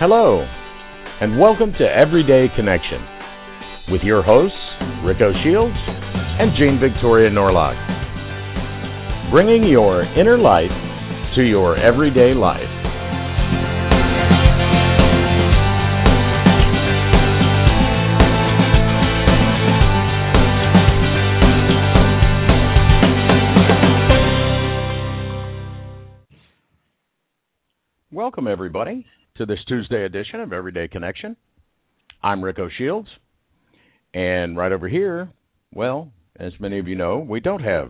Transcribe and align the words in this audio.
Hello, 0.00 0.40
and 1.20 1.38
welcome 1.38 1.72
to 1.72 1.84
Everyday 1.84 2.46
Connection 2.56 3.04
with 3.92 4.00
your 4.00 4.22
hosts, 4.22 4.56
Rico 5.04 5.30
Shields 5.44 5.76
and 5.76 6.52
Jean 6.56 6.80
Victoria 6.80 7.28
Norlock. 7.28 7.76
Bringing 9.30 9.68
your 9.68 10.04
inner 10.18 10.38
light 10.38 10.70
to 11.36 11.42
your 11.42 11.76
everyday 11.76 12.32
life. 12.32 12.62
Welcome, 28.10 28.48
everybody, 28.48 29.04
to 29.40 29.46
this 29.46 29.64
Tuesday 29.66 30.04
edition 30.04 30.40
of 30.40 30.52
Everyday 30.52 30.86
Connection. 30.86 31.34
I'm 32.22 32.44
Rico 32.44 32.68
Shields, 32.76 33.08
and 34.12 34.54
right 34.54 34.70
over 34.70 34.86
here, 34.86 35.30
well, 35.72 36.12
as 36.38 36.52
many 36.60 36.78
of 36.78 36.86
you 36.86 36.94
know, 36.94 37.20
we 37.20 37.40
don't 37.40 37.62
have 37.62 37.88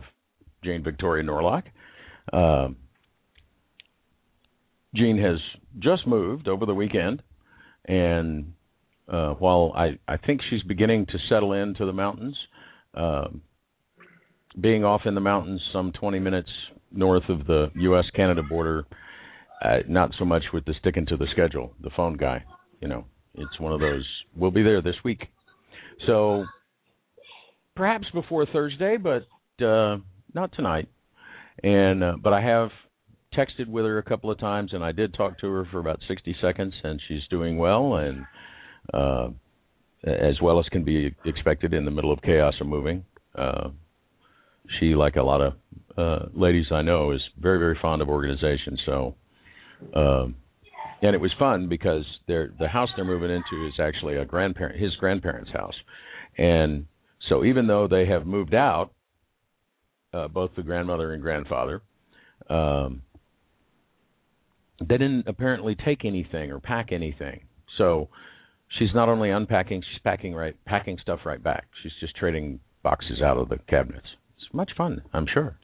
Jane 0.63 0.81
Victoria 0.81 1.25
Norlock. 1.25 1.63
Uh, 2.31 2.69
Jean 4.95 5.21
has 5.21 5.39
just 5.79 6.07
moved 6.07 6.47
over 6.47 6.65
the 6.65 6.73
weekend, 6.73 7.21
and 7.83 8.53
uh, 9.11 9.31
while 9.31 9.73
I, 9.75 9.99
I 10.07 10.15
think 10.15 10.39
she's 10.49 10.63
beginning 10.63 11.05
to 11.07 11.17
settle 11.27 11.51
into 11.51 11.85
the 11.85 11.91
mountains, 11.91 12.37
uh, 12.93 13.27
being 14.57 14.85
off 14.85 15.01
in 15.03 15.15
the 15.15 15.21
mountains 15.21 15.59
some 15.73 15.91
20 15.99 16.17
minutes 16.17 16.49
north 16.93 17.27
of 17.27 17.45
the 17.45 17.71
U.S. 17.75 18.05
Canada 18.15 18.41
border 18.41 18.85
uh, 19.61 19.77
not 19.87 20.11
so 20.17 20.25
much 20.25 20.43
with 20.53 20.65
the 20.65 20.73
sticking 20.79 21.05
to 21.07 21.17
the 21.17 21.27
schedule, 21.31 21.73
the 21.81 21.91
phone 21.95 22.17
guy. 22.17 22.43
You 22.79 22.87
know, 22.87 23.05
it's 23.35 23.59
one 23.59 23.73
of 23.73 23.79
those. 23.79 24.07
We'll 24.35 24.51
be 24.51 24.63
there 24.63 24.81
this 24.81 24.95
week, 25.03 25.27
so 26.07 26.45
perhaps 27.75 28.05
before 28.13 28.45
Thursday, 28.45 28.97
but 28.97 29.23
uh, 29.63 29.97
not 30.33 30.51
tonight. 30.53 30.87
And 31.63 32.03
uh, 32.03 32.13
but 32.21 32.33
I 32.33 32.41
have 32.41 32.69
texted 33.37 33.67
with 33.67 33.85
her 33.85 33.97
a 33.97 34.03
couple 34.03 34.31
of 34.31 34.39
times, 34.39 34.71
and 34.73 34.83
I 34.83 34.91
did 34.91 35.13
talk 35.13 35.39
to 35.39 35.47
her 35.47 35.67
for 35.71 35.79
about 35.79 35.99
60 36.07 36.35
seconds, 36.41 36.73
and 36.83 36.99
she's 37.07 37.21
doing 37.29 37.57
well, 37.57 37.95
and 37.95 38.25
uh, 38.93 39.29
as 40.03 40.41
well 40.41 40.59
as 40.59 40.65
can 40.71 40.83
be 40.83 41.15
expected 41.25 41.73
in 41.73 41.85
the 41.85 41.91
middle 41.91 42.11
of 42.11 42.21
chaos 42.21 42.55
of 42.59 42.67
moving. 42.67 43.05
Uh, 43.35 43.69
she, 44.79 44.95
like 44.95 45.15
a 45.15 45.23
lot 45.23 45.41
of 45.41 45.53
uh, 45.97 46.25
ladies 46.33 46.65
I 46.71 46.81
know, 46.81 47.11
is 47.11 47.21
very, 47.39 47.59
very 47.59 47.77
fond 47.81 48.01
of 48.01 48.09
organization. 48.09 48.77
So 48.85 49.15
um, 49.93 50.35
and 51.01 51.15
it 51.15 51.21
was 51.21 51.31
fun 51.39 51.67
because 51.67 52.05
they're, 52.27 52.51
the 52.59 52.67
house 52.67 52.89
they're 52.95 53.05
moving 53.05 53.31
into 53.31 53.67
is 53.67 53.73
actually 53.79 54.17
a 54.17 54.25
grandparent, 54.25 54.79
his 54.79 54.95
grandparents' 54.95 55.51
house, 55.51 55.75
and 56.37 56.85
so 57.29 57.43
even 57.43 57.67
though 57.67 57.87
they 57.87 58.05
have 58.07 58.25
moved 58.25 58.53
out, 58.53 58.91
uh, 60.13 60.27
both 60.27 60.51
the 60.55 60.63
grandmother 60.63 61.13
and 61.13 61.21
grandfather, 61.21 61.81
um, 62.49 63.01
they 64.79 64.97
didn't 64.97 65.27
apparently 65.27 65.75
take 65.75 66.05
anything 66.05 66.51
or 66.51 66.59
pack 66.59 66.91
anything. 66.91 67.41
So 67.77 68.09
she's 68.77 68.89
not 68.93 69.09
only 69.09 69.29
unpacking, 69.29 69.81
she's 69.81 70.01
packing 70.03 70.33
right, 70.33 70.55
packing 70.65 70.97
stuff 71.01 71.19
right 71.25 71.41
back. 71.41 71.67
She's 71.83 71.91
just 71.99 72.15
trading 72.15 72.59
boxes 72.83 73.21
out 73.23 73.37
of 73.37 73.49
the 73.49 73.59
cabinets. 73.69 74.07
It's 74.37 74.53
much 74.53 74.71
fun, 74.75 75.01
I'm 75.13 75.27
sure. 75.31 75.57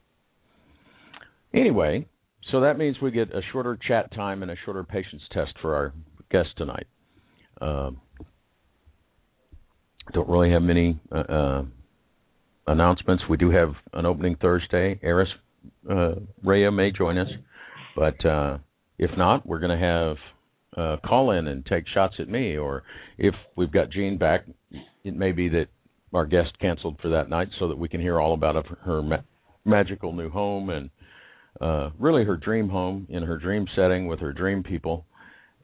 Anyway, 1.52 2.06
so 2.50 2.60
that 2.60 2.78
means 2.78 2.96
we 3.00 3.10
get 3.10 3.34
a 3.34 3.40
shorter 3.52 3.78
chat 3.86 4.12
time 4.14 4.42
and 4.42 4.50
a 4.50 4.56
shorter 4.64 4.84
patience 4.84 5.22
test 5.32 5.52
for 5.60 5.74
our 5.74 5.92
guest 6.30 6.48
tonight. 6.56 6.86
Um, 7.60 8.00
don't 10.12 10.28
really 10.28 10.50
have 10.52 10.62
many 10.62 10.98
uh, 11.12 11.18
uh, 11.18 11.62
announcements. 12.66 13.24
We 13.28 13.36
do 13.36 13.50
have 13.50 13.72
an 13.92 14.06
opening 14.06 14.36
Thursday. 14.40 14.98
Eris 15.02 15.28
uh, 15.90 16.14
Rhea 16.42 16.70
may 16.70 16.90
join 16.92 17.18
us, 17.18 17.28
but 17.96 18.24
uh, 18.24 18.58
if 18.98 19.10
not, 19.16 19.46
we're 19.46 19.58
going 19.58 19.78
to 19.78 19.84
have 19.84 20.16
uh, 20.76 20.96
call 21.06 21.32
in 21.32 21.48
and 21.48 21.64
take 21.66 21.84
shots 21.92 22.14
at 22.18 22.28
me. 22.28 22.56
Or 22.56 22.84
if 23.18 23.34
we've 23.56 23.72
got 23.72 23.90
Jean 23.90 24.16
back, 24.16 24.46
it 25.04 25.16
may 25.16 25.32
be 25.32 25.48
that 25.50 25.66
our 26.14 26.24
guest 26.24 26.58
canceled 26.60 26.98
for 27.02 27.10
that 27.10 27.28
night 27.28 27.48
so 27.58 27.68
that 27.68 27.78
we 27.78 27.88
can 27.88 28.00
hear 28.00 28.18
all 28.20 28.34
about 28.34 28.64
her 28.84 29.02
ma- 29.02 29.16
magical 29.64 30.12
new 30.12 30.30
home 30.30 30.70
and 30.70 30.88
uh, 31.60 31.90
really 31.98 32.24
her 32.24 32.36
dream 32.36 32.68
home 32.68 33.06
in 33.10 33.22
her 33.22 33.38
dream 33.38 33.66
setting 33.74 34.06
with 34.06 34.20
her 34.20 34.32
dream 34.32 34.62
people, 34.62 35.06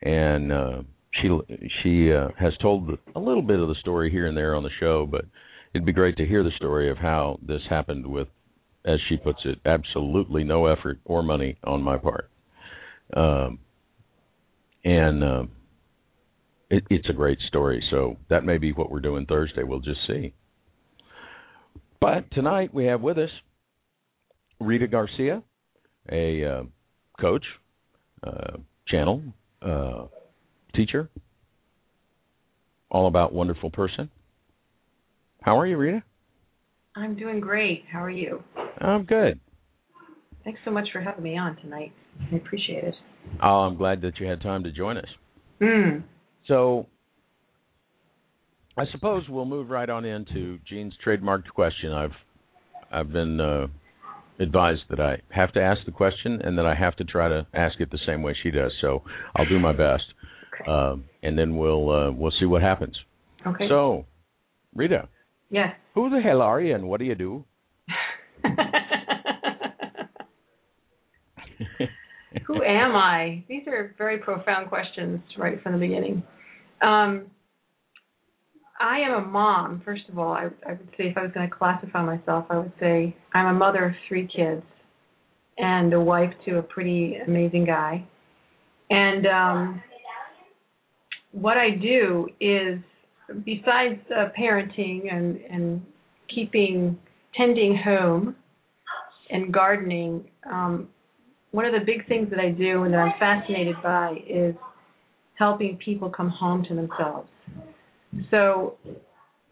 and 0.03 0.53
uh, 0.53 0.83
she 1.21 1.29
she 1.83 2.13
uh, 2.13 2.29
has 2.39 2.53
told 2.61 2.91
a 3.15 3.21
little 3.21 3.43
bit 3.43 3.61
of 3.61 3.69
the 3.69 3.75
story 3.81 4.11
here 4.11 4.27
and 4.27 4.37
there 4.37 4.55
on 4.55 4.63
the 4.63 4.71
show, 4.81 5.07
but 5.07 5.25
it'd 5.75 5.87
be 5.87 5.93
great 5.93 6.17
to 6.17 6.27
hear 6.27 6.43
the 6.43 6.51
story 6.57 6.91
of 6.91 6.99
how 6.99 7.39
this 7.47 7.63
happened 7.69 8.07
with, 8.07 8.29
as 8.85 8.99
she 9.09 9.17
puts 9.17 9.41
it, 9.45 9.59
absolutely 9.65 10.45
no 10.45 10.67
effort 10.67 10.99
or 11.05 11.23
money 11.23 11.57
on 11.65 11.83
my 11.83 11.97
part. 11.99 12.31
Um, 13.17 13.59
and 14.85 15.25
uh, 15.25 15.43
it, 16.71 16.85
it's 16.91 17.09
a 17.09 17.13
great 17.13 17.39
story. 17.49 17.83
So 17.91 18.17
that 18.31 18.45
may 18.45 18.59
be 18.59 18.73
what 18.73 18.91
we're 18.91 19.01
doing 19.01 19.27
Thursday. 19.27 19.63
We'll 19.63 19.81
just 19.81 20.01
see. 20.07 20.35
But 22.01 22.31
tonight 22.33 22.75
we 22.75 22.87
have 22.87 23.01
with 23.01 23.19
us 23.19 23.31
Rita 24.61 24.87
Garcia, 24.89 25.43
a 26.11 26.45
uh, 26.45 26.63
coach, 27.21 27.45
uh, 28.27 28.59
channel, 28.89 29.23
uh, 29.63 30.07
teacher, 30.75 31.09
all 32.91 33.07
about 33.07 33.33
wonderful 33.33 33.71
person. 33.71 34.11
How 35.43 35.59
are 35.59 35.67
you, 35.67 35.77
Rita? 35.77 36.03
I'm 36.97 37.17
doing 37.17 37.41
great. 37.41 37.85
How 37.93 38.03
are 38.03 38.11
you? 38.11 38.43
I'm 38.79 39.05
good. 39.05 39.41
Thanks 40.45 40.61
so 40.65 40.71
much 40.71 40.89
for 40.93 41.01
having 41.01 41.25
me 41.25 41.37
on 41.37 41.57
tonight. 41.57 41.93
I 42.33 42.37
appreciate 42.37 42.85
it. 42.85 42.95
Oh, 43.43 43.61
I'm 43.61 43.77
glad 43.77 44.03
that 44.03 44.21
you 44.21 44.27
had 44.27 44.41
time 44.43 44.63
to 44.65 44.71
join 44.71 44.99
us. 44.99 45.09
Mm. 45.61 46.05
So, 46.47 46.87
I 48.77 48.85
suppose 48.93 49.25
we'll 49.29 49.45
move 49.45 49.71
right 49.71 49.89
on 49.89 50.05
into 50.05 50.59
Jean's 50.69 50.95
trademarked 51.05 51.49
question. 51.55 51.93
I've 51.93 52.13
I've 52.93 53.13
been 53.13 53.41
uh, 53.41 53.67
advised 54.41 54.83
that 54.91 55.01
I 55.01 55.23
have 55.31 55.53
to 55.53 55.61
ask 55.63 55.81
the 55.87 55.93
question 55.93 56.41
and 56.43 56.59
that 56.59 56.67
I 56.67 56.75
have 56.75 56.97
to 56.97 57.05
try 57.05 57.29
to 57.29 57.47
ask 57.55 57.81
it 57.81 57.91
the 57.91 57.99
same 58.07 58.23
way 58.23 58.37
she 58.43 58.51
does. 58.51 58.73
So 58.81 59.03
I'll 59.37 59.47
do 59.49 59.59
my 59.59 59.73
best, 59.73 60.05
Okay. 60.61 60.71
um, 60.71 61.05
and 61.23 61.37
then 61.39 61.57
we'll 61.57 61.91
uh, 61.91 62.11
we'll 62.13 62.33
see 62.39 62.47
what 62.47 62.63
happens. 62.63 62.97
okay. 63.47 63.69
So, 63.69 64.07
Rita, 64.75 65.09
yes. 65.51 65.75
who 65.95 66.11
the 66.11 66.21
hell 66.21 66.43
are 66.43 66.61
you, 66.61 66.75
and 66.75 66.89
what 66.89 66.99
do 67.01 67.07
you 67.07 67.15
do? 67.15 67.45
Who 72.47 72.63
am 72.63 72.95
I? 72.97 73.45
These 73.49 73.67
are 73.69 73.95
very 73.97 74.19
profound 74.19 74.69
questions 74.69 75.21
right 75.39 75.63
from 75.63 75.73
the 75.73 75.79
beginning. 75.79 76.23
Um, 76.83 77.27
I 78.81 79.01
am 79.01 79.13
a 79.15 79.27
mom, 79.27 79.83
first 79.85 80.03
of 80.09 80.19
all. 80.19 80.33
I, 80.33 80.49
I 80.67 80.73
would 80.73 80.89
say 80.97 81.05
if 81.05 81.17
I 81.17 81.23
was 81.23 81.31
going 81.33 81.49
to 81.49 81.55
classify 81.55 82.05
myself, 82.05 82.47
I 82.51 82.59
would 82.59 82.73
say 82.81 83.17
I'm 83.33 83.47
a 83.47 83.59
mother 83.59 83.85
of 83.85 83.93
three 84.09 84.29
kids 84.35 84.63
and 85.59 85.93
a 85.93 86.01
wife 86.01 86.33
to 86.47 86.59
a 86.59 86.63
pretty 86.63 87.17
amazing 87.27 87.65
guy. 87.65 88.07
And 88.91 89.27
um, 89.27 89.83
what 91.33 91.57
I 91.57 91.71
do 91.71 92.29
is, 92.41 92.81
besides 93.45 94.01
uh, 94.15 94.29
parenting 94.39 95.13
and, 95.13 95.39
and 95.51 95.83
keeping, 96.35 96.99
tending 97.37 97.77
home 97.77 98.35
and 99.31 99.53
gardening, 99.53 100.25
um, 100.51 100.89
one 101.53 101.65
of 101.65 101.73
the 101.73 101.85
big 101.87 102.07
things 102.09 102.29
that 102.31 102.41
I 102.41 102.51
do 102.51 102.83
and 102.83 102.93
that 102.93 102.99
I'm 102.99 103.19
fascinated 103.21 103.77
by 103.83 104.17
is 104.29 104.57
helping 105.39 105.79
people 105.85 106.11
come 106.11 106.29
home 106.29 106.65
to 106.69 106.75
themselves. 106.75 107.29
So, 108.31 108.77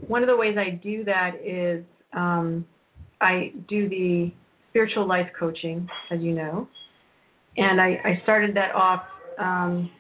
one 0.06 0.22
of 0.22 0.28
the 0.28 0.36
ways 0.36 0.56
I 0.58 0.70
do 0.70 1.04
that 1.04 1.36
is 1.44 1.84
um, 2.12 2.66
I 3.20 3.52
do 3.68 3.88
the 3.88 4.32
spiritual 4.70 5.06
life 5.06 5.28
coaching, 5.38 5.88
as 6.10 6.20
you 6.20 6.32
know, 6.32 6.68
and 7.56 7.80
I, 7.80 8.00
I 8.04 8.20
started 8.22 8.56
that 8.56 8.74
off 8.74 9.02
um, 9.38 9.90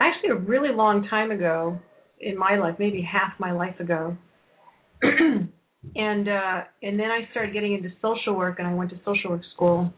actually 0.00 0.30
a 0.30 0.34
really 0.34 0.74
long 0.74 1.06
time 1.08 1.30
ago 1.30 1.78
in 2.20 2.36
my 2.36 2.56
life, 2.56 2.76
maybe 2.78 3.02
half 3.02 3.38
my 3.38 3.52
life 3.52 3.78
ago. 3.80 4.16
and 5.02 6.28
uh, 6.28 6.62
and 6.82 6.98
then 6.98 7.10
I 7.10 7.28
started 7.30 7.52
getting 7.52 7.74
into 7.74 7.90
social 8.00 8.34
work, 8.34 8.58
and 8.58 8.68
I 8.68 8.74
went 8.74 8.90
to 8.90 8.96
social 9.04 9.30
work 9.30 9.42
school. 9.54 9.92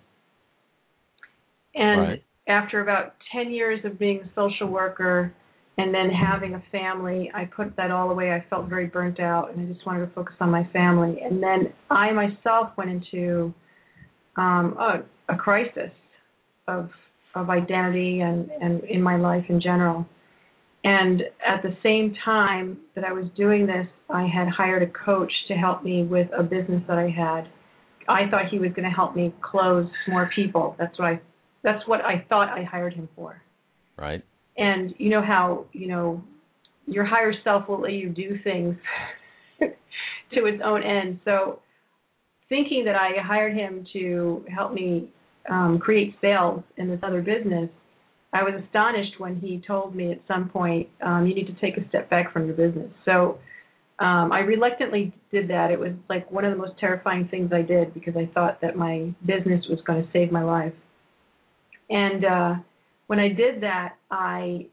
And 1.75 2.00
Right. 2.00 2.25
after 2.49 2.81
about 2.81 3.14
ten 3.32 3.50
years 3.52 3.85
of 3.85 3.99
being 3.99 4.20
a 4.20 4.31
social 4.35 4.69
worker, 4.69 5.32
and 5.76 5.93
then 5.93 6.11
having 6.11 6.55
a 6.55 6.62
family, 6.71 7.31
I 7.35 7.47
put 7.47 7.76
that 7.76 7.91
all 7.91 8.11
away. 8.11 8.31
I 8.31 8.44
felt 8.49 8.69
very 8.69 8.87
burnt 8.87 9.19
out, 9.19 9.53
and 9.53 9.69
I 9.69 9.73
just 9.73 9.85
wanted 9.85 10.06
to 10.06 10.12
focus 10.12 10.35
on 10.41 10.50
my 10.50 10.69
family. 10.73 11.21
And 11.21 11.43
then 11.43 11.73
I 11.91 12.12
myself 12.12 12.71
went 12.76 12.91
into 12.91 13.53
um, 14.37 14.76
a, 14.79 15.32
a 15.32 15.37
crisis 15.37 15.91
of 16.69 16.91
of 17.35 17.50
identity 17.50 18.21
and 18.21 18.50
and 18.50 18.85
in 18.85 19.03
my 19.03 19.17
life 19.17 19.44
in 19.49 19.61
general. 19.61 20.06
And 20.85 21.23
at 21.44 21.62
the 21.62 21.75
same 21.82 22.15
time 22.25 22.79
that 22.94 23.05
I 23.05 23.12
was 23.12 23.25
doing 23.37 23.67
this, 23.67 23.87
I 24.11 24.27
had 24.27 24.49
hired 24.49 24.82
a 24.82 25.05
coach 25.05 25.32
to 25.49 25.55
help 25.55 25.82
me 25.82 26.05
with 26.05 26.29
a 26.38 26.43
business 26.43 26.82
that 26.87 26.99
I 26.99 27.09
had. 27.09 27.49
I 28.06 28.29
thought 28.31 28.50
he 28.50 28.59
was 28.59 28.70
going 28.77 28.88
to 28.88 28.94
help 28.94 29.17
me 29.17 29.35
close 29.41 29.88
more 30.06 30.31
people. 30.35 30.77
That's 30.79 30.97
what 30.99 31.06
I 31.09 31.20
that's 31.62 31.88
what 31.88 32.03
I 32.03 32.25
thought 32.29 32.50
I 32.50 32.62
hired 32.62 32.93
him 32.93 33.09
for. 33.17 33.43
Right. 33.97 34.23
And 34.56 34.95
you 34.99 35.11
know 35.11 35.23
how, 35.23 35.67
you 35.73 35.89
know, 35.89 36.23
your 36.87 37.05
higher 37.05 37.33
self 37.43 37.69
will 37.69 37.81
let 37.81 37.93
you 37.93 38.09
do 38.09 38.39
things 38.45 38.77
to 39.61 40.47
its 40.47 40.62
own 40.65 40.83
end. 40.83 41.21
So 41.25 41.61
thinking 42.49 42.85
that 42.85 42.95
I 42.95 43.21
hired 43.23 43.55
him 43.55 43.87
to 43.93 44.45
help 44.55 44.73
me 44.73 45.09
um, 45.51 45.79
create 45.79 46.15
sales 46.21 46.62
in 46.77 46.89
this 46.89 47.01
other 47.03 47.23
business, 47.23 47.69
I 48.33 48.43
was 48.43 48.61
astonished 48.65 49.19
when 49.19 49.39
he 49.41 49.62
told 49.67 49.95
me 49.95 50.12
at 50.12 50.21
some 50.27 50.49
point, 50.49 50.89
um, 51.05 51.27
you 51.27 51.35
need 51.35 51.47
to 51.47 51.55
take 51.61 51.77
a 51.77 51.89
step 51.89 52.11
back 52.11 52.33
from 52.33 52.47
your 52.47 52.56
business. 52.56 52.91
So 53.05 53.39
um, 54.01 54.33
I 54.33 54.41
reluctantly 54.41 55.12
did 55.31 55.49
that. 55.51 55.71
It 55.71 55.79
was 55.79 55.93
like 56.09 56.31
one 56.33 56.45
of 56.45 56.51
the 56.51 56.59
most 56.59 56.79
terrifying 56.81 57.29
things 57.29 57.53
I 57.53 57.62
did 57.62 57.95
because 57.95 58.15
I 58.17 58.29
thought 58.35 58.61
that 58.61 58.77
my 58.77 59.15
business 59.25 59.65
was 59.71 59.79
going 59.87 60.05
to 60.05 60.09
save 60.12 60.33
my 60.33 60.43
life. 60.43 60.73
And 61.89 62.25
uh, 62.25 62.55
when 63.06 63.19
I 63.19 63.29
did 63.29 63.62
that, 63.62 63.97
I 64.11 64.67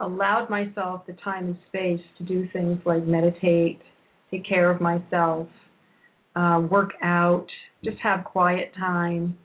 allowed 0.00 0.48
myself 0.48 1.06
the 1.06 1.14
time 1.24 1.46
and 1.46 1.56
space 1.68 2.04
to 2.18 2.24
do 2.24 2.48
things 2.52 2.78
like 2.84 3.04
meditate, 3.04 3.80
take 4.30 4.46
care 4.46 4.70
of 4.70 4.80
myself, 4.80 5.48
uh, 6.36 6.62
work 6.70 6.90
out, 7.02 7.46
just 7.84 7.98
have 7.98 8.24
quiet 8.24 8.72
time. 8.78 9.36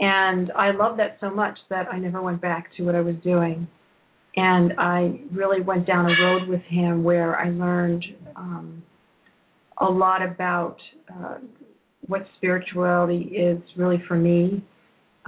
And 0.00 0.52
I 0.52 0.70
loved 0.70 0.98
that 1.00 1.18
so 1.20 1.30
much 1.30 1.58
that 1.70 1.88
I 1.92 1.98
never 1.98 2.22
went 2.22 2.40
back 2.40 2.70
to 2.76 2.84
what 2.84 2.94
I 2.94 3.00
was 3.00 3.16
doing. 3.22 3.66
And 4.36 4.72
I 4.78 5.20
really 5.32 5.60
went 5.62 5.86
down 5.86 6.06
a 6.06 6.22
road 6.22 6.48
with 6.48 6.62
him 6.62 7.02
where 7.02 7.36
I 7.36 7.50
learned 7.50 8.04
um, 8.36 8.82
a 9.78 9.86
lot 9.86 10.22
about 10.22 10.76
uh, 11.12 11.38
what 12.06 12.26
spirituality 12.36 13.32
is 13.34 13.60
really 13.76 14.02
for 14.06 14.16
me, 14.16 14.62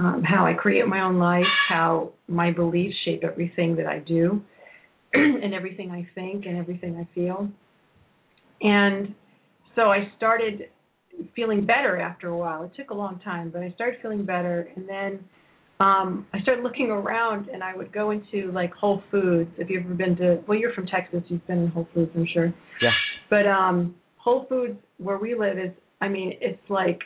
um, 0.00 0.22
how 0.24 0.46
I 0.46 0.54
create 0.54 0.86
my 0.86 1.02
own 1.02 1.18
life, 1.18 1.44
how 1.68 2.12
my 2.26 2.50
beliefs 2.50 2.96
shape 3.04 3.22
everything 3.22 3.76
that 3.76 3.86
I 3.86 3.98
do, 3.98 4.40
and 5.12 5.52
everything 5.52 5.90
I 5.90 6.08
think 6.14 6.46
and 6.46 6.56
everything 6.56 6.96
I 6.96 7.14
feel. 7.14 7.50
And 8.62 9.14
so 9.74 9.82
I 9.82 10.10
started 10.16 10.68
feeling 11.36 11.66
better 11.66 12.00
after 12.00 12.28
a 12.28 12.36
while. 12.36 12.62
It 12.64 12.72
took 12.76 12.90
a 12.90 12.94
long 12.94 13.20
time, 13.22 13.50
but 13.50 13.62
I 13.62 13.72
started 13.74 14.00
feeling 14.00 14.24
better. 14.24 14.70
And 14.74 14.88
then 14.88 15.20
um, 15.80 16.26
I 16.32 16.40
started 16.40 16.64
looking 16.64 16.86
around, 16.90 17.48
and 17.48 17.62
I 17.62 17.76
would 17.76 17.92
go 17.92 18.10
into 18.10 18.50
like 18.52 18.72
Whole 18.72 19.02
Foods. 19.10 19.50
If 19.58 19.68
you've 19.68 19.84
ever 19.84 19.94
been 19.94 20.16
to, 20.16 20.42
well, 20.48 20.58
you're 20.58 20.72
from 20.72 20.86
Texas, 20.86 21.20
you've 21.28 21.46
been 21.46 21.64
in 21.64 21.68
Whole 21.68 21.88
Foods, 21.92 22.10
I'm 22.14 22.26
sure. 22.32 22.54
Yeah. 22.80 22.90
But 23.28 23.46
um, 23.46 23.94
Whole 24.16 24.46
Foods, 24.48 24.78
where 24.96 25.18
we 25.18 25.34
live, 25.34 25.58
is, 25.58 25.72
I 26.00 26.08
mean, 26.08 26.38
it's 26.40 26.62
like 26.70 27.00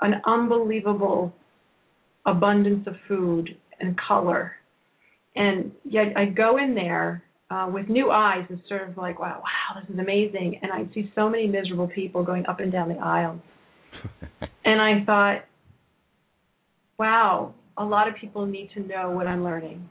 an 0.00 0.14
unbelievable 0.26 1.34
abundance 2.30 2.86
of 2.86 2.94
food 3.06 3.56
and 3.80 3.98
color. 3.98 4.52
And 5.36 5.72
yet 5.84 6.06
I 6.16 6.26
go 6.26 6.58
in 6.58 6.74
there 6.74 7.22
uh, 7.50 7.70
with 7.72 7.88
new 7.88 8.10
eyes 8.10 8.44
and 8.48 8.60
sort 8.68 8.88
of 8.88 8.96
like, 8.96 9.18
wow, 9.18 9.42
wow, 9.42 9.80
this 9.80 9.94
is 9.94 9.98
amazing. 9.98 10.58
And 10.62 10.72
I 10.72 10.92
see 10.92 11.10
so 11.14 11.28
many 11.28 11.46
miserable 11.46 11.88
people 11.88 12.22
going 12.24 12.44
up 12.46 12.60
and 12.60 12.70
down 12.70 12.88
the 12.88 12.98
aisles. 12.98 13.40
and 14.64 14.80
I 14.80 15.04
thought, 15.04 15.44
wow, 16.98 17.54
a 17.76 17.84
lot 17.84 18.08
of 18.08 18.14
people 18.16 18.44
need 18.44 18.70
to 18.74 18.80
know 18.80 19.10
what 19.10 19.26
I'm 19.26 19.44
learning 19.44 19.88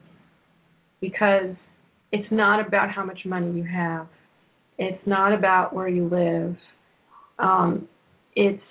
because 1.01 1.55
it's 2.11 2.31
not 2.31 2.65
about 2.65 2.91
how 2.91 3.03
much 3.03 3.19
money 3.25 3.51
you 3.51 3.63
have. 3.63 4.07
It's 4.77 5.01
not 5.07 5.33
about 5.33 5.73
where 5.73 5.87
you 5.87 6.07
live. 6.07 6.55
Um, 7.39 7.87
it's 8.35 8.61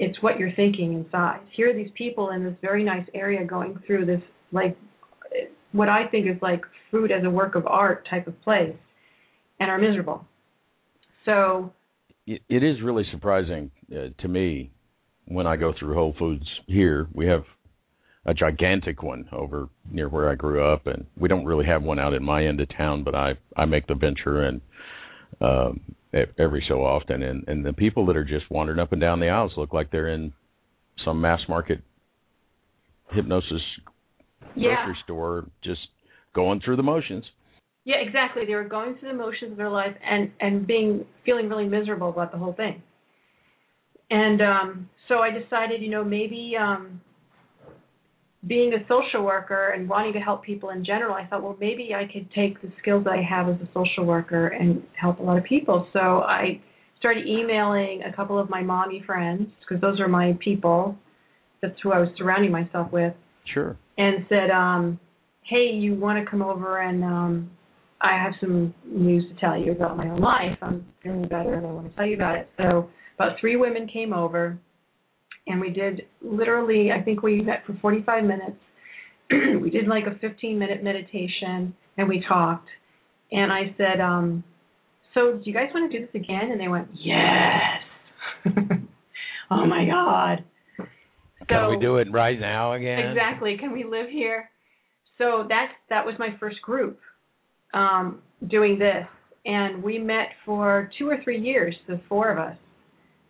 it's 0.00 0.20
what 0.22 0.38
you're 0.38 0.52
thinking 0.56 0.94
inside. 0.94 1.40
Here 1.54 1.70
are 1.70 1.74
these 1.74 1.90
people 1.94 2.30
in 2.30 2.42
this 2.42 2.54
very 2.62 2.82
nice 2.82 3.06
area 3.14 3.44
going 3.44 3.78
through 3.86 4.06
this 4.06 4.22
like 4.50 4.76
what 5.72 5.88
I 5.88 6.08
think 6.08 6.26
is 6.26 6.40
like 6.40 6.62
food 6.90 7.12
as 7.12 7.22
a 7.22 7.30
work 7.30 7.54
of 7.54 7.66
art 7.66 8.08
type 8.08 8.26
of 8.26 8.40
place 8.42 8.74
and 9.60 9.70
are 9.70 9.78
miserable. 9.78 10.24
So 11.26 11.74
it, 12.26 12.40
it 12.48 12.64
is 12.64 12.82
really 12.82 13.04
surprising 13.12 13.70
uh, 13.92 14.08
to 14.22 14.28
me 14.28 14.72
when 15.26 15.46
I 15.46 15.56
go 15.56 15.74
through 15.78 15.94
Whole 15.94 16.14
Foods 16.18 16.46
here. 16.66 17.06
We 17.12 17.26
have 17.26 17.44
a 18.24 18.32
gigantic 18.32 19.02
one 19.02 19.28
over 19.32 19.68
near 19.90 20.08
where 20.08 20.30
I 20.30 20.34
grew 20.34 20.64
up, 20.64 20.86
and 20.86 21.04
we 21.18 21.28
don't 21.28 21.44
really 21.44 21.66
have 21.66 21.82
one 21.82 21.98
out 21.98 22.14
in 22.14 22.24
my 22.24 22.46
end 22.46 22.60
of 22.60 22.68
town. 22.74 23.04
But 23.04 23.14
I 23.14 23.34
I 23.54 23.66
make 23.66 23.86
the 23.86 23.94
venture 23.94 24.42
and 24.44 24.62
um, 25.40 25.80
every 26.38 26.64
so 26.68 26.84
often, 26.84 27.22
and 27.22 27.46
and 27.48 27.64
the 27.64 27.72
people 27.72 28.06
that 28.06 28.16
are 28.16 28.24
just 28.24 28.50
wandering 28.50 28.78
up 28.78 28.92
and 28.92 29.00
down 29.00 29.20
the 29.20 29.28
aisles 29.28 29.52
look 29.56 29.72
like 29.72 29.90
they're 29.90 30.08
in 30.08 30.32
some 31.04 31.20
mass 31.20 31.40
market 31.48 31.80
hypnosis 33.12 33.62
yeah, 34.54 34.84
grocery 34.84 34.98
store, 35.04 35.46
just 35.62 35.80
going 36.34 36.60
through 36.64 36.76
the 36.76 36.82
motions. 36.82 37.24
yeah, 37.84 37.96
exactly. 37.96 38.44
They 38.46 38.54
were 38.54 38.64
going 38.64 38.96
through 38.98 39.10
the 39.10 39.18
motions 39.18 39.52
of 39.52 39.56
their 39.56 39.70
life 39.70 39.94
and 40.04 40.30
and 40.40 40.66
being 40.66 41.04
feeling 41.24 41.48
really 41.48 41.66
miserable 41.66 42.10
about 42.10 42.32
the 42.32 42.38
whole 42.38 42.52
thing. 42.52 42.82
And 44.10 44.42
um, 44.42 44.90
so 45.08 45.18
I 45.18 45.30
decided, 45.30 45.82
you 45.82 45.90
know, 45.90 46.04
maybe 46.04 46.54
um, 46.60 47.00
being 48.46 48.72
a 48.72 48.78
social 48.88 49.22
worker 49.24 49.70
and 49.70 49.88
wanting 49.88 50.14
to 50.14 50.18
help 50.18 50.42
people 50.42 50.70
in 50.70 50.84
general, 50.84 51.14
I 51.14 51.26
thought, 51.26 51.42
well, 51.42 51.56
maybe 51.60 51.90
I 51.94 52.10
could 52.10 52.30
take 52.32 52.60
the 52.62 52.72
skills 52.80 53.04
that 53.04 53.12
I 53.12 53.22
have 53.22 53.48
as 53.48 53.60
a 53.60 53.68
social 53.74 54.04
worker 54.04 54.48
and 54.48 54.82
help 54.98 55.18
a 55.18 55.22
lot 55.22 55.36
of 55.36 55.44
people. 55.44 55.86
So 55.92 55.98
I 55.98 56.60
started 56.98 57.26
emailing 57.26 58.02
a 58.02 58.14
couple 58.14 58.38
of 58.38 58.48
my 58.48 58.62
mommy 58.62 59.02
friends 59.06 59.48
because 59.60 59.80
those 59.80 60.00
are 60.00 60.08
my 60.08 60.38
people. 60.42 60.96
That's 61.60 61.74
who 61.82 61.92
I 61.92 61.98
was 61.98 62.08
surrounding 62.16 62.50
myself 62.50 62.90
with 62.92 63.14
Sure. 63.44 63.76
and 63.98 64.24
said, 64.28 64.50
um, 64.50 64.98
"Hey, 65.42 65.70
you 65.72 65.94
want 65.94 66.22
to 66.24 66.30
come 66.30 66.40
over 66.40 66.80
and 66.80 67.04
um, 67.04 67.50
I 68.00 68.16
have 68.16 68.32
some 68.40 68.72
news 68.86 69.24
to 69.28 69.38
tell 69.38 69.58
you 69.58 69.72
about 69.72 69.96
my 69.96 70.08
own 70.08 70.20
life. 70.20 70.56
I'm 70.62 70.86
feeling 71.02 71.28
better, 71.28 71.54
and 71.54 71.66
I 71.66 71.70
want 71.70 71.90
to 71.90 71.96
tell 71.96 72.06
you 72.06 72.14
about 72.14 72.36
it." 72.36 72.48
So 72.56 72.88
about 73.16 73.38
three 73.38 73.56
women 73.56 73.86
came 73.86 74.14
over, 74.14 74.58
and 75.46 75.60
we 75.60 75.70
did 75.70 76.02
literally. 76.22 76.90
I 76.92 77.02
think 77.02 77.22
we 77.22 77.40
met 77.40 77.64
for 77.66 77.76
45 77.80 78.24
minutes. 78.24 78.56
we 79.60 79.70
did 79.70 79.86
like 79.86 80.04
a 80.06 80.18
15 80.18 80.58
minute 80.58 80.82
meditation, 80.82 81.74
and 81.96 82.08
we 82.08 82.24
talked. 82.26 82.68
And 83.32 83.52
I 83.52 83.74
said, 83.76 84.00
um, 84.00 84.44
"So, 85.14 85.34
do 85.34 85.42
you 85.44 85.54
guys 85.54 85.68
want 85.74 85.90
to 85.90 85.98
do 85.98 86.06
this 86.06 86.14
again?" 86.14 86.50
And 86.50 86.60
they 86.60 86.68
went, 86.68 86.88
"Yes." 86.94 87.80
oh 89.50 89.66
my 89.66 89.86
God. 89.86 90.44
Can 91.48 91.70
we 91.70 91.78
do 91.78 91.96
it 91.96 92.08
right 92.12 92.38
now 92.38 92.74
again? 92.74 93.10
Exactly. 93.10 93.56
Can 93.58 93.72
we 93.72 93.84
live 93.84 94.08
here? 94.08 94.50
So 95.18 95.46
that's 95.48 95.72
that 95.88 96.04
was 96.04 96.14
my 96.18 96.28
first 96.38 96.62
group 96.62 96.98
um, 97.74 98.22
doing 98.48 98.78
this, 98.78 99.06
and 99.44 99.82
we 99.82 99.98
met 99.98 100.28
for 100.46 100.90
two 100.98 101.08
or 101.08 101.18
three 101.22 101.40
years. 101.40 101.74
The 101.88 102.00
four 102.08 102.30
of 102.30 102.38
us, 102.38 102.56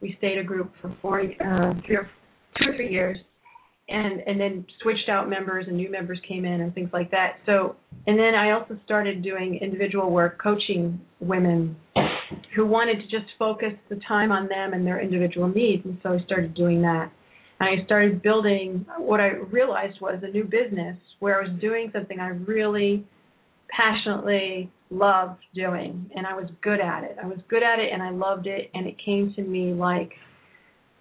we 0.01 0.15
stayed 0.19 0.39
a 0.39 0.45
group 0.45 0.73
for 0.81 0.95
four, 1.03 1.21
uh, 1.21 1.75
three 1.87 1.97
or 1.97 2.09
two 2.59 2.71
or 2.71 2.77
three 2.77 2.91
years, 2.91 3.19
and 3.89 4.21
and 4.21 4.41
then 4.41 4.65
switched 4.83 5.09
out 5.09 5.29
members 5.29 5.67
and 5.69 5.77
new 5.77 5.91
members 5.91 6.19
came 6.27 6.45
in 6.45 6.61
and 6.61 6.75
things 6.75 6.91
like 6.93 7.11
that. 7.11 7.37
So 7.47 7.77
and 8.07 8.19
then 8.19 8.35
I 8.35 8.53
also 8.53 8.79
started 8.85 9.23
doing 9.23 9.59
individual 9.61 10.11
work, 10.11 10.41
coaching 10.43 11.01
women 11.21 11.77
who 12.55 12.67
wanted 12.67 12.97
to 12.97 13.03
just 13.03 13.31
focus 13.39 13.73
the 13.89 14.01
time 14.09 14.33
on 14.33 14.49
them 14.49 14.73
and 14.73 14.87
their 14.87 15.01
individual 15.01 15.49
needs, 15.49 15.85
and 15.85 15.99
so 16.03 16.11
I 16.11 16.25
started 16.25 16.55
doing 16.55 16.83
that. 16.83 17.11
And 17.61 17.81
I 17.81 17.85
started 17.85 18.23
building 18.23 18.87
what 18.99 19.21
I 19.21 19.29
realized 19.29 20.01
was 20.01 20.21
a 20.23 20.29
new 20.29 20.45
business 20.45 20.97
where 21.19 21.39
I 21.39 21.49
was 21.49 21.61
doing 21.61 21.91
something 21.93 22.19
I 22.19 22.29
really 22.29 23.07
passionately 23.69 24.71
loved 24.91 25.41
doing 25.55 26.11
and 26.17 26.27
I 26.27 26.35
was 26.35 26.49
good 26.63 26.81
at 26.81 27.05
it. 27.05 27.17
I 27.23 27.27
was 27.27 27.39
good 27.49 27.63
at 27.63 27.79
it 27.79 27.93
and 27.93 28.03
I 28.03 28.11
loved 28.11 28.47
it 28.47 28.71
and 28.75 28.87
it 28.87 28.97
came 29.05 29.33
to 29.35 29.43
me 29.43 29.73
like 29.73 30.13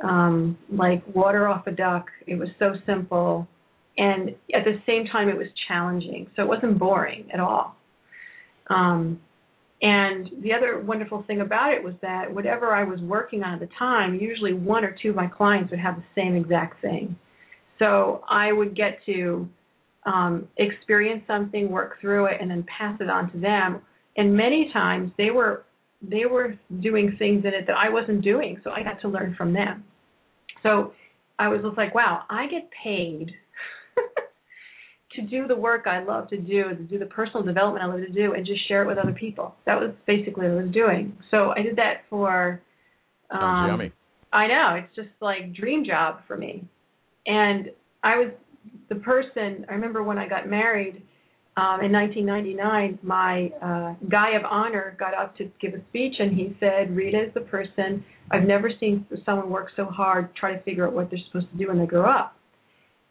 um, 0.02 0.58
like 0.72 1.04
water 1.14 1.48
off 1.48 1.68
a 1.68 1.72
duck. 1.72 2.08
It 2.26 2.36
was 2.36 2.50
so 2.58 2.74
simple, 2.86 3.48
and 3.98 4.30
at 4.54 4.64
the 4.64 4.80
same 4.86 5.06
time, 5.06 5.30
it 5.30 5.38
was 5.38 5.48
challenging. 5.68 6.28
So 6.36 6.44
it 6.44 6.48
wasn't 6.48 6.80
boring 6.80 7.28
at 7.34 7.40
all. 7.40 7.76
Um, 8.70 9.20
and 9.82 10.30
the 10.42 10.54
other 10.54 10.80
wonderful 10.80 11.24
thing 11.26 11.42
about 11.42 11.74
it 11.74 11.84
was 11.84 11.94
that 12.02 12.34
whatever 12.34 12.74
I 12.74 12.84
was 12.84 13.00
working 13.02 13.44
on 13.44 13.54
at 13.54 13.60
the 13.60 13.70
time, 13.78 14.16
usually 14.20 14.54
one 14.54 14.84
or 14.84 14.96
two 15.02 15.10
of 15.12 15.16
my 15.16 15.28
clients 15.28 15.72
would 15.72 15.80
have 15.80 15.96
the 15.96 16.04
same 16.16 16.36
exact 16.36 16.82
thing. 16.82 17.18
So 17.78 18.24
I 18.30 18.52
would 18.52 18.76
get 18.76 19.00
to 19.06 19.48
um, 20.10 20.48
experience 20.58 21.24
something, 21.28 21.70
work 21.70 22.00
through 22.02 22.26
it, 22.26 22.38
and 22.42 22.50
then 22.50 22.66
pass 22.78 22.98
it 23.00 23.10
on 23.10 23.32
to 23.32 23.40
them. 23.40 23.82
And 24.18 24.36
many 24.36 24.72
times 24.74 25.12
they 25.18 25.30
were 25.30 25.66
they 26.02 26.26
were 26.26 26.56
doing 26.82 27.16
things 27.20 27.44
in 27.44 27.54
it 27.54 27.68
that 27.68 27.76
I 27.76 27.90
wasn't 27.90 28.24
doing, 28.24 28.60
so 28.64 28.72
I 28.72 28.84
got 28.84 29.02
to 29.02 29.10
learn 29.10 29.36
from 29.38 29.54
them. 29.54 29.84
So 30.64 30.94
I 31.38 31.50
was 31.50 31.62
just 31.62 31.78
like, 31.78 31.94
wow, 31.94 32.24
I 32.30 32.48
get 32.48 32.70
paid 32.84 33.32
to 35.16 35.22
do 35.22 35.46
the 35.46 35.58
work 35.58 35.88
I 35.88 36.02
love 36.02 36.30
to 36.30 36.38
do, 36.38 36.70
to 36.70 36.84
do 36.84 36.98
the 36.98 37.06
personal 37.06 37.44
development 37.44 37.84
I 37.84 37.88
love 37.88 38.00
to 38.00 38.12
do, 38.12 38.34
and 38.34 38.46
just 38.46 38.66
share 38.68 38.84
it 38.84 38.88
with 38.88 38.98
other 38.98 39.12
people. 39.12 39.56
That 39.66 39.80
was 39.80 39.92
basically 40.08 40.48
what 40.48 40.58
I 40.58 40.64
was 40.64 40.72
doing. 40.72 41.18
So 41.32 41.52
I 41.52 41.62
did 41.62 41.76
that 41.76 42.04
for. 42.10 42.62
Um, 43.30 43.40
Sounds 43.42 43.72
yummy. 43.72 43.92
I 44.32 44.48
know 44.48 44.76
it's 44.76 44.96
just 44.96 45.10
like 45.22 45.54
dream 45.54 45.84
job 45.86 46.22
for 46.28 46.38
me, 46.38 46.64
and 47.26 47.72
I 48.04 48.18
was 48.18 48.32
the 48.90 48.96
person. 48.96 49.66
I 49.70 49.74
remember 49.74 50.04
when 50.04 50.18
I 50.18 50.28
got 50.28 50.48
married 50.48 51.04
um, 51.60 51.82
in 51.82 51.92
1999, 51.92 53.00
my 53.02 53.52
uh, 53.62 53.96
guy 54.10 54.32
of 54.32 54.46
honor 54.46 54.96
got 54.98 55.14
up 55.14 55.36
to 55.38 55.52
give 55.60 55.74
a 55.74 55.82
speech, 55.90 56.16
and 56.20 56.34
he 56.34 56.56
said, 56.60 56.96
"Rita 56.96 57.26
is 57.26 57.34
the 57.34 57.42
person 57.42 58.04
I've 58.32 58.44
never 58.44 58.72
seen 58.80 59.06
someone 59.26 59.50
work 59.50 59.70
so 59.76 59.86
hard 59.86 60.34
try 60.36 60.54
to 60.54 60.62
figure 60.64 60.88
out 60.88 60.94
what 60.94 61.10
they're 61.10 61.20
supposed 61.28 61.52
to 61.52 61.58
do 61.58 61.68
when 61.68 61.80
they 61.80 61.86
grow 61.86 62.10
up." 62.10 62.36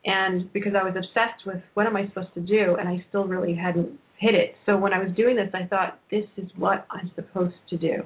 And 0.07 0.51
because 0.53 0.73
I 0.75 0.83
was 0.83 0.95
obsessed 0.97 1.45
with 1.45 1.63
what 1.75 1.87
am 1.87 1.97
I 1.97 2.07
supposed 2.09 2.33
to 2.35 2.41
do, 2.41 2.77
and 2.77 2.89
I 2.89 3.05
still 3.09 3.27
really 3.27 3.55
hadn't 3.55 3.91
hit 4.17 4.35
it. 4.35 4.55
So 4.65 4.79
when 4.79 4.95
I 4.95 4.99
was 4.99 5.15
doing 5.15 5.37
this, 5.37 5.51
I 5.53 5.67
thought, 5.67 5.99
"This 6.11 6.25
is 6.39 6.49
what 6.57 6.87
I'm 6.91 7.11
supposed 7.17 7.57
to 7.69 7.77
do. 7.77 8.03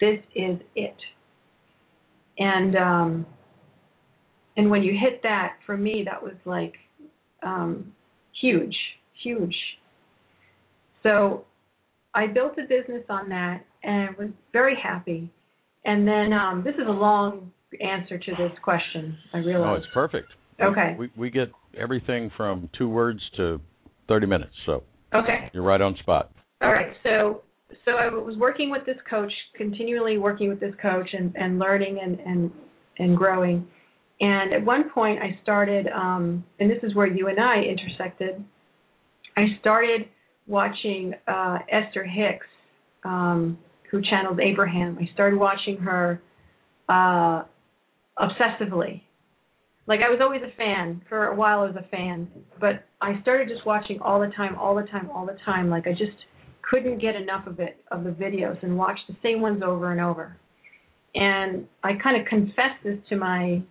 This 0.00 0.18
is 0.34 0.58
it." 0.74 0.96
And 2.38 2.76
um, 2.76 3.26
and 4.58 4.68
when 4.68 4.82
you 4.82 4.92
hit 4.92 5.22
that, 5.22 5.54
for 5.64 5.76
me, 5.76 6.02
that 6.04 6.22
was 6.22 6.34
like 6.44 6.74
um, 7.42 7.92
huge, 8.40 8.76
huge. 9.22 9.54
So 11.02 11.44
I 12.14 12.26
built 12.26 12.54
a 12.58 12.62
business 12.62 13.04
on 13.08 13.28
that 13.28 13.64
and 13.82 14.16
was 14.16 14.30
very 14.52 14.76
happy. 14.80 15.30
And 15.84 16.06
then 16.06 16.32
um, 16.32 16.62
this 16.64 16.74
is 16.74 16.86
a 16.86 16.90
long 16.90 17.52
answer 17.80 18.18
to 18.18 18.30
this 18.32 18.52
question. 18.62 19.16
I 19.32 19.38
realize. 19.38 19.68
Oh, 19.70 19.74
it's 19.74 19.86
perfect. 19.94 20.28
Okay. 20.60 20.96
We 20.98 21.10
we 21.16 21.30
get 21.30 21.50
everything 21.78 22.30
from 22.36 22.68
two 22.76 22.88
words 22.88 23.20
to 23.36 23.60
thirty 24.08 24.26
minutes, 24.26 24.54
so 24.64 24.82
Okay. 25.14 25.50
you're 25.52 25.62
right 25.62 25.80
on 25.80 25.96
spot. 25.98 26.32
All 26.62 26.72
right. 26.72 26.92
So 27.02 27.42
so 27.84 27.92
I 27.92 28.08
was 28.08 28.36
working 28.38 28.70
with 28.70 28.86
this 28.86 28.96
coach, 29.08 29.32
continually 29.56 30.18
working 30.18 30.48
with 30.48 30.60
this 30.60 30.74
coach 30.80 31.08
and, 31.12 31.34
and 31.36 31.58
learning 31.58 31.98
and, 32.02 32.18
and 32.20 32.50
and 32.98 33.16
growing. 33.16 33.66
And 34.20 34.52
at 34.54 34.64
one 34.64 34.90
point 34.90 35.20
I 35.20 35.38
started 35.42 35.86
um 35.88 36.44
and 36.58 36.70
this 36.70 36.82
is 36.82 36.94
where 36.94 37.06
you 37.06 37.28
and 37.28 37.38
I 37.40 37.62
intersected. 37.62 38.42
I 39.36 39.46
started 39.60 40.08
watching 40.46 41.14
uh 41.28 41.58
Esther 41.70 42.04
Hicks, 42.04 42.46
um, 43.04 43.58
who 43.90 44.00
channels 44.02 44.38
Abraham. 44.42 44.98
I 45.00 45.12
started 45.12 45.38
watching 45.38 45.78
her 45.78 46.20
uh 46.88 47.42
obsessively. 48.18 49.02
Like 49.86 50.00
I 50.00 50.08
was 50.08 50.18
always 50.20 50.42
a 50.42 50.56
fan. 50.56 51.02
For 51.08 51.26
a 51.26 51.34
while 51.36 51.60
I 51.60 51.66
was 51.66 51.76
a 51.76 51.88
fan. 51.88 52.28
But 52.60 52.84
I 53.00 53.20
started 53.22 53.48
just 53.48 53.66
watching 53.66 54.00
all 54.00 54.20
the 54.20 54.32
time, 54.34 54.56
all 54.56 54.74
the 54.74 54.84
time, 54.84 55.10
all 55.10 55.26
the 55.26 55.36
time. 55.44 55.68
Like 55.68 55.86
I 55.86 55.92
just 55.92 56.16
couldn't 56.68 57.00
get 57.00 57.14
enough 57.14 57.46
of 57.46 57.60
it, 57.60 57.76
of 57.92 58.02
the 58.04 58.10
videos, 58.10 58.60
and 58.62 58.76
watched 58.76 59.06
the 59.08 59.16
same 59.22 59.40
ones 59.40 59.62
over 59.64 59.92
and 59.92 60.00
over. 60.00 60.36
And 61.14 61.66
I 61.84 61.92
kind 62.02 62.20
of 62.20 62.26
confessed 62.26 62.82
this 62.82 62.98
to 63.10 63.16
my 63.16 63.62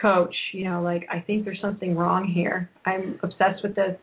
coach, 0.00 0.34
you 0.52 0.64
know, 0.64 0.82
like 0.82 1.06
I 1.10 1.20
think 1.20 1.44
there's 1.44 1.60
something 1.60 1.96
wrong 1.96 2.30
here. 2.32 2.70
I'm 2.86 3.18
obsessed 3.22 3.62
with 3.62 3.74
this. 3.74 3.96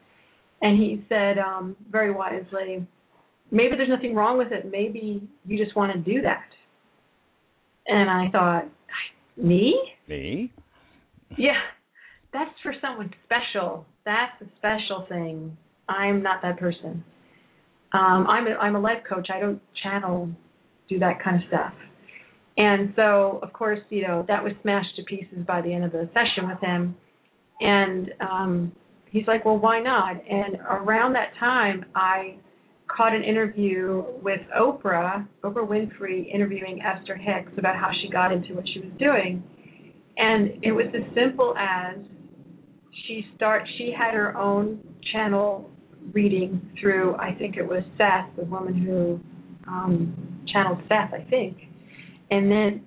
And 0.62 0.78
he 0.78 1.06
said 1.10 1.38
um 1.38 1.76
very 1.92 2.12
wisely, 2.12 2.86
maybe 3.52 3.76
there's 3.76 3.90
nothing 3.90 4.16
wrong 4.16 4.38
with 4.38 4.52
it. 4.52 4.70
Maybe 4.70 5.28
you 5.46 5.64
just 5.64 5.76
want 5.76 5.94
to 5.94 6.00
do 6.00 6.22
that. 6.22 6.46
And 7.88 8.10
I 8.10 8.30
thought, 8.32 8.66
me? 9.38 9.80
Me? 10.08 10.52
Yeah. 11.38 11.60
That's 12.34 12.52
for 12.62 12.74
someone 12.82 13.12
special. 13.26 13.86
That's 14.06 14.34
a 14.42 14.46
special 14.58 15.06
thing. 15.08 15.58
I'm 15.88 16.22
not 16.22 16.42
that 16.42 16.60
person. 16.60 17.04
Um, 17.94 18.28
I'm 18.28 18.48
a, 18.48 18.52
I'm 18.52 18.76
a 18.76 18.80
life 18.80 19.04
coach. 19.08 19.30
I 19.34 19.40
don't 19.40 19.62
channel, 19.82 20.30
do 20.90 21.00
that 21.00 21.24
kind 21.24 21.42
of 21.42 21.48
stuff. 21.48 21.74
And 22.58 22.94
so, 22.96 23.40
of 23.44 23.54
course, 23.54 23.80
you 23.90 24.08
know 24.08 24.26
that 24.28 24.44
was 24.44 24.54
smashed 24.64 24.96
to 24.98 25.04
pieces 25.04 25.46
by 25.46 25.62
the 25.62 25.72
end 25.74 25.86
of 25.86 25.92
the 25.92 26.10
session 26.14 26.50
with 26.50 26.60
him. 26.60 26.96
And 27.60 28.12
um, 28.20 28.72
he's 29.12 29.28
like, 29.28 29.46
"Well, 29.46 29.60
why 29.60 29.80
not?" 29.80 30.16
And 30.28 30.58
around 30.68 31.14
that 31.14 31.30
time, 31.40 31.86
I 31.96 32.38
caught 32.88 33.14
an 33.14 33.24
interview 33.24 34.04
with 34.24 34.40
Oprah, 34.58 35.28
Oprah 35.44 35.68
Winfrey, 35.68 36.34
interviewing 36.34 36.82
Esther 36.82 37.16
Hicks 37.16 37.52
about 37.58 37.76
how 37.76 37.90
she 38.02 38.10
got 38.10 38.32
into 38.32 38.56
what 38.56 38.66
she 38.74 38.80
was 38.80 38.92
doing. 38.98 39.44
And 40.18 40.64
it 40.64 40.72
was 40.72 40.88
as 40.96 41.04
simple 41.14 41.56
as 41.58 41.98
she 43.06 43.26
start 43.36 43.64
she 43.78 43.94
had 43.96 44.16
her 44.16 44.36
own 44.36 44.80
channel 45.12 45.70
reading 46.14 46.72
through 46.82 47.16
I 47.18 47.36
think 47.38 47.58
it 47.58 47.68
was 47.68 47.84
Seth, 47.98 48.36
the 48.36 48.46
woman 48.46 48.74
who 48.74 49.20
um 49.70 50.44
channeled 50.52 50.80
Seth, 50.88 51.14
I 51.14 51.26
think. 51.30 51.58
And 52.30 52.52
then 52.52 52.86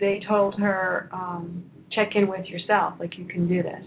they 0.00 0.20
told 0.28 0.58
her, 0.58 1.08
um, 1.12 1.64
check 1.94 2.10
in 2.14 2.28
with 2.28 2.46
yourself, 2.46 2.94
like 2.98 3.16
you 3.18 3.24
can 3.26 3.48
do 3.48 3.62
this. 3.62 3.82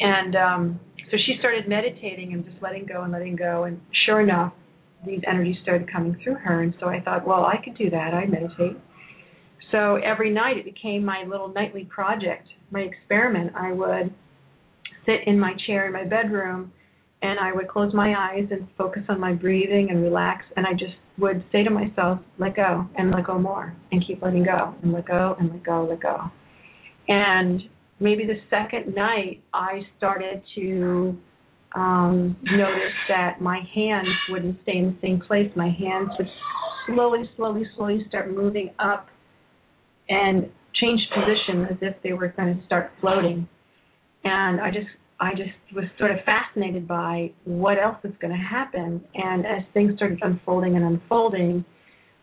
And 0.00 0.36
um 0.36 0.80
so 1.10 1.18
she 1.26 1.36
started 1.38 1.68
meditating 1.68 2.32
and 2.32 2.44
just 2.44 2.56
letting 2.62 2.86
go 2.86 3.02
and 3.02 3.12
letting 3.12 3.36
go 3.36 3.64
and 3.64 3.80
sure 4.06 4.20
enough 4.22 4.52
these 5.06 5.20
energies 5.28 5.56
started 5.62 5.90
coming 5.92 6.16
through 6.22 6.36
her 6.36 6.62
and 6.62 6.74
so 6.80 6.88
I 6.88 7.00
thought, 7.00 7.26
well, 7.26 7.44
I 7.44 7.56
could 7.62 7.76
do 7.76 7.90
that. 7.90 8.14
I 8.14 8.24
meditate. 8.26 8.80
So 9.70 9.96
every 9.96 10.30
night 10.30 10.56
it 10.58 10.64
became 10.64 11.04
my 11.04 11.24
little 11.26 11.52
nightly 11.52 11.84
project, 11.84 12.48
my 12.70 12.80
experiment. 12.80 13.52
I 13.56 13.72
would 13.72 14.12
sit 15.06 15.26
in 15.26 15.38
my 15.38 15.54
chair 15.66 15.86
in 15.86 15.92
my 15.92 16.04
bedroom 16.04 16.72
and 17.20 17.38
I 17.38 17.52
would 17.52 17.68
close 17.68 17.92
my 17.94 18.14
eyes 18.16 18.48
and 18.50 18.68
focus 18.78 19.02
on 19.08 19.20
my 19.20 19.32
breathing 19.32 19.88
and 19.90 20.02
relax 20.02 20.44
and 20.56 20.66
I 20.66 20.72
just 20.72 20.94
would 21.18 21.44
say 21.52 21.62
to 21.62 21.70
myself, 21.70 22.20
let 22.38 22.56
go 22.56 22.86
and 22.96 23.10
let 23.10 23.26
go 23.26 23.38
more 23.38 23.74
and 23.90 24.04
keep 24.06 24.22
letting 24.22 24.44
go 24.44 24.74
and 24.82 24.92
let 24.92 25.06
go 25.06 25.36
and 25.38 25.50
let 25.50 25.64
go, 25.64 25.86
let 25.88 26.00
go. 26.00 26.30
And 27.08 27.60
maybe 28.00 28.26
the 28.26 28.40
second 28.50 28.94
night 28.94 29.42
I 29.52 29.82
started 29.98 30.42
to 30.56 31.16
um 31.74 32.36
notice 32.42 32.92
that 33.08 33.40
my 33.40 33.60
hands 33.74 34.08
wouldn't 34.28 34.58
stay 34.62 34.76
in 34.76 34.86
the 34.86 34.98
same 35.06 35.20
place. 35.20 35.50
My 35.56 35.70
hands 35.70 36.10
would 36.18 36.28
slowly, 36.86 37.28
slowly, 37.36 37.64
slowly 37.76 38.04
start 38.08 38.30
moving 38.30 38.70
up 38.78 39.08
and 40.08 40.50
change 40.80 41.00
position 41.14 41.66
as 41.70 41.76
if 41.80 41.94
they 42.02 42.12
were 42.12 42.28
going 42.28 42.58
to 42.58 42.66
start 42.66 42.90
floating. 43.00 43.48
And 44.24 44.60
I 44.60 44.70
just 44.70 44.88
I 45.22 45.30
just 45.36 45.52
was 45.72 45.84
sort 45.98 46.10
of 46.10 46.16
fascinated 46.26 46.88
by 46.88 47.30
what 47.44 47.78
else 47.78 47.98
is 48.02 48.10
going 48.20 48.32
to 48.32 48.44
happen. 48.44 49.00
And 49.14 49.46
as 49.46 49.62
things 49.72 49.94
started 49.94 50.18
unfolding 50.20 50.74
and 50.74 50.84
unfolding, 50.84 51.64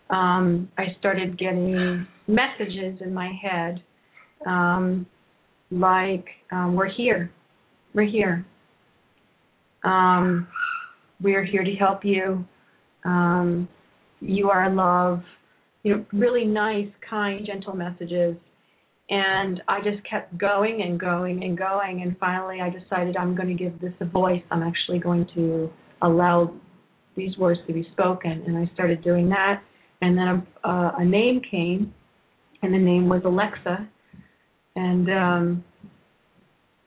um, 0.09 0.69
I 0.77 0.87
started 0.99 1.39
getting 1.39 2.05
messages 2.27 2.99
in 2.99 3.13
my 3.13 3.31
head 3.41 3.81
um, 4.45 5.05
like, 5.71 6.25
um, 6.51 6.75
"We're 6.75 6.89
here, 6.91 7.31
we're 7.93 8.09
here. 8.09 8.45
Um, 9.85 10.47
we're 11.21 11.45
here 11.45 11.63
to 11.63 11.73
help 11.75 12.03
you. 12.03 12.43
Um, 13.05 13.69
you 14.19 14.49
are 14.49 14.69
love." 14.69 15.21
You 15.83 15.95
know, 15.95 16.05
really 16.11 16.43
nice, 16.43 16.89
kind, 17.09 17.45
gentle 17.45 17.77
messages 17.77 18.35
and 19.09 19.61
I 19.67 19.79
just 19.81 20.03
kept 20.07 20.37
going 20.37 20.83
and 20.83 20.99
going 20.99 21.43
and 21.43 21.57
going. 21.57 22.03
And 22.03 22.15
finally 22.19 22.61
I 22.61 22.69
decided 22.69 23.17
I'm 23.17 23.35
going 23.35 23.47
to 23.47 23.55
give 23.55 23.79
this 23.81 23.93
a 24.01 24.05
voice. 24.05 24.43
I'm 24.51 24.61
actually 24.61 24.99
going 24.99 25.27
to 25.33 25.69
allow 26.03 26.53
these 27.17 27.35
words 27.37 27.59
to 27.67 27.73
be 27.73 27.87
spoken. 27.91 28.43
And 28.45 28.55
I 28.55 28.71
started 28.73 29.03
doing 29.03 29.27
that. 29.29 29.63
And 30.01 30.17
then 30.17 30.27
a, 30.27 30.67
uh, 30.67 30.91
a 30.99 31.05
name 31.05 31.41
came. 31.49 31.93
And 32.61 32.73
the 32.73 32.77
name 32.77 33.09
was 33.09 33.21
Alexa. 33.25 33.89
And 34.75 35.09
um 35.09 35.63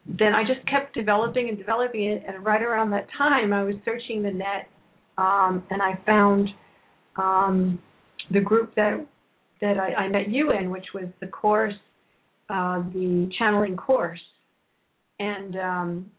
then 0.04 0.34
I 0.34 0.42
just 0.42 0.66
kept 0.66 0.94
developing 0.94 1.48
and 1.48 1.56
developing 1.56 2.04
it. 2.04 2.24
And 2.26 2.44
right 2.44 2.62
around 2.62 2.90
that 2.90 3.06
time 3.16 3.52
I 3.52 3.64
was 3.64 3.74
searching 3.84 4.22
the 4.22 4.30
net 4.30 4.68
um 5.18 5.64
and 5.70 5.82
I 5.82 5.98
found 6.06 6.48
um 7.16 7.80
the 8.30 8.40
group 8.40 8.76
that 8.76 9.04
that 9.60 9.76
I, 9.78 10.04
I 10.04 10.08
met 10.08 10.28
you 10.30 10.52
in 10.52 10.70
which 10.70 10.86
was 10.94 11.06
the 11.20 11.26
course 11.26 11.74
uh, 12.52 12.82
the 12.92 13.30
channeling 13.38 13.76
course, 13.76 14.20
and 15.18 15.56
um, 15.56 16.10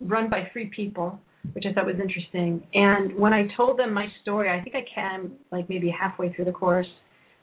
run 0.00 0.30
by 0.30 0.48
three 0.52 0.70
people, 0.74 1.18
which 1.52 1.64
I 1.68 1.72
thought 1.72 1.86
was 1.86 1.96
interesting. 2.00 2.62
And 2.74 3.16
when 3.18 3.32
I 3.32 3.48
told 3.56 3.78
them 3.78 3.92
my 3.92 4.06
story, 4.22 4.48
I 4.48 4.62
think 4.62 4.76
I 4.76 4.84
came 4.94 5.32
like 5.50 5.68
maybe 5.68 5.90
halfway 5.90 6.32
through 6.32 6.44
the 6.46 6.52
course. 6.52 6.86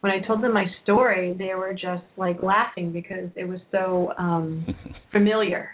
When 0.01 0.11
I 0.13 0.25
told 0.25 0.41
them 0.41 0.53
my 0.53 0.65
story, 0.83 1.35
they 1.37 1.55
were 1.55 1.73
just 1.73 2.03
like 2.15 2.41
laughing 2.41 2.93
because 2.93 3.29
it 3.35 3.45
was 3.47 3.59
so 3.71 4.13
um, 4.17 4.65
familiar. 5.11 5.71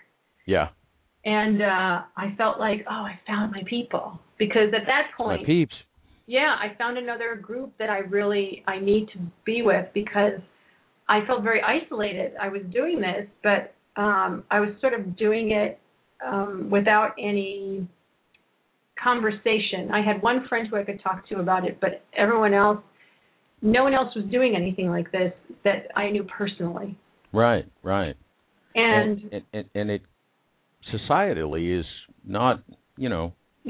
Yeah. 0.48 0.70
And 1.26 1.62
uh, 1.62 2.02
I 2.18 2.34
felt 2.38 2.60
like, 2.60 2.86
oh, 2.90 2.94
I 2.94 3.20
found 3.28 3.52
my 3.52 3.64
people 3.70 4.20
because 4.38 4.74
at 4.76 4.86
that 4.88 5.10
point, 5.18 5.42
My 5.42 5.46
peeps. 5.46 5.74
yeah, 6.28 6.56
I 6.60 6.76
found 6.78 6.98
another 6.98 7.36
group 7.36 7.74
that 7.80 7.90
I 7.90 8.00
really 8.00 8.64
I 8.68 8.80
need 8.80 9.10
to 9.14 9.20
be 9.46 9.62
with 9.62 9.86
because 9.94 10.40
I 11.08 11.26
felt 11.26 11.44
very 11.44 11.62
isolated. 11.62 12.34
I 12.42 12.48
was 12.50 12.62
doing 12.72 13.00
this, 13.00 13.28
but 13.44 13.74
um, 14.02 14.44
I 14.50 14.60
was 14.60 14.70
sort 14.82 14.94
of 14.94 15.18
doing 15.18 15.52
it 15.52 15.80
um, 16.26 16.70
without 16.72 17.12
any 17.20 17.88
conversation. 19.02 19.92
I 19.94 20.02
had 20.02 20.22
one 20.22 20.48
friend 20.48 20.68
who 20.68 20.78
I 20.78 20.84
could 20.84 21.02
talk 21.04 21.28
to 21.30 21.40
about 21.40 21.66
it, 21.66 21.80
but 21.80 22.04
everyone 22.18 22.54
else, 22.54 22.80
no 23.62 23.84
one 23.84 23.94
else 23.94 24.16
was 24.16 24.26
doing 24.32 24.56
anything 24.56 24.90
like 24.90 25.12
this 25.12 25.34
that 25.64 25.88
I 25.96 26.10
knew 26.10 26.24
personally. 26.24 26.98
Right, 27.32 27.66
right. 27.84 28.16
And, 28.74 29.22
and, 29.32 29.44
and, 29.54 29.66
and 29.76 29.90
it 29.92 30.02
societally 30.94 31.80
is 31.80 31.86
not, 32.26 32.64
you 32.98 33.10
know, 33.10 33.34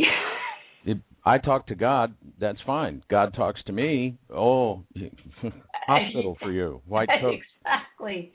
I 1.26 1.40
talk 1.40 1.68
to 1.68 1.76
God, 1.76 2.14
that's 2.40 2.60
fine. 2.66 3.02
God 3.10 3.34
talks 3.34 3.62
to 3.66 3.72
me, 3.72 4.18
oh, 4.34 4.84
hospital 5.88 6.38
for 6.40 6.52
you, 6.52 6.82
white 6.88 7.10
coat. 7.22 7.40
exactly. 7.66 8.32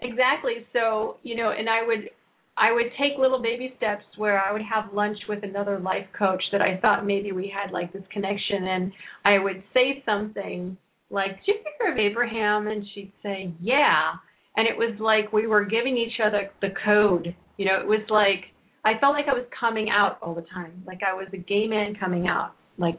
Exactly. 0.00 0.66
So 0.72 1.16
you 1.22 1.34
know 1.36 1.50
and 1.58 1.68
i 1.68 1.84
would 1.84 2.10
i 2.56 2.72
would 2.72 2.86
take 3.00 3.18
little 3.18 3.42
baby 3.42 3.72
steps 3.76 4.04
where 4.16 4.40
i 4.40 4.52
would 4.52 4.62
have 4.62 4.92
lunch 4.92 5.18
with 5.28 5.42
another 5.42 5.78
life 5.80 6.06
coach 6.16 6.42
that 6.52 6.60
i 6.60 6.76
thought 6.80 7.04
maybe 7.06 7.32
we 7.32 7.52
had 7.52 7.72
like 7.72 7.92
this 7.92 8.02
connection. 8.12 8.64
And 8.68 8.92
i 9.24 9.38
would 9.38 9.62
say 9.74 10.02
something 10.06 10.76
like 11.10 11.44
did 11.46 11.56
you 11.56 11.72
hear 11.80 11.92
of 11.92 11.98
abraham? 11.98 12.66
And 12.68 12.84
she'd 12.94 13.12
say 13.22 13.52
yeah. 13.60 14.12
And 14.56 14.66
it 14.68 14.76
was 14.76 14.98
like 15.00 15.32
we 15.32 15.46
were 15.46 15.64
giving 15.64 15.96
each 15.96 16.20
other 16.24 16.50
the 16.60 16.74
code. 16.84 17.34
You 17.56 17.66
know 17.66 17.80
it 17.80 17.86
was 17.86 18.06
like 18.08 18.52
i 18.88 18.98
felt 19.00 19.14
like 19.14 19.26
i 19.28 19.32
was 19.32 19.46
coming 19.58 19.88
out 19.90 20.18
all 20.22 20.34
the 20.34 20.44
time 20.54 20.82
like 20.86 21.00
i 21.08 21.12
was 21.12 21.26
a 21.32 21.36
gay 21.36 21.66
man 21.66 21.94
coming 21.98 22.26
out 22.26 22.52
like 22.78 22.98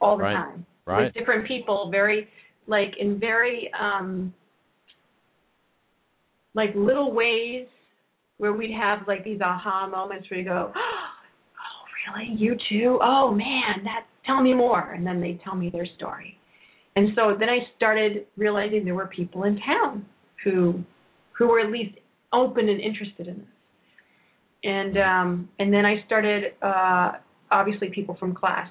all 0.00 0.16
the 0.16 0.24
Right. 0.24 0.34
time 0.34 0.66
Right. 0.86 1.04
with 1.04 1.14
different 1.14 1.46
people 1.46 1.88
very 1.90 2.28
like 2.66 2.94
in 2.98 3.18
very 3.18 3.70
um 3.78 4.32
like 6.54 6.70
little 6.74 7.12
ways 7.12 7.66
where 8.38 8.52
we'd 8.52 8.74
have 8.74 9.00
like 9.06 9.24
these 9.24 9.40
aha 9.40 9.86
moments 9.86 10.28
where 10.30 10.40
you 10.40 10.46
go, 10.46 10.72
Oh 10.76 12.18
really? 12.18 12.34
You 12.36 12.56
too? 12.68 12.98
Oh 13.02 13.30
man, 13.30 13.84
that 13.84 14.06
tell 14.26 14.42
me 14.42 14.54
more 14.54 14.92
and 14.92 15.06
then 15.06 15.20
they 15.20 15.40
tell 15.44 15.54
me 15.54 15.70
their 15.70 15.86
story. 15.96 16.36
And 16.96 17.10
so 17.14 17.34
then 17.38 17.48
I 17.48 17.58
started 17.76 18.26
realizing 18.36 18.84
there 18.84 18.94
were 18.94 19.06
people 19.06 19.44
in 19.44 19.58
town 19.60 20.04
who 20.44 20.82
who 21.38 21.48
were 21.48 21.60
at 21.60 21.70
least 21.70 21.96
open 22.32 22.68
and 22.68 22.80
interested 22.80 23.28
in 23.28 23.38
this. 23.38 23.46
And 24.64 24.96
um 24.98 25.48
and 25.58 25.72
then 25.72 25.84
I 25.84 26.04
started 26.06 26.54
uh 26.62 27.12
obviously 27.50 27.90
people 27.90 28.16
from 28.18 28.34
class. 28.34 28.68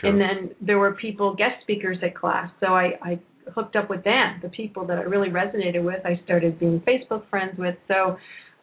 Sure. 0.00 0.08
and 0.08 0.20
then 0.20 0.54
there 0.60 0.78
were 0.78 0.92
people 0.92 1.34
guest 1.34 1.62
speakers 1.62 1.98
at 2.02 2.14
class. 2.14 2.48
So 2.60 2.68
I, 2.68 2.92
I 3.02 3.20
hooked 3.54 3.74
up 3.76 3.90
with 3.90 4.04
them 4.04 4.38
the 4.42 4.48
people 4.48 4.86
that 4.86 4.98
i 4.98 5.02
really 5.02 5.28
resonated 5.28 5.82
with 5.82 6.04
i 6.04 6.20
started 6.24 6.58
being 6.58 6.80
facebook 6.80 7.28
friends 7.28 7.58
with. 7.58 7.76
So 7.88 8.16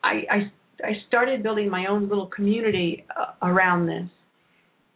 i 0.03 0.21
i, 0.31 0.51
I 0.83 0.91
started 1.07 1.43
building 1.43 1.69
my 1.69 1.87
own 1.87 2.07
little 2.07 2.27
community 2.27 3.05
uh, 3.15 3.33
around 3.45 3.87
this. 3.87 4.07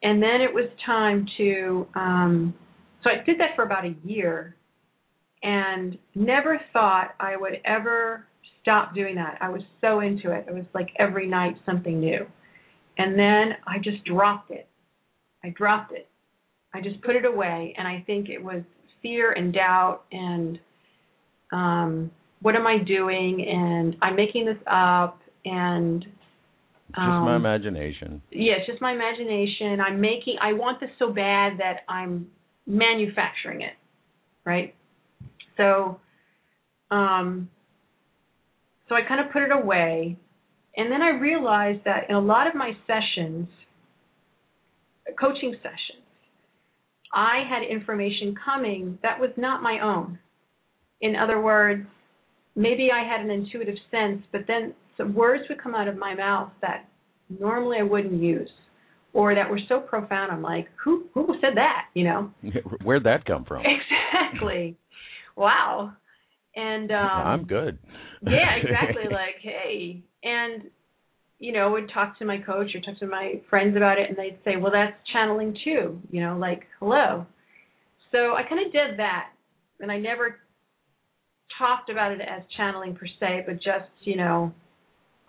And 0.03 0.21
then 0.21 0.41
it 0.41 0.53
was 0.53 0.69
time 0.85 1.27
to 1.37 1.87
um 1.95 2.53
so 3.03 3.09
i 3.09 3.23
did 3.25 3.39
that 3.39 3.55
for 3.55 3.63
about 3.63 3.85
a 3.85 3.95
year 4.03 4.55
and 5.43 5.97
never 6.15 6.59
thought 6.73 7.13
i 7.19 7.35
would 7.35 7.59
ever 7.65 8.25
stop 8.61 8.93
doing 8.93 9.15
that 9.15 9.37
i 9.41 9.49
was 9.49 9.61
so 9.79 9.99
into 9.99 10.31
it 10.31 10.45
it 10.47 10.53
was 10.53 10.65
like 10.73 10.89
every 10.99 11.27
night 11.27 11.55
something 11.65 11.99
new 11.99 12.25
and 12.97 13.17
then 13.17 13.57
i 13.67 13.77
just 13.77 14.03
dropped 14.05 14.51
it 14.51 14.67
i 15.43 15.49
dropped 15.49 15.91
it 15.91 16.07
I 16.73 16.81
just 16.81 17.01
put 17.01 17.15
it 17.15 17.25
away, 17.25 17.73
and 17.77 17.87
I 17.87 18.03
think 18.05 18.29
it 18.29 18.41
was 18.41 18.63
fear 19.01 19.31
and 19.31 19.53
doubt 19.53 20.03
and 20.11 20.59
um, 21.51 22.11
what 22.41 22.55
am 22.55 22.65
I 22.65 22.77
doing, 22.77 23.45
and 23.47 23.95
I'm 24.01 24.15
making 24.15 24.45
this 24.45 24.57
up, 24.71 25.19
and 25.43 26.01
Just 26.01 26.97
my 26.97 27.35
um, 27.35 27.45
imagination. 27.45 28.21
yeah, 28.31 28.53
it's 28.59 28.67
just 28.67 28.81
my 28.81 28.93
imagination. 28.93 29.81
I'm 29.81 29.99
making. 29.99 30.37
I 30.41 30.53
want 30.53 30.79
this 30.79 30.89
so 30.97 31.11
bad 31.11 31.59
that 31.59 31.81
I'm 31.89 32.27
manufacturing 32.65 33.61
it, 33.61 33.73
right? 34.45 34.73
So, 35.57 35.99
um, 36.89 37.49
so 38.91 38.95
I 38.97 39.07
kind 39.07 39.25
of 39.25 39.31
put 39.31 39.43
it 39.43 39.53
away, 39.53 40.17
and 40.75 40.91
then 40.91 41.01
I 41.01 41.11
realized 41.11 41.79
that 41.85 42.09
in 42.09 42.15
a 42.15 42.19
lot 42.19 42.45
of 42.45 42.55
my 42.55 42.73
sessions, 42.85 43.47
coaching 45.17 45.55
sessions, 45.63 46.03
I 47.13 47.43
had 47.49 47.63
information 47.63 48.35
coming 48.43 48.99
that 49.01 49.17
was 49.17 49.29
not 49.37 49.63
my 49.63 49.79
own. 49.81 50.19
In 50.99 51.15
other 51.15 51.39
words, 51.39 51.87
maybe 52.57 52.89
I 52.93 53.07
had 53.07 53.21
an 53.21 53.31
intuitive 53.31 53.77
sense, 53.91 54.23
but 54.33 54.41
then 54.45 54.73
some 54.97 55.15
words 55.15 55.43
would 55.47 55.63
come 55.63 55.73
out 55.73 55.87
of 55.87 55.95
my 55.95 56.13
mouth 56.13 56.51
that 56.61 56.89
normally 57.39 57.77
I 57.79 57.83
wouldn't 57.83 58.21
use, 58.21 58.51
or 59.13 59.35
that 59.35 59.49
were 59.49 59.61
so 59.69 59.79
profound. 59.79 60.33
I'm 60.33 60.41
like, 60.41 60.67
who 60.83 61.05
who 61.13 61.27
said 61.39 61.55
that? 61.55 61.85
You 61.93 62.03
know? 62.03 62.31
Where'd 62.83 63.05
that 63.05 63.23
come 63.23 63.45
from? 63.45 63.63
Exactly. 63.65 64.75
wow. 65.37 65.93
And 66.55 66.91
um, 66.91 66.97
I'm 66.97 67.43
good. 67.45 67.79
yeah, 68.23 68.55
exactly. 68.61 69.03
like, 69.09 69.35
hey, 69.41 70.03
and 70.23 70.63
you 71.39 71.51
know, 71.51 71.71
would 71.71 71.89
talk 71.91 72.19
to 72.19 72.25
my 72.25 72.37
coach 72.37 72.67
or 72.75 72.81
talk 72.81 72.99
to 72.99 73.07
my 73.07 73.41
friends 73.49 73.75
about 73.75 73.97
it, 73.97 74.09
and 74.09 74.17
they'd 74.17 74.37
say, 74.45 74.57
well, 74.57 74.71
that's 74.71 74.95
channeling 75.11 75.57
too. 75.63 75.99
You 76.11 76.21
know, 76.21 76.37
like, 76.37 76.63
hello. 76.79 77.25
So 78.11 78.35
I 78.35 78.43
kind 78.47 78.65
of 78.65 78.71
did 78.71 78.99
that, 78.99 79.29
and 79.79 79.91
I 79.91 79.97
never 79.97 80.37
talked 81.57 81.89
about 81.89 82.11
it 82.11 82.21
as 82.21 82.43
channeling 82.57 82.95
per 82.95 83.07
se, 83.19 83.43
but 83.45 83.55
just 83.55 83.89
you 84.01 84.17
know, 84.17 84.53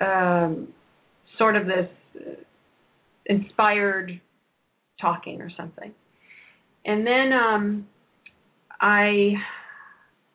um, 0.00 0.68
sort 1.38 1.56
of 1.56 1.66
this 1.66 1.88
uh, 2.16 2.34
inspired 3.26 4.20
talking 5.00 5.40
or 5.40 5.50
something. 5.56 5.92
And 6.84 7.06
then 7.06 7.32
um, 7.32 7.86
I, 8.80 9.34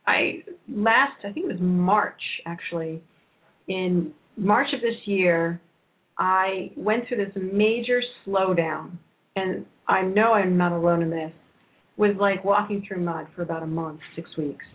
I 0.07 0.43
last 0.69 1.19
I 1.23 1.31
think 1.31 1.45
it 1.45 1.51
was 1.51 1.61
March 1.61 2.21
actually, 2.45 3.01
in 3.67 4.13
March 4.37 4.67
of 4.73 4.81
this 4.81 4.95
year, 5.05 5.59
I 6.17 6.71
went 6.75 7.07
through 7.07 7.25
this 7.25 7.35
major 7.35 8.01
slowdown, 8.25 8.97
and 9.35 9.65
I 9.87 10.01
know 10.01 10.33
I'm 10.33 10.57
not 10.57 10.71
alone 10.71 11.01
in 11.01 11.09
this. 11.09 11.31
Was 11.97 12.15
like 12.19 12.43
walking 12.45 12.85
through 12.87 13.03
mud 13.03 13.27
for 13.35 13.41
about 13.41 13.63
a 13.63 13.67
month, 13.67 13.99
six 14.15 14.29
weeks, 14.37 14.65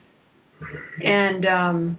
and 1.04 1.46
um, 1.46 1.98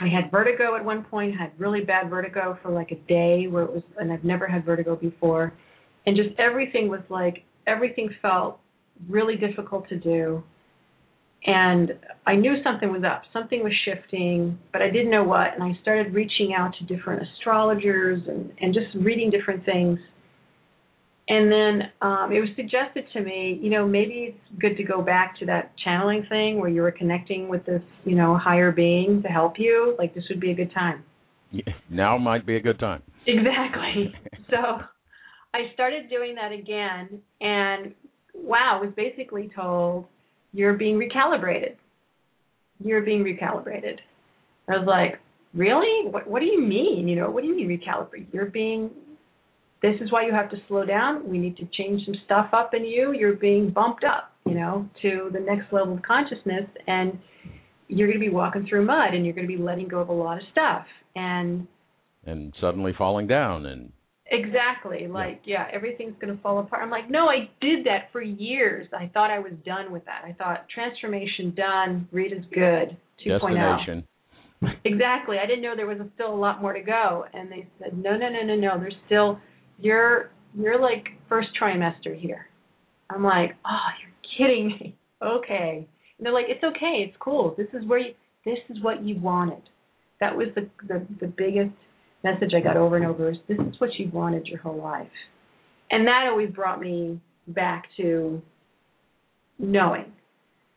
I 0.00 0.08
had 0.08 0.30
vertigo 0.30 0.76
at 0.76 0.84
one 0.84 1.02
point. 1.04 1.34
Had 1.36 1.52
really 1.58 1.80
bad 1.80 2.10
vertigo 2.10 2.58
for 2.62 2.70
like 2.70 2.90
a 2.90 2.96
day, 3.08 3.46
where 3.46 3.64
it 3.64 3.72
was, 3.72 3.82
and 3.98 4.12
I've 4.12 4.24
never 4.24 4.46
had 4.46 4.64
vertigo 4.64 4.96
before, 4.96 5.54
and 6.06 6.14
just 6.14 6.38
everything 6.38 6.88
was 6.88 7.00
like 7.08 7.42
everything 7.66 8.10
felt 8.20 8.60
really 9.08 9.36
difficult 9.36 9.88
to 9.88 9.98
do. 9.98 10.42
And 11.46 11.92
I 12.26 12.36
knew 12.36 12.54
something 12.64 12.90
was 12.90 13.02
up, 13.04 13.22
something 13.32 13.62
was 13.62 13.72
shifting, 13.84 14.58
but 14.72 14.80
I 14.80 14.88
didn't 14.90 15.10
know 15.10 15.24
what. 15.24 15.52
And 15.52 15.62
I 15.62 15.78
started 15.82 16.14
reaching 16.14 16.54
out 16.56 16.72
to 16.78 16.84
different 16.84 17.22
astrologers 17.22 18.22
and, 18.26 18.50
and 18.60 18.72
just 18.72 18.86
reading 19.04 19.30
different 19.30 19.64
things. 19.66 19.98
And 21.28 21.50
then 21.50 21.90
um, 22.02 22.32
it 22.32 22.40
was 22.40 22.50
suggested 22.56 23.04
to 23.12 23.20
me, 23.20 23.58
you 23.62 23.70
know, 23.70 23.86
maybe 23.86 24.34
it's 24.34 24.60
good 24.60 24.76
to 24.76 24.84
go 24.84 25.02
back 25.02 25.38
to 25.38 25.46
that 25.46 25.72
channeling 25.82 26.24
thing 26.28 26.60
where 26.60 26.68
you 26.68 26.82
were 26.82 26.92
connecting 26.92 27.48
with 27.48 27.64
this, 27.66 27.82
you 28.04 28.14
know, 28.14 28.38
higher 28.38 28.72
being 28.72 29.22
to 29.22 29.28
help 29.28 29.54
you. 29.58 29.96
Like 29.98 30.14
this 30.14 30.24
would 30.30 30.40
be 30.40 30.50
a 30.50 30.54
good 30.54 30.72
time. 30.72 31.02
Yeah, 31.50 31.72
now 31.90 32.18
might 32.18 32.46
be 32.46 32.56
a 32.56 32.60
good 32.60 32.78
time. 32.78 33.02
Exactly. 33.26 34.12
so 34.50 34.80
I 35.54 35.72
started 35.72 36.10
doing 36.10 36.34
that 36.34 36.52
again, 36.52 37.20
and 37.40 37.94
wow, 38.34 38.80
was 38.82 38.92
basically 38.96 39.50
told 39.54 40.06
you're 40.54 40.74
being 40.74 40.98
recalibrated. 40.98 41.74
You're 42.82 43.02
being 43.02 43.24
recalibrated. 43.24 43.98
I 44.68 44.78
was 44.78 44.86
like, 44.86 45.20
really? 45.52 46.08
What 46.10 46.28
What 46.28 46.40
do 46.40 46.46
you 46.46 46.62
mean? 46.62 47.08
You 47.08 47.16
know, 47.16 47.30
what 47.30 47.42
do 47.42 47.48
you 47.48 47.56
mean 47.56 47.68
recalibrate? 47.68 48.26
You're 48.32 48.46
being. 48.46 48.90
This 49.82 50.00
is 50.00 50.10
why 50.10 50.24
you 50.24 50.32
have 50.32 50.50
to 50.50 50.56
slow 50.66 50.86
down. 50.86 51.28
We 51.28 51.36
need 51.36 51.58
to 51.58 51.68
change 51.76 52.06
some 52.06 52.14
stuff 52.24 52.48
up 52.54 52.72
in 52.72 52.86
you. 52.86 53.12
You're 53.12 53.34
being 53.34 53.68
bumped 53.68 54.02
up, 54.02 54.32
you 54.46 54.54
know, 54.54 54.88
to 55.02 55.28
the 55.30 55.40
next 55.40 55.70
level 55.72 55.94
of 55.94 56.02
consciousness, 56.02 56.64
and 56.86 57.18
you're 57.88 58.08
going 58.08 58.18
to 58.18 58.26
be 58.26 58.34
walking 58.34 58.66
through 58.66 58.86
mud 58.86 59.12
and 59.12 59.26
you're 59.26 59.34
going 59.34 59.46
to 59.46 59.56
be 59.56 59.62
letting 59.62 59.88
go 59.88 59.98
of 59.98 60.08
a 60.08 60.12
lot 60.12 60.38
of 60.38 60.42
stuff 60.50 60.86
and 61.14 61.66
and 62.26 62.54
suddenly 62.60 62.92
falling 62.96 63.26
down 63.26 63.66
and 63.66 63.92
exactly 64.30 65.06
like 65.06 65.42
yeah, 65.44 65.66
yeah 65.68 65.76
everything's 65.76 66.14
going 66.20 66.34
to 66.34 66.42
fall 66.42 66.58
apart. 66.58 66.82
I'm 66.82 66.90
like 66.90 67.10
no 67.10 67.26
i 67.28 67.48
did 67.60 67.84
that 67.86 68.08
for 68.12 68.22
years. 68.22 68.88
I 68.92 69.10
thought 69.12 69.30
i 69.30 69.38
was 69.38 69.52
done 69.64 69.92
with 69.92 70.04
that. 70.06 70.22
I 70.24 70.32
thought 70.32 70.66
transformation 70.74 71.54
done 71.56 72.08
rita's 72.12 72.44
good 72.52 72.96
2.0 73.26 73.40
destination. 73.40 74.04
Exactly 74.86 75.36
i 75.42 75.46
didn't 75.46 75.62
know 75.62 75.74
there 75.76 75.86
was 75.86 75.98
still 76.14 76.32
a 76.32 76.36
lot 76.36 76.62
more 76.62 76.72
to 76.72 76.80
go 76.80 77.26
and 77.34 77.52
they 77.52 77.66
said 77.78 77.98
no 77.98 78.16
no 78.16 78.30
no 78.30 78.42
no 78.42 78.54
no 78.54 78.78
there's 78.78 78.94
still 79.06 79.38
you're 79.78 80.30
you're 80.56 80.80
like 80.80 81.04
first 81.28 81.48
trimester 81.60 82.18
here. 82.18 82.46
I'm 83.10 83.22
like 83.22 83.56
oh 83.66 83.88
you're 84.00 84.14
kidding 84.48 84.68
me. 84.68 84.96
Okay. 85.22 85.88
And 86.18 86.26
they're 86.26 86.32
like, 86.32 86.46
it's 86.48 86.62
okay, 86.62 87.04
it's 87.06 87.16
cool. 87.18 87.54
This 87.56 87.68
is 87.72 87.86
where 87.86 87.98
you, 87.98 88.14
this 88.44 88.58
is 88.68 88.82
what 88.82 89.02
you 89.02 89.18
wanted. 89.18 89.62
That 90.20 90.36
was 90.36 90.48
the, 90.54 90.68
the 90.86 91.06
the 91.20 91.26
biggest 91.26 91.74
message 92.24 92.52
I 92.56 92.60
got 92.60 92.76
over 92.76 92.96
and 92.96 93.06
over 93.06 93.30
is 93.30 93.36
this 93.46 93.58
is 93.58 93.78
what 93.78 93.90
you 93.98 94.10
wanted 94.12 94.46
your 94.46 94.58
whole 94.58 94.82
life. 94.82 95.06
And 95.90 96.06
that 96.06 96.26
always 96.28 96.50
brought 96.50 96.80
me 96.80 97.20
back 97.46 97.84
to 97.98 98.42
knowing 99.58 100.12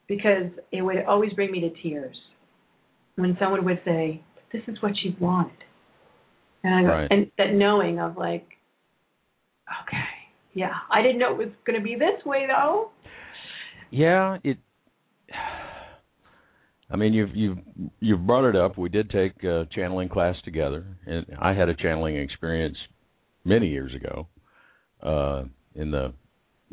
because 0.07 0.51
it 0.71 0.81
would 0.81 1.03
always 1.07 1.33
bring 1.33 1.51
me 1.51 1.61
to 1.61 1.69
tears 1.81 2.15
when 3.15 3.35
someone 3.39 3.65
would 3.65 3.81
say, 3.85 4.21
This 4.51 4.61
is 4.67 4.77
what 4.81 4.91
you 5.03 5.13
wanted. 5.19 5.53
And 6.63 6.75
I 6.75 6.81
go, 6.81 6.87
right. 6.87 7.07
and 7.09 7.31
that 7.37 7.53
knowing 7.53 7.99
of 7.99 8.17
like, 8.17 8.47
okay, 9.83 10.03
yeah. 10.53 10.73
I 10.91 11.01
didn't 11.01 11.19
know 11.19 11.31
it 11.31 11.37
was 11.37 11.53
gonna 11.65 11.81
be 11.81 11.95
this 11.95 12.23
way 12.25 12.45
though. 12.47 12.91
Yeah, 13.89 14.37
it 14.43 14.57
I 16.89 16.95
mean, 16.95 17.13
you've 17.13 17.35
you've 17.35 17.57
you've 17.99 18.25
brought 18.25 18.47
it 18.47 18.55
up. 18.55 18.77
We 18.77 18.89
did 18.89 19.09
take 19.09 19.43
a 19.43 19.67
channeling 19.73 20.09
class 20.09 20.35
together, 20.45 20.85
and 21.05 21.25
I 21.39 21.53
had 21.53 21.67
a 21.69 21.75
channeling 21.75 22.15
experience 22.15 22.77
many 23.43 23.67
years 23.67 23.93
ago, 23.93 24.27
uh, 25.03 25.43
in 25.75 25.91
the 25.91 26.13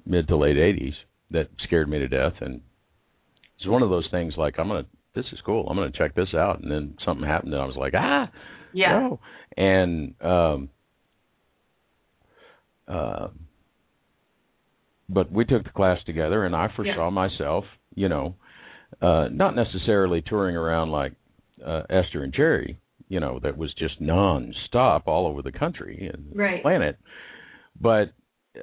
mid 0.07 0.29
to 0.29 0.37
late 0.37 0.57
'80s, 0.57 0.95
that 1.33 1.49
scared 1.65 1.89
me 1.89 1.99
to 1.99 2.09
death. 2.09 2.35
And 2.41 2.61
it's 3.59 3.67
one 3.67 3.83
of 3.83 3.91
those 3.91 4.07
things 4.13 4.35
like 4.37 4.55
I'm 4.59 4.69
gonna, 4.69 4.87
this 5.17 5.25
is 5.33 5.41
cool. 5.45 5.67
I'm 5.69 5.77
gonna 5.77 5.91
check 5.91 6.15
this 6.15 6.33
out, 6.35 6.61
and 6.61 6.71
then 6.71 6.97
something 7.05 7.27
happened, 7.27 7.53
and 7.53 7.63
I 7.63 7.67
was 7.67 7.77
like, 7.77 7.95
ah, 7.97 8.31
yeah. 8.73 9.01
no. 9.01 9.21
And 9.57 10.15
um, 10.21 10.69
uh, 12.87 13.29
but 15.09 15.31
we 15.33 15.45
took 15.45 15.65
the 15.65 15.71
class 15.71 15.99
together, 16.07 16.45
and 16.45 16.55
I 16.55 16.69
foresaw 16.75 17.07
Yeah. 17.07 17.11
myself, 17.11 17.65
you 17.95 18.09
know, 18.09 18.37
uh, 19.01 19.29
not 19.31 19.55
necessarily 19.57 20.23
touring 20.23 20.57
around 20.57 20.91
like 20.91 21.13
uh, 21.65 21.83
Esther 21.91 22.23
and 22.25 22.33
Jerry, 22.35 22.79
you 23.09 23.21
know, 23.21 23.39
that 23.43 23.57
was 23.57 23.73
just 23.75 24.01
non-stop 24.01 25.07
all 25.07 25.27
over 25.27 25.43
the 25.43 25.53
country 25.53 26.11
and 26.13 26.31
the 26.33 26.37
Right. 26.39 26.63
planet, 26.63 26.99
but 27.81 28.13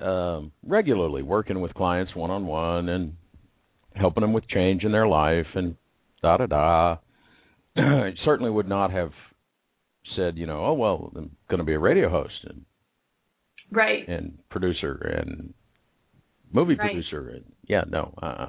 um, 0.02 0.52
regularly 0.66 1.22
working 1.22 1.60
with 1.62 1.74
clients 1.74 2.16
one-on-one 2.16 2.88
and 2.90 3.14
helping 3.96 4.22
them 4.22 4.34
with 4.34 4.48
change 4.48 4.84
in 4.84 4.92
their 4.92 5.08
life 5.08 5.48
and 5.56 5.76
da 6.22 6.38
da 6.38 6.46
da. 6.46 6.98
I 7.78 8.14
certainly 8.26 8.52
would 8.52 8.68
not 8.70 8.92
have 8.92 9.12
said, 10.16 10.38
you 10.38 10.46
know, 10.48 10.66
oh 10.66 10.74
well, 10.74 11.12
I'm 11.16 11.36
going 11.50 11.60
to 11.60 11.64
be 11.66 11.74
a 11.74 11.80
radio 11.80 12.10
host 12.10 12.34
and 12.46 12.66
Right. 13.70 14.08
and 14.08 14.38
producer 14.50 14.94
and 15.18 15.54
movie 16.52 16.76
Right. 16.76 16.92
producer 16.92 17.30
and 17.30 17.46
yeah 17.64 17.84
no 17.88 18.14
uh 18.22 18.48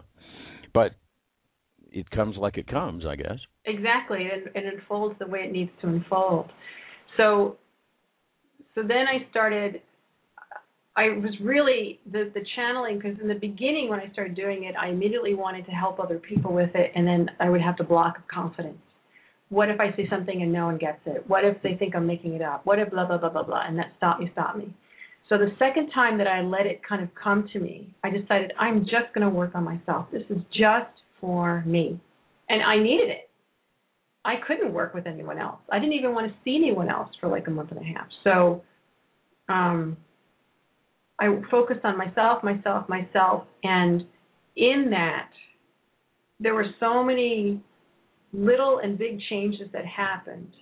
but 0.74 0.94
it 1.92 2.10
comes 2.10 2.36
like 2.36 2.56
it 2.58 2.66
comes 2.66 3.04
i 3.06 3.14
guess 3.16 3.38
Exactly, 3.64 4.28
and 4.32 4.66
it 4.66 4.74
unfolds 4.74 5.16
the 5.20 5.26
way 5.26 5.40
it 5.40 5.52
needs 5.52 5.70
to 5.80 5.86
unfold. 5.88 6.50
So, 7.16 7.58
so 8.74 8.82
then 8.82 9.06
I 9.06 9.28
started. 9.30 9.82
I 10.96 11.04
was 11.10 11.32
really 11.40 12.00
the 12.10 12.30
the 12.34 12.44
channeling 12.56 12.98
because 12.98 13.18
in 13.20 13.28
the 13.28 13.36
beginning 13.36 13.88
when 13.88 14.00
I 14.00 14.10
started 14.12 14.34
doing 14.34 14.64
it, 14.64 14.74
I 14.76 14.88
immediately 14.88 15.34
wanted 15.34 15.64
to 15.66 15.70
help 15.70 16.00
other 16.00 16.18
people 16.18 16.52
with 16.52 16.70
it, 16.74 16.90
and 16.96 17.06
then 17.06 17.30
I 17.38 17.50
would 17.50 17.60
have 17.62 17.76
to 17.76 17.84
block 17.84 18.18
of 18.18 18.26
confidence. 18.26 18.78
What 19.48 19.68
if 19.68 19.78
I 19.78 19.94
say 19.96 20.08
something 20.10 20.42
and 20.42 20.52
no 20.52 20.66
one 20.66 20.78
gets 20.78 21.00
it? 21.06 21.24
What 21.28 21.44
if 21.44 21.62
they 21.62 21.76
think 21.76 21.94
I'm 21.94 22.06
making 22.06 22.32
it 22.34 22.42
up? 22.42 22.66
What 22.66 22.80
if 22.80 22.90
blah 22.90 23.06
blah 23.06 23.18
blah 23.18 23.30
blah 23.30 23.44
blah? 23.44 23.62
And 23.66 23.78
that 23.78 23.92
stopped 23.96 24.20
me, 24.20 24.28
stopped 24.32 24.58
me. 24.58 24.74
So 25.28 25.38
the 25.38 25.52
second 25.58 25.90
time 25.94 26.18
that 26.18 26.26
I 26.26 26.40
let 26.40 26.66
it 26.66 26.80
kind 26.86 27.00
of 27.02 27.10
come 27.14 27.48
to 27.52 27.60
me, 27.60 27.94
I 28.02 28.10
decided 28.10 28.52
I'm 28.58 28.80
just 28.80 29.14
going 29.14 29.26
to 29.26 29.30
work 29.30 29.52
on 29.54 29.62
myself. 29.62 30.08
This 30.12 30.24
is 30.30 30.42
just 30.52 30.90
for 31.22 31.62
me, 31.64 31.98
and 32.50 32.62
I 32.62 32.76
needed 32.76 33.08
it. 33.08 33.30
I 34.24 34.34
couldn't 34.46 34.72
work 34.72 34.92
with 34.92 35.06
anyone 35.06 35.38
else. 35.38 35.60
I 35.70 35.78
didn't 35.78 35.94
even 35.94 36.12
want 36.12 36.28
to 36.28 36.34
see 36.44 36.56
anyone 36.56 36.90
else 36.90 37.08
for 37.20 37.28
like 37.28 37.46
a 37.46 37.50
month 37.50 37.70
and 37.70 37.80
a 37.80 37.84
half. 37.84 38.06
So 38.24 38.62
um 39.48 39.96
I 41.18 41.40
focused 41.50 41.84
on 41.84 41.96
myself, 41.96 42.42
myself, 42.42 42.88
myself 42.88 43.44
and 43.62 44.04
in 44.56 44.88
that 44.90 45.30
there 46.40 46.54
were 46.54 46.66
so 46.78 47.02
many 47.02 47.60
little 48.32 48.80
and 48.82 48.98
big 48.98 49.20
changes 49.28 49.68
that 49.72 49.86
happened 49.86 50.52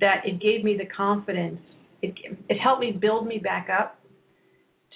that 0.00 0.22
it 0.24 0.40
gave 0.40 0.64
me 0.64 0.76
the 0.76 0.86
confidence. 0.86 1.60
It 2.02 2.14
it 2.48 2.58
helped 2.58 2.80
me 2.80 2.92
build 2.92 3.26
me 3.26 3.38
back 3.38 3.68
up 3.70 3.98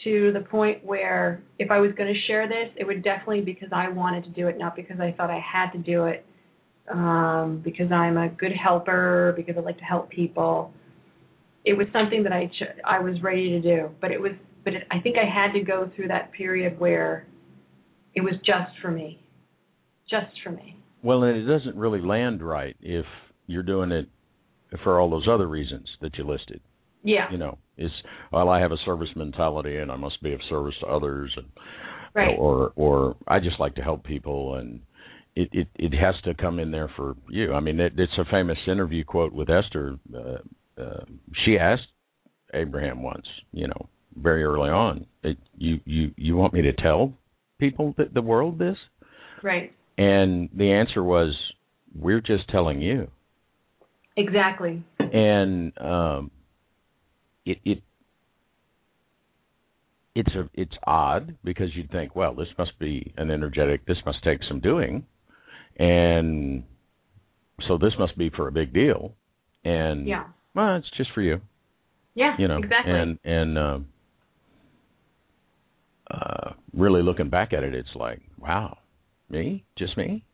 to 0.05 0.33
the 0.33 0.41
point 0.41 0.85
where 0.85 1.43
if 1.59 1.71
I 1.71 1.79
was 1.81 1.93
going 1.97 2.13
to 2.13 2.21
share 2.27 2.49
this, 2.49 2.69
it 2.77 2.87
would 2.87 3.03
definitely 3.03 3.41
be 3.41 3.53
because 3.53 3.71
I 3.73 3.89
wanted 3.89 4.25
to 4.25 4.31
do 4.31 4.49
it, 4.49 4.59
not 4.59 4.77
because 4.77 5.01
I 5.01 5.13
thought 5.17 5.31
I 5.31 5.41
had 5.41 5.71
to 5.73 5.79
do 5.79 6.05
it 6.05 6.25
um, 6.91 7.61
because 7.65 7.91
I'm 7.93 8.17
a 8.17 8.29
good 8.29 8.53
helper, 8.53 9.35
because 9.37 9.57
I 9.57 9.61
like 9.61 9.79
to 9.79 9.85
help 9.85 10.11
people. 10.11 10.73
It 11.65 11.75
was 11.75 11.87
something 11.93 12.23
that 12.23 12.33
I 12.33 12.47
ch- 12.47 12.79
I 12.85 13.01
was 13.01 13.21
ready 13.23 13.51
to 13.51 13.61
do, 13.61 13.91
but 14.01 14.11
it 14.11 14.21
was 14.21 14.33
but 14.65 14.75
it, 14.75 14.87
I 14.91 15.01
think 15.01 15.17
I 15.17 15.25
had 15.25 15.53
to 15.53 15.61
go 15.65 15.91
through 15.95 16.09
that 16.09 16.33
period 16.33 16.79
where 16.79 17.27
it 18.15 18.21
was 18.21 18.35
just 18.45 18.73
for 18.83 18.91
me, 18.91 19.23
just 20.09 20.33
for 20.43 20.51
me. 20.51 20.77
well 21.03 21.23
and 21.25 21.37
it 21.37 21.45
doesn't 21.45 21.77
really 21.77 22.01
land 22.01 22.43
right 22.43 22.77
if 22.81 23.05
you're 23.47 23.63
doing 23.63 23.93
it 23.93 24.09
for 24.83 25.01
all 25.01 25.11
those 25.11 25.27
other 25.31 25.47
reasons 25.47 25.89
that 26.01 26.17
you 26.19 26.25
listed 26.25 26.61
Yeah, 27.03 27.31
you 27.31 27.39
know 27.39 27.59
it's 27.79 27.95
well 28.33 28.49
i 28.49 28.61
have 28.61 28.73
a 28.73 28.77
service 28.85 29.09
mentality 29.17 29.77
and 29.77 29.91
i 29.91 29.97
must 29.97 30.23
be 30.23 30.33
of 30.33 30.41
service 30.51 30.75
to 30.81 30.87
others 30.87 31.33
and 31.37 31.47
right. 32.15 32.37
or 32.39 32.73
or 32.77 33.17
i 33.27 33.39
just 33.39 33.59
like 33.59 33.75
to 33.77 33.83
help 33.83 34.05
people 34.05 34.57
and 34.57 34.81
it 35.37 35.49
it 35.53 35.69
it 35.77 35.95
has 35.95 36.15
to 36.25 36.35
come 36.35 36.59
in 36.59 36.71
there 36.71 36.91
for 36.97 37.15
you 37.29 37.55
i 37.55 37.61
mean 37.61 37.81
it, 37.81 37.93
it's 37.97 38.13
a 38.19 38.25
famous 38.31 38.59
interview 38.67 39.05
quote 39.05 39.33
with 39.33 39.49
esther 39.49 39.97
uh, 40.15 40.83
uh, 40.83 41.05
she 41.45 41.57
asked 41.57 41.87
abraham 42.53 43.03
once 43.03 43.27
you 43.53 43.69
know 43.69 43.89
very 44.17 44.43
early 44.43 44.71
on 44.71 45.07
it, 45.23 45.39
you 45.57 45.79
you 45.85 46.11
you 46.17 46.37
want 46.37 46.53
me 46.53 46.63
to 46.63 46.73
tell 46.73 47.13
people 47.59 47.95
that 47.97 48.13
the 48.13 48.23
world 48.23 48.59
this 48.59 48.77
right. 49.43 49.73
and 49.97 50.49
the 50.57 50.73
answer 50.73 51.03
was 51.03 51.35
we're 51.95 52.21
just 52.21 52.49
telling 52.49 52.83
you 52.83 53.09
Exactly. 54.17 54.83
and 54.99 55.73
um 55.79 56.31
it 57.49 57.59
it 57.65 57.83
it's 60.15 60.35
a 60.35 60.49
it's 60.55 60.75
odd 60.87 61.37
because 61.45 61.69
you'd 61.75 61.91
think 61.91 62.15
well 62.17 62.35
this 62.35 62.49
must 62.59 62.79
be 62.79 63.13
an 63.17 63.31
energetic 63.31 63.87
this 63.87 63.99
must 64.05 64.23
take 64.25 64.41
some 64.49 64.61
doing 64.61 65.05
and 65.79 66.65
so 67.67 67.79
this 67.79 67.93
must 67.99 68.17
be 68.19 68.31
for 68.31 68.49
a 68.49 68.53
big 68.53 68.73
deal 68.73 69.15
and 69.65 70.07
Yeah. 70.07 70.25
well 70.55 70.77
it's 70.77 70.91
just 70.97 71.11
for 71.13 71.23
you 71.23 71.41
Yeah. 72.15 72.37
you 72.39 72.49
know 72.49 72.59
exactly. 72.59 72.93
and 72.93 73.19
and 73.25 73.59
um 73.59 73.89
uh 76.11 76.53
really 76.73 77.03
looking 77.03 77.29
back 77.29 77.53
at 77.53 77.63
it 77.63 77.75
it's 77.75 77.95
like 77.95 78.21
wow 78.39 78.79
me 79.31 79.65
just 79.77 79.97
me 79.97 80.25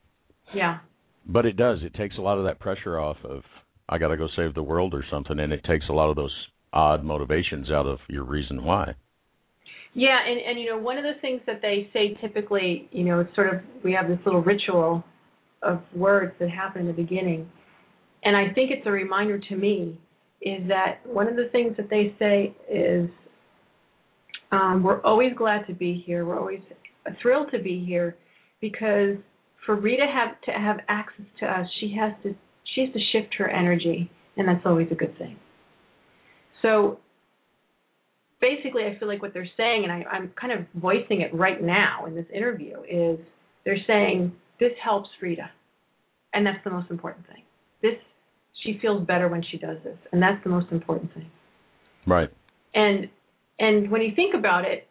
yeah. 0.54 0.78
but 1.26 1.46
it 1.46 1.56
does. 1.56 1.78
It 1.82 1.94
takes 1.94 2.16
a 2.18 2.20
lot 2.20 2.38
of 2.38 2.44
that 2.44 2.60
pressure 2.60 2.98
off 2.98 3.16
of 3.24 3.42
I 3.88 3.98
got 3.98 4.08
to 4.08 4.16
go 4.16 4.28
save 4.36 4.54
the 4.54 4.62
world 4.62 4.94
or 4.94 5.04
something, 5.10 5.40
and 5.40 5.52
it 5.52 5.64
takes 5.64 5.86
a 5.88 5.92
lot 5.92 6.10
of 6.10 6.16
those 6.16 6.32
odd 6.74 7.04
motivations 7.04 7.70
out 7.70 7.86
of 7.86 7.98
your 8.08 8.24
reason 8.24 8.64
why. 8.64 8.94
Yeah, 9.94 10.18
and 10.26 10.40
and 10.40 10.60
you 10.60 10.70
know 10.70 10.78
one 10.78 10.98
of 10.98 11.04
the 11.04 11.18
things 11.20 11.40
that 11.46 11.62
they 11.62 11.88
say 11.92 12.18
typically, 12.20 12.88
you 12.90 13.04
know, 13.04 13.20
it's 13.20 13.34
sort 13.34 13.54
of 13.54 13.60
we 13.84 13.92
have 13.92 14.08
this 14.08 14.18
little 14.26 14.42
ritual 14.42 15.04
of 15.62 15.80
words 15.94 16.34
that 16.40 16.50
happen 16.50 16.82
in 16.82 16.86
the 16.88 16.92
beginning, 16.92 17.48
and 18.24 18.36
I 18.36 18.52
think 18.52 18.72
it's 18.72 18.86
a 18.86 18.90
reminder 18.90 19.38
to 19.38 19.56
me 19.56 20.00
is 20.42 20.66
that 20.68 20.98
one 21.06 21.28
of 21.28 21.36
the 21.36 21.48
things 21.52 21.76
that 21.76 21.88
they 21.88 22.14
say 22.18 22.54
is 22.70 23.08
um, 24.50 24.82
we're 24.82 25.00
always 25.02 25.32
glad 25.36 25.66
to 25.68 25.72
be 25.72 26.02
here. 26.04 26.26
We're 26.26 26.38
always 26.38 26.60
thrilled 27.22 27.50
to 27.52 27.60
be 27.60 27.84
here 27.86 28.16
because 28.60 29.16
for 29.64 29.76
Rita 29.76 30.06
have 30.12 30.40
to 30.42 30.50
have 30.50 30.78
access 30.88 31.26
to 31.40 31.46
us, 31.46 31.66
she 31.80 31.96
has 31.98 32.12
to 32.24 32.34
she 32.74 32.82
has 32.82 32.92
to 32.92 33.00
shift 33.12 33.34
her 33.38 33.48
energy, 33.48 34.10
and 34.36 34.48
that's 34.48 34.66
always 34.66 34.88
a 34.90 34.96
good 34.96 35.16
thing. 35.18 35.36
So 36.62 36.98
basically 38.40 38.84
I 38.84 38.98
feel 38.98 39.08
like 39.08 39.22
what 39.22 39.32
they're 39.32 39.48
saying, 39.56 39.84
and 39.84 39.92
I, 39.92 40.04
I'm 40.10 40.32
kind 40.40 40.52
of 40.52 40.66
voicing 40.74 41.22
it 41.22 41.34
right 41.34 41.62
now 41.62 42.06
in 42.06 42.14
this 42.14 42.26
interview, 42.34 42.76
is 42.88 43.18
they're 43.64 43.78
saying 43.86 44.32
this 44.60 44.72
helps 44.82 45.08
Rita. 45.20 45.50
and 46.32 46.46
that's 46.46 46.62
the 46.64 46.70
most 46.70 46.90
important 46.90 47.26
thing. 47.26 47.42
This 47.82 47.94
she 48.62 48.78
feels 48.80 49.06
better 49.06 49.28
when 49.28 49.42
she 49.50 49.58
does 49.58 49.78
this, 49.84 49.98
and 50.12 50.22
that's 50.22 50.42
the 50.42 50.50
most 50.50 50.70
important 50.72 51.12
thing. 51.14 51.30
Right. 52.06 52.30
And 52.74 53.08
and 53.58 53.90
when 53.90 54.02
you 54.02 54.12
think 54.14 54.34
about 54.34 54.64
it, 54.64 54.86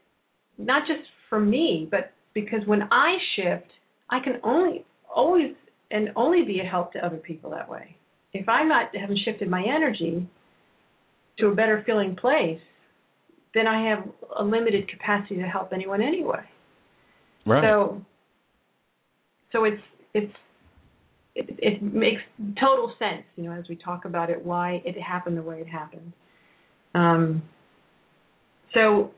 not 0.57 0.83
just 0.87 1.01
for 1.29 1.39
me, 1.39 1.87
but 1.89 2.13
because 2.33 2.61
when 2.65 2.83
I 2.91 3.17
shift, 3.35 3.69
I 4.09 4.19
can 4.19 4.39
only 4.43 4.85
always 5.13 5.53
and 5.91 6.09
only 6.15 6.43
be 6.43 6.59
a 6.59 6.63
help 6.63 6.93
to 6.93 7.05
other 7.05 7.17
people 7.17 7.51
that 7.51 7.69
way. 7.69 7.95
If 8.33 8.49
I'm 8.49 8.67
not 8.67 8.95
haven't 8.95 9.19
shifted 9.25 9.49
my 9.49 9.63
energy 9.63 10.27
to 11.39 11.47
a 11.47 11.55
better 11.55 11.83
feeling 11.85 12.15
place, 12.15 12.59
then 13.53 13.67
I 13.67 13.89
have 13.89 14.07
a 14.37 14.43
limited 14.43 14.89
capacity 14.89 15.35
to 15.35 15.43
help 15.43 15.73
anyone 15.73 16.01
anyway. 16.01 16.43
Right. 17.45 17.63
So 17.63 18.01
so 19.51 19.63
it's 19.65 19.81
it's 20.13 20.33
it, 21.35 21.49
it 21.57 21.81
makes 21.81 22.21
total 22.59 22.93
sense, 22.99 23.23
you 23.35 23.43
know, 23.43 23.53
as 23.53 23.65
we 23.67 23.75
talk 23.75 24.05
about 24.05 24.29
it, 24.29 24.43
why 24.43 24.81
it 24.85 24.99
happened 25.01 25.35
the 25.35 25.41
way 25.41 25.59
it 25.59 25.67
happened. 25.67 26.13
Um, 26.93 27.43
so 28.73 29.11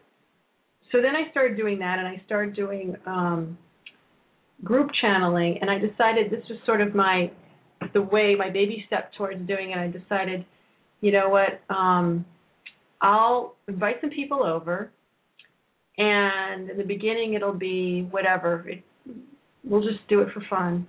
so 0.92 1.02
then 1.02 1.16
I 1.16 1.30
started 1.32 1.58
doing 1.58 1.80
that, 1.80 2.00
and 2.00 2.08
I 2.08 2.22
started 2.26 2.56
doing 2.56 2.96
um, 3.06 3.58
group 4.64 4.90
channeling, 5.02 5.58
and 5.60 5.70
I 5.70 5.78
decided 5.78 6.32
this 6.32 6.48
was 6.50 6.58
sort 6.66 6.82
of 6.82 6.96
my 6.96 7.32
the 7.94 8.02
way 8.02 8.36
my 8.38 8.50
baby 8.50 8.84
step 8.88 9.12
towards 9.18 9.46
doing 9.46 9.72
it. 9.72 9.78
I 9.78 9.88
decided, 9.88 10.46
you 11.02 11.12
know 11.12 11.30
what, 11.30 11.62
um, 11.74 12.26
I'll 13.02 13.56
invite 13.68 13.98
some 14.02 14.10
people 14.10 14.44
over, 14.44 14.92
and 15.98 16.70
in 16.70 16.78
the 16.78 16.84
beginning 16.84 17.34
it'll 17.34 17.54
be 17.54 18.08
whatever. 18.12 18.68
It, 18.68 18.84
we'll 19.64 19.84
just 19.84 20.08
do 20.08 20.22
it 20.22 20.30
for 20.34 20.44
fun, 20.50 20.88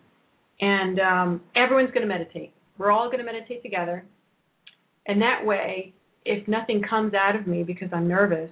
and 0.61 0.99
um, 1.01 1.41
everyone's 1.55 1.91
going 1.93 2.07
to 2.07 2.13
meditate. 2.13 2.53
We're 2.79 2.91
all 2.91 3.07
going 3.07 3.19
to 3.19 3.25
meditate 3.25 3.63
together, 3.63 4.05
and 5.07 5.21
that 5.23 5.45
way, 5.45 5.95
if 6.25 6.47
nothing 6.49 6.83
comes 6.89 7.15
out 7.15 7.37
of 7.37 7.47
me 7.47 7.63
because 7.63 7.89
I'm 7.93 8.09
nervous, 8.09 8.51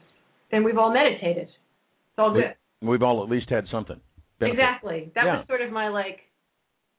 then 0.51 0.65
we've 0.65 0.79
all 0.79 0.93
meditated. 0.93 1.49
It's 1.49 2.19
all 2.19 2.33
good. 2.33 2.55
We, 2.81 2.89
we've 2.89 3.03
all 3.03 3.23
at 3.23 3.31
least 3.31 3.51
had 3.51 3.65
something. 3.71 4.01
Benefit. 4.39 4.59
Exactly. 4.61 5.13
That 5.15 5.25
Yeah. 5.25 5.37
was 5.39 5.47
sort 5.47 5.61
of 5.61 5.73
my 5.73 5.89
like, 5.89 6.21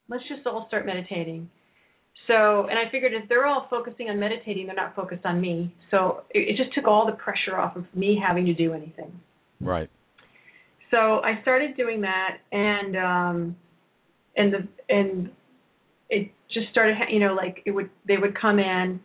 let's 0.09 0.23
just 0.27 0.45
all 0.45 0.65
start 0.67 0.85
meditating. 0.85 1.49
So, 2.27 2.67
and 2.67 2.79
I 2.79 2.89
figured 2.91 3.13
if 3.13 3.29
they're 3.29 3.45
all 3.45 3.67
focusing 3.69 4.09
on 4.09 4.19
meditating, 4.19 4.65
they're 4.65 4.75
not 4.75 4.95
focused 4.95 5.25
on 5.25 5.39
me. 5.39 5.73
So 5.91 6.23
it, 6.31 6.49
it 6.49 6.57
just 6.57 6.73
took 6.73 6.87
all 6.87 7.05
the 7.05 7.11
pressure 7.13 7.57
off 7.57 7.75
of 7.75 7.85
me 7.93 8.21
having 8.21 8.45
to 8.45 8.53
do 8.53 8.73
anything. 8.73 9.11
Right. 9.61 9.89
So 10.91 11.21
I 11.23 11.41
started 11.41 11.75
doing 11.75 12.01
that, 12.01 12.37
and 12.51 12.95
um, 12.95 13.55
and 14.35 14.53
the 14.53 14.67
and 14.89 15.29
it 16.09 16.31
just 16.53 16.69
started, 16.71 16.95
you 17.09 17.19
know, 17.19 17.33
like 17.33 17.61
it 17.65 17.71
would 17.71 17.89
they 18.07 18.17
would 18.17 18.39
come 18.39 18.59
in 18.59 18.99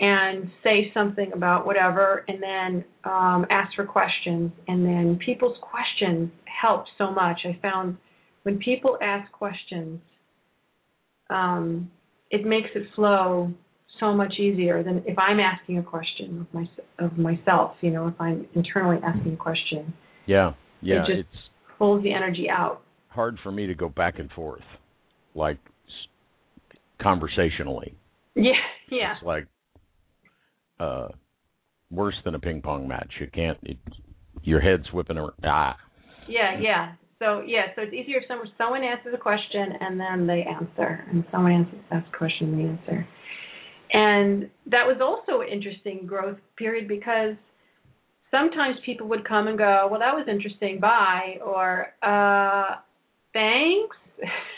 and 0.00 0.50
say 0.64 0.90
something 0.92 1.32
about 1.32 1.64
whatever, 1.64 2.24
and 2.28 2.42
then 2.42 2.84
um, 3.04 3.46
ask 3.50 3.74
for 3.74 3.84
questions, 3.84 4.52
and 4.68 4.84
then 4.84 5.18
people's 5.24 5.56
questions 5.60 6.30
helped 6.44 6.90
so 6.98 7.10
much. 7.10 7.40
I 7.44 7.58
found 7.62 7.96
when 8.42 8.58
people 8.58 8.98
ask 9.00 9.30
questions, 9.32 10.00
um, 11.30 11.90
it 12.32 12.44
makes 12.44 12.70
it 12.74 12.88
flow 12.96 13.52
so 14.00 14.12
much 14.12 14.32
easier 14.40 14.82
than 14.82 15.04
if 15.06 15.16
I'm 15.18 15.38
asking 15.38 15.78
a 15.78 15.82
question 15.82 16.40
of 16.40 16.52
my 16.54 16.66
of 16.98 17.16
myself. 17.18 17.76
You 17.82 17.90
know, 17.90 18.08
if 18.08 18.20
I'm 18.20 18.46
internally 18.54 18.98
asking 19.04 19.34
a 19.34 19.36
question, 19.36 19.92
Yeah. 20.26 20.54
Yeah. 20.80 20.96
It 21.04 21.06
just- 21.06 21.18
it's 21.20 21.48
pulls 21.78 22.02
the 22.02 22.12
energy 22.12 22.48
out. 22.50 22.82
hard 23.08 23.38
for 23.42 23.52
me 23.52 23.66
to 23.66 23.74
go 23.74 23.88
back 23.88 24.18
and 24.18 24.30
forth, 24.32 24.62
like 25.34 25.58
conversationally. 27.00 27.94
Yeah, 28.34 28.52
yeah. 28.90 29.14
It's 29.16 29.24
like 29.24 29.46
uh, 30.80 31.08
worse 31.90 32.14
than 32.24 32.34
a 32.34 32.38
ping 32.40 32.62
pong 32.62 32.88
match. 32.88 33.12
You 33.20 33.28
can't. 33.32 33.58
It, 33.62 33.78
your 34.42 34.60
head's 34.60 34.86
whipping 34.92 35.18
around. 35.18 35.32
Ah. 35.44 35.76
Yeah, 36.28 36.58
yeah. 36.60 36.92
So 37.22 37.40
yeah, 37.46 37.66
so 37.76 37.82
it's 37.82 37.94
easier 37.94 38.18
if 38.18 38.24
someone 38.26 38.48
someone 38.58 38.82
answers 38.82 39.14
a 39.14 39.18
question 39.18 39.78
and 39.80 39.98
then 39.98 40.26
they 40.26 40.42
answer, 40.42 41.04
and 41.08 41.24
someone 41.30 41.52
answers 41.52 41.78
asks 41.92 42.08
a 42.12 42.18
question 42.18 42.48
and 42.48 42.58
they 42.58 42.68
answer. 42.68 43.06
And 43.92 44.50
that 44.66 44.86
was 44.86 44.98
also 45.00 45.42
an 45.42 45.48
interesting 45.48 46.04
growth 46.04 46.38
period 46.56 46.88
because 46.88 47.36
sometimes 48.32 48.76
people 48.84 49.06
would 49.08 49.28
come 49.28 49.46
and 49.46 49.56
go, 49.56 49.86
well, 49.88 50.00
that 50.00 50.14
was 50.14 50.26
interesting, 50.28 50.80
bye, 50.80 51.36
or 51.44 51.92
uh, 52.02 52.76
thanks. 53.32 53.96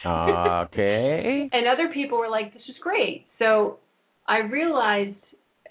Okay. 0.07 1.49
and 1.53 1.67
other 1.67 1.93
people 1.93 2.17
were 2.17 2.31
like, 2.31 2.55
"This 2.55 2.63
is 2.69 2.77
great." 2.83 3.27
So 3.39 3.79
I 4.27 4.39
realized 4.39 5.17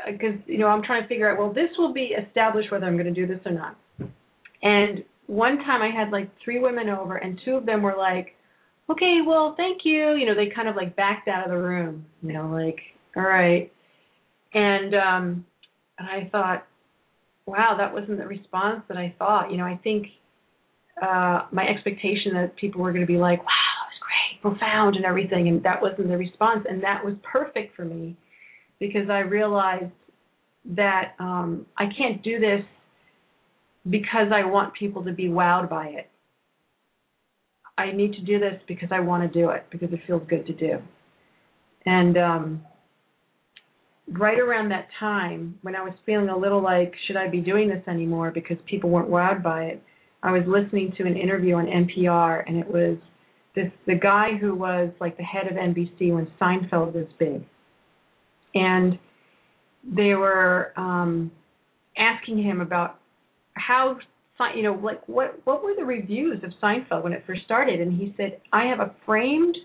because 0.05 0.37
you 0.45 0.59
know 0.59 0.67
I'm 0.67 0.83
trying 0.83 1.01
to 1.01 1.07
figure 1.07 1.31
out, 1.31 1.39
well, 1.39 1.53
this 1.53 1.69
will 1.79 1.93
be 1.93 2.13
established 2.13 2.71
whether 2.71 2.85
I'm 2.85 2.97
going 2.97 3.11
to 3.11 3.19
do 3.19 3.25
this 3.25 3.39
or 3.45 3.53
not. 3.53 3.77
And 4.61 5.03
one 5.27 5.57
time 5.57 5.81
I 5.81 5.89
had 5.89 6.11
like 6.11 6.29
three 6.43 6.59
women 6.59 6.89
over, 6.89 7.15
and 7.17 7.39
two 7.45 7.55
of 7.55 7.65
them 7.65 7.81
were 7.81 7.95
like, 7.97 8.35
"Okay, 8.89 9.19
well, 9.25 9.55
thank 9.57 9.81
you." 9.83 10.15
You 10.15 10.25
know, 10.25 10.35
they 10.35 10.53
kind 10.53 10.67
of 10.67 10.75
like 10.75 10.95
backed 10.95 11.27
out 11.27 11.45
of 11.45 11.51
the 11.51 11.57
room. 11.57 12.05
You 12.21 12.33
know, 12.33 12.47
like, 12.49 12.79
"All 13.15 13.23
right." 13.23 13.71
And 14.53 14.93
um, 14.95 15.45
I 15.99 16.29
thought, 16.31 16.67
wow, 17.45 17.75
that 17.77 17.93
wasn't 17.93 18.17
the 18.17 18.27
response 18.27 18.83
that 18.87 18.97
I 18.97 19.13
thought. 19.17 19.51
You 19.51 19.57
know, 19.57 19.65
I 19.65 19.79
think 19.83 20.07
uh, 21.01 21.43
my 21.51 21.65
expectation 21.67 22.33
that 22.35 22.55
people 22.55 22.81
were 22.81 22.91
going 22.91 23.05
to 23.05 23.11
be 23.11 23.17
like, 23.17 23.39
wow, 23.39 23.45
that 23.45 23.89
was 23.89 23.99
great, 23.99 24.41
profound, 24.41 24.95
and 24.95 25.05
everything, 25.05 25.47
and 25.47 25.63
that 25.63 25.81
wasn't 25.81 26.07
the 26.07 26.17
response, 26.17 26.65
and 26.69 26.83
that 26.83 27.03
was 27.03 27.15
perfect 27.23 27.75
for 27.75 27.85
me 27.85 28.15
because 28.79 29.09
I 29.09 29.19
realized 29.19 29.91
that 30.65 31.13
um, 31.19 31.65
I 31.77 31.85
can't 31.97 32.23
do 32.23 32.39
this 32.39 32.63
because 33.89 34.27
I 34.33 34.45
want 34.45 34.73
people 34.73 35.03
to 35.03 35.11
be 35.11 35.27
wowed 35.27 35.69
by 35.69 35.87
it. 35.87 36.09
I 37.77 37.91
need 37.91 38.13
to 38.13 38.21
do 38.21 38.39
this 38.39 38.61
because 38.67 38.89
I 38.91 38.99
want 38.99 39.23
to 39.23 39.39
do 39.39 39.49
it 39.49 39.65
because 39.71 39.91
it 39.91 39.99
feels 40.05 40.21
good 40.29 40.45
to 40.45 40.53
do. 40.53 40.77
And 41.85 42.17
um, 42.17 42.61
right 44.11 44.39
around 44.39 44.69
that 44.69 44.87
time, 44.99 45.57
when 45.63 45.75
I 45.75 45.81
was 45.81 45.93
feeling 46.05 46.29
a 46.29 46.37
little 46.37 46.61
like, 46.61 46.93
should 47.07 47.17
I 47.17 47.27
be 47.29 47.39
doing 47.39 47.67
this 47.67 47.83
anymore 47.87 48.31
because 48.31 48.57
people 48.69 48.89
weren't 48.89 49.09
wowed 49.09 49.43
by 49.43 49.63
it, 49.65 49.83
I 50.21 50.31
was 50.31 50.43
listening 50.47 50.93
to 50.97 51.05
an 51.05 51.17
interview 51.17 51.55
on 51.55 51.65
NPR, 51.65 52.43
and 52.47 52.57
it 52.57 52.67
was 52.67 52.97
this 53.55 53.69
the 53.85 53.95
guy 53.95 54.37
who 54.39 54.55
was 54.55 54.89
like 55.01 55.17
the 55.17 55.23
head 55.23 55.47
of 55.47 55.57
NBC 55.57 56.13
when 56.13 56.27
Seinfeld 56.41 56.93
was 56.93 57.07
big, 57.19 57.43
and 58.55 58.97
they 59.83 60.13
were 60.13 60.71
um, 60.77 61.29
asking 61.97 62.41
him 62.41 62.61
about 62.61 62.99
how 63.55 63.97
you 64.55 64.63
know 64.63 64.73
like 64.73 65.07
what 65.07 65.39
what 65.45 65.63
were 65.63 65.73
the 65.75 65.85
reviews 65.85 66.43
of 66.43 66.51
Seinfeld 66.61 67.03
when 67.03 67.13
it 67.13 67.23
first 67.25 67.43
started, 67.45 67.81
and 67.81 67.93
he 67.93 68.13
said 68.17 68.39
I 68.51 68.65
have 68.65 68.79
a 68.79 68.93
framed 69.05 69.55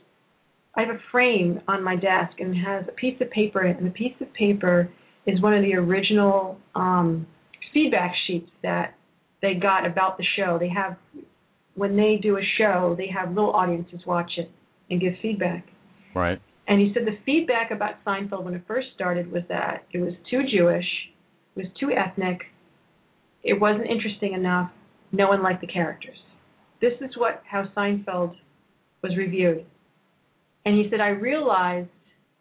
I 0.75 0.83
have 0.83 0.91
a 0.91 1.01
frame 1.11 1.61
on 1.67 1.83
my 1.83 1.97
desk 1.97 2.39
and 2.39 2.55
it 2.55 2.59
has 2.59 2.85
a 2.89 2.93
piece 2.93 3.21
of 3.21 3.31
paper 3.31 3.65
in 3.65 3.73
it, 3.73 3.79
and 3.79 3.87
the 3.87 3.91
piece 3.95 4.15
of 4.21 4.33
paper 4.35 4.89
is 5.27 5.41
one 5.43 5.55
of 5.55 5.63
the 5.63 5.75
original 5.75 6.59
um, 6.75 7.27
feedback 7.75 8.13
sheets 8.27 8.51
that 8.63 8.95
they 9.43 9.55
got 9.55 9.87
about 9.87 10.19
the 10.19 10.25
show. 10.37 10.59
They 10.59 10.69
have 10.69 10.97
when 11.75 11.97
they 11.97 12.19
do 12.21 12.37
a 12.37 12.43
show, 12.59 12.95
they 12.99 13.09
have 13.09 13.31
little 13.31 13.53
audiences 13.53 14.01
watch 14.07 14.31
it 14.37 14.51
and 14.91 15.01
give 15.01 15.15
feedback. 15.23 15.65
Right. 16.15 16.41
And 16.67 16.81
he 16.81 16.93
said 16.93 17.07
the 17.07 17.17
feedback 17.25 17.71
about 17.71 18.05
Seinfeld 18.05 18.45
when 18.45 18.55
it 18.55 18.63
first 18.67 18.89
started 18.95 19.31
was 19.31 19.43
that 19.49 19.85
it 19.93 19.99
was 19.99 20.13
too 20.31 20.43
Jewish, 20.53 20.85
it 21.57 21.61
was 21.61 21.67
too 21.81 21.91
ethnic, 21.91 22.41
it 23.43 23.61
wasn't 23.61 23.87
interesting 23.87 24.35
enough, 24.35 24.71
no 25.13 25.29
one 25.29 25.43
liked 25.43 25.61
the 25.61 25.67
characters. 25.67 26.17
This 26.81 26.93
is 27.01 27.17
what 27.17 27.43
how 27.49 27.65
Seinfeld 27.77 28.35
was 29.03 29.17
reviewed. 29.17 29.65
And 30.65 30.77
he 30.77 30.89
said 30.91 31.01
I 31.01 31.09
realized 31.09 31.89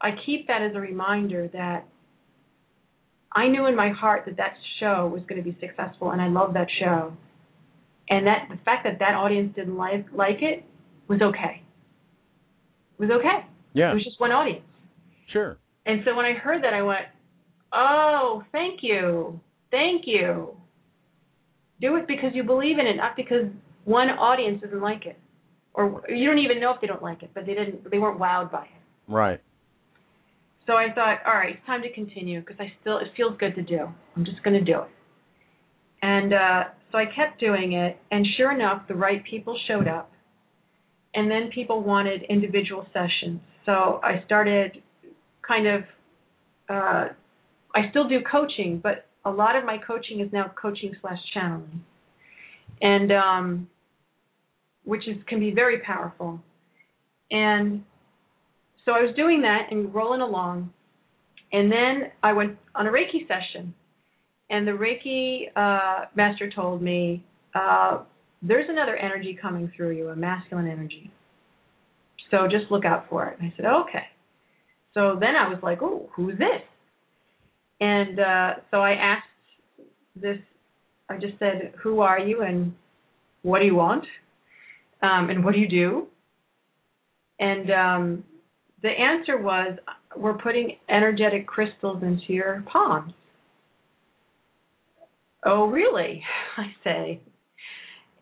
I 0.02 0.12
keep 0.26 0.48
that 0.48 0.62
as 0.62 0.76
a 0.76 0.80
reminder 0.80 1.50
that 1.54 1.86
I 3.32 3.48
knew 3.48 3.68
in 3.68 3.76
my 3.76 3.90
heart 3.90 4.24
that 4.26 4.38
that 4.38 4.54
show 4.80 5.08
was 5.08 5.22
going 5.28 5.44
to 5.44 5.50
be 5.50 5.58
successful 5.60 6.12
and 6.12 6.22
I 6.22 6.28
loved 6.28 6.56
that 6.56 6.68
show. 6.80 7.14
And 8.10 8.26
that 8.28 8.48
the 8.50 8.58
fact 8.64 8.86
that 8.86 9.00
that 9.00 9.16
audience 9.16 9.56
didn't 9.56 9.78
like 9.78 10.06
like 10.14 10.42
it 10.42 10.64
was 11.08 11.22
okay. 11.22 11.62
It 13.00 13.02
was 13.02 13.12
okay. 13.12 13.46
Yeah. 13.74 13.92
It 13.92 13.96
was 13.96 14.04
just 14.04 14.20
one 14.20 14.32
audience. 14.32 14.66
Sure. 15.32 15.58
And 15.86 16.02
so 16.06 16.16
when 16.16 16.26
I 16.26 16.34
heard 16.34 16.64
that, 16.64 16.74
I 16.74 16.82
went, 16.82 17.06
"Oh, 17.72 18.44
thank 18.52 18.80
you, 18.82 19.40
thank 19.72 20.04
you. 20.06 20.57
Do 21.80 21.96
it 21.96 22.08
because 22.08 22.32
you 22.34 22.44
believe 22.44 22.80
in 22.80 22.88
it, 22.88 22.96
not 22.96 23.16
because 23.16 23.46
one 23.86 24.10
audience 24.10 24.62
doesn't 24.62 24.82
like 24.82 25.06
it, 25.06 25.18
or 25.74 26.04
you 26.10 26.28
don't 26.28 26.40
even 26.40 26.60
know 26.60 26.74
if 26.74 26.82
they 26.82 26.88
don't 26.88 27.04
like 27.04 27.24
it, 27.24 27.32
but 27.34 27.46
they 27.46 27.54
didn't, 27.54 27.90
they 27.90 28.00
weren't 28.00 28.20
wowed 28.20 28.52
by 28.52 28.64
it." 28.64 29.12
Right. 29.12 29.40
So 30.66 30.74
I 30.74 30.88
thought, 30.94 31.20
all 31.26 31.34
right, 31.34 31.56
it's 31.56 31.66
time 31.66 31.82
to 31.84 31.94
continue 31.94 32.42
because 32.42 32.58
I 32.60 32.74
still 32.82 32.98
it 32.98 33.08
feels 33.16 33.38
good 33.40 33.56
to 33.56 33.62
do. 33.62 33.88
I'm 34.16 34.26
just 34.26 34.44
going 34.44 34.54
to 34.54 34.64
do 34.64 34.82
it. 34.82 34.90
And 36.02 36.34
uh, 36.34 36.64
so 36.92 36.98
I 36.98 37.06
kept 37.06 37.40
doing 37.40 37.74
it, 37.74 37.98
and 38.12 38.26
sure 38.38 38.52
enough, 38.52 38.88
the 38.88 38.96
right 38.96 39.24
people 39.24 39.58
showed 39.68 39.88
up, 39.88 40.12
and 41.14 41.32
then 41.32 41.50
people 41.54 41.82
wanted 41.82 42.24
individual 42.30 42.86
sessions. 42.94 43.40
so 43.66 44.00
I 44.04 44.24
started 44.26 44.84
kind 45.48 45.68
of. 45.68 45.82
Uh, 46.70 47.14
I 47.74 47.90
still 47.92 48.10
do 48.10 48.20
coaching, 48.30 48.80
but 48.82 49.06
a 49.28 49.32
lot 49.32 49.58
of 49.58 49.66
my 49.66 49.78
coaching 49.78 50.22
is 50.22 50.32
now 50.32 50.52
coaching 50.60 50.96
slash 51.02 51.20
channeling, 51.34 51.84
and 52.82 53.12
um, 53.12 53.70
which 54.86 55.08
is 55.08 55.18
can 55.28 55.40
be 55.40 55.52
very 55.52 55.80
powerful. 55.80 56.40
And 57.30 57.84
so 58.86 58.94
I 58.94 59.02
was 59.02 59.14
doing 59.18 59.42
that 59.42 59.68
and 59.70 59.94
rolling 59.94 60.22
along, 60.22 60.72
and 61.52 61.70
then 61.70 62.12
I 62.24 62.32
went 62.32 62.58
on 62.74 62.88
a 62.88 62.90
Reiki 62.90 63.28
session, 63.28 63.74
and 64.50 64.66
the 64.66 64.72
Reiki 64.72 65.48
uh, 65.56 66.06
master 66.16 66.50
told 66.50 66.82
me, 66.82 67.22
uh, 67.54 68.04
"There's 68.42 68.70
another 68.70 68.96
energy 68.96 69.38
coming 69.40 69.70
through 69.76 69.92
you, 69.98 70.08
a 70.08 70.16
masculine 70.16 70.70
energy. 70.70 71.12
So 72.32 72.48
just 72.48 72.72
look 72.72 72.86
out 72.86 73.10
for 73.10 73.28
it." 73.28 73.40
And 73.40 73.52
I 73.52 73.54
said, 73.58 73.66
"Okay." 73.66 74.06
So 74.94 75.18
then 75.20 75.36
I 75.36 75.50
was 75.50 75.60
like, 75.62 75.80
"Oh, 75.82 76.10
who's 76.16 76.38
this?" 76.38 76.62
And 77.80 78.20
uh, 78.20 78.54
so 78.72 78.78
I 78.78 78.92
asked 78.94 79.28
this. 80.16 80.38
I 81.10 81.18
just 81.18 81.38
said, 81.40 81.74
"Who 81.84 82.00
are 82.00 82.20
you, 82.20 82.42
and 82.42 82.74
what 83.44 83.60
do 83.60 83.66
you 83.66 83.76
want, 83.76 84.06
um, 85.02 85.30
and 85.30 85.44
what 85.46 85.54
do 85.54 85.60
you 85.60 85.70
do?" 85.70 86.08
And 87.40 87.72
um, 87.72 88.24
the 88.82 88.90
answer 88.90 89.38
was, 89.38 89.78
"We're 90.16 90.38
putting 90.38 90.78
energetic 90.90 91.46
crystals 91.48 92.02
into 92.04 92.34
your 92.34 92.64
palms." 92.72 93.14
Oh, 95.46 95.68
really? 95.68 96.24
I 96.58 96.66
say. 96.84 97.22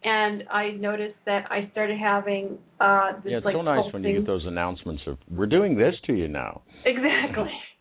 And 0.03 0.43
I 0.51 0.71
noticed 0.71 1.15
that 1.25 1.45
I 1.49 1.67
started 1.71 1.97
having 1.99 2.59
uh 2.79 3.13
this 3.23 3.31
yeah, 3.31 3.37
it's 3.37 3.45
like 3.45 3.55
so 3.55 3.63
nice 3.63 3.91
when 3.91 4.03
you 4.03 4.19
get 4.19 4.27
those 4.27 4.45
announcements 4.45 5.01
of 5.07 5.17
we're 5.31 5.47
doing 5.47 5.75
this 5.75 5.95
to 6.05 6.13
you 6.13 6.27
now. 6.27 6.61
Exactly. 6.85 7.49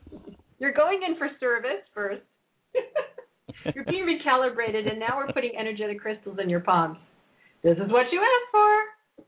You're 0.65 0.73
going 0.73 1.01
in 1.07 1.19
for 1.19 1.29
service 1.41 1.85
first. 1.93 2.23
You're 3.75 3.85
being 3.85 4.07
recalibrated, 4.07 4.91
and 4.91 4.99
now 4.99 5.19
we're 5.19 5.31
putting 5.31 5.53
energetic 5.61 6.01
crystals 6.01 6.39
in 6.43 6.49
your 6.49 6.61
palms. 6.61 6.97
This 7.63 7.77
is 7.77 7.93
what 7.93 8.07
you 8.11 8.23
asked 8.23 8.51
for. 8.51 9.25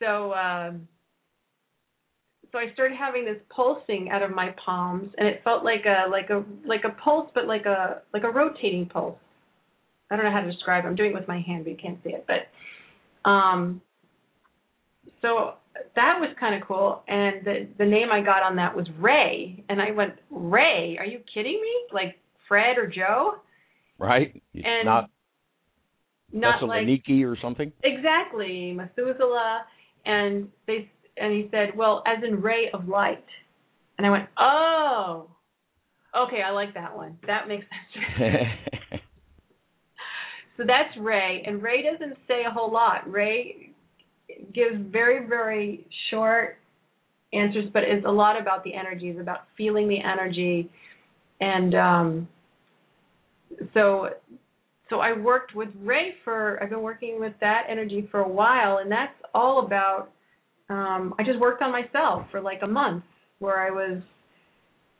So, 0.00 0.32
um, 0.34 0.86
so 2.52 2.58
I 2.58 2.72
started 2.74 2.96
having 2.96 3.24
this 3.24 3.38
pulsing 3.52 4.10
out 4.12 4.22
of 4.22 4.30
my 4.30 4.54
palms, 4.64 5.10
and 5.18 5.26
it 5.26 5.40
felt 5.42 5.64
like 5.64 5.84
a 5.84 6.08
like 6.08 6.30
a 6.30 6.44
like 6.64 6.84
a 6.84 6.90
pulse, 7.02 7.28
but 7.34 7.48
like 7.48 7.66
a 7.66 8.02
like 8.14 8.22
a 8.22 8.30
rotating 8.30 8.86
pulse. 8.86 9.18
I 10.12 10.16
don't 10.16 10.24
know 10.24 10.30
how 10.30 10.42
to 10.42 10.52
describe. 10.52 10.84
it. 10.84 10.86
I'm 10.86 10.94
doing 10.94 11.10
it 11.10 11.14
with 11.14 11.26
my 11.26 11.40
hand, 11.40 11.64
but 11.64 11.70
you 11.72 11.76
can't 11.76 11.98
see 12.04 12.10
it. 12.10 12.24
But 12.28 13.28
um, 13.28 13.80
so 15.22 15.54
that 15.96 16.18
was 16.20 16.30
kind 16.38 16.60
of 16.60 16.66
cool. 16.66 17.02
And 17.08 17.44
the 17.44 17.68
the 17.78 17.84
name 17.86 18.08
I 18.12 18.20
got 18.20 18.42
on 18.42 18.56
that 18.56 18.74
was 18.76 18.86
Ray, 18.98 19.64
and 19.68 19.80
I 19.80 19.90
went 19.92 20.14
Ray. 20.30 20.96
Are 20.98 21.06
you 21.06 21.20
kidding 21.32 21.60
me? 21.60 21.72
Like 21.92 22.18
Fred 22.48 22.78
or 22.78 22.86
Joe? 22.86 23.36
Right? 23.98 24.40
And 24.54 24.84
not 24.84 25.10
Not 26.32 26.62
like 26.64 26.86
or 27.08 27.36
something. 27.40 27.72
exactly 27.84 28.72
Methuselah. 28.72 29.62
And 30.06 30.48
they 30.66 30.90
and 31.16 31.32
he 31.32 31.48
said, 31.50 31.76
well, 31.76 32.02
as 32.06 32.22
in 32.26 32.40
ray 32.40 32.70
of 32.72 32.88
light. 32.88 33.24
And 33.98 34.06
I 34.06 34.10
went, 34.10 34.28
oh, 34.38 35.28
okay, 36.16 36.40
I 36.40 36.50
like 36.52 36.72
that 36.74 36.96
one. 36.96 37.18
That 37.26 37.46
makes 37.48 37.66
sense. 38.18 38.46
So 40.56 40.66
that's 40.66 40.94
Ray, 40.98 41.42
and 41.46 41.62
Ray 41.62 41.82
doesn't 41.82 42.18
say 42.28 42.42
a 42.46 42.52
whole 42.52 42.70
lot. 42.70 43.10
Ray 43.10 43.69
gives 44.54 44.76
very, 44.90 45.26
very 45.26 45.86
short 46.10 46.58
answers, 47.32 47.66
but 47.72 47.82
it's 47.84 48.04
a 48.06 48.10
lot 48.10 48.40
about 48.40 48.64
the 48.64 48.74
energy. 48.74 49.08
It's 49.08 49.20
about 49.20 49.40
feeling 49.56 49.88
the 49.88 49.98
energy, 50.00 50.70
and 51.40 51.74
um, 51.74 52.28
so 53.74 54.10
so 54.88 55.00
I 55.00 55.12
worked 55.16 55.54
with 55.54 55.68
Ray 55.82 56.14
for. 56.24 56.62
I've 56.62 56.70
been 56.70 56.82
working 56.82 57.20
with 57.20 57.34
that 57.40 57.62
energy 57.68 58.08
for 58.10 58.20
a 58.20 58.28
while, 58.28 58.78
and 58.78 58.90
that's 58.90 59.14
all 59.34 59.64
about. 59.64 60.10
Um, 60.68 61.14
I 61.18 61.24
just 61.24 61.40
worked 61.40 61.62
on 61.62 61.72
myself 61.72 62.26
for 62.30 62.40
like 62.40 62.60
a 62.62 62.68
month, 62.68 63.04
where 63.40 63.60
I 63.60 63.70
was 63.70 64.02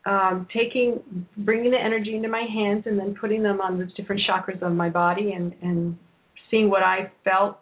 um, 0.06 0.46
taking, 0.54 1.26
bringing 1.38 1.70
the 1.70 1.78
energy 1.78 2.16
into 2.16 2.28
my 2.28 2.44
hands 2.52 2.84
and 2.86 2.98
then 2.98 3.14
putting 3.20 3.42
them 3.42 3.60
on 3.60 3.78
the 3.78 3.86
different 3.96 4.22
chakras 4.28 4.60
of 4.62 4.72
my 4.72 4.88
body 4.88 5.32
and, 5.32 5.54
and 5.62 5.96
seeing 6.50 6.70
what 6.70 6.82
I 6.82 7.12
felt, 7.24 7.58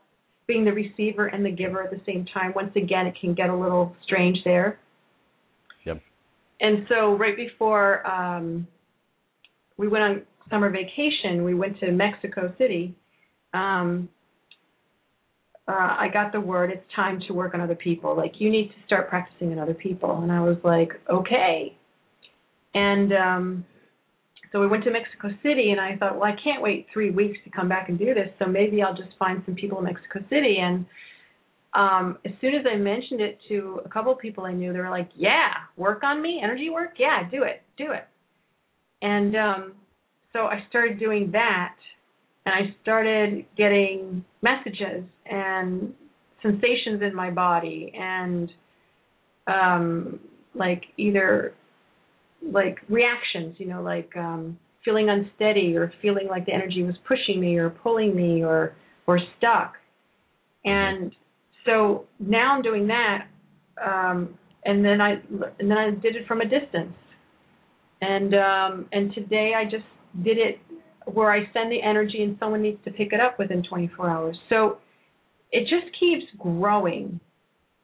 being 0.49 0.65
the 0.65 0.73
receiver 0.73 1.27
and 1.27 1.45
the 1.45 1.51
giver 1.51 1.83
at 1.83 1.91
the 1.91 2.01
same 2.05 2.27
time. 2.35 2.53
Once 2.57 2.73
again, 2.75 3.07
it 3.07 3.15
can 3.21 3.35
get 3.35 3.51
a 3.51 3.55
little 3.55 3.95
strange 4.03 4.39
there. 4.45 4.81
Yep. 5.85 6.01
And 6.61 6.87
so 6.89 7.17
right 7.17 7.37
before 7.37 8.05
um, 8.05 8.67
we 9.77 9.87
went 9.87 10.03
on 10.03 10.23
summer 10.51 10.71
vacation, 10.71 11.45
we 11.45 11.55
went 11.55 11.79
to 11.81 11.93
Mexico 11.93 12.53
City. 12.59 12.97
Um, 13.53 14.09
uh, 15.69 15.73
I 15.73 16.09
got 16.11 16.33
the 16.33 16.41
word 16.41 16.71
it's 16.71 16.85
time 16.97 17.21
to 17.29 17.35
work 17.35 17.53
on 17.53 17.61
other 17.61 17.75
people. 17.75 18.17
Like 18.17 18.33
you 18.39 18.51
need 18.51 18.69
to 18.69 18.87
start 18.87 19.11
practicing 19.11 19.53
on 19.53 19.59
other 19.59 19.75
people. 19.75 20.23
And 20.23 20.33
I 20.33 20.41
was 20.41 20.57
like, 20.65 20.93
okay. 21.13 21.77
And 22.75 23.13
um, 23.13 23.67
so 24.51 24.61
we 24.61 24.67
went 24.67 24.85
to 24.85 24.91
Mexico 24.91 25.29
City, 25.43 25.71
and 25.71 25.81
I 25.81 25.97
thought, 25.97 26.15
well, 26.15 26.25
I 26.25 26.37
can't 26.43 26.63
wait 26.63 26.87
three 26.93 27.11
weeks 27.11 27.39
to 27.45 27.51
come 27.51 27.69
back 27.69 27.89
and 27.89 27.99
do 27.99 28.15
this, 28.15 28.31
so 28.39 28.47
maybe 28.47 28.83
I'll 28.83 28.97
just 28.97 29.17
find 29.19 29.43
some 29.45 29.55
people 29.55 29.79
in 29.79 29.85
Mexico 29.85 30.21
City. 30.31 30.57
And 30.61 30.87
um, 31.75 32.19
as 32.25 32.33
soon 32.41 32.55
as 32.55 32.65
I 32.71 32.77
mentioned 32.77 33.21
it 33.21 33.39
to 33.49 33.81
a 33.85 33.89
couple 33.89 34.13
of 34.13 34.19
people 34.19 34.45
I 34.45 34.53
knew, 34.53 34.73
they 34.73 34.79
were 34.79 34.91
like, 34.91 35.11
yeah, 35.17 35.53
work 35.77 36.03
on 36.03 36.23
me, 36.23 36.41
energy 36.43 36.71
work, 36.71 36.93
yeah, 36.99 37.29
do 37.31 37.43
it, 37.43 37.63
do 37.77 37.93
it. 37.93 38.07
And 39.03 39.37
um, 39.37 39.73
so 40.33 40.41
I 40.41 40.65
started 40.69 40.99
doing 40.99 41.31
that, 41.33 41.75
and 42.47 42.55
I 42.55 42.75
started 42.83 43.45
getting 43.57 44.25
messages 44.43 45.05
and 45.27 45.93
sensations 46.43 47.03
in 47.03 47.15
my 47.15 47.31
body, 47.31 47.93
and 47.95 48.51
um, 49.47 50.21
like 50.55 50.85
either 50.97 51.55
like 52.42 52.79
reactions, 52.88 53.57
you 53.59 53.66
know, 53.66 53.83
like 53.83 54.11
um 54.16 54.59
feeling 54.85 55.09
unsteady 55.09 55.77
or 55.77 55.92
feeling 56.01 56.29
like 56.29 56.46
the 56.46 56.53
energy 56.53 56.83
was 56.83 56.94
pushing 57.07 57.40
me 57.40 57.57
or 57.57 57.70
pulling 57.70 58.14
me 58.14 58.42
or 58.42 58.74
or 59.07 59.18
stuck. 59.37 59.74
And 60.64 61.12
so 61.66 62.07
now 62.18 62.55
I'm 62.55 62.62
doing 62.62 62.88
that 62.88 63.27
um 63.85 64.38
and 64.64 64.85
then 64.85 65.01
I 65.01 65.12
and 65.59 65.70
then 65.70 65.79
I 65.79 65.90
did 65.90 66.16
it 66.16 66.27
from 66.27 66.40
a 66.40 66.48
distance. 66.48 66.94
And 68.01 68.35
um 68.35 68.87
and 68.92 69.12
today 69.14 69.53
I 69.57 69.64
just 69.64 69.85
did 70.24 70.38
it 70.38 70.59
where 71.12 71.33
I 71.33 71.40
send 71.53 71.72
the 71.72 71.83
energy 71.83 72.22
and 72.22 72.37
someone 72.38 72.62
needs 72.62 72.79
to 72.85 72.90
pick 72.90 73.12
it 73.12 73.20
up 73.20 73.38
within 73.38 73.62
24 73.62 74.11
hours. 74.11 74.37
So 74.48 74.79
it 75.51 75.62
just 75.62 75.94
keeps 75.98 76.24
growing 76.38 77.18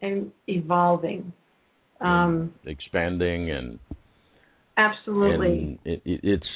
and 0.01 0.31
evolving. 0.47 1.33
Um 2.01 2.55
Expanding 2.65 3.51
and 3.51 3.79
absolutely. 4.77 5.47
And 5.59 5.79
it, 5.85 6.03
it, 6.05 6.21
it's 6.23 6.47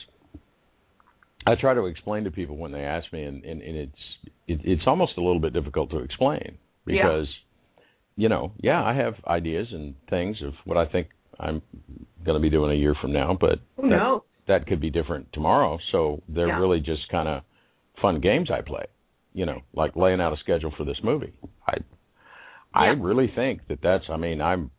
I 1.46 1.54
try 1.54 1.74
to 1.74 1.86
explain 1.86 2.24
to 2.24 2.30
people 2.30 2.56
when 2.56 2.72
they 2.72 2.82
ask 2.82 3.10
me, 3.12 3.22
and, 3.24 3.44
and, 3.44 3.62
and 3.62 3.76
it's 3.76 3.92
it, 4.46 4.60
it's 4.64 4.82
almost 4.86 5.12
a 5.16 5.20
little 5.20 5.40
bit 5.40 5.52
difficult 5.52 5.90
to 5.90 5.98
explain 5.98 6.58
because 6.84 7.26
you 8.16 8.28
know, 8.28 8.52
yeah, 8.60 8.82
I 8.82 8.94
have 8.94 9.14
ideas 9.26 9.68
and 9.70 9.94
things 10.10 10.36
of 10.44 10.52
what 10.64 10.76
I 10.76 10.86
think 10.86 11.08
I'm 11.38 11.62
going 12.24 12.34
to 12.34 12.42
be 12.42 12.50
doing 12.50 12.72
a 12.72 12.74
year 12.74 12.94
from 13.00 13.12
now, 13.12 13.36
but 13.40 13.60
Who 13.76 13.88
that, 13.88 13.96
knows? 13.96 14.22
that 14.48 14.66
could 14.66 14.80
be 14.80 14.90
different 14.90 15.32
tomorrow. 15.32 15.78
So 15.92 16.20
they're 16.28 16.48
Yeah. 16.48 16.58
really 16.58 16.80
just 16.80 17.08
kind 17.10 17.28
of 17.28 17.42
fun 18.02 18.20
games 18.20 18.50
I 18.50 18.60
play. 18.62 18.86
You 19.34 19.46
know, 19.46 19.60
like 19.72 19.94
laying 19.94 20.20
out 20.20 20.32
a 20.32 20.36
schedule 20.38 20.72
for 20.76 20.84
this 20.84 20.98
movie. 21.04 21.32
I 21.66 21.76
I 22.74 22.86
really 22.88 23.30
think 23.34 23.66
that 23.68 23.78
that's. 23.82 24.04
I 24.10 24.16
mean, 24.16 24.40
I'm 24.40 24.70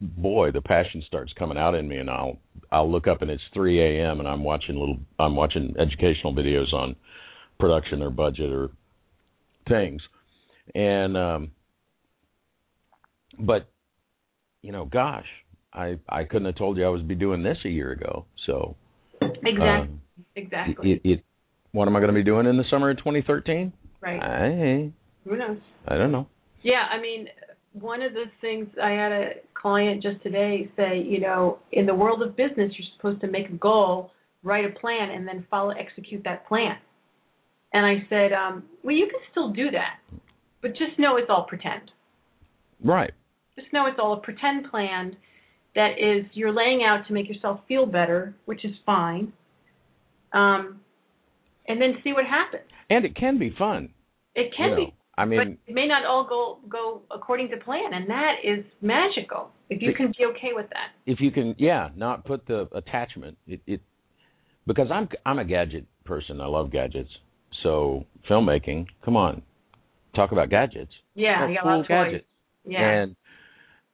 boy, 0.00 0.50
the 0.52 0.60
passion 0.60 1.02
starts 1.06 1.32
coming 1.38 1.58
out 1.58 1.74
in 1.74 1.88
me, 1.88 1.96
and 1.96 2.10
I'll 2.10 2.38
I'll 2.70 2.90
look 2.90 3.06
up 3.06 3.22
and 3.22 3.30
it's 3.30 3.42
3 3.54 3.80
a.m. 3.80 4.20
and 4.20 4.28
I'm 4.28 4.44
watching 4.44 4.76
little 4.76 4.98
I'm 5.18 5.36
watching 5.36 5.74
educational 5.78 6.34
videos 6.34 6.72
on 6.72 6.96
production 7.58 8.02
or 8.02 8.10
budget 8.10 8.52
or 8.52 8.70
things, 9.68 10.00
and 10.74 11.16
um, 11.16 11.50
but 13.38 13.68
you 14.62 14.72
know, 14.72 14.84
gosh, 14.84 15.26
I 15.72 15.98
I 16.08 16.24
couldn't 16.24 16.46
have 16.46 16.56
told 16.56 16.76
you 16.76 16.84
I 16.84 16.88
would 16.88 17.08
be 17.08 17.14
doing 17.14 17.42
this 17.42 17.58
a 17.64 17.68
year 17.68 17.92
ago. 17.92 18.26
So 18.46 18.76
Exactly. 19.20 19.68
um, 19.68 20.00
exactly. 20.36 20.92
it, 20.92 21.00
it 21.04 21.24
what 21.72 21.86
am 21.86 21.96
I 21.96 22.00
going 22.00 22.12
to 22.12 22.18
be 22.18 22.24
doing 22.24 22.46
in 22.46 22.56
the 22.56 22.64
summer 22.70 22.90
of 22.90 22.98
2013? 22.98 23.72
right. 24.00 24.22
I 24.22 24.92
Who 25.24 25.36
knows? 25.36 25.58
I 25.86 25.96
don't 25.96 26.12
know. 26.12 26.28
Yeah, 26.62 26.84
I 26.90 27.00
mean, 27.00 27.28
one 27.72 28.02
of 28.02 28.12
the 28.12 28.24
things 28.40 28.68
I 28.82 28.90
had 28.90 29.12
a 29.12 29.30
client 29.54 30.02
just 30.02 30.22
today 30.22 30.70
say, 30.76 31.00
you 31.00 31.20
know, 31.20 31.58
in 31.72 31.86
the 31.86 31.94
world 31.94 32.22
of 32.22 32.36
business, 32.36 32.72
you're 32.78 32.88
supposed 32.96 33.20
to 33.20 33.28
make 33.28 33.48
a 33.48 33.54
goal, 33.54 34.10
write 34.42 34.64
a 34.64 34.78
plan, 34.78 35.10
and 35.10 35.26
then 35.26 35.46
follow 35.50 35.70
execute 35.70 36.22
that 36.24 36.46
plan. 36.46 36.76
And 37.72 37.84
I 37.84 38.06
said, 38.08 38.32
um, 38.32 38.64
well, 38.82 38.94
you 38.94 39.06
can 39.06 39.20
still 39.30 39.52
do 39.52 39.70
that, 39.70 39.98
but 40.62 40.70
just 40.70 40.98
know 40.98 41.16
it's 41.16 41.28
all 41.28 41.46
pretend. 41.48 41.90
Right. 42.82 43.12
just 43.58 43.72
know 43.72 43.86
it's 43.86 43.98
all 44.00 44.14
a 44.14 44.20
pretend 44.20 44.70
plan 44.70 45.16
that 45.74 45.92
is 45.98 46.24
you're 46.32 46.52
laying 46.52 46.82
out 46.82 47.06
to 47.08 47.12
make 47.12 47.28
yourself 47.28 47.60
feel 47.68 47.86
better, 47.86 48.34
which 48.46 48.64
is 48.64 48.72
fine. 48.86 49.32
Um, 50.32 50.80
and 51.66 51.80
then 51.80 51.94
see 52.02 52.12
what 52.12 52.24
happens. 52.24 52.68
And 52.90 53.04
it 53.04 53.14
can 53.14 53.38
be 53.38 53.54
fun. 53.56 53.90
It 54.34 54.52
can 54.56 54.70
you 54.70 54.76
know. 54.76 54.86
be, 54.86 54.94
I 55.18 55.24
mean, 55.24 55.38
but 55.38 55.70
it 55.70 55.74
may 55.74 55.86
not 55.86 56.06
all 56.06 56.24
go 56.28 56.58
go 56.68 57.02
according 57.10 57.48
to 57.50 57.56
plan, 57.58 57.92
and 57.92 58.08
that 58.08 58.34
is 58.44 58.64
magical. 58.80 59.50
If 59.68 59.82
you 59.82 59.92
can 59.92 60.12
be 60.18 60.24
okay 60.26 60.52
with 60.54 60.66
that. 60.70 60.88
if 61.06 61.20
you 61.20 61.30
can, 61.30 61.54
yeah, 61.58 61.90
not 61.96 62.24
put 62.24 62.46
the 62.46 62.68
attachment. 62.74 63.36
It, 63.46 63.60
it 63.66 63.80
because 64.66 64.86
I'm 64.90 65.08
I'm 65.26 65.38
a 65.38 65.44
gadget 65.44 65.86
person. 66.04 66.40
I 66.40 66.46
love 66.46 66.70
gadgets. 66.70 67.10
So 67.62 68.04
filmmaking, 68.30 68.86
come 69.04 69.16
on, 69.16 69.42
talk 70.14 70.32
about 70.32 70.48
gadgets. 70.50 70.92
Yeah, 71.14 71.42
Oh, 71.44 71.48
you 71.48 71.54
got 71.56 71.62
cool 71.64 71.72
a 71.72 71.74
lot 71.74 71.80
of 71.80 71.86
toys. 71.88 72.04
gadgets. 72.12 72.26
Yeah. 72.64 73.02
And 73.02 73.16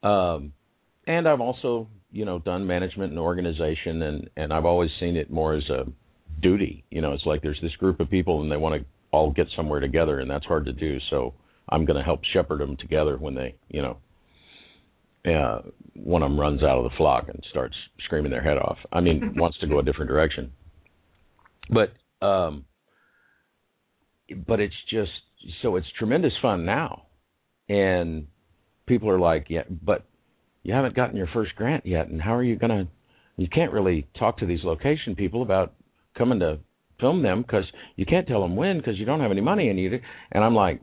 um 0.02 0.52
and 1.06 1.26
I've 1.28 1.40
also, 1.40 1.88
you 2.12 2.24
know, 2.24 2.38
done 2.38 2.66
management 2.66 3.10
and 3.12 3.18
organization 3.18 4.02
and 4.02 4.30
and 4.36 4.52
I've 4.52 4.64
always 4.66 4.90
seen 5.00 5.16
it 5.16 5.30
more 5.30 5.54
as 5.54 5.68
a 5.70 5.86
duty. 6.42 6.84
You 6.90 7.00
know, 7.00 7.12
it's 7.14 7.24
like 7.26 7.40
there's 7.42 7.60
this 7.62 7.74
group 7.76 8.00
of 8.00 8.10
people 8.10 8.42
and 8.42 8.52
they 8.52 8.56
want 8.56 8.80
to 8.80 8.86
all 9.14 9.30
get 9.30 9.46
somewhere 9.56 9.80
together 9.80 10.20
and 10.20 10.30
that's 10.30 10.44
hard 10.44 10.66
to 10.66 10.72
do. 10.72 10.98
So 11.10 11.34
I'm 11.68 11.84
going 11.84 11.96
to 11.98 12.04
help 12.04 12.20
shepherd 12.32 12.60
them 12.60 12.76
together 12.76 13.16
when 13.16 13.34
they, 13.34 13.54
you 13.68 13.82
know, 13.82 13.96
uh, 15.24 15.62
one 15.94 16.22
of 16.22 16.30
them 16.30 16.38
runs 16.38 16.62
out 16.62 16.78
of 16.78 16.84
the 16.84 16.96
flock 16.96 17.28
and 17.28 17.42
starts 17.50 17.74
screaming 18.04 18.30
their 18.30 18.42
head 18.42 18.58
off. 18.58 18.78
I 18.92 19.00
mean, 19.00 19.34
wants 19.38 19.58
to 19.60 19.66
go 19.66 19.78
a 19.78 19.82
different 19.82 20.10
direction. 20.10 20.52
But 21.70 21.92
um 22.24 22.64
but 24.46 24.60
it's 24.60 24.74
just 24.90 25.10
so 25.62 25.76
it's 25.76 25.86
tremendous 25.98 26.32
fun 26.42 26.64
now. 26.64 27.06
And 27.68 28.26
people 28.86 29.08
are 29.08 29.18
like, 29.18 29.46
"Yeah, 29.48 29.62
but 29.70 30.04
you 30.64 30.74
haven't 30.74 30.96
gotten 30.96 31.16
your 31.16 31.28
first 31.32 31.54
grant 31.54 31.86
yet 31.86 32.08
and 32.08 32.20
how 32.20 32.34
are 32.34 32.42
you 32.42 32.56
going 32.56 32.86
to 32.86 32.90
you 33.36 33.48
can't 33.48 33.72
really 33.72 34.06
talk 34.18 34.38
to 34.38 34.46
these 34.46 34.64
location 34.64 35.14
people 35.14 35.42
about 35.42 35.74
coming 36.16 36.40
to 36.40 36.58
film 37.00 37.22
them 37.22 37.44
cuz 37.44 37.64
you 37.96 38.06
can't 38.06 38.26
tell 38.26 38.40
them 38.42 38.56
when 38.56 38.80
cuz 38.82 38.98
you 38.98 39.04
don't 39.04 39.20
have 39.20 39.30
any 39.30 39.40
money 39.40 39.68
and 39.68 39.78
you 39.78 40.00
and 40.32 40.44
I'm 40.44 40.54
like, 40.54 40.80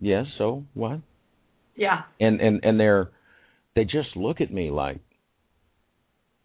"Yes, 0.00 0.26
so 0.38 0.64
what?" 0.74 1.00
yeah. 1.76 2.02
and 2.20 2.40
and 2.40 2.60
and 2.64 2.78
they're 2.80 3.10
they 3.74 3.84
just 3.84 4.16
look 4.16 4.40
at 4.40 4.52
me 4.52 4.70
like 4.70 4.98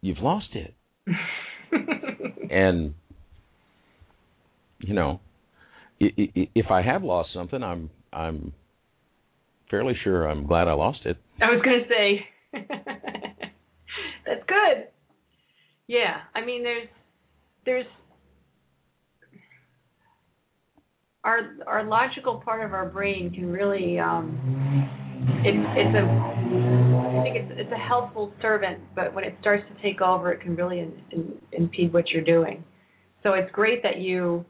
you've 0.00 0.20
lost 0.20 0.54
it 0.54 0.74
and 2.50 2.94
you 4.80 4.94
know 4.94 5.18
i- 6.00 6.14
i- 6.18 6.48
if 6.54 6.70
i 6.70 6.82
have 6.82 7.02
lost 7.02 7.32
something 7.32 7.62
i'm 7.62 7.90
i'm 8.12 8.52
fairly 9.70 9.94
sure 10.04 10.26
i'm 10.28 10.46
glad 10.46 10.68
i 10.68 10.72
lost 10.72 11.04
it 11.06 11.16
I 11.40 11.46
was 11.46 11.62
gonna 11.62 11.88
say 11.88 12.26
that's 14.26 14.44
good. 14.46 14.86
Yeah, 15.88 16.20
I 16.34 16.44
mean, 16.44 16.62
there's 16.62 16.88
there's 17.66 17.86
our 21.24 21.56
our 21.66 21.84
logical 21.84 22.40
part 22.44 22.64
of 22.64 22.72
our 22.74 22.88
brain 22.88 23.32
can 23.32 23.50
really 23.50 23.98
um, 23.98 24.38
it's 25.42 25.66
it's 25.76 25.96
a 25.96 26.04
I 27.18 27.22
think 27.22 27.36
it's 27.36 27.52
it's 27.56 27.72
a 27.72 27.78
helpful 27.78 28.32
servant, 28.42 28.80
but 28.94 29.14
when 29.14 29.24
it 29.24 29.34
starts 29.40 29.64
to 29.74 29.82
take 29.82 30.00
over, 30.00 30.32
it 30.32 30.40
can 30.40 30.54
really 30.54 30.80
in, 30.80 30.92
in, 31.10 31.32
impede 31.52 31.92
what 31.92 32.10
you're 32.10 32.24
doing. 32.24 32.62
So 33.22 33.32
it's 33.32 33.50
great 33.52 33.82
that 33.82 33.98
you 33.98 34.44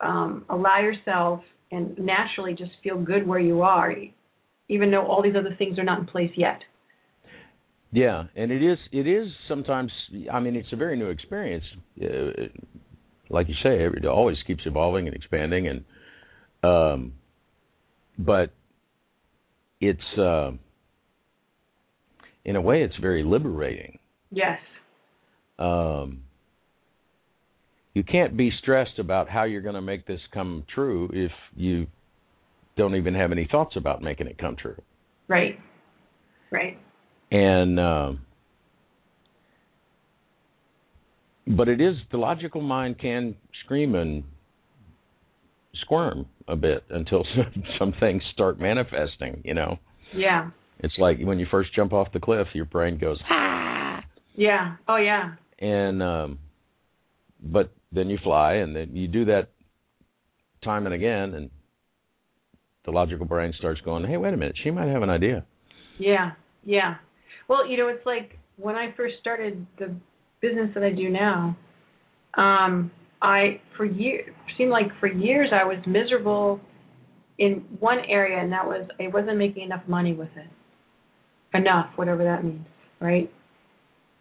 um, 0.00 0.44
allow 0.48 0.78
yourself 0.80 1.40
and 1.72 1.98
naturally 1.98 2.54
just 2.54 2.70
feel 2.82 2.96
good 2.96 3.26
where 3.26 3.40
you 3.40 3.62
are, 3.62 3.92
even 4.68 4.90
though 4.90 5.04
all 5.04 5.22
these 5.22 5.34
other 5.36 5.54
things 5.58 5.78
are 5.78 5.84
not 5.84 5.98
in 5.98 6.06
place 6.06 6.30
yet. 6.36 6.60
yeah 7.90 8.24
and 8.36 8.52
it 8.52 8.62
is 8.62 8.78
it 8.92 9.06
is 9.06 9.26
sometimes 9.48 9.90
i 10.32 10.38
mean 10.38 10.54
it's 10.54 10.72
a 10.72 10.76
very 10.76 10.96
new 10.96 11.08
experience 11.08 11.64
uh, 12.02 12.06
like 13.30 13.48
you 13.48 13.54
say 13.62 13.78
it 13.84 14.06
always 14.06 14.36
keeps 14.46 14.62
evolving 14.66 15.06
and 15.06 15.14
expanding 15.16 15.68
and 15.68 15.84
um 16.62 17.12
but 18.18 18.52
it's 19.80 20.18
uh 20.18 20.50
in 22.44 22.56
a 22.56 22.60
way 22.60 22.82
it's 22.82 22.96
very 23.00 23.22
liberating 23.22 23.98
Yes. 24.30 24.58
um, 25.58 26.22
you 27.94 28.04
can't 28.04 28.36
be 28.36 28.52
stressed 28.62 28.98
about 28.98 29.28
how 29.28 29.44
you're 29.44 29.62
going 29.62 29.74
to 29.74 29.82
make 29.82 30.06
this 30.06 30.20
come 30.32 30.64
true 30.72 31.10
if 31.12 31.32
you 31.56 31.86
don't 32.76 32.94
even 32.94 33.14
have 33.14 33.32
any 33.32 33.48
thoughts 33.50 33.74
about 33.76 34.02
making 34.02 34.28
it 34.28 34.38
come 34.38 34.54
true. 34.54 34.80
Right. 35.26 35.58
Right. 36.52 36.78
And 37.30 37.80
um, 37.80 38.20
but 41.56 41.68
it 41.68 41.80
is 41.80 41.96
the 42.10 42.18
logical 42.18 42.60
mind 42.60 42.98
can 42.98 43.34
scream 43.64 43.94
and 43.94 44.24
squirm 45.82 46.26
a 46.46 46.56
bit 46.56 46.84
until 46.90 47.24
some, 47.36 47.62
some 47.78 47.94
things 48.00 48.22
start 48.32 48.58
manifesting. 48.60 49.40
You 49.44 49.54
know, 49.54 49.78
Yeah. 50.14 50.50
it's 50.80 50.94
like 50.98 51.18
when 51.20 51.38
you 51.38 51.46
first 51.50 51.74
jump 51.74 51.92
off 51.92 52.08
the 52.12 52.20
cliff, 52.20 52.48
your 52.54 52.64
brain 52.64 52.98
goes 52.98 53.18
ah, 53.30 54.02
Yeah. 54.34 54.76
Oh 54.88 54.96
yeah. 54.96 55.34
and 55.58 56.02
um, 56.02 56.38
but 57.42 57.70
then 57.92 58.10
you 58.10 58.18
fly, 58.22 58.54
and 58.54 58.74
then 58.76 58.94
you 58.96 59.08
do 59.08 59.24
that 59.26 59.48
time 60.62 60.86
and 60.86 60.94
again, 60.94 61.34
and 61.34 61.50
the 62.84 62.90
logical 62.90 63.24
brain 63.26 63.52
starts 63.58 63.80
going, 63.82 64.04
"Hey, 64.04 64.16
wait 64.16 64.34
a 64.34 64.36
minute, 64.36 64.56
she 64.62 64.70
might 64.70 64.88
have 64.88 65.02
an 65.02 65.10
idea." 65.10 65.44
Yeah. 65.98 66.32
Yeah. 66.64 66.96
Well, 67.48 67.66
you 67.66 67.76
know, 67.76 67.88
it's 67.88 68.04
like 68.04 68.38
when 68.56 68.74
I 68.74 68.92
first 68.96 69.14
started 69.20 69.64
the 69.78 69.94
business 70.40 70.70
that 70.74 70.82
I 70.82 70.90
do 70.90 71.08
now, 71.08 71.56
um, 72.34 72.90
I 73.20 73.60
for 73.76 73.84
years 73.84 74.32
seemed 74.56 74.70
like 74.70 74.86
for 75.00 75.06
years 75.06 75.50
I 75.52 75.64
was 75.64 75.78
miserable 75.86 76.60
in 77.38 77.64
one 77.78 77.98
area 78.08 78.40
and 78.42 78.52
that 78.52 78.66
was 78.66 78.88
I 79.00 79.08
wasn't 79.08 79.38
making 79.38 79.64
enough 79.64 79.82
money 79.86 80.12
with 80.12 80.28
it. 80.36 80.48
Enough, 81.56 81.86
whatever 81.96 82.24
that 82.24 82.44
means, 82.44 82.66
right? 83.00 83.32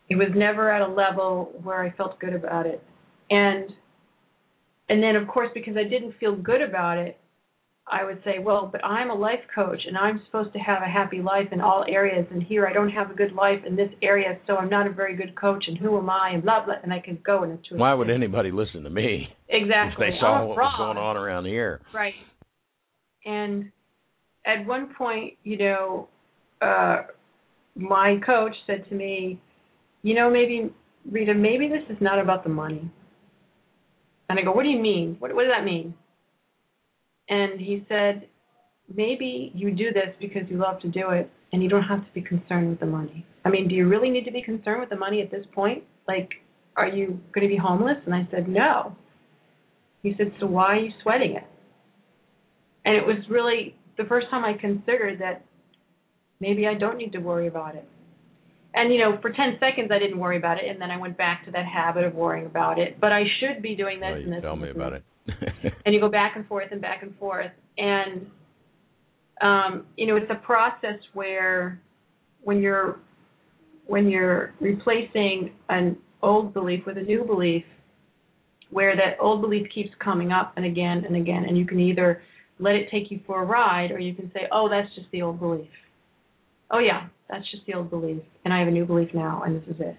It 0.10 0.16
was 0.16 0.30
never 0.36 0.72
at 0.72 0.82
a 0.82 0.88
level 0.88 1.52
where 1.62 1.84
I 1.84 1.92
felt 1.92 2.20
good 2.20 2.34
about 2.34 2.66
it. 2.66 2.82
And 3.30 3.70
and 4.90 5.04
then 5.04 5.16
of 5.16 5.28
course 5.28 5.50
because 5.54 5.76
I 5.78 5.84
didn't 5.84 6.16
feel 6.20 6.36
good 6.36 6.62
about 6.62 6.98
it, 6.98 7.18
I 7.90 8.04
would 8.04 8.22
say, 8.26 8.40
well, 8.40 8.68
but 8.70 8.84
I'm 8.84 9.10
a 9.10 9.14
life 9.14 9.40
coach 9.56 9.80
and 9.88 9.98
I'm 9.98 10.22
supposed 10.26 10.52
to 10.54 10.60
have 10.60 10.82
a 10.82 10.92
happy 10.92 11.22
life 11.22 11.48
in 11.54 11.62
all 11.62 11.86
areas 11.88 12.26
and 12.32 12.44
here 12.44 12.68
I 12.68 12.74
don't 12.74 12.90
have 12.90 13.12
a 13.12 13.14
good 13.14 13.32
life 13.32 13.60
in 13.66 13.78
this 13.78 13.90
area, 14.02 14.38
so 14.46 14.58
I'm 14.58 14.70
not 14.70 14.88
a 14.88 14.92
very 14.92 15.16
good 15.16 15.40
coach 15.40 15.64
and 15.68 15.78
who 15.78 15.98
am 15.98 16.10
I 16.10 16.32
and 16.34 16.44
blah 16.44 16.66
blah 16.66 16.76
and 16.84 16.92
I 16.92 17.00
could 17.00 17.24
go 17.24 17.44
into 17.44 17.76
it. 17.76 17.78
Why 17.78 17.94
would 17.94 18.10
anybody 18.10 18.52
listen 18.52 18.84
to 18.84 18.90
me 18.90 19.28
exactly 19.48 20.08
if 20.08 20.14
they 20.14 20.20
saw 20.20 20.42
I'm 20.42 20.48
what 20.50 20.58
was 20.58 20.76
going 20.78 20.98
on 20.98 21.16
around 21.16 21.46
here? 21.46 21.80
Right. 21.94 22.14
And 23.26 23.72
at 24.46 24.66
one 24.66 24.94
point, 24.98 25.36
you 25.44 25.58
know, 25.58 26.10
uh 26.62 27.04
my 27.76 28.20
coach 28.26 28.54
said 28.66 28.88
to 28.90 28.96
me, 28.96 29.40
you 30.02 30.14
know, 30.14 30.30
maybe 30.30 30.74
Rita, 31.10 31.34
maybe 31.34 31.70
this 31.70 31.84
is 31.90 32.02
not 32.02 32.20
about 32.20 32.44
the 32.44 32.50
money. 32.50 32.92
And 34.30 34.38
I 34.38 34.42
go, 34.44 34.52
what 34.52 34.64
do 34.64 34.70
you 34.70 34.80
mean? 34.80 35.16
What 35.20 35.34
what 35.34 35.44
does 35.44 35.54
that 35.58 35.64
mean? 35.64 35.94
And 37.30 37.60
he 37.60 37.86
said, 37.90 38.28
maybe 38.94 39.52
you 39.54 39.72
do 39.72 39.92
this 39.92 40.16
because 40.20 40.44
you 40.50 40.58
love 40.58 40.80
to 40.82 40.88
do 40.88 41.10
it 41.10 41.30
and 41.52 41.62
you 41.62 41.70
don't 41.70 41.84
have 41.84 42.00
to 42.00 42.14
be 42.14 42.22
concerned 42.22 42.70
with 42.70 42.80
the 42.80 42.86
money. 42.86 43.26
I 43.46 43.50
mean, 43.50 43.68
do 43.68 43.76
you 43.76 43.88
really 43.88 44.10
need 44.10 44.26
to 44.26 44.32
be 44.32 44.42
concerned 44.42 44.82
with 44.82 44.90
the 44.90 44.98
money 44.98 45.22
at 45.22 45.32
this 45.32 45.46
point? 45.54 45.84
Like, 46.08 46.30
are 46.76 46.88
you 46.88 47.20
going 47.34 47.48
to 47.48 47.54
be 47.54 47.58
homeless? 47.58 47.98
And 48.06 48.14
I 48.14 48.28
said, 48.32 48.48
no. 48.48 48.96
He 50.04 50.14
said, 50.18 50.32
so 50.40 50.46
why 50.46 50.66
are 50.78 50.80
you 50.80 50.92
sweating 51.04 51.36
it? 51.36 51.44
And 52.86 52.96
it 52.96 53.06
was 53.06 53.18
really 53.30 53.76
the 53.98 54.06
first 54.06 54.28
time 54.30 54.46
I 54.46 54.54
considered 54.60 55.20
that 55.20 55.44
maybe 56.40 56.68
I 56.68 56.76
don't 56.76 56.98
need 56.98 57.12
to 57.14 57.20
worry 57.20 57.48
about 57.48 57.76
it. 57.76 57.88
And 58.74 58.94
you 58.94 59.00
know, 59.00 59.18
for 59.22 59.32
10 59.32 59.58
seconds 59.60 59.90
I 59.92 60.00
didn't 60.00 60.20
worry 60.20 60.38
about 60.38 60.58
it, 60.58 60.66
and 60.70 60.80
then 60.80 60.92
I 60.92 60.98
went 60.98 61.18
back 61.18 61.46
to 61.46 61.52
that 61.52 61.66
habit 61.66 62.04
of 62.04 62.14
worrying 62.14 62.46
about 62.46 62.78
it. 62.78 63.00
But 63.02 63.12
I 63.12 63.24
should 63.40 63.62
be 63.62 63.76
doing 63.76 64.00
this 64.00 64.10
Well, 64.12 64.22
and 64.22 64.34
this. 64.34 64.42
tell 64.42 64.54
and 64.54 64.62
me 64.62 64.68
this 64.68 64.76
about 64.76 64.94
and 64.94 64.98
it. 64.98 65.04
and 65.86 65.94
you 65.94 66.00
go 66.00 66.10
back 66.10 66.36
and 66.36 66.48
forth 66.48 66.68
and 66.72 66.82
back 66.82 67.04
and 67.04 67.16
forth. 67.18 67.52
And 67.78 68.28
um 69.42 69.86
you 69.96 70.08
know 70.08 70.16
it's 70.16 70.32
a 70.32 70.36
process 70.36 71.00
where 71.14 71.80
when 72.42 72.60
you're 72.60 73.00
when 73.86 74.10
you're 74.10 74.54
replacing 74.60 75.52
an 75.70 75.98
old 76.22 76.54
belief 76.54 76.86
with 76.86 76.98
a 76.98 77.02
new 77.02 77.24
belief 77.24 77.64
where 78.70 78.96
that 78.96 79.18
old 79.22 79.42
belief 79.42 79.68
keeps 79.74 79.90
coming 80.04 80.32
up 80.32 80.54
and 80.58 80.66
again 80.66 81.04
and 81.06 81.16
again 81.16 81.46
and 81.48 81.58
you 81.58 81.66
can 81.66 81.80
either 81.80 82.22
let 82.60 82.76
it 82.76 82.88
take 82.92 83.12
you 83.12 83.20
for 83.26 83.44
a 83.44 83.46
ride 83.46 83.92
or 83.92 84.00
you 84.00 84.14
can 84.14 84.32
say 84.34 84.42
oh 84.52 84.68
that's 84.70 84.94
just 84.96 85.08
the 85.12 85.22
old 85.22 85.40
belief. 85.40 85.70
Oh 86.72 86.80
yeah 86.80 87.08
that's 87.30 87.50
just 87.52 87.66
the 87.66 87.74
old 87.76 87.90
belief 87.90 88.22
and 88.44 88.54
i 88.54 88.60
have 88.60 88.68
a 88.68 88.72
new 88.72 88.86
belief 88.86 89.10
now 89.14 89.44
and 89.46 89.62
this 89.62 89.76
is 89.76 89.80
it. 89.80 89.98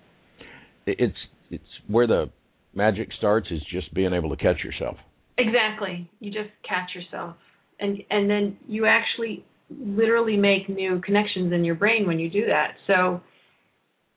It's 0.87 1.19
it's 1.51 1.65
where 1.87 2.07
the 2.07 2.31
magic 2.75 3.09
starts 3.17 3.49
is 3.51 3.61
just 3.71 3.93
being 3.95 4.13
able 4.13 4.31
to 4.31 4.37
catch 4.37 4.65
yourself. 4.65 4.97
Exactly. 5.39 6.11
You 6.21 6.31
just 6.31 6.51
catch 6.69 6.91
yourself, 6.95 7.37
and 7.81 7.99
and 8.11 8.29
then 8.29 8.59
you 8.67 8.87
actually 8.87 9.45
literally 9.71 10.37
make 10.37 10.69
new 10.69 11.01
connections 11.05 11.53
in 11.53 11.65
your 11.65 11.75
brain 11.75 12.07
when 12.07 12.19
you 12.19 12.29
do 12.29 12.47
that. 12.47 12.73
So 12.87 13.21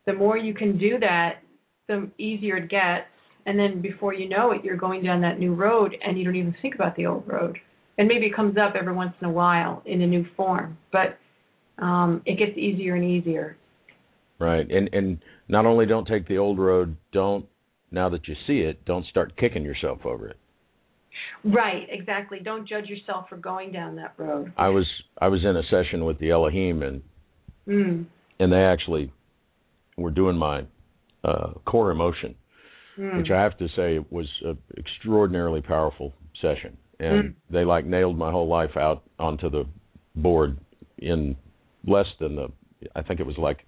the 0.05 0.13
more 0.13 0.37
you 0.37 0.53
can 0.53 0.77
do 0.77 0.97
that, 0.99 1.39
the 1.87 2.09
easier 2.17 2.57
it 2.57 2.69
gets. 2.69 3.07
And 3.45 3.57
then 3.57 3.81
before 3.81 4.13
you 4.13 4.29
know 4.29 4.51
it, 4.51 4.63
you're 4.63 4.77
going 4.77 5.03
down 5.03 5.21
that 5.21 5.39
new 5.39 5.53
road 5.53 5.95
and 6.03 6.17
you 6.17 6.23
don't 6.23 6.35
even 6.35 6.55
think 6.61 6.75
about 6.75 6.95
the 6.95 7.07
old 7.07 7.27
road. 7.27 7.57
And 7.97 8.07
maybe 8.07 8.27
it 8.27 8.35
comes 8.35 8.55
up 8.57 8.75
every 8.79 8.93
once 8.93 9.13
in 9.19 9.27
a 9.27 9.31
while 9.31 9.81
in 9.85 10.01
a 10.01 10.07
new 10.07 10.25
form, 10.37 10.77
but 10.91 11.17
um, 11.83 12.21
it 12.25 12.37
gets 12.37 12.57
easier 12.57 12.95
and 12.95 13.03
easier. 13.03 13.57
Right. 14.39 14.69
And 14.71 14.89
and 14.93 15.19
not 15.47 15.65
only 15.65 15.85
don't 15.85 16.07
take 16.07 16.27
the 16.27 16.37
old 16.37 16.57
road, 16.57 16.97
don't 17.11 17.45
now 17.91 18.09
that 18.09 18.27
you 18.27 18.35
see 18.47 18.59
it, 18.59 18.85
don't 18.85 19.05
start 19.07 19.37
kicking 19.37 19.63
yourself 19.63 19.99
over 20.05 20.27
it. 20.29 20.37
Right, 21.43 21.87
exactly. 21.89 22.39
Don't 22.43 22.67
judge 22.67 22.85
yourself 22.87 23.27
for 23.29 23.37
going 23.37 23.71
down 23.71 23.95
that 23.97 24.13
road. 24.17 24.53
I 24.57 24.69
was 24.69 24.85
I 25.19 25.27
was 25.27 25.41
in 25.43 25.55
a 25.57 25.63
session 25.69 26.05
with 26.05 26.19
the 26.19 26.31
Elohim 26.31 26.81
and 26.83 27.01
Mm. 27.67 28.05
and 28.39 28.51
they 28.51 28.63
actually 28.63 29.11
were 29.97 30.09
doing 30.11 30.35
my 30.37 30.65
uh, 31.23 31.53
core 31.65 31.91
emotion, 31.91 32.33
Mm. 32.97 33.17
which 33.17 33.29
I 33.29 33.39
have 33.41 33.55
to 33.59 33.67
say 33.75 33.99
was 34.09 34.27
an 34.43 34.57
extraordinarily 34.77 35.61
powerful 35.61 36.13
session. 36.41 36.75
And 36.99 37.23
Mm. 37.23 37.33
they 37.51 37.63
like 37.65 37.85
nailed 37.85 38.17
my 38.17 38.31
whole 38.31 38.47
life 38.47 38.75
out 38.77 39.03
onto 39.19 39.49
the 39.49 39.65
board 40.15 40.57
in 40.97 41.35
less 41.85 42.07
than 42.19 42.35
the 42.35 42.51
I 42.95 43.03
think 43.03 43.19
it 43.19 43.25
was 43.27 43.37
like 43.37 43.65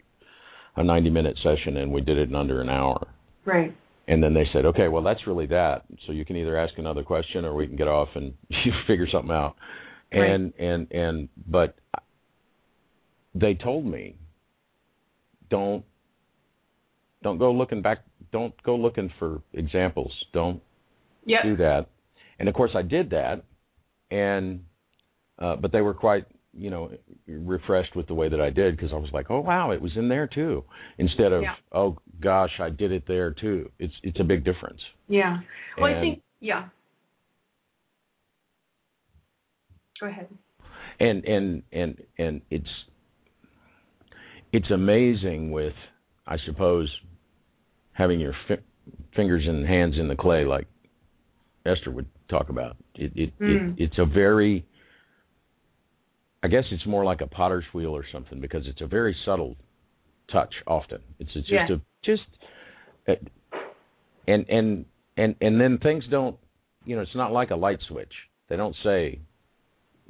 a 0.75 0.83
90 0.83 1.11
minute 1.11 1.37
session 1.43 1.77
and 1.77 1.91
we 1.91 2.01
did 2.01 2.17
it 2.17 2.29
in 2.29 2.35
under 2.35 2.61
an 2.61 2.69
hour. 2.69 3.07
Right. 3.45 3.73
And 4.07 4.21
then 4.21 4.33
they 4.33 4.45
said, 4.51 4.65
"Okay, 4.65 4.89
well 4.89 5.03
that's 5.03 5.25
really 5.27 5.45
that. 5.47 5.83
So 6.05 6.11
you 6.11 6.25
can 6.25 6.35
either 6.35 6.57
ask 6.57 6.77
another 6.77 7.03
question 7.03 7.45
or 7.45 7.55
we 7.55 7.67
can 7.67 7.77
get 7.77 7.87
off 7.87 8.09
and 8.15 8.33
figure 8.87 9.07
something 9.11 9.31
out." 9.31 9.55
Right. 10.13 10.29
And 10.29 10.53
and 10.59 10.91
and 10.91 11.29
but 11.47 11.75
they 13.33 13.53
told 13.53 13.85
me, 13.85 14.17
"Don't 15.49 15.85
don't 17.23 17.37
go 17.37 17.51
looking 17.51 17.81
back. 17.81 17.99
Don't 18.31 18.53
go 18.63 18.75
looking 18.75 19.11
for 19.19 19.41
examples. 19.53 20.11
Don't 20.33 20.61
Yep. 21.25 21.43
do 21.43 21.57
that." 21.57 21.87
And 22.39 22.49
of 22.49 22.55
course, 22.55 22.71
I 22.75 22.81
did 22.81 23.11
that, 23.11 23.43
and 24.11 24.65
uh, 25.39 25.55
but 25.55 25.71
they 25.71 25.81
were 25.81 25.93
quite 25.93 26.25
you 26.55 26.69
know 26.69 26.91
refreshed 27.27 27.95
with 27.95 28.07
the 28.07 28.13
way 28.13 28.29
that 28.29 28.39
I 28.39 28.49
did 28.49 28.75
because 28.77 28.91
I 28.93 28.97
was 28.97 29.09
like, 29.11 29.31
"Oh 29.31 29.39
wow, 29.39 29.71
it 29.71 29.81
was 29.81 29.91
in 29.95 30.07
there 30.07 30.27
too," 30.27 30.63
instead 30.97 31.31
of 31.31 31.41
Yeah. 31.43 31.55
"Oh 31.71 31.97
gosh, 32.21 32.59
I 32.59 32.69
did 32.69 32.91
it 32.91 33.03
there 33.07 33.31
too." 33.31 33.71
It's 33.79 33.93
it's 34.03 34.19
a 34.19 34.23
big 34.23 34.43
difference. 34.43 34.79
Yeah. 35.07 35.39
Well, 35.77 35.93
I 35.95 35.99
think 35.99 36.21
yeah. 36.39 36.69
Go 39.99 40.07
ahead. 40.07 40.27
and 40.99 41.23
and 41.25 41.63
and 41.71 42.01
and 42.17 42.41
it's 42.49 42.69
it's 44.51 44.69
amazing 44.71 45.51
with 45.51 45.73
I 46.27 46.37
suppose 46.45 46.89
having 47.93 48.19
your 48.19 48.33
fi- 48.47 48.63
fingers 49.15 49.43
and 49.47 49.65
hands 49.65 49.95
in 49.97 50.07
the 50.07 50.15
clay 50.15 50.45
like 50.45 50.67
Esther 51.65 51.91
would 51.91 52.07
talk 52.29 52.49
about. 52.49 52.75
It 52.95 53.11
it, 53.15 53.39
Mm. 53.39 53.73
it 53.79 53.83
it's 53.85 53.97
a 53.97 54.05
very 54.05 54.65
I 56.43 56.47
guess 56.49 56.65
it's 56.71 56.85
more 56.85 57.05
like 57.05 57.21
a 57.21 57.27
potter's 57.27 57.63
wheel 57.73 57.95
or 57.95 58.05
something 58.11 58.41
because 58.41 58.63
it's 58.67 58.81
a 58.81 58.87
very 58.87 59.15
subtle 59.25 59.55
touch 60.31 60.53
often. 60.67 60.99
It's, 61.19 61.31
it's 61.35 61.47
just 61.47 61.69
Yeah. 61.69 61.75
a 61.75 61.79
just 62.03 62.23
uh, 63.07 63.13
and 64.27 64.45
and 64.49 64.85
and 65.15 65.35
and 65.39 65.59
then 65.59 65.77
things 65.77 66.03
don't 66.11 66.37
you 66.85 66.95
know 66.95 67.01
it's 67.01 67.15
not 67.15 67.31
like 67.31 67.51
a 67.51 67.55
light 67.55 67.79
switch. 67.87 68.11
They 68.49 68.57
don't 68.57 68.75
say 68.83 69.19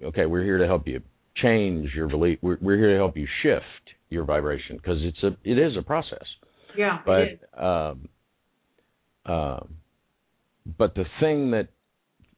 okay, 0.04 0.26
we're 0.26 0.44
here 0.44 0.58
to 0.58 0.66
help 0.66 0.88
you 0.88 1.02
change 1.36 1.94
your 1.94 2.08
belief. 2.08 2.40
We're, 2.42 2.58
we're 2.62 2.78
here 2.78 2.92
to 2.92 2.98
help 2.98 3.16
you 3.16 3.28
shift 3.44 3.64
your 4.10 4.26
vibration 4.26 4.78
because 4.78 4.98
it's 5.02 5.22
a 5.24 5.38
it 5.44 5.60
is 5.60 5.78
a 5.78 5.84
process. 5.84 6.26
Yeah. 6.76 7.00
it 7.06 7.34
is. 7.34 7.40
But 7.56 7.64
um, 7.64 8.10
um, 9.26 9.76
but 10.78 10.96
the 10.96 11.06
thing 11.20 11.52
that 11.52 11.68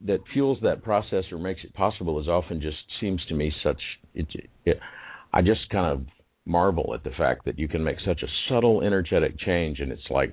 that 0.04 0.20
fuels 0.32 0.58
that 0.62 0.82
process 0.82 1.24
or 1.32 1.38
makes 1.38 1.60
it 1.64 1.72
possible 1.74 2.20
is 2.20 2.28
often 2.28 2.60
just 2.60 2.76
seems 3.00 3.24
to 3.28 3.34
me 3.34 3.52
such 3.62 3.80
it, 4.14 4.26
it 4.64 4.78
I 5.32 5.42
just 5.42 5.68
kind 5.70 5.92
of 5.92 6.06
marvel 6.44 6.92
at 6.94 7.02
the 7.02 7.10
fact 7.10 7.44
that 7.46 7.58
you 7.58 7.66
can 7.68 7.82
make 7.82 7.96
such 8.06 8.22
a 8.22 8.26
subtle 8.48 8.82
energetic 8.82 9.38
change 9.38 9.80
and 9.80 9.90
it's 9.90 10.08
like 10.10 10.32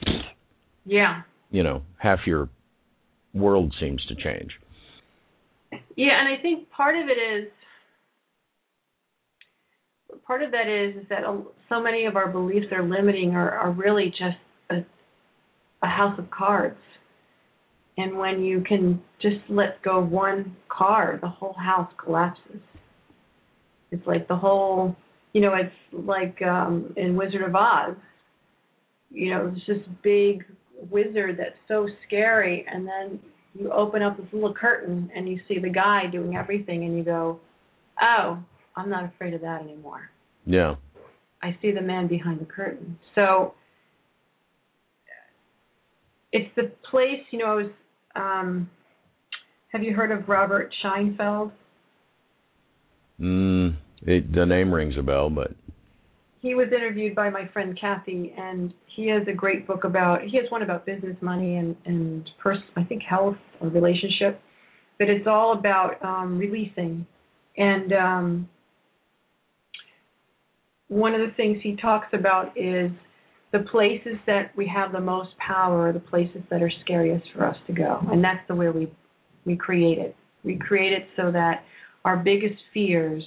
Yeah. 0.86 1.22
you 1.50 1.64
know 1.64 1.82
half 1.98 2.20
your 2.26 2.50
world 3.34 3.74
seems 3.80 4.06
to 4.08 4.16
change. 4.16 4.52
Yeah, 5.96 6.20
and 6.20 6.28
I 6.30 6.42
think 6.42 6.70
part 6.70 6.96
of 6.96 7.08
it 7.10 7.18
is 7.20 7.52
part 10.28 10.44
of 10.44 10.52
that 10.52 10.68
is 10.68 11.02
is 11.02 11.10
that 11.10 11.22
so 11.70 11.82
many 11.82 12.06
of 12.06 12.16
our 12.16 12.30
beliefs 12.32 12.68
are 12.72 12.84
limiting 12.84 13.32
or 13.36 13.50
are 13.50 13.72
really 13.72 14.10
just 14.10 14.38
a, 14.70 14.86
a 15.82 15.88
house 15.88 16.18
of 16.20 16.30
cards. 16.30 16.78
And 17.98 18.18
when 18.18 18.44
you 18.44 18.64
can 18.68 19.02
just 19.22 19.38
let 19.50 19.82
go 19.84 20.00
of 20.00 20.10
one 20.10 20.56
car, 20.70 21.20
the 21.22 21.28
whole 21.28 21.54
house 21.54 21.92
collapses. 22.04 22.60
It's 23.92 24.06
like 24.08 24.28
the 24.28 24.36
whole, 24.36 24.96
you 25.34 25.42
know, 25.42 25.54
it's 25.54 25.76
like 25.92 26.42
um 26.42 26.94
in 26.98 27.16
Wizard 27.16 27.44
of 27.44 27.56
Oz. 27.56 27.96
You 29.12 29.30
know, 29.30 29.54
it's 29.56 29.68
this 29.68 29.88
big 30.04 30.44
wizard 30.90 31.38
that's 31.38 31.56
so 31.68 31.88
scary 32.06 32.66
and 32.72 32.86
then 32.88 33.20
you 33.58 33.72
open 33.72 34.02
up 34.02 34.18
this 34.18 34.26
little 34.34 34.54
curtain 34.54 35.12
and 35.16 35.30
you 35.30 35.40
see 35.48 35.60
the 35.60 35.70
guy 35.70 36.08
doing 36.12 36.36
everything 36.36 36.84
and 36.86 36.98
you 36.98 37.04
go, 37.04 37.40
"Oh, 38.02 38.44
I'm 38.76 38.90
not 38.90 39.06
afraid 39.06 39.36
of 39.36 39.42
that 39.42 39.62
anymore. 39.62 40.10
Yeah. 40.46 40.76
I 41.44 41.56
see 41.62 41.72
the 41.72 41.82
man 41.82 42.08
behind 42.08 42.42
the 42.42 42.46
curtain." 42.46 42.98
So 43.14 43.54
it's 46.32 46.50
the 46.56 46.72
place, 46.90 47.22
you 47.30 47.38
know, 47.38 47.46
I 47.46 47.54
was 47.54 47.72
um 48.16 48.70
have 49.72 49.82
you 49.82 49.94
heard 49.94 50.12
of 50.12 50.30
Robert 50.30 50.72
Scheinfeld? 50.84 51.52
Mm, 53.20 53.76
it, 54.04 54.32
the 54.34 54.46
name 54.46 54.72
rings 54.72 54.96
a 55.00 55.02
bell, 55.02 55.30
but 55.30 55.52
he 56.44 56.56
was 56.56 56.68
interviewed 56.76 57.16
by 57.16 57.30
my 57.30 57.48
friend 57.54 57.78
Kathy, 57.80 58.34
and 58.38 58.74
he 58.96 59.08
has 59.08 59.24
a 59.30 59.34
great 59.34 59.66
book 59.66 59.86
about. 59.86 60.22
He 60.24 60.38
has 60.38 60.46
one 60.52 60.62
about 60.62 60.86
business, 60.86 61.16
money, 61.22 61.56
and 61.56 61.76
and 61.86 62.30
pers- 62.38 62.58
I 62.76 62.84
think 62.84 63.02
health 63.02 63.38
or 63.62 63.70
relationship, 63.70 64.42
but 65.00 65.10
it's 65.10 65.26
all 65.26 65.58
about 65.58 66.04
um, 66.04 66.38
releasing. 66.38 67.08
And 67.58 67.94
um, 67.94 68.50
one 70.90 71.16
of 71.16 71.22
the 71.22 71.34
things 71.36 71.60
he 71.64 71.78
talks 71.78 72.08
about 72.14 72.58
is 72.58 72.92
the 73.54 73.60
places 73.72 74.18
that 74.28 74.52
we 74.58 74.68
have 74.68 74.92
the 74.92 75.00
most 75.00 75.30
power, 75.38 75.88
are 75.88 75.94
the 75.94 76.00
places 76.00 76.42
that 76.50 76.62
are 76.62 76.72
scariest 76.84 77.26
for 77.34 77.46
us 77.46 77.56
to 77.68 77.74
go, 77.74 78.00
and 78.12 78.22
that's 78.24 78.46
the 78.50 78.56
way 78.56 78.70
we 78.70 78.92
we 79.46 79.56
create 79.56 79.98
it. 79.98 80.16
We 80.44 80.58
create 80.58 80.92
it 80.92 81.08
so 81.16 81.32
that 81.32 81.64
our 82.04 82.18
biggest 82.18 82.56
fears 82.74 83.24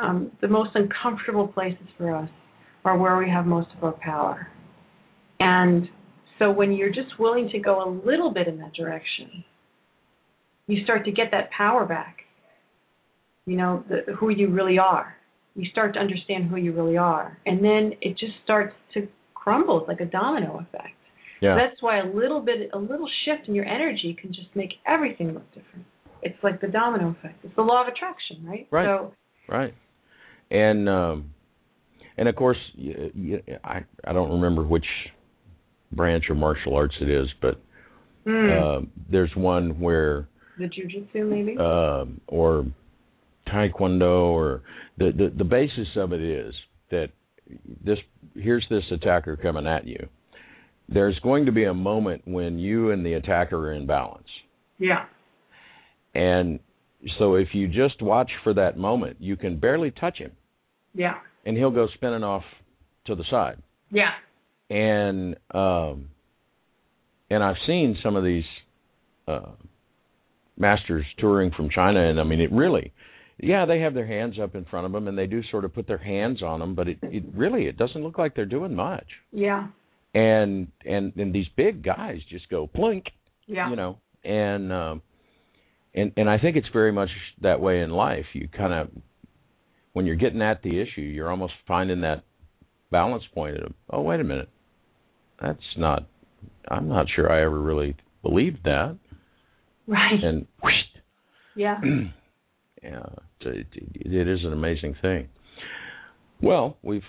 um, 0.00 0.32
the 0.40 0.48
most 0.48 0.70
uncomfortable 0.74 1.48
places 1.48 1.86
for 1.96 2.14
us 2.14 2.28
are 2.84 2.98
where 2.98 3.16
we 3.16 3.28
have 3.30 3.46
most 3.46 3.68
of 3.76 3.84
our 3.84 3.92
power. 3.92 4.48
And 5.40 5.88
so 6.38 6.50
when 6.50 6.72
you're 6.72 6.90
just 6.90 7.18
willing 7.18 7.48
to 7.50 7.58
go 7.58 7.82
a 7.84 7.88
little 8.06 8.32
bit 8.32 8.48
in 8.48 8.58
that 8.58 8.72
direction, 8.74 9.44
you 10.66 10.82
start 10.84 11.04
to 11.04 11.12
get 11.12 11.30
that 11.30 11.50
power 11.50 11.84
back. 11.84 12.18
You 13.46 13.56
know, 13.56 13.84
the, 13.88 14.12
who 14.14 14.30
you 14.30 14.48
really 14.48 14.78
are. 14.78 15.14
You 15.56 15.68
start 15.70 15.94
to 15.94 16.00
understand 16.00 16.48
who 16.48 16.56
you 16.56 16.72
really 16.72 16.96
are. 16.96 17.38
And 17.46 17.64
then 17.64 17.92
it 18.00 18.18
just 18.18 18.32
starts 18.42 18.74
to 18.94 19.06
crumble. 19.34 19.80
It's 19.80 19.88
like 19.88 20.00
a 20.00 20.10
domino 20.10 20.58
effect. 20.58 20.96
yeah. 21.40 21.54
That's 21.54 21.80
why 21.80 22.00
a 22.00 22.06
little 22.06 22.40
bit, 22.40 22.70
a 22.72 22.78
little 22.78 23.08
shift 23.24 23.48
in 23.48 23.54
your 23.54 23.64
energy 23.66 24.16
can 24.20 24.32
just 24.32 24.48
make 24.54 24.74
everything 24.86 25.32
look 25.34 25.46
different. 25.54 25.86
It's 26.22 26.42
like 26.42 26.60
the 26.60 26.68
domino 26.68 27.10
effect. 27.10 27.44
It's 27.44 27.54
the 27.54 27.62
law 27.62 27.82
of 27.82 27.88
attraction, 27.88 28.44
right? 28.46 28.66
Right. 28.70 28.86
So 28.86 29.12
Right. 29.48 29.74
And 30.50 30.88
um 30.88 31.30
and 32.16 32.28
of 32.28 32.36
course 32.36 32.56
I 33.64 33.80
I 34.04 34.12
don't 34.12 34.32
remember 34.32 34.62
which 34.62 34.86
branch 35.92 36.24
of 36.30 36.36
martial 36.36 36.74
arts 36.74 36.94
it 37.00 37.10
is, 37.10 37.28
but 37.42 37.60
mm, 38.26 38.82
uh, 38.82 38.86
there's 39.10 39.30
one 39.36 39.78
where 39.80 40.28
the 40.58 40.64
jujitsu, 40.64 41.28
maybe. 41.28 41.56
um 41.58 42.20
or 42.26 42.64
taekwondo 43.48 44.22
or 44.32 44.62
the, 44.98 45.12
the 45.16 45.32
the 45.38 45.44
basis 45.44 45.88
of 45.96 46.12
it 46.12 46.20
is 46.22 46.54
that 46.90 47.08
this 47.84 47.98
here's 48.34 48.64
this 48.70 48.84
attacker 48.92 49.36
coming 49.36 49.66
at 49.66 49.86
you. 49.86 50.08
There's 50.88 51.18
going 51.20 51.46
to 51.46 51.52
be 51.52 51.64
a 51.64 51.74
moment 51.74 52.22
when 52.26 52.58
you 52.58 52.90
and 52.90 53.04
the 53.04 53.14
attacker 53.14 53.56
are 53.56 53.72
in 53.72 53.86
balance. 53.86 54.28
yeah. 54.78 55.06
And 56.14 56.60
so 57.18 57.34
if 57.34 57.48
you 57.54 57.66
just 57.68 58.00
watch 58.00 58.30
for 58.44 58.54
that 58.54 58.76
moment, 58.78 59.16
you 59.20 59.36
can 59.36 59.58
barely 59.58 59.90
touch 59.90 60.18
him 60.18 60.32
Yeah. 60.94 61.14
and 61.44 61.56
he'll 61.56 61.70
go 61.70 61.88
spinning 61.94 62.22
off 62.22 62.44
to 63.06 63.14
the 63.14 63.24
side. 63.30 63.58
Yeah. 63.90 64.12
And 64.70 65.36
um 65.52 66.08
and 67.30 67.42
I've 67.42 67.56
seen 67.66 67.96
some 68.02 68.16
of 68.16 68.24
these 68.24 68.44
uh 69.26 69.52
masters 70.56 71.04
touring 71.18 71.50
from 71.50 71.68
China 71.70 72.00
and 72.08 72.20
I 72.20 72.24
mean 72.24 72.40
it 72.40 72.52
really 72.52 72.92
yeah, 73.38 73.64
they 73.66 73.80
have 73.80 73.94
their 73.94 74.06
hands 74.06 74.36
up 74.42 74.54
in 74.54 74.64
front 74.64 74.86
of 74.86 74.92
them, 74.92 75.08
and 75.08 75.16
they 75.18 75.26
do 75.26 75.42
sort 75.50 75.64
of 75.64 75.74
put 75.74 75.86
their 75.86 75.98
hands 75.98 76.42
on 76.42 76.60
them, 76.60 76.74
but 76.74 76.88
it, 76.88 76.98
it 77.02 77.24
really 77.34 77.66
it 77.66 77.76
doesn't 77.76 78.02
look 78.02 78.18
like 78.18 78.34
they're 78.34 78.44
doing 78.46 78.74
much. 78.74 79.06
Yeah. 79.32 79.68
And 80.14 80.68
and 80.84 81.12
and 81.16 81.34
these 81.34 81.46
big 81.56 81.82
guys 81.82 82.18
just 82.30 82.48
go 82.48 82.68
plink, 82.68 83.06
Yeah. 83.46 83.70
you 83.70 83.76
know, 83.76 83.98
and 84.24 84.72
um, 84.72 85.02
and 85.94 86.12
and 86.16 86.30
I 86.30 86.38
think 86.38 86.56
it's 86.56 86.68
very 86.72 86.92
much 86.92 87.10
that 87.42 87.60
way 87.60 87.80
in 87.80 87.90
life. 87.90 88.26
You 88.32 88.48
kind 88.48 88.72
of 88.72 88.88
when 89.92 90.06
you're 90.06 90.14
getting 90.16 90.42
at 90.42 90.62
the 90.62 90.80
issue, 90.80 91.00
you're 91.00 91.30
almost 91.30 91.54
finding 91.66 92.02
that 92.02 92.22
balance 92.92 93.24
point 93.34 93.56
of 93.56 93.72
oh 93.90 94.02
wait 94.02 94.20
a 94.20 94.24
minute, 94.24 94.48
that's 95.42 95.58
not. 95.76 96.06
I'm 96.68 96.88
not 96.88 97.06
sure 97.14 97.30
I 97.30 97.42
ever 97.44 97.58
really 97.60 97.96
believed 98.22 98.58
that, 98.64 98.96
Right. 99.88 100.22
and 100.22 100.46
whoosh, 100.62 100.72
yeah. 101.56 101.80
it, 102.84 103.66
it 103.94 104.28
is 104.28 104.44
an 104.44 104.52
amazing 104.52 104.94
thing. 105.00 105.28
Well, 106.42 106.76
we've 106.82 107.02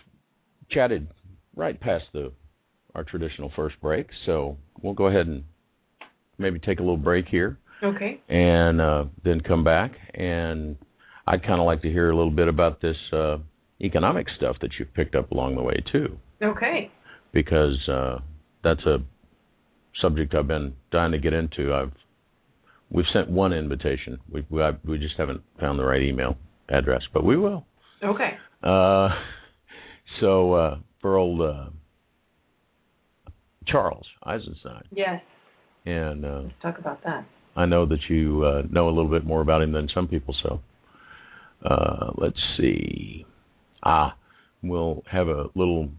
chatted 0.72 1.08
right 1.56 1.80
past 1.80 2.06
the 2.14 2.32
our 2.94 3.04
traditional 3.04 3.52
first 3.56 3.76
break, 3.82 4.08
so 4.26 4.58
we'll 4.82 4.94
go 4.94 5.08
ahead 5.08 5.28
and 5.28 5.44
maybe 6.38 6.60
take 6.60 6.80
a 6.80 6.82
little 6.82 6.96
break 6.98 7.28
here 7.28 7.58
Okay. 7.84 8.22
and 8.30 8.80
uh, 8.80 9.06
then 9.26 9.42
come 9.42 9.66
back. 9.66 9.92
And 10.14 10.78
I'd 11.28 11.44
kind 11.44 11.60
of 11.60 11.66
like 11.66 11.82
to 11.82 11.90
hear 11.92 12.10
a 12.10 12.16
little 12.16 12.32
bit 12.32 12.48
about 12.48 12.82
this 12.82 12.96
uh, 13.12 13.38
economic 13.82 14.28
stuff 14.38 14.56
that 14.62 14.70
you've 14.80 14.94
picked 14.94 15.14
up 15.16 15.32
along 15.32 15.56
the 15.56 15.62
way 15.62 15.84
too, 15.92 16.18
Okay. 16.42 16.90
because 17.34 17.78
uh, 17.90 18.20
that's 18.64 18.86
a 18.86 19.00
subject 20.02 20.34
I've 20.34 20.48
been 20.48 20.74
dying 20.92 21.12
to 21.12 21.20
get 21.20 21.34
into. 21.34 21.74
I've 21.74 21.92
we've 22.90 23.06
sent 23.14 23.30
one 23.30 23.54
invitation. 23.54 24.20
We 24.32 24.46
we, 24.50 24.62
we 24.86 24.98
just 24.98 25.16
haven't 25.18 25.42
found 25.60 25.80
the 25.80 25.86
right 25.86 26.02
email 26.02 26.38
address, 26.70 27.02
but 27.14 27.24
we 27.24 27.38
will. 27.38 27.66
Okay. 28.04 28.32
Uh, 28.64 29.10
so 30.20 30.54
uh, 30.54 30.78
for 31.02 31.18
old 31.18 31.42
uh, 31.42 31.66
Charles 33.68 34.06
Eisenstein, 34.24 34.84
Yes. 34.92 35.22
and 35.86 36.26
uh, 36.26 36.42
Let's 36.44 36.54
talk 36.62 36.78
about 36.80 37.04
that. 37.04 37.26
I 37.56 37.66
know 37.66 37.86
that 37.86 38.00
you 38.10 38.44
uh, 38.44 38.64
know 38.70 38.88
a 38.88 38.92
little 38.92 39.10
bit 39.10 39.26
more 39.26 39.42
about 39.42 39.62
him 39.62 39.72
than 39.72 39.88
some 39.94 40.08
people. 40.08 40.36
So 40.44 40.60
uh, 41.64 42.12
let's 42.18 42.38
see. 42.58 43.26
Ah, 43.84 44.16
we'll 44.62 45.04
have 45.12 45.28
a 45.28 45.46
little 45.56 45.90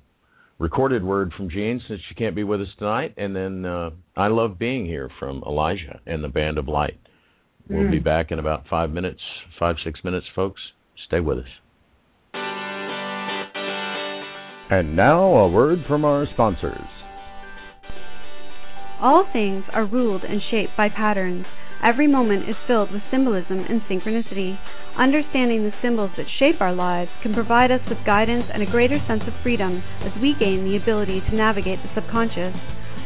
recorded 0.59 1.05
word 1.05 1.33
from 1.37 1.51
Jean 1.51 1.81
since 1.87 2.01
she 2.09 2.15
can't 2.15 2.35
be 2.35 2.45
with 2.45 2.61
us 2.61 2.69
tonight, 2.79 3.15
and 3.17 3.35
then 3.37 3.65
uh, 3.65 3.91
I 4.17 4.29
love 4.29 4.59
being 4.59 4.87
here 4.87 5.11
from 5.19 5.43
Elijah 5.47 6.01
and 6.07 6.23
the 6.25 6.29
Band 6.29 6.59
of 6.59 6.69
Light. 6.69 6.99
We'll 7.69 7.85
Mm. 7.85 7.91
be 7.91 7.99
back 7.99 8.31
in 8.31 8.39
about 8.39 8.67
five 8.69 8.91
minutes, 8.91 9.21
five 9.59 9.77
six 9.85 10.03
minutes, 10.05 10.27
folks. 10.35 10.61
Stay 11.07 11.21
with 11.21 11.39
us. 11.39 11.45
And 14.71 14.97
now 14.97 15.23
a 15.23 15.49
word 15.49 15.85
from 15.87 16.05
our 16.05 16.27
sponsors. 16.33 16.81
All 19.01 19.25
things 19.33 19.65
are 19.73 19.85
ruled 19.85 20.23
and 20.25 20.41
shaped 20.51 20.77
by 20.77 20.89
patterns. 20.89 21.45
Every 21.85 22.07
moment 22.07 22.49
is 22.49 22.57
filled 22.67 22.91
with 22.91 23.03
symbolism 23.11 23.65
and 23.69 23.83
synchronicity. 23.83 24.59
Understanding 24.97 25.63
the 25.63 25.77
symbols 25.83 26.13
that 26.17 26.25
shape 26.39 26.57
our 26.59 26.73
lives 26.73 27.11
can 27.23 27.35
provide 27.35 27.71
us 27.71 27.85
with 27.87 28.07
guidance 28.07 28.49
and 28.49 28.63
a 28.63 28.71
greater 28.71 28.99
sense 29.07 29.21
of 29.29 29.35
freedom 29.43 29.85
as 30.01 30.13
we 30.23 30.33
gain 30.41 30.65
the 30.65 30.77
ability 30.77 31.21
to 31.21 31.37
navigate 31.37 31.83
the 31.85 31.93
subconscious. 31.95 32.57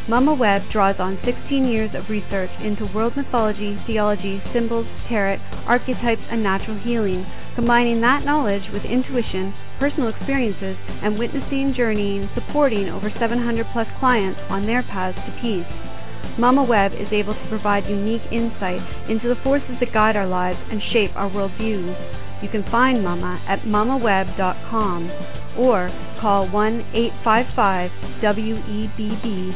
Mama 0.09 0.33
Webb 0.33 0.71
draws 0.71 0.97
on 1.01 1.19
16 1.27 1.67
years 1.67 1.91
of 1.95 2.09
research 2.09 2.51
into 2.63 2.87
world 2.95 3.17
mythology, 3.17 3.75
theology, 3.87 4.41
symbols, 4.55 4.87
tarot, 5.09 5.43
archetypes, 5.67 6.23
and 6.31 6.43
natural 6.43 6.79
healing, 6.79 7.27
combining 7.57 8.01
that 8.01 8.25
knowledge 8.25 8.71
with 8.73 8.87
intuition, 8.87 9.53
personal 9.81 10.09
experiences, 10.09 10.79
and 11.03 11.19
witnessing, 11.19 11.75
journeying, 11.77 12.31
supporting 12.39 12.89
over 12.89 13.11
700 13.19 13.67
plus 13.73 13.89
clients 13.99 14.39
on 14.49 14.67
their 14.67 14.85
paths 14.85 15.19
to 15.27 15.33
peace. 15.43 15.67
Mama 16.39 16.65
Webb 16.65 16.93
is 16.93 17.13
able 17.13 17.35
to 17.35 17.49
provide 17.49 17.85
unique 17.85 18.25
insight 18.33 18.81
into 19.11 19.29
the 19.29 19.41
forces 19.43 19.77
that 19.81 19.93
guide 19.93 20.17
our 20.17 20.27
lives 20.27 20.59
and 20.71 20.81
shape 20.93 21.11
our 21.15 21.29
worldviews. 21.29 21.95
You 22.43 22.49
can 22.49 22.65
find 22.71 23.05
Mama 23.05 23.43
at 23.47 23.61
mamaweb.com 23.69 25.11
or 25.59 25.91
call 26.21 26.49
1 26.49 26.81
855 26.95 27.91
WEBB 28.25 29.53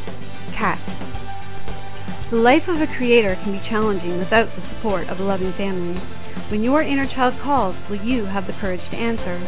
CAT. 0.58 0.80
The 2.30 2.40
life 2.40 2.68
of 2.68 2.80
a 2.80 2.90
creator 2.96 3.36
can 3.44 3.52
be 3.52 3.68
challenging 3.70 4.18
without 4.18 4.48
the 4.56 4.64
support 4.74 5.08
of 5.08 5.20
a 5.20 5.22
loving 5.22 5.52
family. 5.56 6.00
When 6.50 6.62
your 6.62 6.82
inner 6.82 7.06
child 7.06 7.34
calls, 7.42 7.76
will 7.88 8.04
you 8.04 8.26
have 8.26 8.46
the 8.46 8.56
courage 8.60 8.84
to 8.90 8.96
answer? 8.96 9.40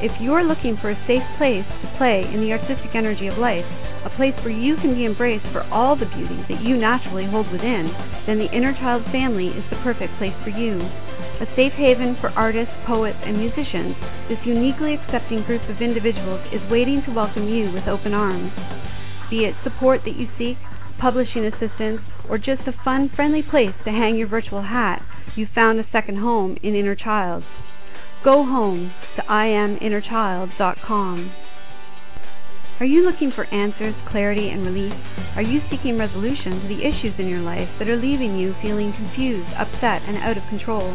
If 0.00 0.12
you're 0.20 0.44
looking 0.44 0.76
for 0.80 0.90
a 0.90 1.06
safe 1.06 1.24
place 1.38 1.66
to 1.66 1.94
play 1.96 2.22
in 2.22 2.40
the 2.40 2.52
artistic 2.52 2.94
energy 2.94 3.26
of 3.26 3.38
life, 3.38 3.64
a 4.04 4.10
place 4.16 4.34
where 4.44 4.54
you 4.54 4.76
can 4.76 4.94
be 4.94 5.06
embraced 5.06 5.46
for 5.52 5.62
all 5.72 5.96
the 5.96 6.06
beauty 6.14 6.44
that 6.48 6.62
you 6.62 6.76
naturally 6.76 7.26
hold 7.26 7.50
within, 7.50 7.90
then 8.26 8.38
the 8.38 8.50
Inner 8.54 8.74
Child 8.74 9.02
family 9.10 9.48
is 9.48 9.64
the 9.70 9.80
perfect 9.82 10.16
place 10.18 10.34
for 10.44 10.50
you. 10.50 10.78
A 11.42 11.46
safe 11.54 11.72
haven 11.78 12.16
for 12.20 12.30
artists, 12.34 12.74
poets, 12.86 13.18
and 13.22 13.38
musicians, 13.38 13.94
this 14.28 14.38
uniquely 14.46 14.94
accepting 14.94 15.42
group 15.46 15.62
of 15.70 15.82
individuals 15.82 16.42
is 16.52 16.62
waiting 16.70 17.02
to 17.06 17.14
welcome 17.14 17.46
you 17.46 17.70
with 17.70 17.86
open 17.86 18.14
arms. 18.14 18.50
Be 19.30 19.46
it 19.46 19.54
support 19.62 20.02
that 20.04 20.16
you 20.16 20.26
seek, 20.38 20.56
publishing 21.00 21.46
assistance, 21.46 22.00
or 22.28 22.38
just 22.38 22.62
a 22.66 22.72
fun, 22.84 23.10
friendly 23.14 23.42
place 23.42 23.74
to 23.84 23.90
hang 23.90 24.16
your 24.16 24.28
virtual 24.28 24.62
hat, 24.62 25.02
you've 25.36 25.50
found 25.54 25.78
a 25.78 25.86
second 25.92 26.18
home 26.18 26.56
in 26.62 26.74
Inner 26.74 26.96
Child. 26.96 27.44
Go 28.24 28.44
home 28.44 28.92
to 29.16 29.22
iaminnerchild.com. 29.22 31.32
Are 32.78 32.86
you 32.86 33.02
looking 33.02 33.32
for 33.34 33.42
answers, 33.50 33.94
clarity, 34.06 34.50
and 34.54 34.62
relief? 34.62 34.94
Are 35.34 35.42
you 35.42 35.58
seeking 35.66 35.98
resolution 35.98 36.62
to 36.62 36.68
the 36.70 36.86
issues 36.86 37.18
in 37.18 37.26
your 37.26 37.42
life 37.42 37.66
that 37.80 37.88
are 37.90 37.98
leaving 37.98 38.38
you 38.38 38.54
feeling 38.62 38.94
confused, 38.94 39.50
upset, 39.58 40.06
and 40.06 40.14
out 40.14 40.38
of 40.38 40.46
control? 40.46 40.94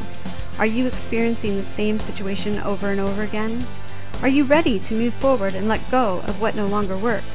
Are 0.55 0.65
you 0.65 0.87
experiencing 0.87 1.59
the 1.59 1.73
same 1.75 1.99
situation 2.07 2.63
over 2.63 2.87
and 2.87 3.01
over 3.03 3.27
again? 3.27 3.67
Are 4.23 4.31
you 4.31 4.47
ready 4.47 4.79
to 4.79 4.95
move 4.95 5.11
forward 5.19 5.55
and 5.55 5.67
let 5.67 5.91
go 5.91 6.23
of 6.23 6.39
what 6.39 6.55
no 6.55 6.71
longer 6.71 6.95
works? 6.95 7.27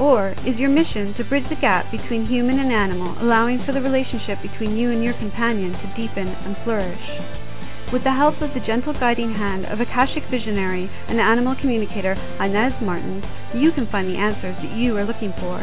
Or 0.00 0.34
is 0.42 0.58
your 0.58 0.74
mission 0.74 1.14
to 1.14 1.22
bridge 1.22 1.46
the 1.46 1.62
gap 1.62 1.94
between 1.94 2.26
human 2.26 2.58
and 2.58 2.74
animal, 2.74 3.14
allowing 3.22 3.62
for 3.62 3.70
the 3.70 3.80
relationship 3.80 4.42
between 4.42 4.74
you 4.74 4.90
and 4.90 5.04
your 5.06 5.14
companion 5.14 5.78
to 5.78 5.94
deepen 5.94 6.26
and 6.26 6.58
flourish? 6.66 7.47
With 7.90 8.04
the 8.04 8.12
help 8.12 8.42
of 8.42 8.52
the 8.52 8.60
gentle 8.66 8.92
guiding 8.92 9.32
hand 9.32 9.64
of 9.64 9.80
Akashic 9.80 10.24
visionary 10.30 10.90
and 11.08 11.18
animal 11.18 11.56
communicator 11.58 12.12
Inez 12.36 12.74
Martin, 12.82 13.24
you 13.56 13.72
can 13.72 13.88
find 13.90 14.06
the 14.06 14.18
answers 14.20 14.56
that 14.60 14.76
you 14.76 14.94
are 14.98 15.06
looking 15.06 15.32
for. 15.40 15.56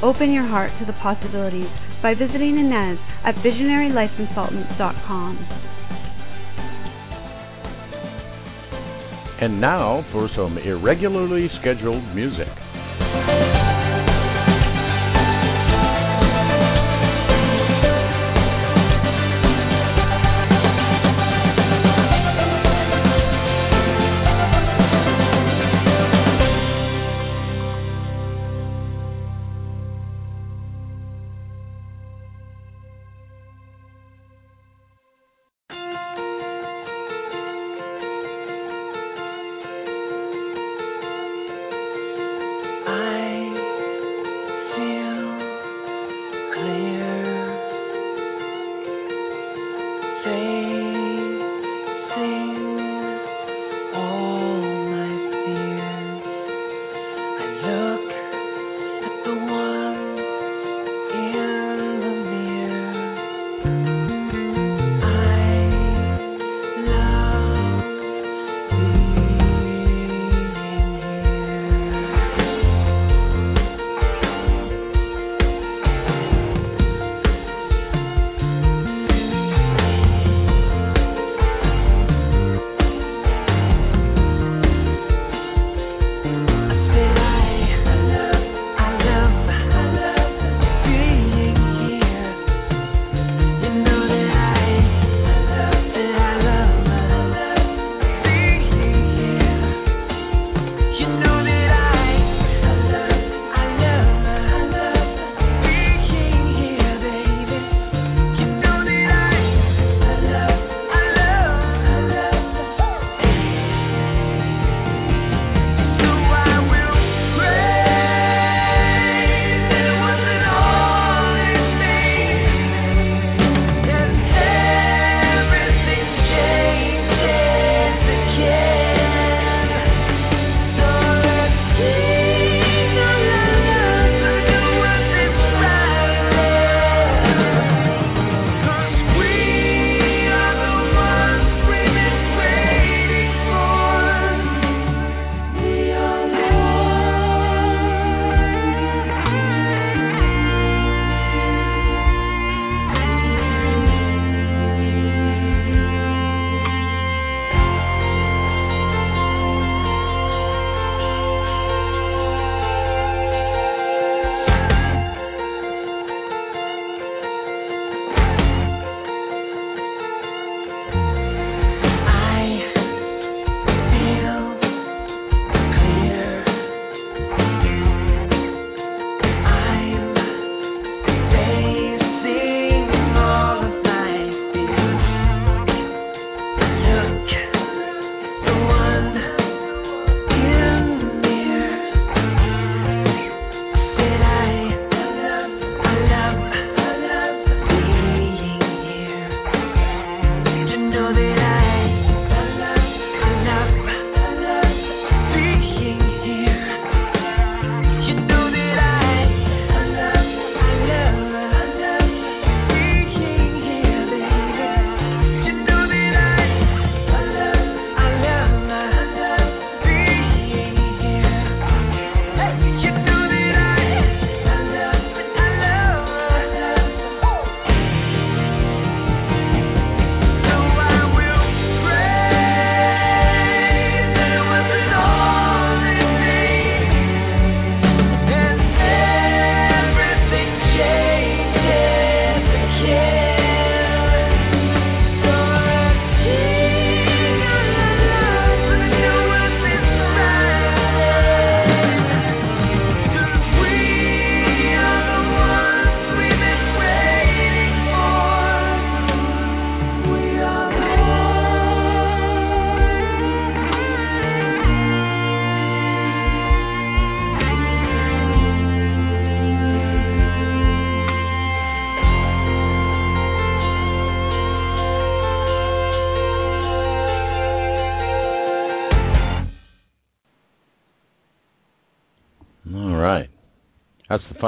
Open 0.00 0.32
your 0.32 0.46
heart 0.46 0.70
to 0.78 0.86
the 0.86 0.92
possibilities 1.02 1.66
by 2.00 2.14
visiting 2.14 2.58
Inez 2.58 2.98
at 3.24 3.34
visionarylifeconsultants.com. 3.42 5.34
And 9.40 9.60
now 9.60 10.06
for 10.12 10.28
some 10.36 10.58
irregularly 10.58 11.48
scheduled 11.60 12.04
music. 12.14 12.48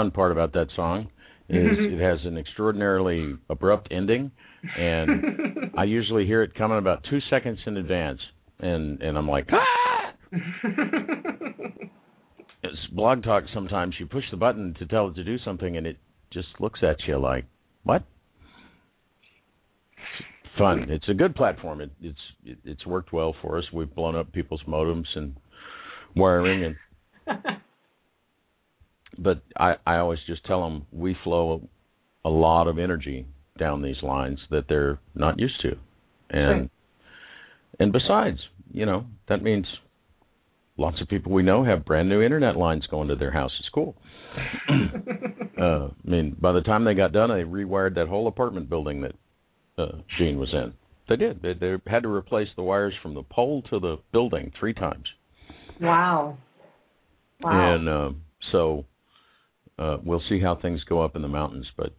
Fun 0.00 0.10
part 0.10 0.32
about 0.32 0.54
that 0.54 0.68
song 0.74 1.08
is 1.48 1.66
it 1.78 2.00
has 2.00 2.18
an 2.24 2.38
extraordinarily 2.38 3.34
abrupt 3.50 3.88
ending, 3.90 4.30
and 4.78 5.72
I 5.76 5.84
usually 5.84 6.26
hear 6.26 6.42
it 6.42 6.54
coming 6.54 6.78
about 6.78 7.04
two 7.10 7.18
seconds 7.28 7.58
in 7.66 7.76
advance, 7.76 8.20
and 8.60 9.02
and 9.02 9.18
I'm 9.18 9.28
like, 9.28 9.48
ah! 9.52 10.12
It's 12.62 12.92
Blog 12.92 13.22
Talk. 13.22 13.44
Sometimes 13.54 13.94
you 13.98 14.04
push 14.06 14.24
the 14.30 14.36
button 14.36 14.74
to 14.78 14.86
tell 14.86 15.08
it 15.08 15.14
to 15.14 15.24
do 15.24 15.38
something, 15.46 15.78
and 15.78 15.86
it 15.86 15.96
just 16.30 16.48
looks 16.58 16.80
at 16.82 16.96
you 17.08 17.18
like, 17.18 17.46
what? 17.84 18.04
Fun. 20.58 20.84
It's 20.90 21.08
a 21.08 21.14
good 21.14 21.34
platform. 21.34 21.80
It, 21.80 21.90
it's 22.02 22.18
it, 22.44 22.58
it's 22.66 22.86
worked 22.86 23.14
well 23.14 23.34
for 23.40 23.56
us. 23.56 23.64
We've 23.72 23.92
blown 23.94 24.14
up 24.14 24.30
people's 24.32 24.62
modems 24.68 25.06
and 25.14 25.36
wiring 26.14 26.76
and 27.26 27.38
but 29.18 29.42
I, 29.58 29.74
I 29.86 29.96
always 29.96 30.18
just 30.26 30.44
tell 30.44 30.62
them 30.62 30.86
we 30.92 31.16
flow 31.24 31.68
a 32.24 32.30
lot 32.30 32.68
of 32.68 32.78
energy 32.78 33.26
down 33.58 33.82
these 33.82 34.02
lines 34.02 34.38
that 34.50 34.64
they're 34.68 34.98
not 35.14 35.38
used 35.38 35.60
to, 35.62 35.76
and 36.30 36.60
Right. 36.60 36.70
and 37.78 37.92
besides, 37.92 38.38
you 38.72 38.86
know, 38.86 39.04
that 39.28 39.42
means 39.42 39.66
lots 40.76 41.00
of 41.00 41.08
people 41.08 41.32
we 41.32 41.42
know 41.42 41.64
have 41.64 41.84
brand 41.84 42.08
new 42.08 42.22
internet 42.22 42.56
lines 42.56 42.86
going 42.90 43.08
to 43.08 43.16
their 43.16 43.30
house. 43.32 43.52
It's 43.58 43.68
cool. 43.68 43.96
uh, 45.60 45.88
I 45.88 45.90
mean, 46.04 46.36
by 46.40 46.52
the 46.52 46.62
time 46.62 46.84
they 46.84 46.94
got 46.94 47.12
done, 47.12 47.30
they 47.30 47.44
rewired 47.44 47.96
that 47.96 48.08
whole 48.08 48.28
apartment 48.28 48.70
building 48.70 49.02
that 49.02 49.14
uh, 49.76 49.98
Gene 50.18 50.38
was 50.38 50.52
in. 50.52 50.72
They 51.08 51.16
did. 51.16 51.42
They, 51.42 51.54
they 51.54 51.74
had 51.86 52.04
to 52.04 52.08
replace 52.08 52.48
the 52.56 52.62
wires 52.62 52.94
from 53.02 53.14
the 53.14 53.24
pole 53.24 53.62
to 53.70 53.80
the 53.80 53.96
building 54.12 54.52
three 54.58 54.74
times. 54.74 55.04
wow. 55.80 56.38
Wow. 57.42 57.74
And 57.74 57.88
um, 57.88 58.22
so 58.52 58.84
uh, 59.80 59.96
we'll 60.04 60.22
see 60.28 60.40
how 60.40 60.56
things 60.60 60.80
go 60.88 61.02
up 61.02 61.16
in 61.16 61.22
the 61.22 61.28
mountains. 61.28 61.66
But 61.76 61.92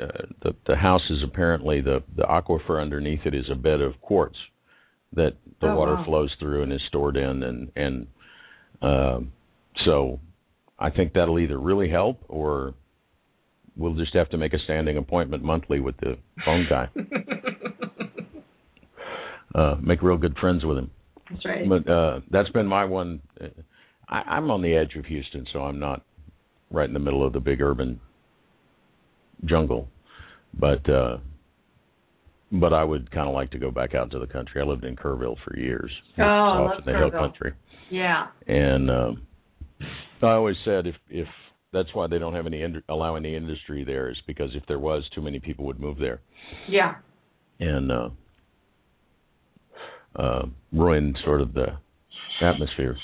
uh, 0.00 0.26
the 0.42 0.54
the 0.66 0.76
house 0.76 1.02
is 1.10 1.18
apparently 1.24 1.80
the 1.80 2.02
the 2.16 2.22
aquifer 2.22 2.80
underneath 2.80 3.20
it 3.26 3.34
is 3.34 3.46
a 3.50 3.54
bed 3.56 3.80
of 3.80 4.00
quartz 4.00 4.36
that 5.14 5.32
the 5.60 5.68
Oh, 5.68 5.76
water 5.76 5.94
wow. 5.94 6.04
flows 6.06 6.34
through 6.40 6.62
and 6.62 6.72
is 6.72 6.80
stored 6.88 7.16
in, 7.16 7.42
and 7.42 7.70
and 7.76 8.06
um, 8.82 9.32
so 9.84 10.20
I 10.78 10.90
think 10.90 11.12
that'll 11.12 11.38
either 11.38 11.58
really 11.58 11.88
help 11.90 12.22
or 12.28 12.74
we'll 13.76 13.94
just 13.94 14.14
have 14.14 14.28
to 14.30 14.38
make 14.38 14.52
a 14.52 14.58
standing 14.64 14.96
appointment 14.96 15.42
monthly 15.42 15.80
with 15.80 15.96
the 15.98 16.16
phone 16.44 16.66
guy. 16.68 16.88
uh, 19.54 19.76
make 19.82 20.02
real 20.02 20.16
good 20.16 20.36
friends 20.40 20.64
with 20.64 20.78
him. 20.78 20.90
That's 21.30 21.44
right. 21.44 21.68
But 21.68 21.90
uh, 21.90 22.20
that's 22.30 22.48
been 22.50 22.66
my 22.66 22.84
one. 22.84 23.20
uh, 23.40 23.46
I, 24.08 24.22
I'm 24.36 24.50
on 24.50 24.62
the 24.62 24.74
edge 24.74 24.94
of 24.96 25.06
Houston, 25.06 25.46
so 25.52 25.60
I'm 25.60 25.78
not 25.78 26.02
right 26.70 26.88
in 26.88 26.94
the 26.94 27.00
middle 27.00 27.24
of 27.26 27.32
the 27.32 27.40
big 27.40 27.60
urban 27.60 28.00
jungle. 29.44 29.88
But 30.58 30.88
uh, 30.88 31.18
but 32.52 32.72
I 32.72 32.84
would 32.84 33.10
kind 33.10 33.28
of 33.28 33.34
like 33.34 33.50
to 33.52 33.58
go 33.58 33.70
back 33.70 33.94
out 33.94 34.10
to 34.12 34.18
the 34.18 34.26
country. 34.26 34.60
I 34.60 34.64
lived 34.64 34.84
in 34.84 34.94
Kerrville 34.96 35.36
for 35.44 35.56
years. 35.58 35.90
Oh, 36.18 36.22
I 36.22 36.58
love 36.60 36.78
in 36.86 36.92
the 36.92 36.98
hill 36.98 37.10
Kerrville. 37.10 37.18
country, 37.18 37.52
yeah. 37.90 38.26
and 38.46 38.90
um, 38.90 39.26
I 40.22 40.28
always 40.32 40.56
said 40.64 40.86
if 40.86 40.94
if 41.10 41.26
that's 41.72 41.88
why 41.92 42.06
they 42.06 42.18
don't 42.20 42.34
have 42.34 42.46
any 42.46 42.62
ind- 42.62 42.82
allow 42.88 43.16
any 43.16 43.34
industry 43.34 43.82
there 43.82 44.08
is 44.08 44.16
because 44.28 44.50
if 44.54 44.62
there 44.68 44.78
was, 44.78 45.02
too 45.12 45.20
many 45.20 45.40
people 45.40 45.64
would 45.66 45.80
move 45.80 45.98
there 45.98 46.20
Yeah. 46.68 46.94
and 47.58 47.90
uh, 47.90 48.08
uh, 50.14 50.42
ruin 50.72 51.16
sort 51.24 51.40
of 51.40 51.52
the 51.52 51.66
atmosphere. 52.40 52.96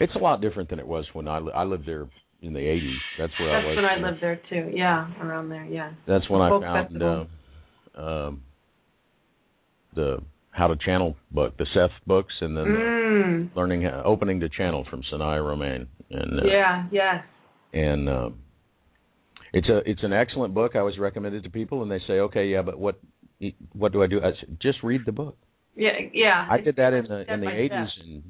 It's 0.00 0.14
a 0.14 0.18
lot 0.18 0.40
different 0.40 0.70
than 0.70 0.78
it 0.78 0.86
was 0.86 1.04
when 1.12 1.28
I 1.28 1.38
li- 1.38 1.52
I 1.54 1.64
lived 1.64 1.84
there 1.86 2.06
in 2.42 2.52
the 2.52 2.60
'80s. 2.60 2.96
That's 3.18 3.32
where 3.40 3.52
That's 3.52 3.64
I 3.64 3.68
was. 3.68 3.76
That's 3.76 3.76
when 3.76 4.04
I 4.04 4.10
lived 4.10 4.22
there 4.22 4.40
too. 4.48 4.70
Yeah, 4.76 5.10
around 5.20 5.48
there. 5.48 5.64
Yeah. 5.64 5.92
That's 6.06 6.28
when 6.30 6.40
I 6.40 6.50
found 6.50 7.02
uh, 7.02 8.00
um, 8.00 8.42
the 9.94 10.18
How 10.50 10.68
to 10.68 10.76
Channel 10.76 11.16
book, 11.30 11.56
the 11.58 11.66
Seth 11.74 11.90
books, 12.06 12.34
and 12.40 12.56
then 12.56 12.64
Mm. 12.66 13.54
the 13.54 13.60
learning 13.60 13.82
how, 13.82 14.02
opening 14.04 14.40
to 14.40 14.48
channel 14.48 14.84
from 14.88 15.02
Sanaya 15.12 15.44
Roman. 15.44 15.88
And 16.10 16.40
uh, 16.40 16.46
Yeah. 16.46 16.86
Yes. 16.92 17.24
and 17.72 18.08
um, 18.08 18.38
it's 19.52 19.68
a 19.68 19.78
it's 19.90 20.02
an 20.02 20.12
excellent 20.12 20.54
book. 20.54 20.72
I 20.74 20.78
always 20.78 20.98
recommend 20.98 21.34
it 21.34 21.42
to 21.42 21.50
people, 21.50 21.82
and 21.82 21.90
they 21.90 22.00
say, 22.06 22.20
okay, 22.20 22.46
yeah, 22.46 22.62
but 22.62 22.78
what 22.78 23.00
what 23.72 23.92
do 23.92 24.02
I 24.02 24.06
do? 24.06 24.18
I 24.20 24.32
said, 24.38 24.58
just 24.60 24.78
read 24.82 25.02
the 25.06 25.12
book. 25.12 25.36
Yeah. 25.74 25.90
Yeah. 26.12 26.46
I 26.50 26.60
did 26.60 26.76
that 26.76 26.92
in 26.92 27.04
the 27.06 27.32
in 27.32 27.40
the 27.40 27.50
eighties 27.50 27.88
and 28.02 28.22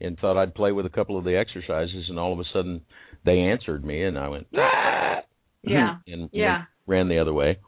and 0.00 0.18
thought 0.18 0.40
I'd 0.40 0.54
play 0.54 0.72
with 0.72 0.86
a 0.86 0.90
couple 0.90 1.16
of 1.18 1.24
the 1.24 1.36
exercises 1.36 2.06
and 2.08 2.18
all 2.18 2.32
of 2.32 2.38
a 2.40 2.44
sudden 2.52 2.80
they 3.24 3.38
answered 3.38 3.84
me 3.84 4.02
and 4.04 4.18
I 4.18 4.28
went 4.28 4.46
ah! 4.56 5.20
Yeah. 5.62 5.96
and, 6.06 6.30
Yeah. 6.32 6.64
ran 6.86 7.08
the 7.08 7.18
other 7.18 7.34
way. 7.34 7.58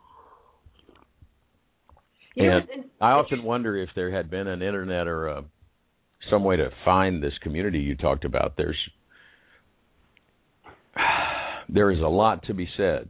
You 2.34 2.50
And 2.50 2.84
I 3.00 3.10
often 3.10 3.42
wonder 3.42 3.76
if 3.76 3.90
there 3.94 4.10
had 4.10 4.30
been 4.30 4.46
an 4.46 4.62
internet 4.62 5.06
or 5.06 5.28
a, 5.28 5.44
some 6.30 6.44
way 6.44 6.56
to 6.56 6.70
find 6.84 7.22
this 7.22 7.34
community 7.42 7.78
you 7.80 7.94
talked 7.96 8.24
about. 8.24 8.56
There's 8.56 8.78
there 11.68 11.90
is 11.90 12.00
a 12.00 12.08
lot 12.08 12.44
to 12.44 12.54
be 12.54 12.68
said 12.76 13.08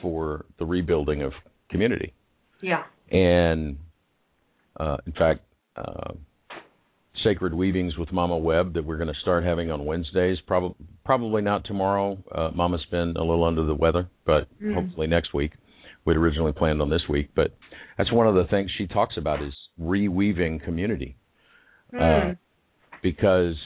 for 0.00 0.44
the 0.58 0.64
rebuilding 0.64 1.22
of 1.22 1.32
community. 1.70 2.12
yeah. 2.60 2.84
And 3.10 3.78
uh, 4.78 4.96
in 5.06 5.12
fact, 5.12 5.40
uh, 5.76 6.14
Sacred 7.24 7.54
Weavings 7.54 7.96
with 7.96 8.12
Mama 8.12 8.36
Webb 8.36 8.74
that 8.74 8.84
we're 8.84 8.96
going 8.96 9.12
to 9.12 9.20
start 9.20 9.44
having 9.44 9.70
on 9.70 9.84
Wednesdays. 9.84 10.38
Probably 10.46 10.74
probably 11.04 11.42
not 11.42 11.64
tomorrow. 11.64 12.18
Uh, 12.30 12.50
Mama's 12.54 12.84
been 12.90 13.14
a 13.16 13.20
little 13.24 13.44
under 13.44 13.64
the 13.64 13.74
weather, 13.74 14.08
but 14.24 14.46
Mm. 14.60 14.74
hopefully 14.74 15.06
next 15.06 15.32
week. 15.34 15.52
We'd 16.04 16.16
originally 16.16 16.52
planned 16.52 16.82
on 16.82 16.90
this 16.90 17.02
week, 17.08 17.30
but 17.34 17.52
that's 17.96 18.10
one 18.12 18.26
of 18.26 18.34
the 18.34 18.44
things 18.50 18.70
she 18.76 18.86
talks 18.88 19.16
about 19.16 19.40
is 19.42 19.54
reweaving 19.80 20.62
community 20.64 21.16
uh, 21.94 21.98
Mm. 21.98 22.38
because 23.02 23.56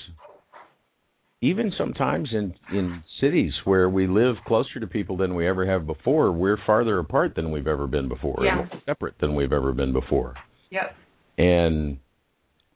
even 1.43 1.73
sometimes 1.77 2.29
in 2.33 2.55
in 2.73 3.03
cities 3.21 3.53
where 3.65 3.89
we 3.89 4.07
live 4.07 4.37
closer 4.47 4.81
to 4.81 4.87
people 4.87 5.17
than 5.17 5.35
we 5.35 5.47
ever 5.47 5.67
have 5.67 5.87
before, 5.87 6.33
we're 6.33 6.57
farther 6.67 6.99
apart 6.99 7.35
than 7.35 7.51
we've 7.51 7.67
ever 7.67 7.87
been 7.87 8.09
before, 8.09 8.43
Yeah. 8.45 8.67
separate 8.87 9.19
than 9.19 9.35
we've 9.35 9.53
ever 9.53 9.73
been 9.73 9.93
before. 9.93 10.35
Yep. 10.71 10.95
And 11.39 11.99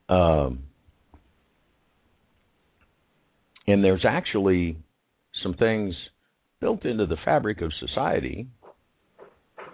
um 0.08 0.64
and 3.66 3.82
there's 3.84 4.04
actually 4.08 4.76
some 5.42 5.54
things 5.54 5.94
built 6.61 6.84
into 6.84 7.06
the 7.06 7.16
fabric 7.24 7.61
of 7.62 7.72
society 7.78 8.48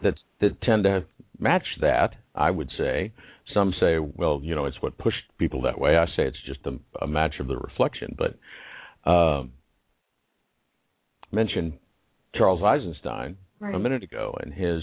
that 0.02 0.14
that 0.40 0.60
tend 0.62 0.84
to 0.84 1.04
match 1.38 1.66
that, 1.80 2.14
I 2.34 2.50
would 2.50 2.70
say. 2.76 3.12
Some 3.54 3.72
say, 3.80 3.98
well, 3.98 4.40
you 4.42 4.54
know, 4.54 4.66
it's 4.66 4.80
what 4.82 4.98
pushed 4.98 5.22
people 5.38 5.62
that 5.62 5.78
way. 5.78 5.96
I 5.96 6.06
say 6.06 6.24
it's 6.26 6.36
just 6.46 6.60
a, 6.66 6.78
a 7.04 7.06
match 7.06 7.34
of 7.40 7.46
the 7.46 7.56
reflection. 7.56 8.16
But 8.18 9.10
um, 9.10 9.52
mentioned 11.32 11.74
Charles 12.34 12.62
Eisenstein 12.62 13.36
Right. 13.58 13.74
a 13.74 13.78
minute 13.78 14.02
ago 14.02 14.36
and 14.42 14.52
his 14.52 14.82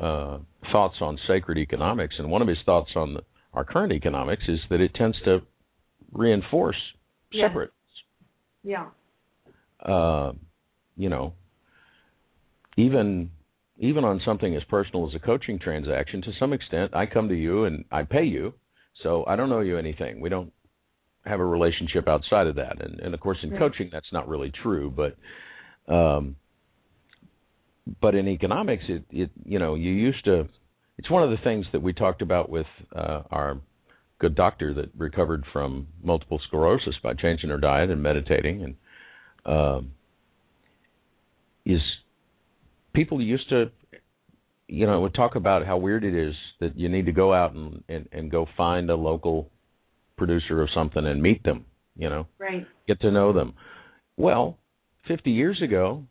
uh, 0.00 0.38
thoughts 0.72 0.96
on 1.00 1.16
sacred 1.28 1.56
economics. 1.56 2.16
And 2.18 2.28
one 2.28 2.42
of 2.42 2.48
his 2.48 2.58
thoughts 2.66 2.90
on 2.96 3.14
the, 3.14 3.20
our 3.54 3.64
current 3.64 3.92
economics 3.92 4.42
is 4.48 4.58
that 4.70 4.80
it 4.80 4.92
tends 4.94 5.16
to 5.24 5.38
reinforce 6.12 6.76
Yeah. 7.30 7.46
separate 7.46 7.70
Yeah. 8.62 8.86
uh, 9.84 10.32
you 10.96 11.08
know, 11.08 11.34
even 12.76 13.30
even 13.78 14.04
on 14.04 14.20
something 14.24 14.54
as 14.54 14.62
personal 14.64 15.08
as 15.08 15.14
a 15.14 15.18
coaching 15.18 15.58
transaction, 15.58 16.20
to 16.22 16.32
some 16.38 16.52
extent, 16.52 16.94
I 16.94 17.06
come 17.06 17.28
to 17.28 17.34
you 17.34 17.64
and 17.64 17.84
I 17.90 18.02
pay 18.02 18.24
you, 18.24 18.52
so 19.02 19.24
I 19.26 19.36
don't 19.36 19.50
owe 19.52 19.60
you 19.60 19.78
anything. 19.78 20.20
We 20.20 20.28
don't 20.28 20.52
have 21.24 21.40
a 21.40 21.44
relationship 21.44 22.06
outside 22.08 22.46
of 22.46 22.56
that, 22.56 22.82
and 22.82 23.00
and 23.00 23.14
of 23.14 23.20
course 23.20 23.38
in 23.42 23.50
Right. 23.50 23.58
coaching 23.58 23.88
that's 23.92 24.12
not 24.12 24.28
really 24.28 24.50
true, 24.62 24.90
but 24.90 25.16
um, 25.92 26.36
but 28.00 28.14
in 28.14 28.28
economics, 28.28 28.84
it 28.88 29.04
it 29.10 29.30
you 29.44 29.58
know 29.58 29.74
you 29.74 29.90
used 29.90 30.24
to. 30.24 30.48
It's 30.98 31.10
one 31.10 31.22
of 31.22 31.30
the 31.30 31.38
things 31.42 31.64
that 31.72 31.80
we 31.80 31.94
talked 31.94 32.20
about 32.20 32.50
with 32.50 32.66
uh, 32.94 33.22
our 33.30 33.58
good 34.20 34.34
doctor 34.36 34.74
that 34.74 34.90
recovered 34.96 35.44
from 35.52 35.88
multiple 36.02 36.40
sclerosis 36.46 36.94
by 37.02 37.14
changing 37.14 37.50
her 37.50 37.58
diet 37.58 37.90
and 37.90 38.02
meditating 38.02 38.62
and 38.62 38.74
um, 39.46 39.92
is 41.64 41.80
people 42.92 43.20
used 43.20 43.48
to 43.48 43.70
you 44.68 44.86
know 44.86 45.00
would 45.00 45.14
talk 45.14 45.34
about 45.34 45.66
how 45.66 45.76
weird 45.78 46.04
it 46.04 46.14
is 46.14 46.34
that 46.60 46.76
you 46.78 46.88
need 46.88 47.06
to 47.06 47.12
go 47.12 47.32
out 47.32 47.54
and, 47.54 47.82
and 47.88 48.08
and 48.12 48.30
go 48.30 48.46
find 48.56 48.90
a 48.90 48.94
local 48.94 49.48
producer 50.16 50.62
of 50.62 50.68
something 50.74 51.04
and 51.06 51.22
meet 51.22 51.42
them 51.42 51.64
you 51.96 52.08
know? 52.08 52.26
Right. 52.38 52.66
get 52.86 53.00
to 53.00 53.10
know 53.10 53.32
them. 53.32 53.54
Well 54.16 54.58
50 55.08 55.30
years 55.30 55.60
ago 55.62 56.04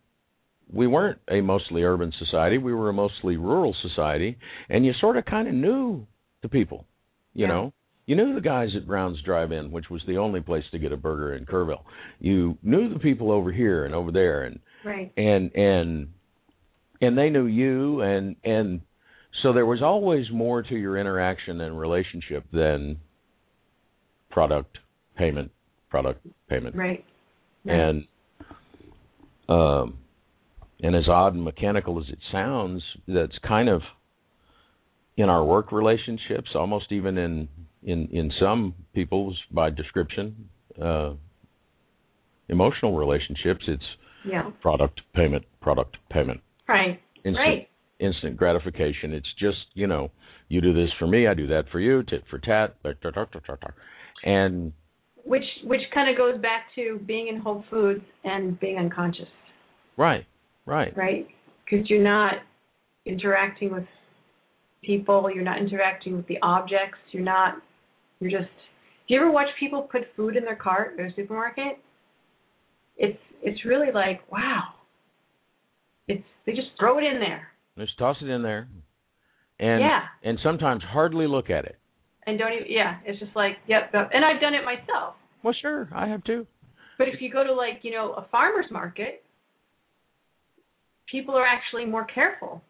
we 0.71 0.85
weren't 0.87 1.19
a 1.29 1.41
mostly 1.41 1.83
urban 1.83 2.11
society. 2.19 2.57
We 2.59 2.73
were 2.73 2.89
a 2.89 2.93
mostly 2.93 3.37
rural 3.37 3.75
society. 3.81 4.37
And 4.69 4.85
you 4.85 4.93
sort 5.01 5.17
of 5.17 5.25
kind 5.25 5.47
of 5.47 5.53
knew 5.53 6.05
the 6.41 6.49
people 6.49 6.85
you 7.33 7.45
Yeah. 7.45 7.53
know 7.53 7.73
You 8.09 8.15
knew 8.15 8.33
the 8.33 8.41
guys 8.41 8.69
at 8.75 8.87
Brown's 8.87 9.21
Drive-In, 9.21 9.69
which 9.69 9.91
was 9.91 10.01
the 10.07 10.17
only 10.17 10.41
place 10.41 10.63
to 10.71 10.79
get 10.79 10.91
a 10.91 10.97
burger 10.97 11.35
in 11.35 11.45
Kerrville. 11.45 11.83
You 12.19 12.57
knew 12.63 12.91
the 12.91 12.97
people 12.97 13.31
over 13.31 13.51
here 13.51 13.85
and 13.85 13.93
over 13.93 14.11
there, 14.11 14.45
and 14.45 14.59
Right. 14.83 15.13
and 15.15 15.51
and 15.53 16.07
and 17.01 17.15
they 17.15 17.29
knew 17.29 17.45
you, 17.45 18.01
and 18.01 18.35
and 18.43 18.81
so 19.43 19.53
there 19.53 19.67
was 19.67 19.83
always 19.83 20.25
more 20.31 20.63
to 20.63 20.75
your 20.75 20.97
interaction 20.97 21.61
and 21.61 21.79
relationship 21.79 22.45
than 22.51 22.97
product 24.31 24.79
payment, 25.15 25.51
product 25.91 26.25
payment, 26.47 26.75
Right. 26.75 27.05
Right. 27.63 27.79
and 27.79 28.07
um 29.49 29.99
and 30.81 30.95
as 30.95 31.07
odd 31.07 31.35
and 31.35 31.43
mechanical 31.43 31.99
as 31.99 32.09
it 32.09 32.17
sounds 32.31 32.81
that's 33.07 33.37
kind 33.47 33.69
of 33.69 33.83
in 35.15 35.29
our 35.29 35.45
work 35.45 35.71
relationships 35.71 36.49
almost 36.55 36.91
even 36.91 37.15
in 37.19 37.47
in 37.83 38.07
in 38.11 38.31
some 38.39 38.73
people's 38.93 39.37
by 39.51 39.69
description 39.69 40.49
uh 40.81 41.13
emotional 42.49 42.97
relationships 42.97 43.63
it's 43.67 43.83
yeah. 44.25 44.49
product 44.61 45.01
payment 45.15 45.45
product 45.61 45.97
payment 46.11 46.41
Right. 46.67 46.99
instant 47.23 47.37
Right. 47.37 47.69
instant 47.99 48.37
gratification 48.37 49.13
it's 49.13 49.33
just 49.39 49.57
you 49.73 49.87
know 49.87 50.11
you 50.49 50.61
do 50.61 50.73
this 50.73 50.89
for 50.99 51.07
me 51.07 51.27
i 51.27 51.33
do 51.33 51.47
that 51.47 51.65
for 51.71 51.79
you 51.79 52.03
tit 52.03 52.23
for 52.29 52.39
tat 52.39 52.75
and 54.23 54.73
Which 55.23 55.43
which 55.63 55.81
kind 55.93 56.09
of 56.09 56.17
goes 56.17 56.41
back 56.41 56.63
to 56.75 56.99
being 57.05 57.27
in 57.27 57.39
Whole 57.39 57.63
Foods 57.69 58.03
and 58.23 58.59
being 58.59 58.77
unconscious, 58.77 59.27
right 59.97 60.25
right 60.65 60.95
right? 60.97 61.27
Because 61.65 61.89
you're 61.89 62.03
not 62.03 62.33
interacting 63.05 63.71
with 63.71 63.85
people, 64.83 65.29
you're 65.33 65.43
not 65.43 65.59
interacting 65.59 66.15
with 66.15 66.27
the 66.27 66.37
objects, 66.41 66.97
you're 67.11 67.23
not, 67.23 67.55
you're 68.19 68.31
just. 68.31 68.51
Do 69.07 69.15
you 69.15 69.21
ever 69.21 69.31
watch 69.31 69.47
people 69.59 69.83
put 69.83 70.01
food 70.15 70.35
in 70.35 70.43
their 70.45 70.55
cart 70.55 70.95
at 70.99 71.05
a 71.05 71.15
supermarket? 71.15 71.79
It's 72.97 73.17
it's 73.41 73.65
really 73.65 73.91
like 73.93 74.21
wow. 74.31 74.63
It's 76.07 76.23
they 76.45 76.53
just 76.53 76.69
throw 76.79 76.97
it 76.97 77.03
in 77.03 77.19
there. 77.19 77.47
just 77.77 77.97
toss 77.97 78.17
it 78.21 78.29
in 78.29 78.41
there 78.43 78.67
and 79.59 79.81
Yeah. 79.81 80.01
and 80.23 80.39
sometimes 80.43 80.83
hardly 80.83 81.27
look 81.27 81.49
at 81.49 81.65
it 81.65 81.77
and 82.25 82.37
don't 82.39 82.53
even 82.53 82.65
yeah 82.69 82.97
it's 83.05 83.19
just 83.19 83.35
like 83.35 83.57
yep, 83.67 83.91
and 83.93 84.23
i've 84.25 84.41
done 84.41 84.53
it 84.53 84.63
myself 84.65 85.15
well 85.43 85.53
sure 85.61 85.89
i 85.93 86.07
have 86.07 86.23
too 86.23 86.45
but 86.97 87.07
if 87.07 87.21
you 87.21 87.31
go 87.31 87.43
to 87.43 87.53
like 87.53 87.79
you 87.83 87.91
know 87.91 88.13
a 88.13 88.25
farmers 88.31 88.65
market 88.71 89.23
people 91.11 91.35
are 91.35 91.45
actually 91.45 91.85
more 91.85 92.05
careful 92.05 92.61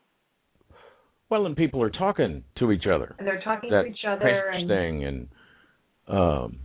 well 1.29 1.45
and 1.45 1.55
people 1.55 1.81
are 1.81 1.89
talking 1.89 2.43
to 2.57 2.71
each 2.71 2.85
other. 2.87 3.15
And 3.19 3.27
they're 3.27 3.41
talking 3.41 3.69
that 3.71 3.83
to 3.83 3.87
each 3.89 4.05
other 4.07 4.25
and 4.27 4.67
thing 4.67 5.03
and 5.05 5.27
um 6.07 6.59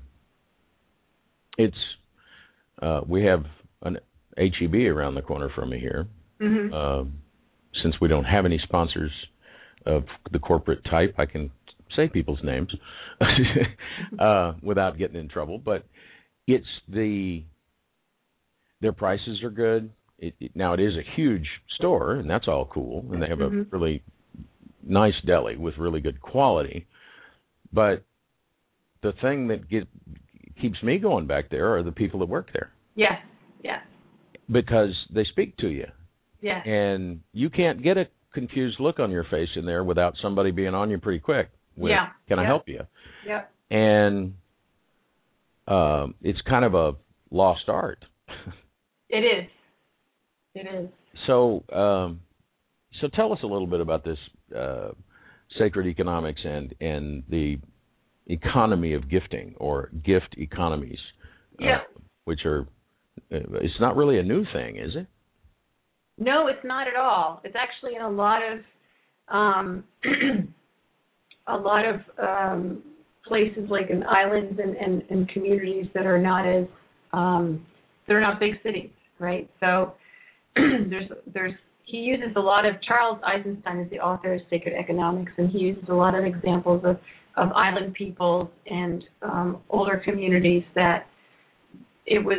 it's 1.59 1.77
uh 2.83 3.01
we 3.07 3.25
have 3.25 3.45
an 3.83 3.99
HEB 4.37 4.75
around 4.75 5.15
the 5.15 5.23
corner 5.23 5.49
from 5.55 5.71
me 5.71 5.79
here. 5.79 6.07
Hmm 6.41 6.73
um 6.73 7.13
since 7.83 7.97
we 8.01 8.09
don't 8.09 8.25
have 8.25 8.47
any 8.47 8.59
sponsors 8.63 9.11
of 9.85 10.05
the 10.33 10.39
corporate 10.39 10.83
type 10.85 11.15
I 11.19 11.27
can 11.27 11.51
say 11.97 12.09
people's 12.09 12.41
names 12.43 12.75
uh 14.19 14.55
without 14.63 14.97
getting 14.99 15.17
in 15.21 15.29
trouble 15.29 15.59
but 15.59 15.85
it's 16.47 16.67
the 16.89 17.43
their 18.81 18.93
prices 18.93 19.43
are 19.43 19.51
good. 19.51 19.91
It, 20.19 20.35
it, 20.41 20.51
now 20.55 20.75
it 20.75 20.81
is 20.81 20.95
a 20.95 21.03
huge 21.17 21.47
store 21.77 22.15
and 22.17 22.29
that's 22.29 22.49
all 22.49 22.67
cool 22.73 23.05
and 23.13 23.23
they 23.23 23.29
have 23.29 23.39
Mhm. 23.39 23.67
a 23.67 23.77
really 23.77 24.03
nice 24.87 25.15
deli 25.27 25.57
with 25.57 25.77
really 25.79 26.01
good 26.01 26.21
quality. 26.21 26.87
But 27.73 28.05
the 29.03 29.13
thing 29.21 29.49
that 29.49 29.69
get, 29.69 29.89
keeps 30.61 30.83
me 30.83 30.99
going 30.99 31.27
back 31.27 31.51
there 31.51 31.77
are 31.77 31.83
the 31.83 31.93
people 31.93 32.21
that 32.21 32.27
work 32.29 32.51
there. 32.53 32.71
Yes 32.95 33.19
yes. 33.65 33.81
Because 34.51 34.95
they 35.13 35.25
speak 35.25 35.57
to 35.57 35.69
you. 35.69 35.87
Yes. 36.41 36.63
And 36.67 37.21
you 37.33 37.49
can't 37.51 37.83
get 37.83 37.97
a 37.97 38.07
confused 38.33 38.79
look 38.79 38.99
on 38.99 39.11
your 39.11 39.25
face 39.25 39.49
in 39.57 39.65
there 39.65 39.83
without 39.83 40.15
somebody 40.21 40.51
being 40.51 40.75
on 40.75 40.91
you 40.91 40.99
pretty 40.99 41.21
quick 41.21 41.51
with 41.77 41.91
Yeah. 41.91 42.09
can 42.29 42.39
i 42.39 42.45
help 42.45 42.69
you? 42.69 42.81
Yep. 43.27 43.51
And 43.71 44.35
um 45.67 46.15
it's 46.23 46.41
kind 46.43 46.65
of 46.65 46.75
a 46.75 46.93
lost 47.31 47.69
art. 47.69 48.05
It 49.09 49.19
is. 49.19 49.51
It 50.55 50.67
is. 50.83 50.91
So 51.27 51.65
um 51.73 52.21
so 53.01 53.09
tell 53.15 53.33
us 53.33 53.39
a 53.43 53.47
little 53.47 53.67
bit 53.67 53.81
about 53.81 54.05
this 54.05 54.19
uh 54.57 54.91
sacred 55.59 55.87
economics 55.87 56.41
and 56.45 56.75
and 56.81 57.23
the 57.29 57.59
economy 58.27 58.95
of 58.95 59.09
gifting 59.11 59.55
or 59.59 59.91
gift 60.05 60.35
economies 60.39 60.99
Yeah. 61.59 61.77
uh, 61.77 62.01
which 62.25 62.45
are 62.45 62.63
uh, 63.33 63.39
it's 63.61 63.81
not 63.81 63.97
really 63.97 64.19
a 64.19 64.23
new 64.23 64.45
thing 64.53 64.77
is 64.77 64.97
it 64.97 65.07
No, 66.19 66.47
it's 66.49 66.65
not 66.65 66.87
at 66.89 66.97
all. 66.97 67.41
It's 67.45 67.57
actually 67.57 67.97
in 67.97 68.03
a 68.03 68.11
lot 68.11 68.41
of 68.43 68.59
um, 69.29 69.85
a 71.47 71.57
lot 71.57 71.85
of 71.87 72.01
um, 72.19 72.83
places, 73.27 73.69
like 73.71 73.91
in 73.91 74.03
islands 74.05 74.59
and, 74.63 74.77
and, 74.77 75.03
and 75.11 75.29
communities 75.31 75.87
that 75.95 76.07
are 76.07 76.19
not 76.21 76.47
as 76.47 76.67
um, 77.13 77.65
they're 78.07 78.21
not 78.21 78.39
big 78.41 78.53
cities, 78.63 78.91
right? 79.19 79.49
So 79.61 79.95
there's 80.57 81.11
there's 81.33 81.53
he 81.85 81.99
uses 81.99 82.35
a 82.37 82.41
lot 82.41 82.65
of 82.67 82.75
Charles 82.83 83.19
Eisenstein 83.25 83.79
is 83.81 83.91
the 83.91 84.01
author 84.01 84.35
of 84.35 84.41
Sacred 84.51 84.75
Economics, 84.75 85.33
and 85.37 85.51
he 85.51 85.59
uses 85.59 85.85
a 85.89 85.95
lot 85.95 86.15
of 86.15 86.25
examples 86.25 86.83
of 86.85 86.99
of 87.37 87.51
island 87.53 87.95
peoples 87.95 88.49
and 88.67 89.03
um, 89.23 89.61
older 89.69 90.01
communities 90.05 90.63
that 90.77 91.07
it 92.07 92.25
was 92.25 92.39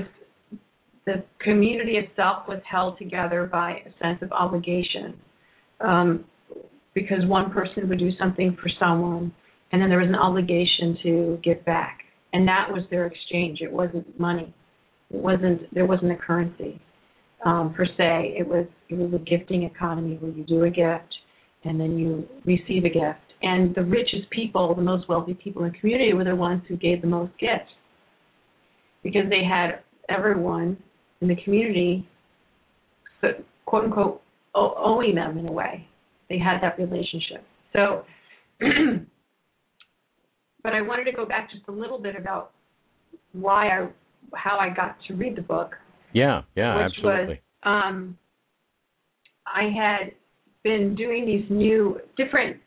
the 1.05 1.21
community 1.41 1.97
itself 1.97 2.47
was 2.47 2.61
held 2.69 2.97
together 2.97 3.45
by 3.45 3.71
a 3.85 3.89
sense 4.01 4.19
of 4.21 4.31
obligation 4.31 5.13
um, 5.81 6.23
because 6.93 7.25
one 7.25 7.51
person 7.51 7.89
would 7.89 7.99
do 7.99 8.09
something 8.17 8.57
for 8.61 8.69
someone 8.79 9.33
and 9.71 9.81
then 9.81 9.89
there 9.89 9.99
was 9.99 10.07
an 10.07 10.15
obligation 10.15 10.97
to 11.03 11.39
give 11.43 11.63
back. 11.65 11.99
And 12.31 12.47
that 12.47 12.69
was 12.71 12.83
their 12.89 13.05
exchange. 13.05 13.59
It 13.61 13.71
wasn't 13.71 14.17
money. 14.19 14.53
It 15.09 15.17
wasn't 15.17 15.73
there 15.73 15.85
wasn't 15.85 16.11
a 16.11 16.15
currency 16.15 16.81
um, 17.43 17.73
per 17.73 17.85
se 17.85 18.35
it 18.37 18.47
was 18.47 18.65
it 18.89 18.97
was 18.97 19.13
a 19.13 19.23
gifting 19.23 19.63
economy 19.63 20.17
where 20.19 20.31
you 20.31 20.43
do 20.43 20.63
a 20.63 20.69
gift 20.69 21.13
and 21.63 21.79
then 21.79 21.97
you 21.97 22.27
receive 22.45 22.85
a 22.85 22.89
gift 22.89 23.19
and 23.41 23.73
the 23.75 23.83
richest 23.83 24.29
people 24.29 24.73
the 24.75 24.81
most 24.81 25.07
wealthy 25.09 25.33
people 25.33 25.63
in 25.63 25.71
the 25.71 25.77
community 25.79 26.13
were 26.13 26.23
the 26.23 26.35
ones 26.35 26.61
who 26.67 26.77
gave 26.77 27.01
the 27.01 27.07
most 27.07 27.31
gifts 27.39 27.71
because 29.03 29.29
they 29.29 29.43
had 29.47 29.79
everyone 30.09 30.77
in 31.21 31.27
the 31.27 31.35
community, 31.43 32.07
quote 33.65 33.85
unquote, 33.85 34.21
owing 34.53 35.15
them 35.15 35.37
in 35.37 35.47
a 35.47 35.51
way. 35.51 35.87
They 36.29 36.39
had 36.39 36.59
that 36.61 36.77
relationship. 36.77 37.45
So, 37.73 38.03
but 40.63 40.73
I 40.73 40.81
wanted 40.81 41.05
to 41.05 41.11
go 41.11 41.25
back 41.25 41.51
just 41.51 41.63
a 41.67 41.71
little 41.71 41.99
bit 41.99 42.15
about 42.15 42.51
why 43.33 43.67
I, 43.67 43.87
how 44.33 44.57
I 44.57 44.69
got 44.69 44.97
to 45.07 45.13
read 45.13 45.35
the 45.35 45.41
book, 45.41 45.75
yeah 46.15 46.41
yeah 46.55 46.77
which 46.77 46.93
absolutely. 46.97 47.27
was 47.27 47.37
um, 47.65 48.17
I 49.45 49.63
had 49.63 50.11
been 50.63 50.95
doing 50.95 51.25
these 51.25 51.45
new, 51.49 51.99
different 52.17 52.57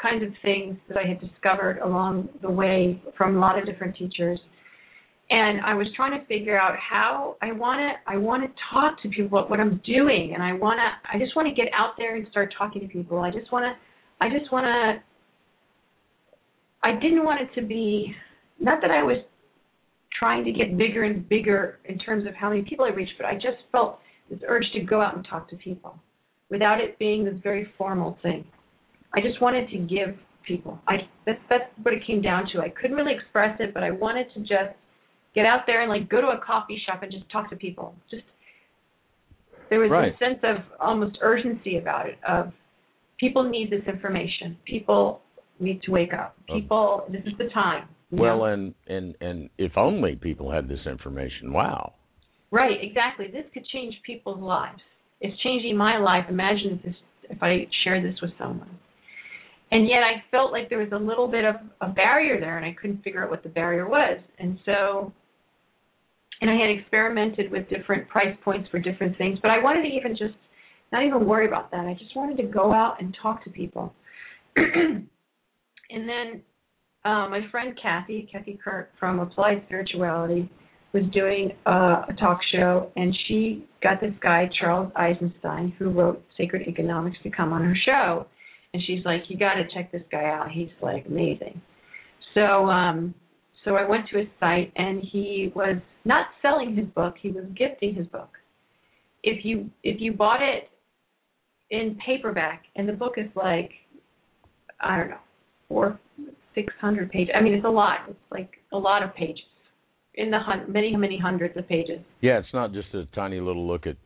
kinds 0.00 0.22
of 0.22 0.30
things 0.42 0.76
that 0.88 0.98
I 0.98 1.06
had 1.06 1.20
discovered 1.20 1.78
along 1.78 2.28
the 2.42 2.50
way 2.50 3.02
from 3.16 3.36
a 3.36 3.40
lot 3.40 3.58
of 3.58 3.64
different 3.64 3.96
teachers. 3.96 4.38
And 5.30 5.60
I 5.64 5.74
was 5.74 5.86
trying 5.96 6.18
to 6.18 6.26
figure 6.26 6.58
out 6.58 6.74
how 6.76 7.36
I 7.40 7.52
want 7.52 7.80
to 7.80 8.12
I 8.12 8.18
want 8.18 8.42
to 8.42 8.50
talk 8.72 9.00
to 9.02 9.08
people 9.08 9.38
about 9.38 9.48
what 9.48 9.58
I'm 9.58 9.80
doing. 9.86 10.32
And 10.34 10.42
I 10.42 10.52
want 10.52 10.78
to 10.78 11.16
I 11.16 11.18
just 11.18 11.34
want 11.34 11.48
to 11.48 11.54
get 11.54 11.72
out 11.72 11.94
there 11.96 12.16
and 12.16 12.26
start 12.30 12.52
talking 12.58 12.82
to 12.82 12.88
people. 12.88 13.20
I 13.20 13.30
just 13.30 13.50
want 13.50 13.64
to 13.64 14.24
I 14.24 14.28
just 14.28 14.52
want 14.52 14.66
to 14.66 15.02
I 16.86 16.92
didn't 17.00 17.24
want 17.24 17.40
it 17.40 17.58
to 17.58 17.66
be 17.66 18.14
not 18.60 18.82
that 18.82 18.90
I 18.90 19.02
was 19.02 19.24
trying 20.18 20.44
to 20.44 20.52
get 20.52 20.76
bigger 20.78 21.04
and 21.04 21.28
bigger 21.28 21.78
in 21.86 21.98
terms 21.98 22.26
of 22.26 22.34
how 22.34 22.48
many 22.48 22.62
people 22.62 22.84
I 22.84 22.90
reached, 22.90 23.14
but 23.18 23.26
I 23.26 23.34
just 23.34 23.58
felt 23.72 23.98
this 24.30 24.38
urge 24.46 24.64
to 24.74 24.80
go 24.80 25.00
out 25.00 25.16
and 25.16 25.26
talk 25.28 25.48
to 25.50 25.56
people 25.56 25.98
without 26.50 26.80
it 26.80 26.98
being 26.98 27.24
this 27.24 27.34
very 27.42 27.68
formal 27.76 28.18
thing. 28.22 28.44
I 29.14 29.20
just 29.20 29.40
wanted 29.40 29.68
to 29.70 29.78
give 29.78 30.16
people. 30.46 30.78
I 30.88 30.96
that's 31.26 31.40
that's 31.48 31.64
what 31.82 31.94
it 31.94 32.06
came 32.06 32.20
down 32.22 32.44
to. 32.52 32.60
I 32.60 32.68
couldn't 32.68 32.96
really 32.96 33.14
express 33.14 33.56
it, 33.60 33.72
but 33.74 33.82
I 33.82 33.90
wanted 33.90 34.26
to 34.34 34.40
just 34.40 34.74
get 35.34 35.46
out 35.46 35.60
there 35.66 35.82
and 35.82 35.90
like 35.90 36.08
go 36.08 36.20
to 36.20 36.28
a 36.28 36.40
coffee 36.44 36.80
shop 36.86 37.02
and 37.02 37.10
just 37.10 37.28
talk 37.30 37.50
to 37.50 37.56
people. 37.56 37.94
Just 38.10 38.24
there 39.70 39.80
was 39.80 39.90
Right. 39.90 40.14
a 40.14 40.18
sense 40.18 40.38
of 40.42 40.56
almost 40.80 41.18
urgency 41.22 41.78
about 41.78 42.06
it 42.08 42.18
of 42.28 42.52
people 43.18 43.42
need 43.42 43.70
this 43.70 43.82
information. 43.86 44.56
People 44.64 45.22
need 45.58 45.82
to 45.82 45.90
wake 45.90 46.12
up. 46.12 46.36
Oh. 46.48 46.54
People 46.54 47.04
this 47.10 47.22
is 47.26 47.36
the 47.38 47.48
time. 47.50 47.88
Well, 48.16 48.38
know? 48.38 48.44
and 48.44 48.74
and 48.86 49.14
and 49.20 49.50
if 49.58 49.72
only 49.76 50.16
people 50.16 50.50
had 50.50 50.68
this 50.68 50.80
information. 50.86 51.52
Wow. 51.52 51.94
Right, 52.50 52.76
exactly. 52.80 53.26
This 53.32 53.44
could 53.52 53.66
change 53.66 53.94
people's 54.06 54.40
lives. 54.40 54.80
It's 55.20 55.36
changing 55.42 55.76
my 55.76 55.98
life. 55.98 56.24
Imagine 56.28 56.78
if 56.78 56.82
this 56.84 56.94
if 57.30 57.42
I 57.42 57.66
share 57.84 58.02
this 58.02 58.20
with 58.20 58.32
someone. 58.38 58.78
and 59.70 59.88
yet 59.88 60.02
I 60.04 60.22
felt 60.30 60.52
like 60.52 60.68
there 60.68 60.78
was 60.78 60.92
a 60.92 60.98
little 60.98 61.26
bit 61.26 61.44
of 61.44 61.56
a 61.80 61.88
barrier 61.88 62.38
there, 62.38 62.56
and 62.56 62.66
I 62.66 62.76
couldn't 62.80 63.02
figure 63.02 63.24
out 63.24 63.30
what 63.30 63.42
the 63.42 63.48
barrier 63.48 63.88
was. 63.88 64.18
And 64.38 64.58
so, 64.64 65.12
and 66.40 66.50
I 66.50 66.54
had 66.54 66.70
experimented 66.70 67.50
with 67.50 67.68
different 67.68 68.08
price 68.08 68.36
points 68.44 68.68
for 68.70 68.78
different 68.78 69.18
things, 69.18 69.38
but 69.42 69.50
I 69.50 69.62
wanted 69.62 69.82
to 69.82 69.88
even 69.88 70.12
just 70.12 70.34
not 70.92 71.04
even 71.04 71.26
worry 71.26 71.46
about 71.48 71.70
that. 71.72 71.86
I 71.86 71.94
just 71.94 72.14
wanted 72.14 72.36
to 72.36 72.44
go 72.44 72.72
out 72.72 73.00
and 73.00 73.16
talk 73.20 73.42
to 73.44 73.50
people. 73.50 73.92
and 74.56 75.08
then 75.90 76.42
uh, 77.04 77.28
my 77.28 77.40
friend 77.50 77.78
Kathy, 77.80 78.28
Kathy 78.30 78.58
Kirk 78.62 78.90
from 78.98 79.20
Applied 79.20 79.62
Spirituality, 79.66 80.50
was 80.92 81.04
doing 81.12 81.50
uh, 81.66 82.02
a 82.08 82.14
talk 82.18 82.38
show, 82.52 82.90
and 82.96 83.16
she 83.26 83.66
got 83.82 84.00
this 84.00 84.12
guy 84.22 84.48
Charles 84.60 84.92
Eisenstein, 84.96 85.74
who 85.78 85.90
wrote 85.90 86.22
Sacred 86.36 86.68
Economics, 86.68 87.16
to 87.24 87.30
come 87.30 87.52
on 87.52 87.62
her 87.64 87.76
show 87.84 88.26
and 88.74 88.82
she's 88.86 89.04
like, 89.04 89.22
"You 89.28 89.38
got 89.38 89.54
to 89.54 89.64
check 89.72 89.90
this 89.92 90.02
guy 90.10 90.24
out. 90.24 90.50
He's 90.50 90.68
like 90.82 91.06
amazing." 91.06 91.62
So, 92.34 92.66
um, 92.66 93.14
so 93.64 93.76
I 93.76 93.88
went 93.88 94.08
to 94.08 94.18
his 94.18 94.26
site, 94.40 94.72
and 94.76 95.00
he 95.00 95.52
was 95.54 95.76
not 96.04 96.26
selling 96.42 96.76
his 96.76 96.86
book; 96.88 97.14
he 97.22 97.30
was 97.30 97.44
gifting 97.56 97.94
his 97.94 98.06
book. 98.08 98.30
If 99.22 99.44
you 99.44 99.70
if 99.84 100.00
you 100.00 100.12
bought 100.12 100.42
it 100.42 100.68
in 101.70 101.96
paperback, 102.04 102.64
and 102.74 102.88
the 102.88 102.92
book 102.92 103.14
is 103.16 103.30
like, 103.36 103.70
I 104.80 104.98
don't 104.98 105.10
know, 105.10 105.16
four 105.68 106.00
six 106.54 106.72
hundred 106.80 107.10
pages. 107.10 107.34
I 107.36 107.42
mean, 107.42 107.54
it's 107.54 107.64
a 107.64 107.70
lot. 107.70 108.00
It's 108.08 108.18
like 108.30 108.50
a 108.72 108.78
lot 108.78 109.02
of 109.02 109.14
pages 109.14 109.44
in 110.14 110.30
the 110.30 110.38
hun- 110.38 110.70
many 110.70 110.94
many 110.96 111.18
hundreds 111.18 111.56
of 111.56 111.68
pages. 111.68 112.00
Yeah, 112.20 112.38
it's 112.38 112.54
not 112.54 112.72
just 112.72 112.94
a 112.94 113.04
tiny 113.14 113.40
little 113.40 113.66
look 113.66 113.86
at 113.86 113.96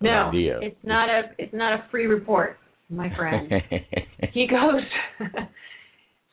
no, 0.00 0.28
idea. 0.28 0.58
it's 0.62 0.82
not 0.82 1.08
a 1.08 1.22
it's 1.38 1.52
not 1.52 1.72
a 1.72 1.84
free 1.90 2.06
report 2.06 2.56
my 2.90 3.14
friend. 3.16 3.50
he 4.32 4.46
goes, 4.46 4.82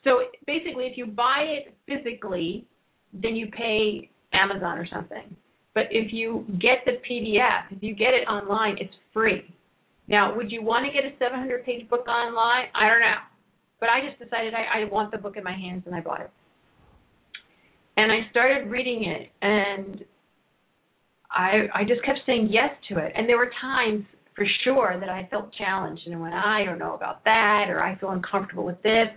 so 0.04 0.20
basically, 0.46 0.86
if 0.86 0.98
you 0.98 1.06
buy 1.06 1.44
it 1.46 1.74
physically, 1.86 2.66
then 3.12 3.36
you 3.36 3.46
pay 3.46 4.10
Amazon 4.32 4.78
or 4.78 4.86
something. 4.92 5.36
But 5.74 5.84
if 5.90 6.12
you 6.12 6.44
get 6.60 6.78
the 6.84 6.92
PDF, 7.08 7.76
if 7.76 7.82
you 7.82 7.94
get 7.94 8.14
it 8.14 8.26
online, 8.28 8.76
it's 8.80 8.94
free. 9.12 9.42
Now, 10.08 10.34
would 10.34 10.50
you 10.50 10.62
want 10.62 10.86
to 10.86 10.92
get 10.92 11.04
a 11.04 11.16
700 11.18 11.64
page 11.64 11.88
book 11.88 12.06
online? 12.08 12.66
I 12.74 12.88
don't 12.88 13.00
know. 13.00 13.20
But 13.80 13.88
I 13.88 14.00
just 14.06 14.18
decided 14.18 14.54
I, 14.54 14.82
I 14.82 14.84
want 14.90 15.12
the 15.12 15.18
book 15.18 15.36
in 15.36 15.44
my 15.44 15.54
hands 15.54 15.84
and 15.86 15.94
I 15.94 16.00
bought 16.00 16.20
it. 16.20 16.30
And 17.96 18.12
I 18.12 18.30
started 18.30 18.68
reading 18.68 19.04
it 19.04 19.30
and 19.42 20.04
I 21.30 21.66
I 21.74 21.84
just 21.84 22.04
kept 22.04 22.20
saying 22.26 22.48
yes 22.50 22.70
to 22.88 22.98
it. 22.98 23.12
And 23.14 23.28
there 23.28 23.36
were 23.36 23.50
times 23.60 24.04
for 24.34 24.46
sure 24.64 24.96
that 24.98 25.08
I 25.08 25.26
felt 25.30 25.52
challenged 25.54 26.02
and 26.06 26.20
went, 26.20 26.34
I 26.34 26.64
don't 26.64 26.78
know 26.78 26.94
about 26.94 27.24
that, 27.24 27.66
or 27.68 27.82
I 27.82 27.98
feel 27.98 28.10
uncomfortable 28.10 28.64
with 28.64 28.80
this. 28.82 29.08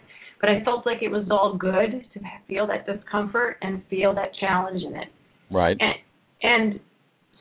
But 0.41 0.49
I 0.49 0.63
felt 0.63 0.87
like 0.87 1.03
it 1.03 1.09
was 1.09 1.25
all 1.29 1.55
good 1.55 2.03
to 2.13 2.19
feel 2.47 2.65
that 2.67 2.87
discomfort 2.87 3.57
and 3.61 3.83
feel 3.91 4.15
that 4.15 4.29
challenge 4.39 4.81
in 4.83 4.95
it. 4.95 5.07
Right. 5.51 5.77
And, 5.79 5.93
and 6.41 6.79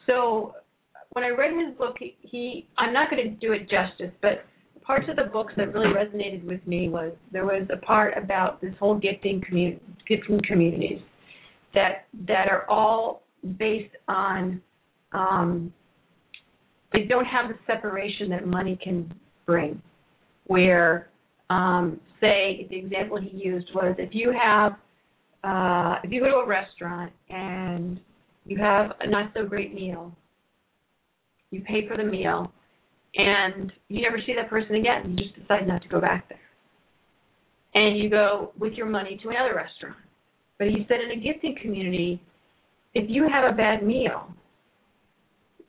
so 0.07 0.55
when 1.13 1.25
I 1.25 1.29
read 1.29 1.53
his 1.53 1.77
book, 1.79 1.97
he, 1.99 2.15
he 2.21 2.67
I'm 2.77 2.93
not 2.93 3.11
going 3.11 3.25
to 3.25 3.31
do 3.31 3.53
it 3.53 3.63
justice, 3.63 4.15
but 4.21 4.45
parts 4.91 5.07
of 5.09 5.15
the 5.15 5.31
books 5.31 5.53
that 5.57 5.73
really 5.73 5.95
resonated 5.95 6.45
with 6.45 6.67
me 6.67 6.89
was 6.89 7.13
there 7.31 7.45
was 7.45 7.65
a 7.73 7.77
part 7.77 8.13
about 8.19 8.61
this 8.61 8.75
whole 8.81 8.99
gifting 8.99 9.41
community, 9.47 9.81
gifting 10.09 10.41
communities 10.49 10.99
that 11.75 12.07
that 12.27 12.49
are 12.49 12.69
all 12.69 13.23
based 13.57 13.95
on 14.09 14.61
um, 15.13 15.73
they 16.93 17.03
don't 17.03 17.25
have 17.25 17.49
the 17.51 17.55
separation 17.69 18.29
that 18.31 18.49
money 18.49 18.77
can 18.83 19.15
bring. 19.47 19.81
Where, 20.49 21.09
um, 21.51 22.01
say, 22.21 22.67
the 22.69 22.77
example 22.77 23.21
he 23.21 23.31
used 23.37 23.69
was 23.73 23.95
if 23.97 24.13
you 24.13 24.33
have, 24.33 24.73
uh, 25.45 26.01
if 26.03 26.11
you 26.11 26.21
go 26.21 26.31
to 26.31 26.37
a 26.39 26.47
restaurant 26.49 27.13
and 27.29 28.01
you 28.45 28.59
have 28.59 28.91
a 28.99 29.09
not 29.09 29.31
so 29.37 29.47
great 29.47 29.73
meal, 29.73 30.13
you 31.53 31.61
pay 31.61 31.87
for 31.87 31.97
the 31.97 32.03
meal, 32.03 32.53
and 33.15 33.73
you 33.89 34.03
never 34.03 34.19
see 34.25 34.35
that 34.35 34.49
person 34.49 34.77
again. 34.77 35.11
You 35.11 35.25
just 35.25 35.39
decide 35.41 35.67
not 35.67 35.83
to 35.83 35.89
go 35.89 36.01
back 36.01 36.29
there. 36.29 36.39
And 37.75 37.99
you 37.99 38.11
go 38.11 38.53
with 38.59 38.75
your 38.75 38.87
money 38.87 39.19
to 39.23 39.29
another 39.29 39.55
restaurant. 39.55 39.97
But 40.59 40.69
he 40.69 40.85
said 40.89 40.99
in 41.01 41.19
a 41.19 41.23
gifting 41.23 41.57
community, 41.61 42.21
if 42.95 43.09
you 43.09 43.29
have 43.33 43.53
a 43.53 43.57
bad 43.57 43.83
meal, 43.83 44.33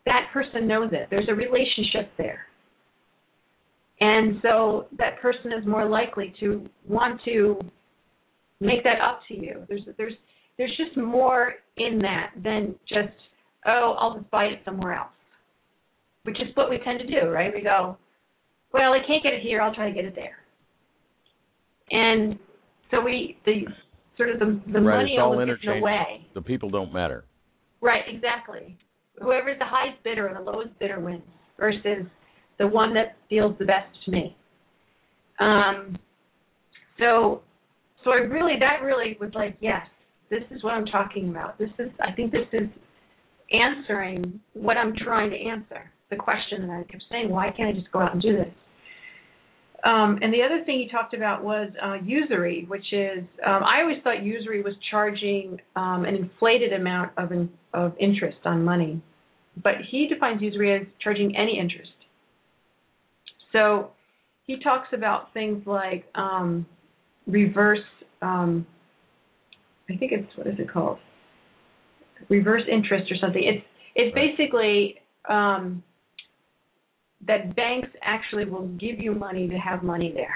that 0.05 0.27
person 0.33 0.67
knows 0.67 0.89
it. 0.91 1.07
There's 1.09 1.29
a 1.29 1.35
relationship 1.35 2.11
there. 2.17 2.47
And 3.99 4.39
so 4.41 4.87
that 4.97 5.21
person 5.21 5.51
is 5.53 5.65
more 5.65 5.87
likely 5.87 6.33
to 6.39 6.67
want 6.87 7.21
to 7.25 7.59
make 8.59 8.83
that 8.83 8.99
up 8.99 9.21
to 9.27 9.35
you. 9.35 9.63
There's 9.69 9.81
there's 9.97 10.13
there's 10.57 10.75
just 10.75 10.97
more 10.97 11.53
in 11.77 11.99
that 11.99 12.31
than 12.43 12.75
just 12.89 13.13
oh 13.67 13.95
I'll 13.99 14.17
just 14.17 14.29
buy 14.31 14.45
it 14.45 14.59
somewhere 14.65 14.93
else, 14.95 15.13
which 16.23 16.39
is 16.39 16.47
what 16.55 16.69
we 16.69 16.77
tend 16.79 16.99
to 16.99 17.07
do, 17.07 17.29
right? 17.29 17.51
We 17.53 17.61
go, 17.61 17.97
well 18.73 18.93
I 18.93 18.99
can't 19.05 19.23
get 19.23 19.33
it 19.33 19.41
here, 19.41 19.61
I'll 19.61 19.73
try 19.73 19.89
to 19.89 19.95
get 19.95 20.05
it 20.05 20.15
there. 20.15 20.37
And 21.91 22.39
so 22.89 23.01
we 23.01 23.37
the 23.45 23.65
sort 24.17 24.29
of 24.29 24.39
the 24.39 24.61
the 24.71 24.79
right, 24.79 24.97
money 24.97 25.17
all 25.19 25.37
gets 25.37 25.59
in 25.63 25.79
the 25.79 25.81
way. 25.81 26.27
The 26.33 26.41
people 26.41 26.69
don't 26.69 26.93
matter. 26.93 27.25
Right, 27.81 28.03
exactly 28.07 28.77
whoever's 29.21 29.59
the 29.59 29.65
highest 29.65 30.03
bidder 30.03 30.29
or 30.29 30.33
the 30.33 30.51
lowest 30.51 30.77
bidder 30.79 30.99
wins 30.99 31.21
versus 31.57 32.05
the 32.59 32.67
one 32.67 32.93
that 32.93 33.17
feels 33.29 33.57
the 33.59 33.65
best 33.65 33.87
to 34.05 34.11
me. 34.11 34.35
Um, 35.39 35.97
so, 36.99 37.41
so 38.03 38.11
I 38.11 38.17
really, 38.17 38.53
that 38.59 38.83
really 38.83 39.17
was 39.19 39.31
like, 39.33 39.57
yes, 39.59 39.85
this 40.29 40.43
is 40.51 40.63
what 40.63 40.73
I'm 40.73 40.85
talking 40.85 41.29
about. 41.29 41.57
This 41.57 41.69
is, 41.79 41.89
I 41.99 42.11
think 42.13 42.31
this 42.31 42.47
is 42.53 42.69
answering 43.51 44.39
what 44.53 44.77
I'm 44.77 44.93
trying 44.95 45.29
to 45.31 45.37
answer. 45.37 45.91
The 46.11 46.17
question 46.17 46.67
that 46.67 46.73
I 46.73 46.83
kept 46.91 47.03
saying, 47.09 47.29
why 47.29 47.51
can't 47.55 47.69
I 47.69 47.79
just 47.79 47.91
go 47.91 47.99
out 47.99 48.11
and 48.13 48.21
do 48.21 48.33
this? 48.33 48.53
Um, 49.83 50.19
and 50.21 50.31
the 50.31 50.43
other 50.43 50.63
thing 50.65 50.77
he 50.77 50.89
talked 50.91 51.13
about 51.13 51.43
was 51.43 51.71
uh, 51.81 51.95
usury, 52.03 52.65
which 52.67 52.85
is 52.91 53.23
um, 53.45 53.63
I 53.63 53.81
always 53.81 53.97
thought 54.03 54.21
usury 54.21 54.61
was 54.61 54.73
charging 54.91 55.57
um, 55.75 56.05
an 56.05 56.15
inflated 56.15 56.73
amount 56.73 57.13
of 57.17 57.31
in, 57.31 57.49
of 57.73 57.93
interest 57.99 58.37
on 58.45 58.63
money, 58.63 59.01
but 59.63 59.73
he 59.89 60.07
defines 60.07 60.41
usury 60.41 60.75
as 60.75 60.85
charging 61.01 61.35
any 61.35 61.57
interest. 61.57 61.89
So 63.53 63.91
he 64.45 64.59
talks 64.59 64.89
about 64.93 65.33
things 65.33 65.65
like 65.65 66.05
um, 66.13 66.65
reverse. 67.25 67.79
Um, 68.21 68.67
I 69.89 69.95
think 69.95 70.11
it's 70.11 70.37
what 70.37 70.45
is 70.45 70.59
it 70.59 70.71
called? 70.71 70.99
Reverse 72.29 72.63
interest 72.71 73.11
or 73.11 73.15
something. 73.19 73.41
It's 73.43 73.65
it's 73.95 74.13
basically 74.13 74.95
um, 75.27 75.83
that 77.27 77.55
banks 77.55 77.89
actually 78.01 78.45
will 78.45 78.67
give 78.67 78.99
you 78.99 79.13
money 79.13 79.47
to 79.47 79.55
have 79.55 79.83
money 79.83 80.11
there. 80.13 80.35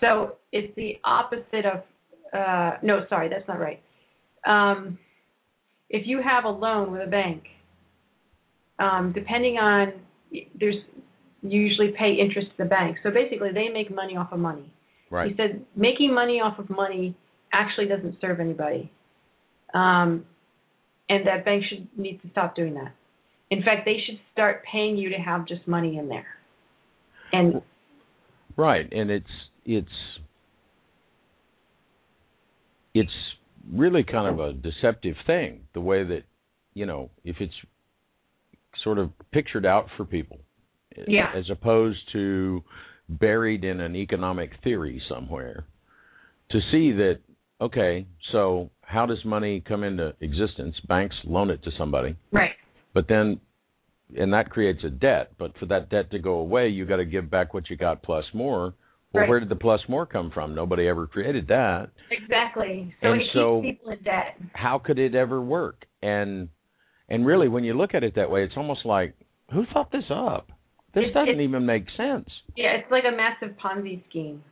So 0.00 0.36
it's 0.52 0.74
the 0.76 0.98
opposite 1.04 1.64
of 1.64 1.82
uh, 2.36 2.76
no, 2.82 3.06
sorry, 3.08 3.28
that's 3.28 3.46
not 3.48 3.58
right. 3.58 3.80
Um, 4.46 4.98
if 5.88 6.06
you 6.06 6.20
have 6.22 6.44
a 6.44 6.48
loan 6.48 6.92
with 6.92 7.02
a 7.02 7.10
bank, 7.10 7.44
um, 8.78 9.12
depending 9.14 9.56
on 9.56 9.92
there's 10.58 10.76
you 11.42 11.60
usually 11.60 11.92
pay 11.96 12.14
interest 12.20 12.48
to 12.56 12.64
the 12.64 12.68
bank. 12.68 12.96
So 13.02 13.10
basically, 13.10 13.50
they 13.52 13.68
make 13.68 13.94
money 13.94 14.16
off 14.16 14.32
of 14.32 14.40
money. 14.40 14.72
Right. 15.10 15.30
He 15.30 15.36
said 15.36 15.64
making 15.76 16.12
money 16.12 16.40
off 16.40 16.58
of 16.58 16.68
money 16.68 17.16
actually 17.52 17.86
doesn't 17.86 18.20
serve 18.20 18.40
anybody, 18.40 18.90
um, 19.72 20.24
and 21.08 21.26
that 21.26 21.44
banks 21.44 21.66
should 21.68 21.86
need 21.96 22.20
to 22.22 22.30
stop 22.30 22.56
doing 22.56 22.74
that. 22.74 22.92
In 23.50 23.62
fact, 23.62 23.84
they 23.84 23.98
should 24.04 24.18
start 24.32 24.62
paying 24.70 24.96
you 24.96 25.10
to 25.10 25.16
have 25.16 25.46
just 25.46 25.66
money 25.68 25.98
in 25.98 26.08
there. 26.08 26.26
And 27.32 27.62
right, 28.56 28.90
and 28.92 29.10
it's 29.10 29.26
it's 29.64 29.88
it's 32.94 33.10
really 33.72 34.04
kind 34.04 34.28
of 34.28 34.40
a 34.40 34.52
deceptive 34.52 35.16
thing 35.26 35.60
the 35.74 35.80
way 35.80 36.04
that 36.04 36.22
you 36.74 36.86
know 36.86 37.10
if 37.24 37.36
it's 37.40 37.54
sort 38.82 38.98
of 38.98 39.10
pictured 39.32 39.66
out 39.66 39.86
for 39.96 40.04
people 40.04 40.38
yeah. 41.06 41.32
as 41.36 41.44
opposed 41.50 41.98
to 42.12 42.62
buried 43.08 43.64
in 43.64 43.80
an 43.80 43.96
economic 43.96 44.50
theory 44.62 45.02
somewhere 45.08 45.66
to 46.50 46.60
see 46.70 46.92
that 46.92 47.18
okay 47.60 48.06
so 48.32 48.70
how 48.82 49.04
does 49.04 49.18
money 49.24 49.62
come 49.66 49.82
into 49.82 50.14
existence 50.20 50.76
banks 50.88 51.16
loan 51.24 51.50
it 51.50 51.62
to 51.64 51.70
somebody 51.76 52.16
right 52.32 52.52
but 52.96 53.08
then 53.08 53.38
and 54.16 54.32
that 54.32 54.48
creates 54.48 54.82
a 54.84 54.88
debt 54.88 55.32
but 55.38 55.52
for 55.58 55.66
that 55.66 55.90
debt 55.90 56.10
to 56.10 56.18
go 56.18 56.34
away 56.38 56.68
you 56.68 56.86
got 56.86 56.96
to 56.96 57.04
give 57.04 57.30
back 57.30 57.52
what 57.52 57.68
you 57.68 57.76
got 57.76 58.02
plus 58.02 58.24
more. 58.32 58.72
Well 59.12 59.20
right. 59.20 59.28
where 59.28 59.38
did 59.38 59.50
the 59.50 59.56
plus 59.56 59.80
more 59.88 60.06
come 60.06 60.30
from? 60.32 60.54
Nobody 60.54 60.88
ever 60.88 61.06
created 61.06 61.46
that. 61.48 61.90
Exactly. 62.10 62.94
So 63.02 63.12
and 63.12 63.20
it 63.20 63.28
so 63.34 63.60
keeps 63.62 63.78
people 63.78 63.92
in 63.92 64.02
debt. 64.02 64.36
how 64.54 64.78
could 64.78 64.98
it 64.98 65.14
ever 65.14 65.40
work? 65.40 65.84
And 66.02 66.48
and 67.10 67.26
really 67.26 67.48
when 67.48 67.64
you 67.64 67.74
look 67.74 67.94
at 67.94 68.02
it 68.02 68.14
that 68.16 68.30
way 68.30 68.44
it's 68.44 68.54
almost 68.56 68.86
like 68.86 69.14
who 69.52 69.64
thought 69.72 69.92
this 69.92 70.10
up? 70.10 70.48
This 70.94 71.04
It's- 71.10 71.14
doesn't 71.14 71.40
even 71.40 71.66
make 71.66 71.84
sense. 71.98 72.28
Yeah 72.56 72.72
it's 72.78 72.90
like 72.90 73.04
a 73.04 73.14
massive 73.14 73.56
ponzi 73.58 74.02
scheme. 74.08 74.42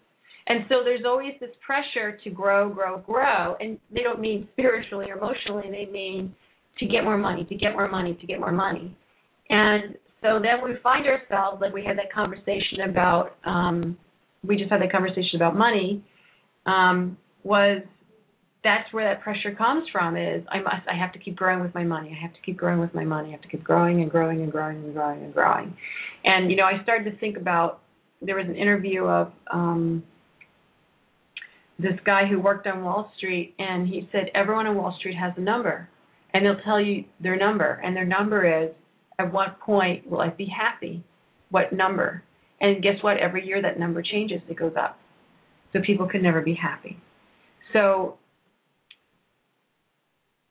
And 0.47 0.67
so 0.69 0.85
there's 0.85 1.07
always 1.07 1.33
this 1.41 1.55
pressure 1.65 2.19
to 2.23 2.29
grow, 2.31 2.69
grow, 2.69 2.99
grow. 2.99 3.57
And 3.61 3.79
they 3.91 4.03
don't 4.03 4.21
mean 4.21 4.47
spiritually 4.53 5.07
or 5.11 5.17
emotionally, 5.17 5.71
they 5.71 5.91
mean 5.91 6.35
to 6.79 6.87
get 6.87 7.05
more 7.05 7.19
money, 7.19 7.45
to 7.45 7.55
get 7.55 7.73
more 7.73 7.89
money, 7.89 8.17
to 8.21 8.27
get 8.27 8.41
more 8.41 8.53
money. 8.53 8.97
And 9.51 9.95
so 10.25 10.41
then 10.43 10.65
we 10.65 10.73
find 10.83 11.07
ourselves 11.07 11.61
like 11.61 11.73
we 11.73 11.85
had 11.85 11.99
that 11.99 12.13
conversation 12.13 12.89
about 12.89 13.37
um 13.45 13.97
we 14.43 14.57
just 14.57 14.71
had 14.71 14.81
that 14.81 14.91
conversation 14.91 15.37
about 15.37 15.55
money 15.55 16.03
um 16.67 17.17
was 17.45 17.83
that's 18.65 18.91
where 18.93 19.13
that 19.13 19.23
pressure 19.23 19.55
comes 19.55 19.85
from 19.93 20.17
is 20.17 20.43
I 20.51 20.61
must 20.61 20.89
I 20.91 20.99
have 20.99 21.13
to 21.13 21.19
keep 21.19 21.37
growing 21.37 21.61
with 21.61 21.75
my 21.75 21.85
money. 21.85 22.17
I 22.19 22.23
have 22.23 22.35
to 22.35 22.41
keep 22.41 22.57
growing 22.57 22.81
with 22.81 22.95
my 22.95 23.05
money. 23.05 23.29
I 23.29 23.33
have 23.33 23.43
to 23.43 23.49
keep 23.49 23.63
growing 23.63 24.01
and 24.01 24.11
growing 24.11 24.41
and 24.41 24.51
growing 24.51 24.79
and 24.79 24.95
growing 24.95 25.23
and 25.23 25.35
growing. 25.35 25.77
And 26.25 26.51
you 26.51 26.57
know, 26.57 26.65
I 26.65 26.83
started 26.83 27.11
to 27.11 27.19
think 27.19 27.37
about 27.37 27.81
there 28.23 28.37
was 28.37 28.47
an 28.49 28.57
interview 28.57 29.05
of 29.05 29.31
um 29.53 30.03
this 31.79 31.99
guy 32.07 32.23
who 32.27 32.41
worked 32.41 32.67
on 32.67 32.83
Wall 32.83 33.13
Street 33.19 33.55
and 33.59 33.87
he 33.87 34.09
said 34.11 34.31
everyone 34.35 34.67
on 34.67 34.77
Wall 34.77 34.97
Street 34.99 35.17
has 35.17 35.35
a 35.37 35.41
number 35.41 35.89
and 36.35 36.45
they'll 36.45 36.61
tell 36.65 36.81
you 36.81 37.05
their 37.21 37.37
number 37.37 37.81
and 37.85 37.97
their 37.97 38.05
number 38.05 38.65
is 38.65 38.71
at 39.19 39.33
what 39.33 39.61
point 39.61 40.11
will 40.11 40.21
I 40.21 40.29
be 40.31 40.47
happy? 40.47 41.05
What 41.51 41.73
number? 41.73 42.23
And 42.61 42.83
guess 42.83 42.97
what? 43.03 43.17
Every 43.19 43.47
year 43.47 43.63
that 43.63 43.79
number 43.79 44.03
changes, 44.03 44.41
it 44.49 44.57
goes 44.57 44.75
up. 44.79 44.99
So 45.73 45.81
people 45.85 46.09
can 46.09 46.23
never 46.23 46.41
be 46.41 46.55
happy. 46.55 46.99
So 47.73 48.19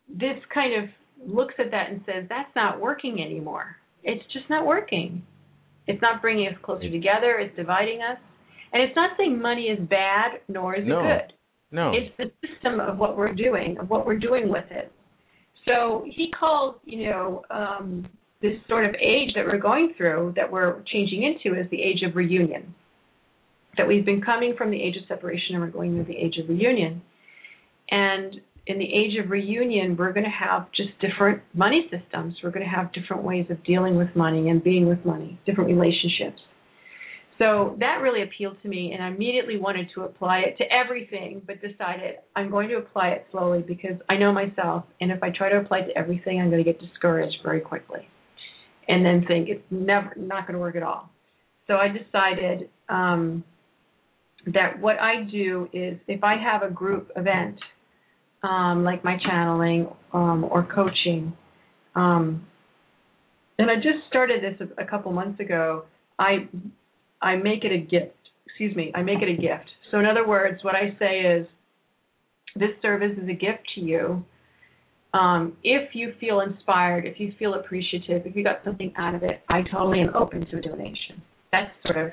this 0.08 0.38
kind 0.54 0.84
of 0.84 0.90
looks 1.26 1.54
at 1.60 1.72
that 1.72 1.90
and 1.90 2.02
says 2.06 2.26
that's 2.30 2.54
not 2.56 2.80
working 2.80 3.22
anymore. 3.22 3.76
It's 4.04 4.24
just 4.34 4.50
not 4.50 4.66
working. 4.66 5.24
It's 5.88 6.02
not 6.02 6.22
bringing 6.22 6.48
us 6.48 6.56
closer 6.62 6.90
together. 6.90 7.40
It's 7.40 7.56
dividing 7.56 8.02
us. 8.02 8.18
And 8.72 8.82
it's 8.82 8.96
not 8.96 9.12
saying 9.18 9.42
money 9.42 9.64
is 9.64 9.80
bad, 9.88 10.40
nor 10.48 10.76
is 10.76 10.86
No. 10.86 11.00
it 11.00 11.04
good. 11.04 11.34
No. 11.72 11.92
It's 11.94 12.16
the 12.18 12.32
system 12.48 12.80
of 12.80 12.98
what 12.98 13.18
we're 13.18 13.34
doing, 13.34 13.78
of 13.80 13.90
what 13.90 14.06
we're 14.06 14.20
doing 14.20 14.50
with 14.50 14.66
it. 14.72 14.92
So 15.66 16.06
he 16.06 16.32
calls, 16.38 16.76
you 16.86 17.10
know, 17.10 17.44
um, 17.50 18.06
this 18.42 18.54
sort 18.68 18.86
of 18.86 18.94
age 18.96 19.30
that 19.36 19.46
we're 19.46 19.60
going 19.60 19.94
through, 19.96 20.34
that 20.36 20.52
we're 20.52 20.84
changing 20.92 21.24
into, 21.24 21.58
is 21.58 21.70
the 21.72 21.82
age 21.82 22.04
of 22.08 22.16
reunion. 22.16 22.76
That 23.78 23.88
we've 23.88 24.06
been 24.06 24.22
coming 24.22 24.56
from 24.58 24.70
the 24.70 24.82
age 24.82 24.96
of 24.98 25.04
separation 25.08 25.56
and 25.56 25.62
we're 25.62 25.72
going 25.72 25.98
into 25.98 26.06
the 26.06 26.18
age 26.18 26.38
of 26.38 26.50
reunion. 26.50 27.02
And 27.90 28.36
in 28.68 28.80
the 28.80 28.86
age 28.86 29.18
of 29.24 29.32
reunion, 29.32 29.96
we're 29.98 30.14
going 30.14 30.26
to 30.26 30.30
have 30.30 30.68
just 30.76 30.90
different 31.00 31.42
money 31.54 31.90
systems. 31.90 32.36
We're 32.44 32.52
going 32.52 32.66
to 32.66 32.72
have 32.72 32.94
different 32.94 33.24
ways 33.24 33.46
of 33.50 33.64
dealing 33.64 33.96
with 33.96 34.10
money 34.16 34.50
and 34.50 34.64
being 34.64 34.88
with 34.88 35.04
money, 35.06 35.40
different 35.46 35.70
relationships. 35.70 36.42
So 37.44 37.76
that 37.82 38.00
really 38.02 38.24
appealed 38.24 38.56
to 38.64 38.70
me, 38.70 38.94
and 38.94 39.04
I 39.04 39.10
immediately 39.10 39.60
wanted 39.60 39.88
to 39.96 40.04
apply 40.04 40.44
it 40.48 40.58
to 40.60 40.64
everything, 40.72 41.42
but 41.46 41.56
decided 41.62 42.16
I'm 42.38 42.50
going 42.50 42.70
to 42.70 42.78
apply 42.78 43.10
it 43.10 43.28
slowly 43.32 43.62
because 43.62 43.98
I 44.10 44.16
know 44.16 44.32
myself, 44.32 44.86
and 45.02 45.12
if 45.12 45.22
I 45.22 45.30
try 45.30 45.50
to 45.50 45.58
apply 45.58 45.80
it 45.80 45.88
to 45.88 45.98
everything, 45.98 46.40
I'm 46.40 46.50
going 46.50 46.64
to 46.64 46.72
get 46.72 46.80
discouraged 46.80 47.36
very 47.44 47.60
quickly, 47.60 48.08
and 48.88 49.06
then 49.06 49.26
think 49.28 49.50
it's 49.50 49.66
never 49.70 50.14
not 50.16 50.48
going 50.48 50.54
to 50.54 50.60
work 50.60 50.78
at 50.78 50.84
all. 50.84 51.10
So 51.68 51.74
I 51.74 51.90
decided 51.90 52.70
um, 52.88 53.44
that 54.46 54.80
what 54.80 54.98
I 55.00 55.24
do 55.30 55.68
is 55.74 55.98
if 56.08 56.24
I 56.24 56.36
have 56.38 56.62
a 56.64 56.74
group 56.74 57.12
event, 57.18 57.58
um, 58.42 58.86
like 58.86 59.04
my 59.04 59.18
channeling 59.28 59.90
um, 60.14 60.46
or 60.50 60.66
coaching, 60.74 61.34
um, 61.94 62.48
and 63.60 63.70
I 63.70 63.76
just 63.76 64.08
started 64.08 64.42
this 64.42 64.66
a, 64.78 64.84
a 64.84 64.86
couple 64.86 65.12
months 65.12 65.42
ago. 65.42 65.84
I 66.18 66.48
I 67.24 67.38
make 67.38 67.64
it 67.64 67.72
a 67.72 67.80
gift. 67.80 68.16
Excuse 68.46 68.76
me, 68.76 68.92
I 68.94 69.02
make 69.02 69.22
it 69.22 69.30
a 69.30 69.42
gift. 69.42 69.70
So 69.90 70.00
in 70.00 70.06
other 70.06 70.28
words, 70.28 70.64
what 70.64 70.76
I 70.76 70.96
say 71.00 71.22
is, 71.22 71.48
this 72.56 72.70
service 72.84 73.18
is 73.18 73.28
a 73.28 73.34
gift 73.34 73.64
to 73.76 73.82
you. 73.82 74.24
Um, 75.14 75.58
if 75.64 75.96
you 75.96 76.14
feel 76.20 76.42
inspired, 76.42 77.06
if 77.06 77.20
you 77.20 77.34
feel 77.40 77.56
appreciative, 77.56 78.26
if 78.26 78.36
you 78.36 78.44
got 78.44 78.60
something 78.64 78.94
out 78.98 79.16
of 79.16 79.24
it, 79.24 79.42
I 79.50 79.62
totally 79.72 80.02
am 80.02 80.12
open 80.16 80.46
to 80.52 80.58
a 80.58 80.62
donation. 80.62 81.22
That's 81.52 81.72
sort 81.84 81.98
of 81.98 82.12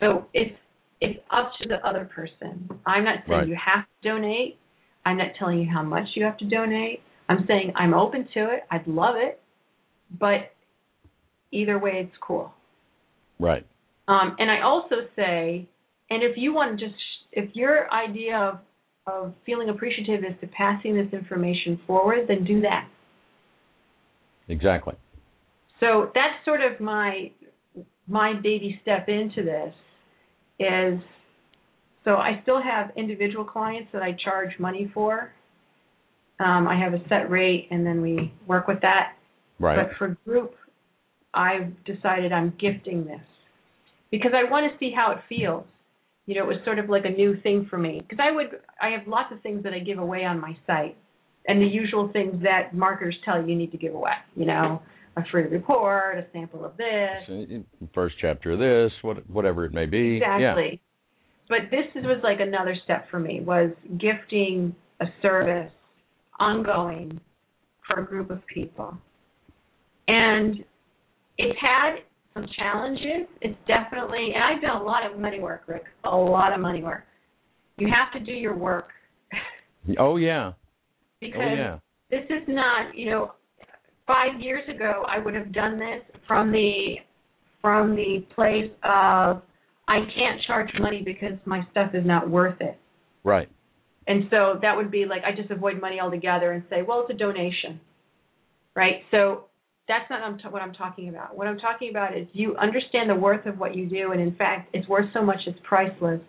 so 0.00 0.26
it's 0.34 0.56
it's 1.00 1.18
up 1.30 1.52
to 1.60 1.68
the 1.68 1.76
other 1.86 2.08
person. 2.12 2.68
I'm 2.86 3.04
not 3.04 3.18
saying 3.26 3.40
Right. 3.40 3.48
you 3.48 3.56
have 3.56 3.84
to 3.84 4.08
donate. 4.08 4.58
I'm 5.04 5.16
not 5.16 5.28
telling 5.38 5.58
you 5.58 5.68
how 5.72 5.82
much 5.82 6.06
you 6.14 6.24
have 6.24 6.38
to 6.38 6.44
donate. 6.48 7.02
I'm 7.28 7.44
saying 7.46 7.72
I'm 7.76 7.94
open 7.94 8.28
to 8.34 8.52
it. 8.52 8.64
I'd 8.70 8.86
love 8.86 9.16
it, 9.16 9.40
but 10.18 10.52
either 11.50 11.78
way, 11.78 11.92
it's 12.04 12.16
cool. 12.20 12.52
right. 13.38 13.66
Um, 14.08 14.36
and 14.38 14.50
I 14.50 14.62
also 14.62 14.96
say, 15.16 15.68
and 16.10 16.22
if 16.22 16.36
you 16.36 16.52
want 16.52 16.78
to 16.78 16.86
just, 16.86 16.98
if 17.32 17.54
your 17.54 17.90
idea 17.92 18.36
of 18.36 18.58
of 19.06 19.34
feeling 19.44 19.68
appreciative 19.68 20.20
is 20.20 20.38
to 20.40 20.46
passing 20.46 20.94
this 20.94 21.12
information 21.12 21.80
forward, 21.86 22.28
then 22.28 22.44
do 22.44 22.60
that. 22.60 22.88
Exactly. 24.48 24.94
So 25.80 26.12
that's 26.14 26.44
sort 26.44 26.60
of 26.60 26.80
my 26.80 27.32
my 28.06 28.34
baby 28.34 28.78
step 28.82 29.08
into 29.08 29.42
this 29.42 29.74
is 30.58 31.00
so 32.04 32.16
I 32.16 32.40
still 32.42 32.60
have 32.62 32.90
individual 32.96 33.44
clients 33.44 33.90
that 33.92 34.02
I 34.02 34.16
charge 34.24 34.58
money 34.58 34.90
for. 34.92 35.32
Um, 36.40 36.66
I 36.66 36.78
have 36.78 36.94
a 36.94 37.02
set 37.08 37.30
rate, 37.30 37.68
and 37.70 37.86
then 37.86 38.02
we 38.02 38.32
work 38.46 38.66
with 38.66 38.80
that. 38.82 39.14
Right. 39.60 39.76
But 39.76 39.96
for 39.96 40.16
group, 40.24 40.54
I've 41.32 41.84
decided 41.84 42.32
I'm 42.32 42.52
gifting 42.60 43.04
this 43.04 43.20
because 44.12 44.30
I 44.34 44.48
want 44.48 44.70
to 44.70 44.78
see 44.78 44.92
how 44.94 45.10
it 45.10 45.18
feels. 45.28 45.64
You 46.26 46.36
know, 46.36 46.44
it 46.44 46.46
was 46.46 46.58
sort 46.64 46.78
of 46.78 46.88
like 46.88 47.04
a 47.04 47.10
new 47.10 47.40
thing 47.42 47.66
for 47.68 47.76
me 47.76 48.00
because 48.00 48.22
I 48.22 48.30
would 48.30 48.46
I 48.80 48.90
have 48.90 49.08
lots 49.08 49.32
of 49.32 49.42
things 49.42 49.64
that 49.64 49.74
I 49.74 49.80
give 49.80 49.98
away 49.98 50.24
on 50.24 50.40
my 50.40 50.56
site, 50.68 50.96
and 51.48 51.60
the 51.60 51.66
usual 51.66 52.10
things 52.12 52.40
that 52.44 52.72
marketers 52.72 53.16
tell 53.24 53.42
you 53.42 53.48
you 53.48 53.56
need 53.56 53.72
to 53.72 53.78
give 53.78 53.94
away. 53.94 54.12
You 54.36 54.46
know, 54.46 54.80
a 55.16 55.22
free 55.32 55.44
report, 55.44 56.18
a 56.18 56.26
sample 56.32 56.64
of 56.64 56.76
this, 56.76 57.64
First 57.94 58.14
chapter 58.20 58.52
of 58.52 58.60
this, 58.60 58.92
what, 59.02 59.28
whatever 59.28 59.64
it 59.64 59.72
may 59.72 59.86
be. 59.86 60.18
Exactly. 60.18 60.80
But 61.48 61.70
this 61.70 61.84
was 61.96 62.20
like 62.22 62.40
another 62.40 62.76
step 62.84 63.10
for 63.10 63.18
me 63.18 63.40
was 63.40 63.70
gifting 63.98 64.74
a 65.00 65.06
service 65.20 65.70
ongoing 66.38 67.20
for 67.86 68.00
a 68.00 68.06
group 68.06 68.30
of 68.30 68.40
people. 68.46 68.96
And 70.08 70.64
it 71.36 71.56
had 71.60 71.96
some 72.34 72.46
challenges. 72.56 73.28
It's 73.40 73.58
definitely 73.66 74.32
and 74.34 74.42
I've 74.42 74.62
done 74.62 74.80
a 74.80 74.84
lot 74.84 75.10
of 75.10 75.18
money 75.18 75.40
work, 75.40 75.62
Rick. 75.66 75.84
A 76.04 76.16
lot 76.16 76.52
of 76.52 76.60
money 76.60 76.82
work. 76.82 77.04
You 77.78 77.88
have 77.88 78.12
to 78.18 78.24
do 78.24 78.32
your 78.32 78.56
work 78.56 78.88
Oh 79.98 80.16
yeah. 80.16 80.52
Oh, 80.52 80.56
because 81.20 81.40
Oh 81.42 81.54
yeah. 81.54 81.78
this 82.10 82.24
is 82.28 82.42
not, 82.48 82.96
you 82.96 83.10
know, 83.10 83.32
five 84.06 84.40
years 84.40 84.68
ago 84.74 85.04
I 85.08 85.18
would 85.18 85.34
have 85.34 85.52
done 85.52 85.78
this 85.78 86.02
from 86.26 86.52
the 86.52 86.96
from 87.60 87.94
the 87.94 88.24
place 88.34 88.70
of 88.82 89.42
I 89.88 89.98
can't 90.16 90.40
charge 90.46 90.70
money 90.80 91.02
because 91.04 91.38
my 91.44 91.60
stuff 91.70 91.90
is 91.94 92.04
not 92.04 92.28
worth 92.28 92.60
it. 92.60 92.78
Right. 93.24 93.48
And 94.06 94.24
so 94.30 94.58
that 94.62 94.76
would 94.76 94.90
be 94.90 95.04
like 95.06 95.22
I 95.24 95.34
just 95.34 95.50
avoid 95.50 95.80
money 95.80 96.00
altogether 96.00 96.52
and 96.52 96.64
say, 96.68 96.82
well, 96.82 97.04
it's 97.06 97.14
a 97.14 97.18
donation, 97.18 97.80
right? 98.74 99.02
So 99.10 99.44
that's 99.88 100.08
not 100.10 100.20
what 100.52 100.62
I'm 100.62 100.72
talking 100.72 101.08
about. 101.08 101.36
What 101.36 101.46
I'm 101.48 101.58
talking 101.58 101.90
about 101.90 102.16
is 102.16 102.26
you 102.32 102.56
understand 102.56 103.10
the 103.10 103.14
worth 103.14 103.46
of 103.46 103.58
what 103.58 103.74
you 103.74 103.86
do, 103.88 104.12
and 104.12 104.20
in 104.20 104.34
fact, 104.36 104.70
it's 104.72 104.88
worth 104.88 105.06
so 105.12 105.22
much 105.22 105.38
it's 105.46 105.58
priceless, 105.64 106.20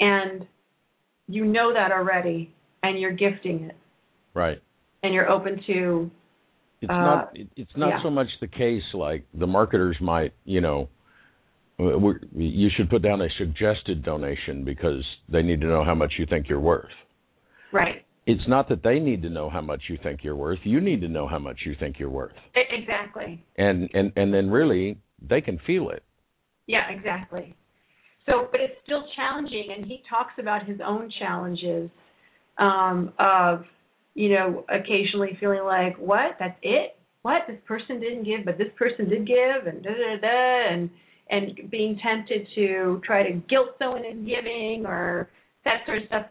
and 0.00 0.46
you 1.26 1.44
know 1.44 1.72
that 1.74 1.92
already, 1.92 2.52
and 2.82 2.98
you're 3.00 3.12
gifting 3.12 3.64
it, 3.64 3.76
Right. 4.34 4.60
and 5.02 5.12
you're 5.12 5.28
open 5.28 5.60
to 5.66 6.10
It's 6.80 6.90
Uh, 6.90 6.94
not. 6.94 7.36
It's 7.56 7.76
not 7.76 7.88
yeah. 7.88 8.02
so 8.04 8.10
much 8.10 8.28
the 8.40 8.46
case 8.46 8.84
like 8.94 9.24
the 9.34 9.48
marketers 9.48 9.96
might, 10.00 10.32
you 10.44 10.60
know, 10.60 10.88
we're, 11.76 12.20
you 12.36 12.70
should 12.76 12.88
put 12.88 13.02
down 13.02 13.20
a 13.20 13.28
suggested 13.36 14.04
donation 14.04 14.62
because 14.62 15.04
they 15.28 15.42
need 15.42 15.60
to 15.62 15.66
know 15.66 15.82
how 15.82 15.96
much 15.96 16.12
you 16.18 16.26
think 16.26 16.48
you're 16.48 16.60
worth. 16.60 16.86
right 17.72 18.04
It's 18.30 18.46
not 18.46 18.68
that 18.68 18.82
they 18.82 18.98
need 19.00 19.22
to 19.22 19.30
know 19.30 19.48
how 19.48 19.62
much 19.62 19.84
you 19.88 19.98
think 20.02 20.20
you're 20.22 20.36
worth. 20.36 20.58
You 20.62 20.82
need 20.82 21.00
to 21.00 21.08
know 21.08 21.26
how 21.26 21.38
much 21.38 21.60
you 21.64 21.74
think 21.80 21.98
you're 21.98 22.10
worth, 22.10 22.36
exactly. 22.54 23.42
and 23.56 23.88
and 23.94 24.12
and 24.16 24.34
then 24.34 24.50
really 24.50 24.98
they 25.26 25.40
can 25.40 25.58
feel 25.66 25.88
it. 25.88 26.02
Yeah, 26.66 26.90
exactly. 26.90 27.56
So, 28.26 28.48
but 28.52 28.60
it's 28.60 28.74
still 28.84 29.04
challenging, 29.16 29.68
and 29.74 29.86
he 29.86 30.02
talks 30.10 30.34
about 30.38 30.66
his 30.66 30.78
own 30.84 31.10
challenges 31.18 31.88
um, 32.58 33.14
of, 33.18 33.64
you 34.12 34.28
know, 34.28 34.62
occasionally 34.68 35.38
feeling 35.40 35.64
like, 35.64 35.96
what? 35.96 36.36
That's 36.38 36.58
it? 36.62 36.98
What? 37.22 37.44
This 37.48 37.56
person 37.66 37.98
didn't 37.98 38.24
give, 38.24 38.44
but 38.44 38.58
this 38.58 38.68
person 38.76 39.08
did 39.08 39.26
give, 39.26 39.66
and 39.66 39.82
da 39.82 39.90
da 39.90 40.20
da, 40.20 40.68
and 40.70 40.90
and 41.30 41.70
being 41.70 41.98
tempted 42.02 42.46
to 42.56 43.00
try 43.06 43.22
to 43.22 43.38
guilt 43.48 43.68
someone 43.78 44.04
in 44.04 44.26
giving 44.26 44.84
or 44.84 45.30
that 45.64 45.78
sort 45.86 46.02
of 46.02 46.04
stuff. 46.08 46.26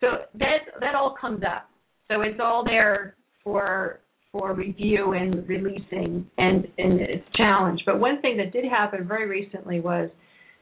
So 0.00 0.06
that 0.38 0.58
that 0.80 0.94
all 0.94 1.14
comes 1.20 1.42
up. 1.42 1.68
So 2.08 2.22
it's 2.22 2.40
all 2.42 2.64
there 2.64 3.16
for 3.44 4.00
for 4.32 4.54
review 4.54 5.12
and 5.12 5.46
releasing 5.48 6.28
and 6.38 6.66
and 6.78 7.00
it's 7.00 7.26
challenged. 7.36 7.82
But 7.86 8.00
one 8.00 8.20
thing 8.20 8.36
that 8.38 8.52
did 8.52 8.64
happen 8.64 9.06
very 9.06 9.28
recently 9.28 9.80
was 9.80 10.10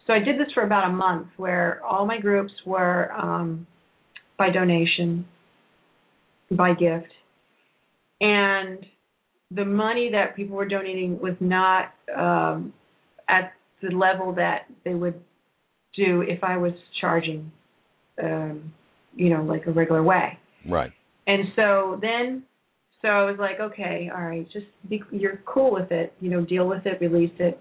so 0.06 0.14
I 0.14 0.20
did 0.20 0.38
this 0.38 0.48
for 0.54 0.62
about 0.62 0.88
a 0.88 0.92
month, 0.92 1.28
where 1.36 1.84
all 1.84 2.06
my 2.06 2.18
groups 2.18 2.52
were 2.64 3.12
um, 3.12 3.66
by 4.38 4.50
donation, 4.50 5.26
by 6.50 6.72
gift, 6.72 7.12
and 8.20 8.86
the 9.50 9.66
money 9.66 10.10
that 10.12 10.34
people 10.34 10.56
were 10.56 10.68
donating 10.68 11.18
was 11.20 11.34
not 11.40 11.92
um, 12.16 12.72
at 13.28 13.52
the 13.82 13.94
level 13.94 14.34
that 14.34 14.62
they 14.84 14.94
would 14.94 15.20
do 15.94 16.22
if 16.22 16.42
I 16.42 16.56
was 16.56 16.72
charging, 17.00 17.52
um, 18.22 18.72
you 19.18 19.30
know, 19.30 19.42
like 19.42 19.66
a 19.66 19.72
regular 19.72 20.02
way. 20.02 20.38
Right. 20.68 20.92
And 21.26 21.44
so 21.56 21.98
then, 22.00 22.44
so 23.02 23.08
I 23.08 23.24
was 23.24 23.36
like, 23.38 23.60
okay, 23.60 24.10
all 24.14 24.22
right, 24.22 24.46
just 24.50 24.66
be, 24.88 25.02
you're 25.10 25.42
cool 25.44 25.72
with 25.72 25.90
it, 25.90 26.12
you 26.20 26.30
know, 26.30 26.44
deal 26.44 26.66
with 26.66 26.86
it, 26.86 27.00
release 27.00 27.34
it. 27.38 27.60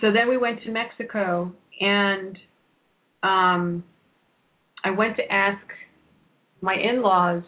So 0.00 0.08
then 0.12 0.28
we 0.28 0.36
went 0.36 0.62
to 0.64 0.70
Mexico, 0.70 1.52
and 1.80 2.36
um, 3.22 3.84
I 4.84 4.90
went 4.90 5.16
to 5.16 5.22
ask 5.32 5.64
my 6.60 6.74
in-laws 6.74 7.44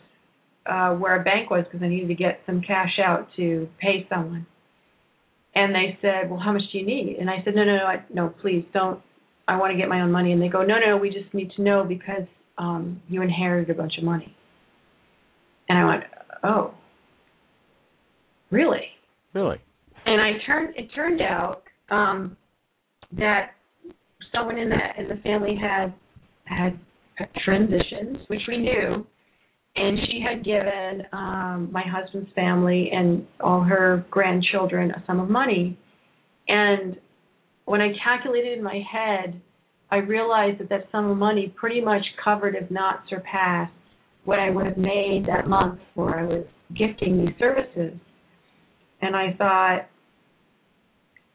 uh, 0.67 0.91
where 0.95 1.21
a 1.21 1.25
bank 1.25 1.51
was 1.51 1.65
because 1.65 1.85
I 1.85 1.89
needed 1.89 2.09
to 2.09 2.15
get 2.15 2.41
some 2.47 2.63
cash 2.63 2.99
out 3.05 3.29
to 3.37 3.69
pay 3.81 4.07
someone. 4.09 4.47
And 5.57 5.75
they 5.75 5.99
said, 6.01 6.31
"Well, 6.31 6.41
how 6.41 6.53
much 6.53 6.63
do 6.73 6.79
you 6.79 6.87
need?" 6.87 7.17
And 7.21 7.29
I 7.29 7.43
said, 7.45 7.55
"No, 7.55 7.65
no, 7.65 7.77
no, 7.77 7.85
I, 7.85 8.05
no, 8.13 8.29
please 8.41 8.65
don't. 8.73 9.01
I 9.47 9.57
want 9.57 9.73
to 9.73 9.77
get 9.77 9.89
my 9.89 10.01
own 10.01 10.11
money." 10.11 10.33
And 10.33 10.41
they 10.41 10.49
go, 10.49 10.63
"No, 10.63 10.77
no, 10.85 10.97
we 10.97 11.11
just 11.11 11.33
need 11.33 11.53
to 11.57 11.63
know 11.63 11.85
because 11.85 12.27
um, 12.59 13.01
you 13.09 13.23
inherited 13.23 13.71
a 13.71 13.79
bunch 13.79 13.95
of 13.99 14.05
money." 14.05 14.35
And 15.69 15.79
I 15.79 15.85
went, 15.85 16.05
"Oh, 16.43 16.75
really?" 18.51 18.89
Really. 19.33 19.59
And 20.07 20.21
I 20.21 20.33
turned. 20.47 20.77
It 20.77 20.89
turned 20.95 21.21
out 21.21 21.63
um, 21.91 22.37
that 23.17 23.53
someone 24.33 24.59
in 24.59 24.69
the 24.69 25.01
in 25.03 25.09
the 25.09 25.23
family 25.23 25.57
had 25.61 25.93
had 26.45 26.79
transitions, 27.45 28.19
which 28.29 28.43
we 28.49 28.59
knew, 28.59 29.07
and 29.77 29.99
she 30.07 30.21
had 30.21 30.45
given 30.45 31.03
um 31.13 31.69
my 31.73 31.83
husband's 31.87 32.31
family 32.35 32.91
and 32.93 33.27
all 33.41 33.63
her 33.63 34.05
grandchildren 34.11 34.91
a 34.91 35.03
sum 35.07 35.21
of 35.21 35.29
money 35.29 35.79
and 36.49 36.97
when 37.65 37.81
i 37.81 37.89
calculated 38.03 38.57
in 38.57 38.63
my 38.63 38.81
head 38.91 39.41
i 39.95 39.99
realized 39.99 40.59
that 40.61 40.69
that 40.69 40.85
sum 40.93 41.05
of 41.13 41.17
money 41.17 41.47
pretty 41.63 41.81
much 41.81 42.05
covered 42.23 42.55
if 42.61 42.69
not 42.81 42.97
surpassed 43.09 43.73
what 44.25 44.39
i 44.39 44.49
would 44.55 44.67
have 44.71 44.77
made 44.97 45.21
that 45.33 45.45
month 45.49 45.79
where 45.95 46.15
i 46.21 46.25
was 46.25 46.45
gifting 46.83 47.13
these 47.19 47.35
services. 47.39 47.93
And 49.05 49.13
i 49.15 49.27
thought 49.41 49.81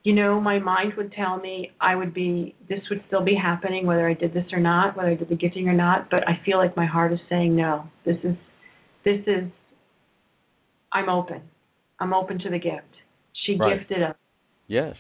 you 0.04 0.14
know 0.20 0.32
my 0.52 0.58
mind 0.60 0.94
would 0.98 1.12
tell 1.14 1.36
me 1.48 1.56
i 1.80 1.94
would 2.00 2.14
be 2.14 2.56
this 2.68 2.84
would 2.90 3.02
still 3.08 3.24
be 3.24 3.36
happening 3.50 3.86
whether 3.86 4.06
i 4.10 4.16
did 4.24 4.34
this 4.34 4.46
or 4.52 4.60
not 4.60 4.98
whether 4.98 5.12
i 5.12 5.16
did 5.22 5.30
the 5.30 5.36
gifting 5.36 5.68
or 5.68 5.78
not 5.86 6.10
but 6.10 6.22
i 6.28 6.34
feel 6.46 6.58
like 6.58 6.76
my 6.76 6.86
heart 6.96 7.12
is 7.14 7.20
saying 7.30 7.56
no. 7.56 7.74
This 8.06 8.18
is 8.30 8.36
this 9.06 9.22
is 9.28 9.46
i'm 10.98 11.10
open. 11.10 11.42
I'm 12.00 12.14
open 12.14 12.40
to 12.40 12.50
the 12.50 12.60
gift. 12.60 12.94
She 13.46 13.52
Right. 13.56 13.80
gifted 13.80 14.02
us. 14.10 14.16
Yes. 14.68 14.96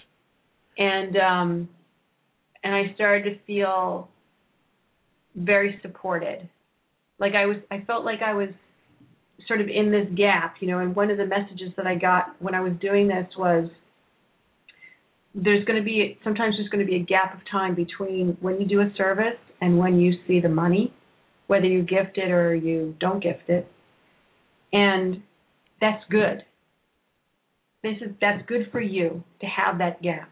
and 0.77 1.17
um 1.17 1.69
and 2.63 2.75
i 2.75 2.93
started 2.95 3.23
to 3.23 3.39
feel 3.45 4.09
very 5.35 5.79
supported. 5.81 6.49
Like 7.19 7.33
i 7.35 7.45
was 7.45 7.57
i 7.71 7.81
felt 7.85 8.05
like 8.05 8.21
i 8.21 8.33
was 8.33 8.49
sort 9.47 9.61
of 9.61 9.67
in 9.67 9.91
this 9.91 10.07
gap 10.15 10.55
you 10.59 10.67
know 10.67 10.79
and 10.79 10.95
one 10.95 11.09
of 11.09 11.17
the 11.17 11.25
messages 11.25 11.71
that 11.77 11.87
i 11.87 11.95
got 11.95 12.35
when 12.39 12.53
i 12.53 12.61
was 12.61 12.73
doing 12.81 13.07
this 13.07 13.25
was 13.37 13.69
there's 15.33 15.63
going 15.65 15.77
to 15.77 15.85
be 15.85 16.17
sometimes 16.23 16.55
there's 16.57 16.69
going 16.69 16.85
to 16.85 16.89
be 16.89 16.97
a 16.97 17.03
gap 17.03 17.33
of 17.33 17.39
time 17.49 17.73
between 17.73 18.37
when 18.41 18.59
you 18.59 18.67
do 18.67 18.81
a 18.81 18.91
service 18.97 19.39
and 19.61 19.77
when 19.77 19.99
you 19.99 20.13
see 20.27 20.39
the 20.39 20.49
money 20.49 20.93
whether 21.49 21.65
you 21.65 21.81
gift 21.81 22.15
it 22.19 22.29
or 22.29 22.53
you 22.53 22.95
don't 22.99 23.23
gift 23.23 23.49
it. 23.49 23.67
And 24.71 25.23
that's 25.81 26.03
good. 26.11 26.45
This 27.81 27.95
is 28.01 28.11
that's 28.21 28.45
good 28.47 28.69
for 28.71 28.79
you 28.79 29.23
to 29.41 29.47
have 29.47 29.79
that 29.79 29.99
gap 30.03 30.29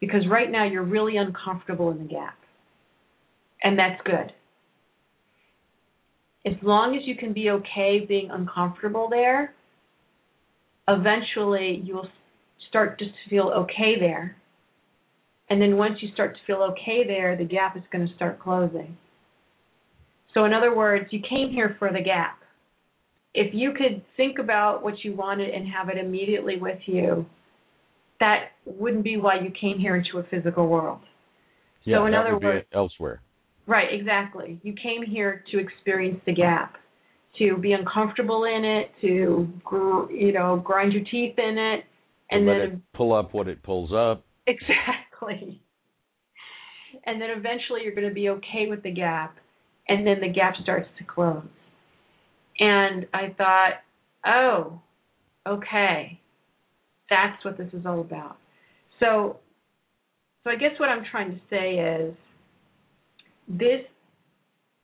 because 0.00 0.22
right 0.30 0.50
now 0.50 0.64
you're 0.64 0.84
really 0.84 1.16
uncomfortable 1.16 1.90
in 1.90 1.98
the 1.98 2.04
gap. 2.04 2.38
And 3.62 3.78
that's 3.78 4.00
good. 4.04 4.32
As 6.46 6.54
long 6.62 6.96
as 6.96 7.02
you 7.06 7.16
can 7.16 7.32
be 7.32 7.50
okay 7.50 8.04
being 8.06 8.30
uncomfortable 8.30 9.08
there 9.10 9.54
eventually 10.88 11.82
you'll 11.84 12.08
start 12.68 12.98
just 12.98 13.10
to 13.10 13.30
feel 13.30 13.52
okay 13.54 13.94
there. 14.00 14.36
And 15.50 15.60
then 15.60 15.76
once 15.76 15.94
you 16.00 16.08
start 16.12 16.34
to 16.34 16.40
feel 16.46 16.62
okay 16.72 17.06
there 17.06 17.36
the 17.36 17.44
gap 17.44 17.76
is 17.76 17.82
going 17.92 18.06
to 18.06 18.14
start 18.14 18.40
closing. 18.40 18.96
So 20.34 20.44
in 20.44 20.52
other 20.52 20.74
words 20.74 21.06
you 21.10 21.20
came 21.28 21.50
here 21.50 21.76
for 21.78 21.92
the 21.92 22.02
gap. 22.02 22.38
If 23.34 23.54
you 23.54 23.72
could 23.72 24.02
think 24.16 24.38
about 24.38 24.82
what 24.82 25.04
you 25.04 25.14
wanted 25.14 25.50
and 25.50 25.68
have 25.68 25.90
it 25.90 25.98
immediately 25.98 26.56
with 26.58 26.78
you 26.86 27.26
that 28.20 28.50
wouldn't 28.64 29.04
be 29.04 29.16
why 29.16 29.40
you 29.40 29.50
came 29.60 29.78
here 29.78 29.96
into 29.96 30.18
a 30.18 30.22
physical 30.24 30.66
world 30.68 31.00
Yeah, 31.84 31.98
So 31.98 32.06
in 32.06 32.14
other 32.14 32.32
would 32.34 32.40
be 32.40 32.46
words- 32.46 32.66
elsewhere. 32.72 33.20
Right, 33.66 33.88
exactly. 33.92 34.58
You 34.62 34.72
came 34.82 35.02
here 35.02 35.44
to 35.50 35.58
experience 35.58 36.20
the 36.24 36.32
gap, 36.32 36.76
to 37.38 37.56
be 37.58 37.72
uncomfortable 37.72 38.44
in 38.44 38.64
it, 38.64 38.90
to 39.02 39.48
gr- 39.62 40.10
you 40.10 40.32
know 40.32 40.56
grind 40.56 40.92
your 40.94 41.04
teeth 41.04 41.38
in 41.38 41.58
it, 41.58 41.84
and 42.30 42.46
let 42.46 42.58
then 42.58 42.82
pull 42.94 43.12
up 43.12 43.34
what 43.34 43.46
it 43.46 43.62
pulls 43.62 43.92
up. 43.92 44.24
exactly. 44.46 45.60
And 47.04 47.20
then 47.20 47.30
eventually 47.30 47.82
you're 47.84 47.94
going 47.94 48.08
to 48.08 48.14
be 48.14 48.28
okay 48.30 48.66
with 48.68 48.82
the 48.82 48.90
gap, 48.90 49.36
and 49.88 50.06
then 50.06 50.20
the 50.20 50.28
gap 50.28 50.54
starts 50.62 50.88
to 50.98 51.04
close. 51.04 51.42
And 52.58 53.06
I 53.14 53.34
thought, 53.36 53.72
oh, 54.26 54.80
okay, 55.46 56.20
that's 57.10 57.44
what 57.44 57.58
this 57.58 57.68
is 57.72 57.84
all 57.86 58.00
about. 58.00 58.36
So, 59.00 59.38
so 60.44 60.50
I 60.50 60.56
guess 60.56 60.72
what 60.78 60.88
I'm 60.88 61.04
trying 61.10 61.30
to 61.30 61.40
say 61.50 61.74
is, 61.74 62.14
this 63.48 63.80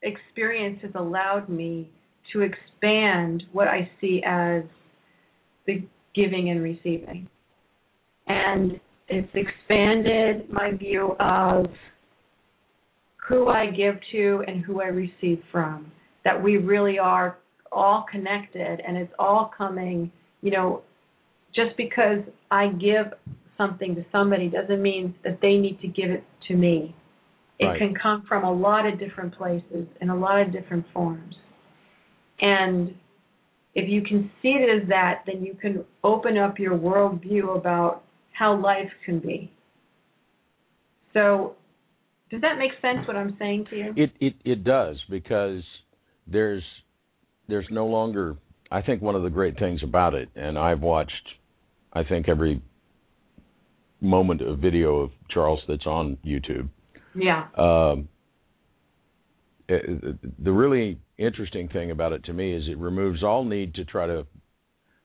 experience 0.02 0.78
has 0.82 0.92
allowed 0.94 1.48
me 1.48 1.90
to 2.32 2.40
expand 2.40 3.42
what 3.52 3.68
I 3.68 3.90
see 4.00 4.22
as 4.26 4.62
the 5.66 5.82
giving 6.14 6.50
and 6.50 6.62
receiving. 6.62 7.28
And 8.26 8.80
it's 9.08 9.28
expanded 9.34 10.50
my 10.50 10.72
view 10.72 11.14
of 11.20 11.66
who 13.28 13.48
I 13.48 13.66
give 13.66 13.96
to 14.12 14.44
and 14.46 14.64
who 14.64 14.80
I 14.80 14.86
receive 14.86 15.42
from. 15.52 15.90
That 16.24 16.42
we 16.42 16.56
really 16.56 16.98
are 16.98 17.38
all 17.70 18.06
connected 18.10 18.80
and 18.86 18.96
it's 18.96 19.12
all 19.18 19.50
coming, 19.56 20.10
you 20.40 20.50
know, 20.50 20.82
just 21.54 21.76
because 21.76 22.18
I 22.50 22.68
give 22.68 23.12
something 23.56 23.94
to 23.94 24.04
somebody 24.10 24.48
doesn't 24.48 24.82
mean 24.82 25.14
that 25.24 25.38
they 25.40 25.56
need 25.56 25.80
to 25.80 25.88
give 25.88 26.10
it 26.10 26.24
to 26.48 26.56
me. 26.56 26.94
It 27.58 27.66
Right. 27.66 27.78
can 27.78 27.94
come 27.94 28.22
from 28.22 28.44
a 28.44 28.52
lot 28.52 28.86
of 28.86 28.98
different 28.98 29.32
places 29.34 29.86
in 30.00 30.10
a 30.10 30.16
lot 30.16 30.40
of 30.40 30.50
different 30.52 30.86
forms. 30.92 31.36
And 32.40 32.94
if 33.74 33.88
you 33.88 34.02
can 34.02 34.30
see 34.42 34.54
it 34.54 34.82
as 34.82 34.88
that, 34.88 35.22
then 35.26 35.44
you 35.44 35.54
can 35.54 35.84
open 36.02 36.36
up 36.36 36.58
your 36.58 36.76
worldview 36.76 37.56
about 37.56 38.02
how 38.32 38.54
life 38.54 38.90
can 39.04 39.20
be. 39.20 39.50
So, 41.12 41.54
does 42.30 42.40
that 42.40 42.58
make 42.58 42.72
sense 42.82 43.06
what 43.06 43.16
I'm 43.16 43.36
saying 43.38 43.66
to 43.70 43.76
you? 43.76 43.94
It 43.96 44.10
it 44.20 44.34
it 44.44 44.64
does 44.64 45.00
because 45.08 45.62
there's 46.26 46.64
there's 47.48 47.66
no 47.70 47.86
longer 47.86 48.36
I 48.70 48.82
think 48.82 49.02
one 49.02 49.14
of 49.14 49.22
the 49.22 49.30
great 49.30 49.56
things 49.58 49.82
about 49.84 50.14
it 50.14 50.28
and 50.34 50.58
I've 50.58 50.80
watched 50.80 51.28
I 51.94 52.02
think 52.04 52.28
every 52.28 52.60
moment 54.00 54.40
of 54.42 54.58
video 54.58 54.96
of 55.00 55.10
Charles 55.30 55.60
that's 55.68 55.86
on 55.86 56.18
YouTube. 56.24 56.68
Yeah. 57.14 57.46
Um 57.56 58.08
it- 59.68 60.44
the 60.44 60.52
really 60.52 60.98
interesting 61.16 61.68
thing 61.68 61.90
about 61.90 62.12
it 62.12 62.24
to 62.24 62.32
me 62.32 62.52
is 62.52 62.68
it 62.68 62.76
removes 62.76 63.22
all 63.22 63.44
need 63.44 63.74
to 63.74 63.84
try 63.84 64.06
to 64.06 64.26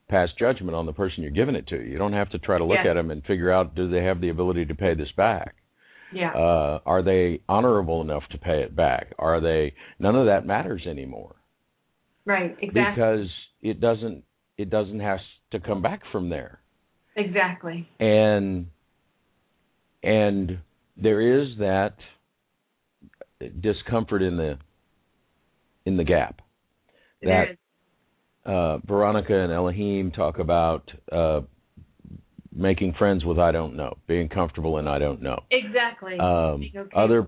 pass 0.09 0.29
judgment 0.37 0.75
on 0.75 0.85
the 0.85 0.91
person 0.93 1.21
you're 1.23 1.31
giving 1.31 1.55
it 1.55 1.67
to. 1.67 1.81
You 1.81 1.97
don't 1.97 2.13
have 2.13 2.29
to 2.31 2.39
try 2.39 2.57
to 2.57 2.65
look 2.65 2.79
Yes. 2.83 2.87
at 2.87 2.93
them 2.95 3.11
and 3.11 3.23
figure 3.25 3.51
out 3.51 3.75
do 3.75 3.87
they 3.87 4.03
have 4.03 4.19
the 4.19 4.29
ability 4.29 4.65
to 4.65 4.75
pay 4.75 4.95
this 4.95 5.11
back. 5.11 5.55
Yeah. 6.11 6.31
Uh, 6.33 6.79
are 6.85 7.03
they 7.03 7.41
honorable 7.47 8.01
enough 8.01 8.27
to 8.31 8.37
pay 8.39 8.63
it 8.63 8.75
back? 8.75 9.13
Are 9.19 9.39
they? 9.39 9.75
None 9.99 10.15
of 10.15 10.25
that 10.25 10.45
matters 10.45 10.85
anymore 10.87 11.35
right. 12.25 12.57
Exactly. 12.59 12.71
because 12.95 13.29
it 13.61 13.79
doesn't. 13.79 14.23
It 14.57 14.69
doesn't 14.71 14.99
have 14.99 15.19
to 15.51 15.59
come 15.59 15.81
back 15.81 16.01
from 16.11 16.29
there. 16.29 16.59
Exactly. 17.19 17.87
And 17.99 18.67
and 20.03 20.59
there 20.97 21.41
is 21.41 21.57
that 21.59 21.95
discomfort 23.61 24.21
in 24.21 24.37
the 24.37 24.57
in 25.85 25.97
the 25.97 26.03
gap 26.03 26.41
There 27.21 27.45
that 27.45 27.51
is. 27.51 27.57
uh, 28.45 28.77
Veronica 28.85 29.37
and 29.37 29.51
Elohim 29.51 30.11
talk 30.11 30.39
about 30.39 30.89
uh, 31.11 31.41
making 32.53 32.93
friends 32.97 33.23
with 33.25 33.39
I 33.39 33.51
don't 33.51 33.75
know, 33.75 33.97
being 34.07 34.29
comfortable 34.29 34.77
in 34.77 34.87
I 34.87 34.99
don't 34.99 35.21
know. 35.21 35.43
Exactly. 35.51 36.19
Um, 36.19 36.63
okay 36.75 36.89
other 36.95 37.27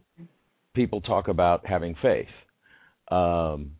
people 0.73 1.01
talk 1.01 1.27
about 1.27 1.65
having 1.65 1.95
faith. 2.01 2.27
Um, 3.09 3.71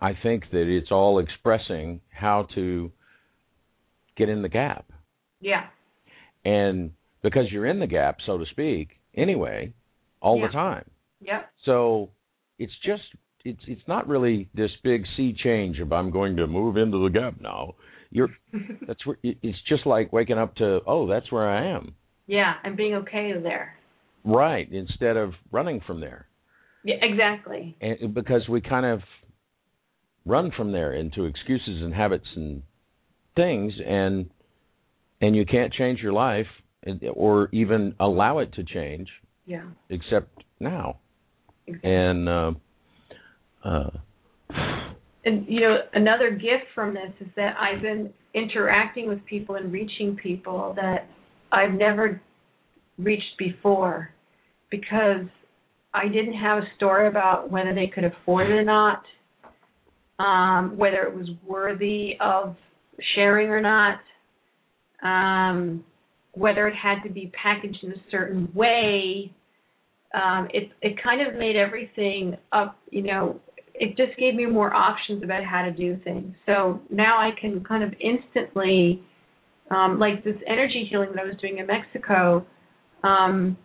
I 0.00 0.12
think 0.22 0.44
that 0.52 0.66
it's 0.68 0.90
all 0.90 1.18
expressing 1.18 2.00
how 2.10 2.46
to 2.54 2.92
get 4.16 4.28
in 4.28 4.42
the 4.42 4.48
gap. 4.48 4.86
Yeah. 5.44 5.66
And 6.44 6.92
because 7.22 7.44
you're 7.50 7.66
in 7.66 7.78
the 7.80 7.86
gap, 7.86 8.18
so 8.26 8.38
to 8.38 8.44
speak, 8.50 8.88
anyway, 9.14 9.72
all 10.20 10.38
Yeah. 10.38 10.46
the 10.46 10.52
time. 10.52 10.90
Yep. 11.20 11.50
So 11.64 12.10
it's 12.58 12.72
just 12.84 13.02
it's 13.44 13.60
it's 13.66 13.86
not 13.86 14.08
really 14.08 14.48
this 14.54 14.70
big 14.82 15.04
sea 15.16 15.34
change 15.34 15.78
of 15.80 15.92
I'm 15.92 16.10
going 16.10 16.36
to 16.36 16.46
move 16.46 16.76
into 16.76 16.98
the 17.04 17.10
gap 17.10 17.40
now. 17.40 17.74
You're 18.10 18.30
that's 18.86 19.04
where 19.06 19.16
it's 19.22 19.58
just 19.68 19.86
like 19.86 20.12
waking 20.12 20.38
up 20.38 20.54
to 20.56 20.80
oh 20.86 21.06
that's 21.08 21.30
where 21.30 21.48
I 21.48 21.66
am. 21.76 21.94
yeah, 22.26 22.54
and 22.64 22.76
being 22.76 22.94
okay 22.94 23.32
there. 23.42 23.74
Right, 24.24 24.66
instead 24.72 25.16
of 25.18 25.34
running 25.52 25.80
from 25.86 26.00
there. 26.00 26.26
Yeah, 26.84 26.96
exactly. 27.02 27.76
And 27.80 28.14
because 28.14 28.48
we 28.48 28.60
kind 28.62 28.86
of 28.86 29.00
run 30.24 30.50
from 30.56 30.72
there 30.72 30.92
into 30.94 31.24
excuses 31.26 31.82
and 31.82 31.92
habits 31.94 32.26
and 32.34 32.62
things 33.36 33.74
and 33.86 34.30
and 35.24 35.34
you 35.34 35.46
can't 35.46 35.72
change 35.72 36.00
your 36.00 36.12
life 36.12 36.46
or 37.14 37.48
even 37.52 37.94
allow 37.98 38.38
it 38.38 38.52
to 38.54 38.64
change 38.64 39.08
Yeah. 39.46 39.64
except 39.88 40.44
now. 40.60 40.98
Exactly. 41.66 41.90
And 41.90 42.28
uh 42.28 42.52
uh 43.64 43.90
and 45.24 45.46
you 45.48 45.60
know 45.60 45.76
another 45.94 46.30
gift 46.30 46.66
from 46.74 46.92
this 46.92 47.12
is 47.20 47.28
that 47.36 47.56
I've 47.58 47.80
been 47.80 48.12
interacting 48.34 49.08
with 49.08 49.24
people 49.24 49.54
and 49.54 49.72
reaching 49.72 50.16
people 50.22 50.74
that 50.76 51.08
I've 51.50 51.72
never 51.72 52.20
reached 52.98 53.38
before 53.38 54.10
because 54.70 55.26
I 55.94 56.08
didn't 56.08 56.34
have 56.34 56.58
a 56.58 56.66
story 56.76 57.08
about 57.08 57.50
whether 57.50 57.74
they 57.74 57.86
could 57.86 58.04
afford 58.04 58.50
it 58.50 58.52
or 58.52 58.64
not, 58.64 59.02
um, 60.18 60.76
whether 60.76 61.02
it 61.04 61.14
was 61.14 61.28
worthy 61.46 62.14
of 62.20 62.56
sharing 63.14 63.48
or 63.48 63.60
not, 63.60 64.00
um, 65.04 65.84
whether 66.32 66.66
it 66.66 66.74
had 66.74 67.02
to 67.04 67.10
be 67.10 67.30
packaged 67.40 67.78
in 67.82 67.92
a 67.92 68.02
certain 68.10 68.48
way. 68.54 69.32
Um, 70.14 70.48
it 70.52 70.70
it 70.80 71.02
kind 71.02 71.26
of 71.26 71.34
made 71.34 71.56
everything 71.56 72.36
up, 72.52 72.78
you 72.90 73.02
know, 73.02 73.40
it 73.74 73.96
just 73.96 74.18
gave 74.18 74.34
me 74.34 74.46
more 74.46 74.72
options 74.72 75.22
about 75.24 75.44
how 75.44 75.62
to 75.62 75.72
do 75.72 75.98
things. 76.04 76.34
So 76.46 76.80
now 76.90 77.18
I 77.18 77.30
can 77.40 77.64
kind 77.64 77.82
of 77.82 77.92
instantly, 78.00 79.02
um, 79.70 79.98
like 79.98 80.22
this 80.22 80.36
energy 80.46 80.86
healing 80.88 81.10
that 81.14 81.20
I 81.20 81.26
was 81.26 81.34
doing 81.40 81.58
in 81.58 81.66
Mexico, 81.66 82.46
um, 83.02 83.56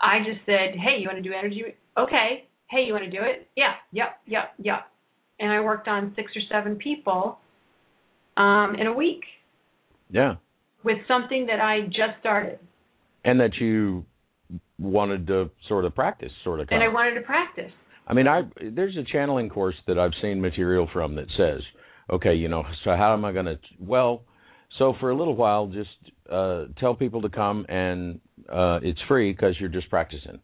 I 0.00 0.18
just 0.18 0.44
said, 0.44 0.74
hey, 0.74 1.00
you 1.00 1.06
want 1.06 1.18
to 1.18 1.22
do 1.22 1.32
energy? 1.32 1.62
Okay. 1.96 2.48
Hey, 2.68 2.82
you 2.84 2.92
want 2.92 3.04
to 3.04 3.10
do 3.10 3.22
it? 3.22 3.48
Yeah, 3.56 3.74
yep, 3.92 4.18
yep, 4.26 4.54
yep. 4.58 4.88
And 5.38 5.52
I 5.52 5.60
worked 5.60 5.86
on 5.86 6.12
six 6.16 6.32
or 6.34 6.42
seven 6.50 6.74
people 6.74 7.38
um, 8.36 8.74
in 8.78 8.88
a 8.88 8.92
week 8.92 9.22
yeah. 10.10 10.36
With 10.86 10.98
something 11.08 11.46
that 11.46 11.60
I 11.60 11.80
just 11.86 12.14
started. 12.20 12.58
And 13.24 13.40
that 13.40 13.56
you 13.60 14.06
wanted 14.78 15.26
to 15.26 15.50
sort 15.68 15.84
of 15.84 15.94
practice 15.94 16.30
sort 16.44 16.60
of 16.60 16.68
And 16.70 16.80
I 16.80 16.86
kind. 16.86 16.94
wanted 16.94 17.14
to 17.16 17.22
practice. 17.22 17.72
I 18.06 18.14
mean, 18.14 18.28
I 18.28 18.42
there's 18.62 18.96
a 18.96 19.02
channeling 19.02 19.48
course 19.50 19.74
that 19.88 19.98
I've 19.98 20.12
seen 20.22 20.40
material 20.40 20.88
from 20.92 21.16
that 21.16 21.26
says, 21.36 21.60
okay, 22.08 22.34
you 22.34 22.48
know, 22.48 22.62
so 22.84 22.90
how 22.96 23.12
am 23.14 23.24
I 23.24 23.32
going 23.32 23.46
to? 23.46 23.58
Well, 23.80 24.22
so 24.78 24.94
for 25.00 25.10
a 25.10 25.16
little 25.16 25.34
while, 25.34 25.66
just 25.66 25.90
uh, 26.30 26.66
tell 26.78 26.94
people 26.94 27.22
to 27.22 27.28
come, 27.30 27.66
and 27.68 28.20
uh, 28.48 28.78
it's 28.82 29.00
free 29.08 29.32
because 29.32 29.56
you're 29.58 29.70
just 29.70 29.90
practicing, 29.90 30.38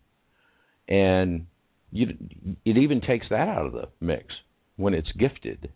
and 0.89 1.47
you 1.93 2.09
it 2.65 2.77
even 2.79 3.01
takes 3.01 3.27
that 3.31 3.47
out 3.47 3.67
of 3.67 3.73
the 3.73 3.89
mix 4.01 4.25
when 4.77 4.93
it's 4.93 5.13
gifted. 5.13 5.71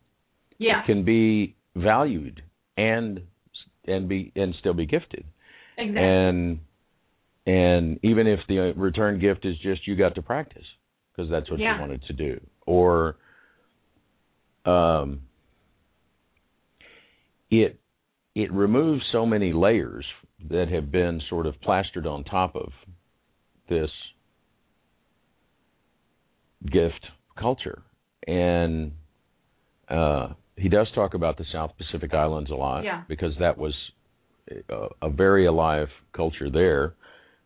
Yeah, 0.59 0.83
It 0.83 0.87
can 0.87 1.05
be 1.05 1.55
valued 1.77 2.43
and 2.77 3.21
and 3.87 4.09
be 4.09 4.33
and 4.37 4.55
still 4.61 4.75
be 4.75 4.87
gifted 4.87 5.25
exactly. 5.79 6.03
and 6.03 6.59
and 7.47 8.01
even 8.03 8.27
if 8.27 8.41
the 8.49 8.73
return 8.77 9.19
gift 9.21 9.45
is 9.45 9.57
just 9.59 9.87
you 9.87 9.97
got 9.97 10.15
to 10.15 10.23
practice 10.23 10.65
because 11.13 11.31
that's 11.31 11.51
what 11.51 11.61
Yeah. 11.61 11.75
you 11.77 11.81
wanted 11.81 12.03
to 12.07 12.13
do 12.13 12.41
or 12.67 13.17
um 14.65 15.23
it 17.51 17.79
it 18.35 18.53
removes 18.53 19.03
so 19.13 19.25
many 19.25 19.53
layers 19.53 20.05
that 20.51 20.69
have 20.69 20.91
been 20.91 21.23
sort 21.31 21.47
of 21.47 21.59
plastered 21.63 22.07
on 22.07 22.25
top 22.25 22.55
of 22.57 22.71
this 23.69 23.91
gift 26.71 27.07
culture 27.39 27.83
and 28.27 28.93
uh 29.89 30.29
he 30.57 30.69
does 30.69 30.87
talk 30.95 31.15
about 31.15 31.37
the 31.39 31.45
South 31.53 31.73
Pacific 31.77 32.15
Islands 32.15 32.51
a 32.51 32.55
lot 32.55 32.85
Yeah. 32.85 33.03
because 33.09 33.33
that 33.41 33.59
was 33.59 33.75
a, 34.71 34.87
a 35.03 35.11
very 35.11 35.47
alive 35.47 35.89
culture 36.15 36.51
there. 36.51 36.95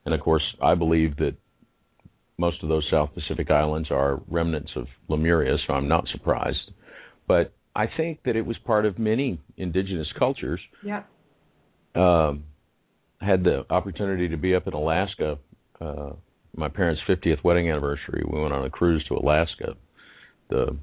And 0.04 0.14
of 0.14 0.20
course, 0.20 0.42
I 0.62 0.74
believe 0.74 1.16
that 1.16 1.34
most 2.38 2.62
of 2.62 2.68
those 2.68 2.86
South 2.90 3.10
Pacific 3.14 3.50
Islands 3.50 3.90
are 3.90 4.20
remnants 4.28 4.70
of 4.76 4.86
Lemuria, 5.08 5.56
so 5.66 5.74
I'm 5.74 5.88
not 5.88 6.06
surprised. 6.12 6.70
But 7.28 7.52
I 7.76 7.86
think 7.96 8.20
that 8.24 8.34
it 8.36 8.46
was 8.46 8.56
part 8.64 8.86
of 8.86 8.98
many 8.98 9.38
indigenous 9.56 10.08
cultures. 10.18 10.60
Yep. 10.84 11.06
Um, 11.94 12.44
I 13.20 13.26
had 13.26 13.44
the 13.44 13.66
opportunity 13.70 14.28
to 14.28 14.36
be 14.36 14.54
up 14.54 14.66
in 14.66 14.72
Alaska. 14.72 15.38
Uh, 15.80 16.10
my 16.56 16.68
parents' 16.68 17.02
50th 17.08 17.44
wedding 17.44 17.70
anniversary. 17.70 18.22
We 18.26 18.40
went 18.40 18.54
on 18.54 18.64
a 18.64 18.70
cruise 18.70 19.04
to 19.08 19.14
Alaska. 19.16 19.74
The 20.48 20.76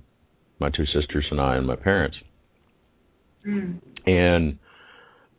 my 0.60 0.70
two 0.70 0.86
sisters 0.86 1.26
and 1.32 1.40
I 1.40 1.56
and 1.56 1.68
my 1.68 1.76
parents. 1.76 2.18
Mm. 3.46 3.80
And 4.06 4.58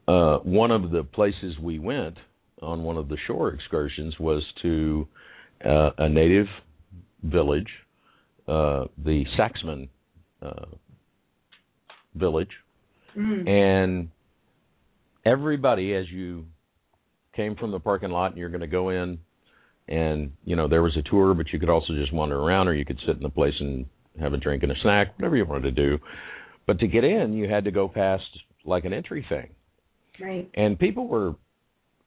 uh, 0.07 0.39
one 0.39 0.71
of 0.71 0.91
the 0.91 1.05
places 1.05 1.59
we 1.63 1.79
went 1.79 2.17
on 2.63 2.83
one 2.83 2.97
of 2.97 3.09
the 3.09 3.17
shore 3.27 3.51
excursions 3.51 4.15
was 4.19 4.43
to 4.63 5.07
uh, 5.65 5.91
a 5.99 6.09
native 6.09 6.47
village, 7.23 7.69
uh, 8.47 8.85
the 9.03 9.25
Saxman 9.39 9.89
uh, 10.43 10.67
village, 12.15 12.51
Mm. 13.17 13.49
and 13.49 14.09
everybody, 15.25 15.95
as 15.95 16.09
you 16.11 16.47
came 17.35 17.57
from 17.57 17.73
the 17.73 17.81
parking 17.81 18.11
lot 18.11 18.31
and 18.31 18.39
you're 18.39 18.51
going 18.51 18.61
to 18.61 18.67
go 18.67 18.91
in, 18.91 19.19
and 19.89 20.33
you 20.45 20.55
know 20.55 20.69
there 20.69 20.83
was 20.83 20.97
a 20.97 21.03
tour, 21.09 21.35
but 21.35 21.47
you 21.53 21.59
could 21.59 21.71
also 21.71 21.95
just 21.95 22.13
wander 22.13 22.39
around, 22.39 22.69
or 22.69 22.75
you 22.75 22.85
could 22.85 22.99
sit 23.07 23.17
in 23.17 23.23
the 23.23 23.31
place 23.31 23.55
and 23.59 23.87
have 24.21 24.33
a 24.33 24.37
drink 24.37 24.63
and 24.63 24.73
a 24.73 24.77
snack, 24.83 25.17
whatever 25.19 25.37
you 25.37 25.45
wanted 25.45 25.75
to 25.75 25.89
do. 25.89 25.99
But 26.67 26.81
to 26.81 26.87
get 26.87 27.05
in, 27.05 27.33
you 27.33 27.49
had 27.49 27.65
to 27.65 27.71
go 27.71 27.89
past 27.89 28.25
like 28.65 28.85
an 28.85 28.93
entry 28.93 29.25
thing, 29.29 29.49
Right. 30.21 30.49
and 30.55 30.79
people 30.79 31.07
were 31.09 31.35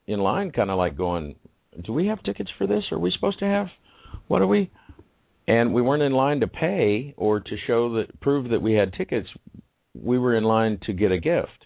in 0.07 0.19
line, 0.19 0.51
kind 0.51 0.69
of 0.69 0.77
like 0.77 0.95
going, 0.95 1.35
"Do 1.83 1.93
we 1.93 2.07
have 2.07 2.21
tickets 2.23 2.51
for 2.57 2.67
this? 2.67 2.83
Are 2.91 2.99
we 2.99 3.11
supposed 3.11 3.39
to 3.39 3.45
have? 3.45 3.69
What 4.27 4.41
are 4.41 4.47
we?" 4.47 4.69
And 5.47 5.73
we 5.73 5.81
weren't 5.81 6.03
in 6.03 6.11
line 6.13 6.39
to 6.41 6.47
pay 6.47 7.13
or 7.17 7.39
to 7.39 7.57
show 7.65 7.93
that 7.95 8.19
prove 8.19 8.49
that 8.49 8.61
we 8.61 8.73
had 8.73 8.93
tickets. 8.93 9.27
We 9.95 10.19
were 10.19 10.35
in 10.35 10.43
line 10.43 10.77
to 10.85 10.93
get 10.93 11.11
a 11.11 11.17
gift 11.17 11.65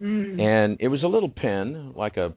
Mm. 0.00 0.40
and 0.40 0.76
it 0.80 0.88
was 0.88 1.02
a 1.04 1.06
little 1.06 1.28
pin 1.28 1.92
like 1.94 2.16
a 2.16 2.32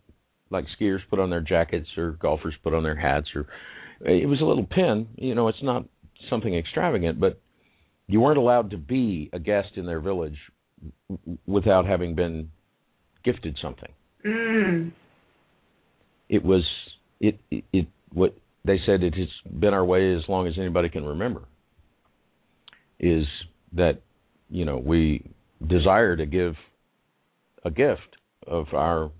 like 0.52 0.66
skiers 0.80 1.00
put 1.10 1.20
on 1.20 1.30
their 1.32 1.42
jackets 1.42 1.88
or 1.98 2.12
golfers 2.12 2.54
put 2.64 2.74
on 2.74 2.84
their 2.84 2.96
hats 2.96 3.28
or 3.36 3.48
it 4.02 4.28
was 4.30 4.40
a 4.42 4.46
little 4.46 4.64
pin 4.66 5.08
you 5.18 5.34
know 5.34 5.48
it's 5.48 5.64
not 5.64 5.84
something 6.30 6.56
extravagant 6.56 7.20
but 7.20 7.40
you 8.08 8.22
weren't 8.22 8.38
allowed 8.38 8.70
to 8.72 8.78
be 8.78 9.30
a 9.34 9.40
guest 9.40 9.70
in 9.76 9.86
their 9.86 10.00
village 10.00 10.38
without 11.46 11.86
having 11.86 12.16
been 12.16 12.50
gifted 13.24 13.58
something 13.62 13.90
Mm. 14.26 14.92
it 16.30 16.44
was 16.44 16.64
it 17.20 17.40
it, 17.52 17.64
it 17.72 17.88
what 18.12 18.36
they 18.66 18.80
said 18.86 19.04
it 19.04 19.14
has 19.16 19.28
been 19.60 19.74
our 19.74 19.86
way 19.86 20.14
as 20.16 20.24
long 20.28 20.48
as 20.48 20.54
anybody 20.58 20.90
can 20.90 21.06
remember 21.06 21.44
is 23.00 23.26
that 23.74 24.02
you 24.50 24.66
know 24.66 24.78
we 24.78 25.24
desire 25.66 26.16
to 26.16 26.26
give 26.26 26.56
a 27.64 27.72
gift 27.72 28.18
of 28.46 28.66
our 28.74 29.12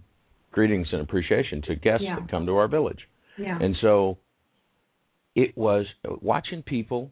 greetings 0.52 0.88
and 0.92 1.02
appreciation 1.02 1.62
to 1.64 1.76
guests 1.76 2.04
Yeah. 2.04 2.20
that 2.20 2.30
come 2.32 2.46
to 2.48 2.56
our 2.58 2.68
village 2.68 3.08
Yeah. 3.38 3.58
and 3.62 3.76
so 3.82 4.18
it 5.38 5.56
was 5.56 5.86
watching 6.22 6.64
people 6.64 7.12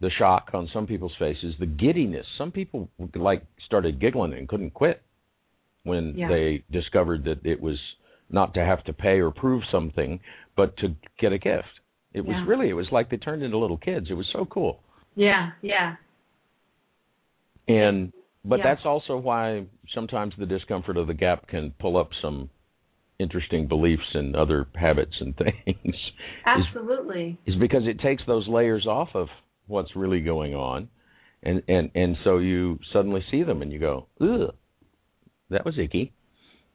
the 0.00 0.08
shock 0.18 0.50
on 0.54 0.68
some 0.72 0.86
people's 0.86 1.12
faces 1.18 1.54
the 1.58 1.66
giddiness 1.66 2.24
some 2.38 2.50
people 2.52 2.88
like 3.14 3.42
started 3.66 4.00
giggling 4.00 4.32
and 4.32 4.48
couldn't 4.48 4.70
quit 4.72 5.02
when 5.82 6.14
Yeah. 6.16 6.28
they 6.28 6.62
discovered 6.70 7.24
that 7.24 7.44
it 7.44 7.60
was 7.60 7.78
not 8.30 8.54
to 8.54 8.64
have 8.64 8.82
to 8.84 8.92
pay 8.92 9.18
or 9.20 9.30
prove 9.32 9.62
something 9.72 10.20
but 10.56 10.76
to 10.78 10.94
get 11.18 11.32
a 11.32 11.38
gift 11.38 11.74
it 12.14 12.20
was 12.24 12.36
Yeah. 12.36 12.46
really 12.46 12.68
it 12.70 12.74
was 12.74 12.86
like 12.92 13.10
they 13.10 13.16
turned 13.18 13.42
into 13.42 13.58
little 13.58 13.76
kids 13.78 14.06
it 14.10 14.14
was 14.14 14.28
so 14.32 14.44
cool 14.46 14.80
yeah. 15.16 15.50
Yeah. 15.60 15.96
and 17.68 18.12
but 18.44 18.60
Yeah. 18.60 18.64
that's 18.74 18.86
also 18.86 19.16
why 19.18 19.66
sometimes 19.92 20.34
the 20.38 20.46
discomfort 20.46 20.96
of 20.96 21.08
the 21.08 21.14
gap 21.14 21.48
can 21.48 21.72
pull 21.80 21.96
up 21.96 22.10
some 22.22 22.48
interesting 23.20 23.68
beliefs 23.68 24.14
and 24.14 24.34
other 24.34 24.66
habits 24.74 25.14
and 25.20 25.36
things. 25.64 25.94
Absolutely. 26.46 27.38
is 27.46 27.54
because 27.56 27.82
it 27.86 28.00
takes 28.00 28.22
those 28.26 28.48
layers 28.48 28.86
off 28.86 29.10
of 29.14 29.28
what's 29.66 29.94
really 29.94 30.20
going 30.20 30.54
on, 30.54 30.88
and 31.42 31.62
and 31.68 31.90
and 31.94 32.16
so 32.24 32.38
you 32.38 32.78
suddenly 32.92 33.22
see 33.30 33.42
them 33.42 33.62
and 33.62 33.72
you 33.72 33.78
go, 33.78 34.06
ugh, 34.20 34.54
that 35.50 35.64
was 35.64 35.78
icky, 35.78 36.12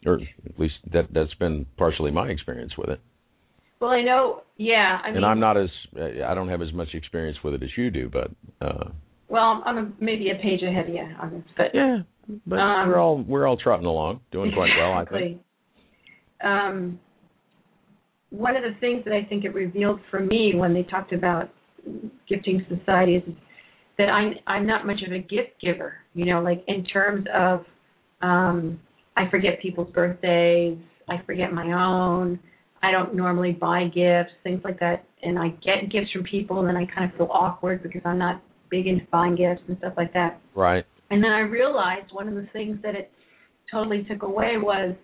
or 0.05 0.19
at 0.45 0.59
least 0.59 0.75
that 0.93 1.07
that's 1.13 1.33
been 1.35 1.65
partially 1.77 2.11
my 2.11 2.27
experience 2.29 2.73
with 2.77 2.89
it. 2.89 2.99
Well, 3.81 3.91
I 3.91 4.01
know. 4.03 4.43
Yeah. 4.57 4.99
I 5.03 5.07
mean, 5.09 5.17
and 5.17 5.25
I'm 5.25 5.39
not 5.39 5.57
as 5.57 5.69
I 6.25 6.33
don't 6.33 6.49
have 6.49 6.61
as 6.61 6.71
much 6.73 6.89
experience 6.93 7.37
with 7.43 7.55
it 7.55 7.63
as 7.63 7.69
you 7.77 7.91
do, 7.91 8.09
but 8.09 8.31
uh 8.65 8.89
well, 9.27 9.63
I'm 9.65 9.77
a, 9.77 9.91
maybe 9.99 10.29
a 10.29 10.35
page 10.35 10.61
ahead 10.61 10.87
of 10.87 10.93
you 10.93 11.01
on 11.19 11.31
this, 11.31 11.43
but 11.57 11.67
yeah, 11.73 11.97
but 12.45 12.55
Um, 12.57 12.89
we're 12.89 12.99
all 12.99 13.23
we're 13.27 13.47
all 13.47 13.57
trotting 13.57 13.85
along, 13.85 14.21
doing 14.31 14.51
quite 14.53 14.69
well, 14.77 14.93
I 14.93 15.05
think. 15.05 15.41
Um, 16.43 16.99
one 18.29 18.55
of 18.55 18.63
the 18.63 18.77
things 18.79 19.03
that 19.05 19.13
I 19.13 19.23
think 19.23 19.45
it 19.45 19.53
revealed 19.53 19.99
for 20.11 20.19
me 20.19 20.53
when 20.55 20.73
they 20.73 20.83
talked 20.83 21.13
about 21.13 21.49
gifting 22.27 22.65
societies 22.67 23.21
is 23.27 23.33
that 23.97 24.09
I'm 24.09 24.33
I'm 24.47 24.67
not 24.67 24.85
much 24.85 25.01
of 25.05 25.13
a 25.13 25.19
gift 25.19 25.61
giver. 25.61 25.95
You 26.13 26.25
know, 26.25 26.41
like 26.41 26.63
in 26.67 26.83
terms 26.85 27.25
of 27.33 27.61
um, 28.21 28.79
I 29.15 29.29
forget 29.29 29.61
people's 29.61 29.91
birthdays, 29.93 30.77
I 31.07 31.15
forget 31.25 31.53
my 31.53 31.71
own. 31.71 32.39
I 32.83 32.91
don't 32.91 33.15
normally 33.15 33.51
buy 33.51 33.85
gifts, 33.85 34.31
things 34.43 34.61
like 34.63 34.79
that, 34.79 35.05
and 35.23 35.39
I 35.39 35.49
get 35.63 35.91
gifts 35.91 36.11
from 36.11 36.23
people, 36.23 36.59
and 36.59 36.67
then 36.67 36.75
I 36.75 36.85
kind 36.85 37.09
of 37.09 37.17
feel 37.17 37.29
awkward 37.31 37.81
because 37.81 38.01
I'm 38.05 38.19
not 38.19 38.43
big 38.69 38.85
into 38.85 39.05
buying 39.11 39.35
gifts 39.35 39.61
and 39.67 39.77
stuff 39.79 39.93
like 39.97 40.13
that. 40.13 40.39
Right. 40.53 40.85
And 41.09 41.23
then 41.23 41.31
I 41.31 41.39
realized 41.39 42.11
one 42.11 42.27
of 42.27 42.35
the 42.35 42.47
things 42.53 42.77
that 42.83 42.95
it 42.95 43.11
totally 43.71 44.05
took 44.09 44.23
away 44.23 44.57
was, 44.57 44.95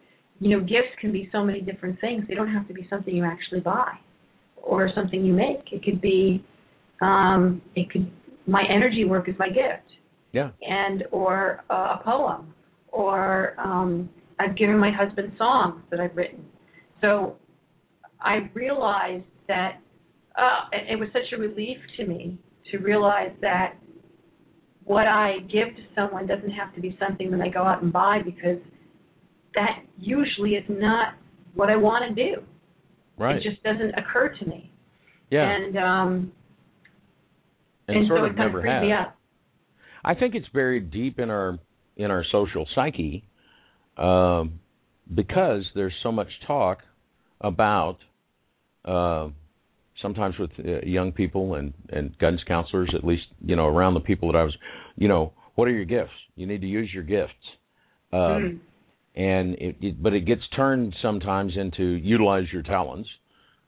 you 0.41 0.49
know, 0.49 0.59
gifts 0.59 0.89
can 0.99 1.11
be 1.11 1.29
so 1.31 1.45
many 1.45 1.61
different 1.61 2.01
things. 2.01 2.25
They 2.27 2.33
don't 2.33 2.51
have 2.51 2.67
to 2.67 2.73
be 2.73 2.87
something 2.89 3.15
you 3.15 3.23
actually 3.23 3.59
buy 3.59 3.93
or 4.57 4.89
something 4.95 5.23
you 5.23 5.33
make. 5.33 5.71
It 5.71 5.83
could 5.83 6.01
be, 6.01 6.43
um, 6.99 7.61
it 7.75 7.91
could, 7.91 8.11
my 8.47 8.63
energy 8.67 9.05
work 9.05 9.29
is 9.29 9.35
my 9.37 9.49
gift, 9.49 9.87
Yeah. 10.31 10.49
and 10.67 11.03
or 11.11 11.63
uh, 11.69 11.97
a 11.99 12.01
poem, 12.03 12.55
or 12.87 13.53
um, 13.59 14.09
I've 14.39 14.57
given 14.57 14.79
my 14.79 14.91
husband 14.91 15.31
songs 15.37 15.83
that 15.91 15.99
I've 15.99 16.15
written. 16.15 16.43
So 17.01 17.35
I 18.19 18.49
realized 18.55 19.25
that 19.47 19.79
uh, 20.35 20.65
it 20.71 20.93
it 20.93 20.99
was 20.99 21.09
such 21.13 21.31
a 21.35 21.37
relief 21.37 21.77
to 21.97 22.07
me 22.07 22.39
to 22.71 22.79
realize 22.79 23.31
that 23.41 23.75
what 24.85 25.05
I 25.05 25.39
give 25.41 25.75
to 25.75 25.83
someone 25.95 26.25
doesn't 26.25 26.49
have 26.49 26.73
to 26.73 26.81
be 26.81 26.97
something 26.99 27.29
that 27.29 27.41
I 27.41 27.49
go 27.49 27.61
out 27.63 27.83
and 27.83 27.93
buy 27.93 28.21
because 28.25 28.57
that 29.55 29.83
usually 29.99 30.51
is 30.51 30.65
not 30.69 31.15
what 31.53 31.69
I 31.69 31.75
want 31.75 32.15
to 32.15 32.23
do. 32.23 32.41
Right. 33.17 33.37
It 33.37 33.43
just 33.43 33.61
doesn't 33.63 33.93
occur 33.97 34.35
to 34.39 34.45
me. 34.45 34.71
yeah. 35.29 35.49
And 35.49 35.77
um 35.77 36.31
and, 37.87 37.97
and 37.97 38.07
sort 38.07 38.21
so 38.21 38.25
of 38.25 38.35
never 38.35 38.61
has. 38.61 39.07
I 40.03 40.15
think 40.15 40.35
it's 40.35 40.47
buried 40.49 40.91
deep 40.91 41.19
in 41.19 41.29
our 41.29 41.59
in 41.97 42.09
our 42.09 42.23
social 42.31 42.67
psyche 42.73 43.23
um, 43.97 44.59
because 45.13 45.63
there's 45.75 45.93
so 46.01 46.11
much 46.11 46.29
talk 46.47 46.79
about 47.41 47.97
uh, 48.85 49.27
sometimes 50.01 50.35
with 50.39 50.51
uh, 50.59 50.85
young 50.85 51.11
people 51.11 51.55
and 51.55 51.73
and 51.89 52.17
guidance 52.17 52.41
counselors, 52.47 52.91
at 52.95 53.03
least 53.03 53.23
you 53.45 53.55
know 53.55 53.67
around 53.67 53.93
the 53.93 53.99
people 53.99 54.31
that 54.31 54.37
I 54.37 54.43
was, 54.43 54.55
you 54.95 55.07
know, 55.07 55.33
what 55.55 55.67
are 55.67 55.71
your 55.71 55.85
gifts? 55.85 56.11
You 56.35 56.47
need 56.47 56.61
to 56.61 56.67
use 56.67 56.89
your 56.93 57.03
gifts. 57.03 57.33
Um, 58.13 58.19
Mm. 58.19 58.59
And 59.15 59.55
it, 59.55 59.75
it 59.81 60.01
but 60.01 60.13
it 60.13 60.21
gets 60.21 60.41
turned 60.55 60.95
sometimes 61.01 61.53
into 61.57 61.83
utilize 61.83 62.45
your 62.51 62.63
talents, 62.63 63.09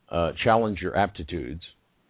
uh, 0.10 0.32
challenge 0.44 0.80
your 0.82 0.96
aptitudes, 0.96 1.62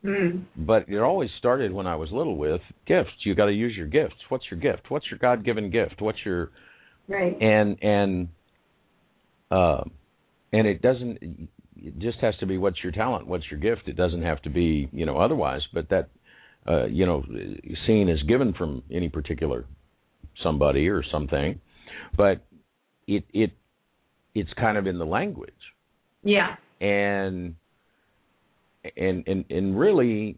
Mm. 0.03 0.43
but 0.57 0.89
it 0.89 0.99
always 0.99 1.30
started 1.39 1.72
when 1.72 1.88
I 1.88 1.95
was 1.95 2.11
little 2.11 2.35
with 2.35 2.60
gifts. 2.85 3.11
You 3.19 3.35
got 3.35 3.45
to 3.45 3.53
use 3.53 3.73
your 3.73 3.88
gifts. 3.88 4.15
What's 4.27 4.43
your 4.51 4.60
gift? 4.60 4.91
What's 4.91 5.05
your 5.10 5.18
God-given 5.18 5.69
gift? 5.72 6.01
What's 6.01 6.18
your 6.26 6.51
Right. 7.07 7.41
and 7.41 7.77
and 7.81 8.27
uh, 9.49 9.84
and 10.51 10.68
it 10.68 10.81
doesn't. 10.81 11.49
It 11.77 11.99
just 11.99 12.18
has 12.19 12.35
to 12.39 12.45
be 12.45 12.57
what's 12.57 12.84
your 12.84 12.91
talent, 12.91 13.27
what's 13.27 13.49
your 13.49 13.60
gift. 13.60 13.88
It 13.88 13.95
doesn't 13.95 14.23
have 14.23 14.41
to 14.43 14.49
be 14.49 14.89
you 14.91 15.05
know 15.05 15.18
otherwise. 15.18 15.61
But 15.73 15.89
that 15.89 16.10
uh, 16.68 16.85
you 16.85 17.05
know 17.05 17.23
seen 17.88 18.10
as 18.10 18.22
given 18.23 18.53
from 18.53 18.84
any 18.91 19.10
particular 19.10 19.65
somebody 20.43 20.89
or 20.89 21.03
something, 21.11 21.60
but 22.18 22.45
it 23.07 23.23
it 23.34 23.51
it's 24.35 24.49
kind 24.59 24.77
of 24.77 24.88
in 24.88 24.97
the 24.97 25.05
language 25.05 25.53
Yeah. 26.23 26.55
and 26.81 27.55
and 28.97 29.27
and 29.27 29.45
and 29.49 29.77
really 29.80 30.38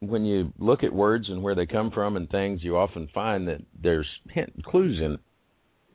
when 0.00 0.24
you 0.24 0.52
look 0.58 0.82
at 0.84 0.92
words 0.92 1.26
and 1.28 1.42
where 1.42 1.54
they 1.54 1.66
come 1.66 1.90
from 1.90 2.16
and 2.16 2.28
things 2.28 2.62
you 2.62 2.76
often 2.76 3.08
find 3.14 3.48
that 3.48 3.60
there's 3.82 4.06
hint 4.30 4.52
clues 4.64 5.00
in 5.00 5.18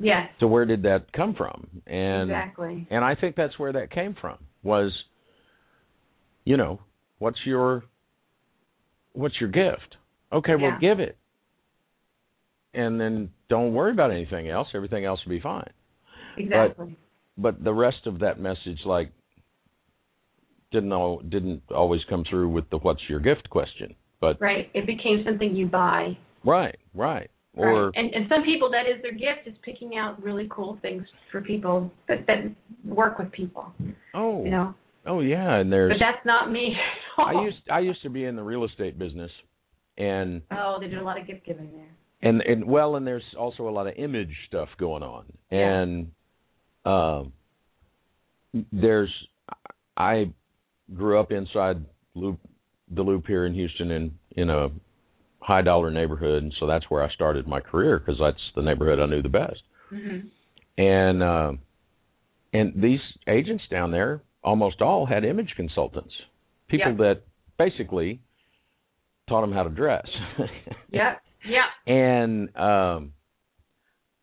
Yes. 0.02 0.30
so 0.40 0.48
where 0.48 0.66
did 0.66 0.84
that 0.84 1.12
come 1.14 1.36
from 1.36 1.68
and 1.86 2.30
exactly. 2.32 2.88
and 2.90 3.04
I 3.04 3.16
think 3.16 3.36
that's 3.36 3.60
where 3.60 3.74
that 3.74 3.92
came 3.92 4.16
from 4.20 4.38
was 4.64 4.92
you 6.46 6.58
know 6.58 6.80
what's 7.20 7.40
your 7.46 7.84
what's 9.14 9.36
your 9.40 9.50
gift 9.50 9.98
okay 10.32 10.56
well 10.56 10.72
Yeah. 10.72 10.80
give 10.80 11.00
it 11.00 11.18
and 12.74 13.00
then 13.00 13.30
don't 13.50 13.74
worry 13.74 13.92
about 13.92 14.12
anything 14.12 14.50
else 14.50 14.68
everything 14.74 15.04
else 15.06 15.20
will 15.26 15.32
be 15.32 15.42
fine 15.42 15.70
Exactly. 16.38 16.98
but 17.38 17.64
the 17.64 17.74
rest 17.74 18.06
of 18.06 18.20
that 18.20 18.40
message 18.40 18.80
like 18.86 19.12
didn't 20.72 20.94
all 20.94 21.20
didn't 21.20 21.62
always 21.76 22.02
come 22.10 22.24
through 22.30 22.50
with 22.50 22.70
the 22.70 22.78
what's 22.78 23.02
your 23.10 23.20
gift 23.20 23.50
question 23.50 23.96
but 24.22 24.40
right. 24.42 24.70
It 24.74 24.86
became 24.86 25.24
something 25.26 25.56
you 25.56 25.66
buy. 25.68 26.18
right 26.44 26.78
right 26.94 27.30
or 27.56 27.86
right. 27.88 27.94
and 27.96 28.14
and 28.14 28.26
some 28.30 28.44
people 28.44 28.70
that 28.72 28.82
is 28.86 29.02
their 29.02 29.14
gift 29.14 29.48
is 29.48 29.54
picking 29.64 29.98
out 29.98 30.22
really 30.22 30.48
cool 30.52 30.78
things 30.82 31.04
for 31.32 31.42
people 31.42 31.92
that 32.08 32.26
that 32.28 32.52
work 32.86 33.18
with 33.18 33.32
people. 33.32 33.66
oh 34.14 34.44
You 34.44 34.52
know. 34.52 34.76
oh 35.08 35.22
yeah 35.22 35.56
and 35.56 35.72
there's 35.72 35.92
But 35.94 36.00
that's 36.06 36.26
not 36.26 36.52
me. 36.52 36.76
at 37.18 37.24
I 37.36 37.42
used 37.44 37.58
I 37.72 37.80
used 37.80 38.02
to 38.04 38.10
be 38.10 38.26
in 38.26 38.36
the 38.36 38.44
real 38.44 38.66
estate 38.66 39.00
business 39.00 39.32
and 39.98 40.42
Oh, 40.52 40.78
they 40.80 40.88
do 40.88 41.02
a 41.02 41.04
lot 41.04 41.20
of 41.20 41.26
gift 41.26 41.46
giving 41.46 41.72
there. 41.76 41.90
and 42.22 42.42
and 42.42 42.66
well 42.68 42.96
and 42.98 43.08
there's 43.08 43.24
also 43.40 43.68
a 43.68 43.72
lot 43.72 43.88
of 43.88 43.94
image 43.98 44.34
stuff 44.48 44.70
going 44.78 45.02
on 45.04 45.26
Yeah. 45.52 45.80
and 45.82 46.12
um 46.86 47.34
there's 48.72 49.14
I 49.98 50.32
grew 50.94 51.20
up 51.20 51.32
inside 51.32 51.86
loop 52.16 52.40
the 52.94 53.02
loop 53.04 53.28
here 53.28 53.46
in 53.46 53.54
Houston 53.54 53.92
in 53.92 54.12
in 54.32 54.50
a 54.50 54.70
high 55.42 55.62
dollar 55.62 55.92
neighborhood 55.92 56.44
and 56.44 56.54
so 56.60 56.66
that's 56.68 56.86
where 56.90 57.04
I 57.04 57.12
started 57.14 57.48
my 57.48 57.60
career 57.60 58.00
because 58.00 58.20
that's 58.20 58.42
the 58.56 58.62
neighborhood 58.62 59.00
I 59.00 59.06
knew 59.06 59.22
the 59.22 59.30
best 59.30 59.62
hmm 59.90 60.20
and 60.78 61.22
uh, 61.22 61.52
and 62.54 62.82
these 62.82 63.02
agents 63.28 63.64
down 63.70 63.92
there 63.92 64.22
almost 64.44 64.82
all 64.82 65.06
had 65.06 65.26
image 65.26 65.54
consultants 65.58 66.14
people 66.70 66.92
Yeah. 66.92 66.98
that 66.98 67.22
basically 67.58 68.22
taught 69.28 69.42
them 69.42 69.52
how 69.52 69.64
to 69.64 69.70
dress 69.70 70.08
Yeah. 70.92 71.16
Yeah. 71.46 71.94
and 71.94 72.56
um 72.56 73.14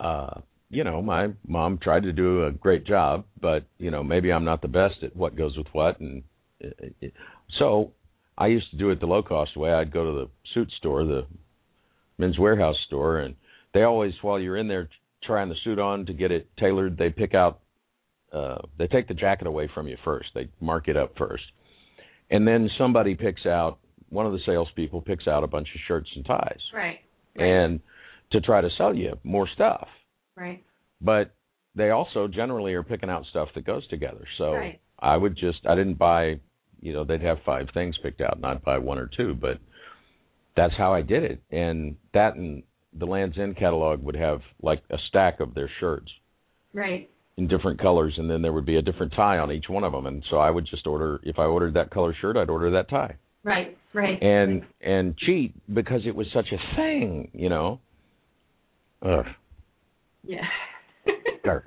uh 0.01 0.41
you 0.71 0.85
know 0.85 1.01
my 1.01 1.29
mom 1.47 1.79
tried 1.79 2.03
to 2.03 2.13
do 2.13 2.45
a 2.45 2.51
great 2.51 2.85
job 2.87 3.25
but 3.41 3.65
you 3.79 3.91
know 3.91 4.03
maybe 4.03 4.33
i'm 4.33 4.45
not 4.45 4.63
the 4.63 4.69
best 4.69 4.97
at 5.03 5.15
what 5.15 5.37
goes 5.37 5.57
with 5.57 5.67
what 5.73 6.01
and 6.01 6.23
it, 6.61 6.95
it, 7.01 7.13
so 7.59 7.93
i 8.37 8.47
used 8.47 8.71
to 8.71 8.77
do 8.77 8.91
it 8.91 9.01
the 9.01 9.07
low 9.07 9.23
cost 9.23 9.57
way. 9.57 9.73
I'd 9.73 9.93
go 9.93 10.05
to 10.05 10.13
the 10.19 10.29
suit 10.55 10.71
store 10.79 11.05
the 11.05 11.27
Men's 12.19 12.39
Wearhouse 12.39 12.75
store 12.87 13.19
and 13.21 13.35
they 13.75 13.83
always 13.83 14.13
while 14.23 14.41
you're 14.41 14.57
in 14.57 14.69
there 14.69 14.89
trying 15.23 15.49
the 15.49 15.55
suit 15.65 15.79
on 15.79 16.07
to 16.07 16.13
get 16.13 16.31
it 16.31 16.49
tailored 16.59 16.97
they 16.97 17.11
pick 17.11 17.35
out 17.35 17.61
uh 18.33 18.59
they 18.79 18.87
take 18.87 19.07
the 19.09 19.15
jacket 19.15 19.47
away 19.47 19.69
from 19.73 19.87
you 19.87 19.97
first. 20.05 20.29
They 20.35 20.49
mark 20.61 20.89
it 20.89 20.97
up 20.97 21.13
first. 21.17 21.45
And 22.31 22.47
then 22.47 22.69
somebody 22.79 23.15
picks 23.15 23.47
out 23.47 23.79
one 24.09 24.27
of 24.27 24.33
the 24.33 24.41
salespeople 24.47 25.03
picks 25.03 25.29
out 25.29 25.45
a 25.45 25.47
bunch 25.47 25.69
of 25.75 25.81
shirts 25.87 26.09
and 26.17 26.25
ties. 26.25 26.61
Right. 26.75 26.99
and 27.37 27.81
to 28.33 28.41
try 28.41 28.61
to 28.61 28.69
sell 28.77 28.95
you 28.95 29.19
more 29.23 29.49
stuff. 29.55 29.87
Right. 30.37 30.63
But 31.01 31.35
they 31.75 31.91
also 31.91 32.29
generally 32.29 32.75
are 32.75 32.83
picking 32.83 33.11
out 33.11 33.25
stuff 33.31 33.49
that 33.55 33.65
goes 33.65 33.87
together. 33.89 34.25
So 34.39 34.53
Right. 34.53 34.81
I 34.99 35.17
would 35.17 35.37
just 35.37 35.67
I 35.67 35.75
didn't 35.75 35.99
buy 35.99 36.41
you 36.81 36.93
know, 36.93 37.05
they'd 37.05 37.23
have 37.23 37.39
five 37.45 37.69
things 37.73 37.97
picked 38.03 38.21
out 38.21 38.37
and 38.37 38.45
I'd 38.45 38.63
buy 38.63 38.79
one 38.79 38.99
or 38.99 39.07
two, 39.17 39.35
but 39.35 39.59
that's 40.57 40.75
how 40.77 40.93
I 40.93 41.01
did 41.03 41.25
it. 41.25 41.41
And 41.51 41.97
that 42.13 42.37
and 42.37 42.63
the 42.93 43.07
Land's 43.07 43.39
End 43.39 43.57
catalog 43.57 44.03
would 44.03 44.15
have 44.17 44.41
like 44.63 44.83
a 44.91 44.99
stack 45.09 45.41
of 45.41 45.55
their 45.55 45.71
shirts 45.81 46.11
Right. 46.73 47.11
in 47.37 47.49
different 47.49 47.81
colors 47.81 48.15
and 48.19 48.31
then 48.31 48.43
there 48.43 48.53
would 48.53 48.67
be 48.67 48.77
a 48.77 48.83
different 48.83 49.13
tie 49.15 49.39
on 49.39 49.51
each 49.53 49.69
one 49.69 49.85
of 49.85 49.93
them 49.93 50.07
and 50.07 50.23
so 50.31 50.37
I 50.39 50.51
would 50.51 50.67
just 50.67 50.87
order 50.87 51.21
if 51.23 51.39
I 51.39 51.45
ordered 51.45 51.75
that 51.75 51.91
color 51.91 52.15
shirt 52.21 52.37
I'd 52.37 52.51
order 52.51 52.71
that 52.73 52.89
tie 52.89 53.17
Right. 53.43 53.77
Right. 53.93 54.23
and 54.23 54.65
and 54.81 55.17
cheat 55.19 55.55
because 55.73 56.03
it 56.07 56.15
was 56.15 56.27
such 56.35 56.53
a 56.53 56.77
thing, 56.77 57.31
you 57.33 57.49
know. 57.49 57.81
Ugh. 59.03 59.27
Yeah. 60.27 60.41
Sure. 61.45 61.65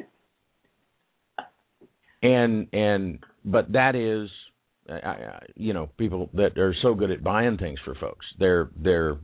and 2.21 2.67
and 2.73 3.19
but 3.45 3.71
that 3.71 3.95
is 3.95 4.29
I, 4.89 5.07
I, 5.07 5.39
you 5.55 5.71
know 5.73 5.89
people 5.97 6.29
that 6.33 6.57
are 6.57 6.75
so 6.81 6.93
good 6.93 7.11
at 7.11 7.23
buying 7.23 7.57
things 7.57 7.79
for 7.85 7.95
folks 7.95 8.25
they're 8.37 8.69
they're 8.75 9.17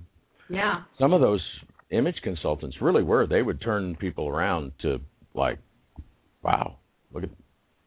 yeah. 0.49 0.84
some 0.98 1.12
of 1.12 1.20
those 1.20 1.41
image 1.90 2.16
consultants 2.24 2.78
really 2.80 3.03
were 3.03 3.28
they 3.28 3.41
would 3.41 3.60
turn 3.60 3.98
people 3.98 4.30
around 4.30 4.72
to 4.84 4.99
like 5.34 5.60
wow 6.41 6.78
look 7.14 7.24
at 7.24 7.30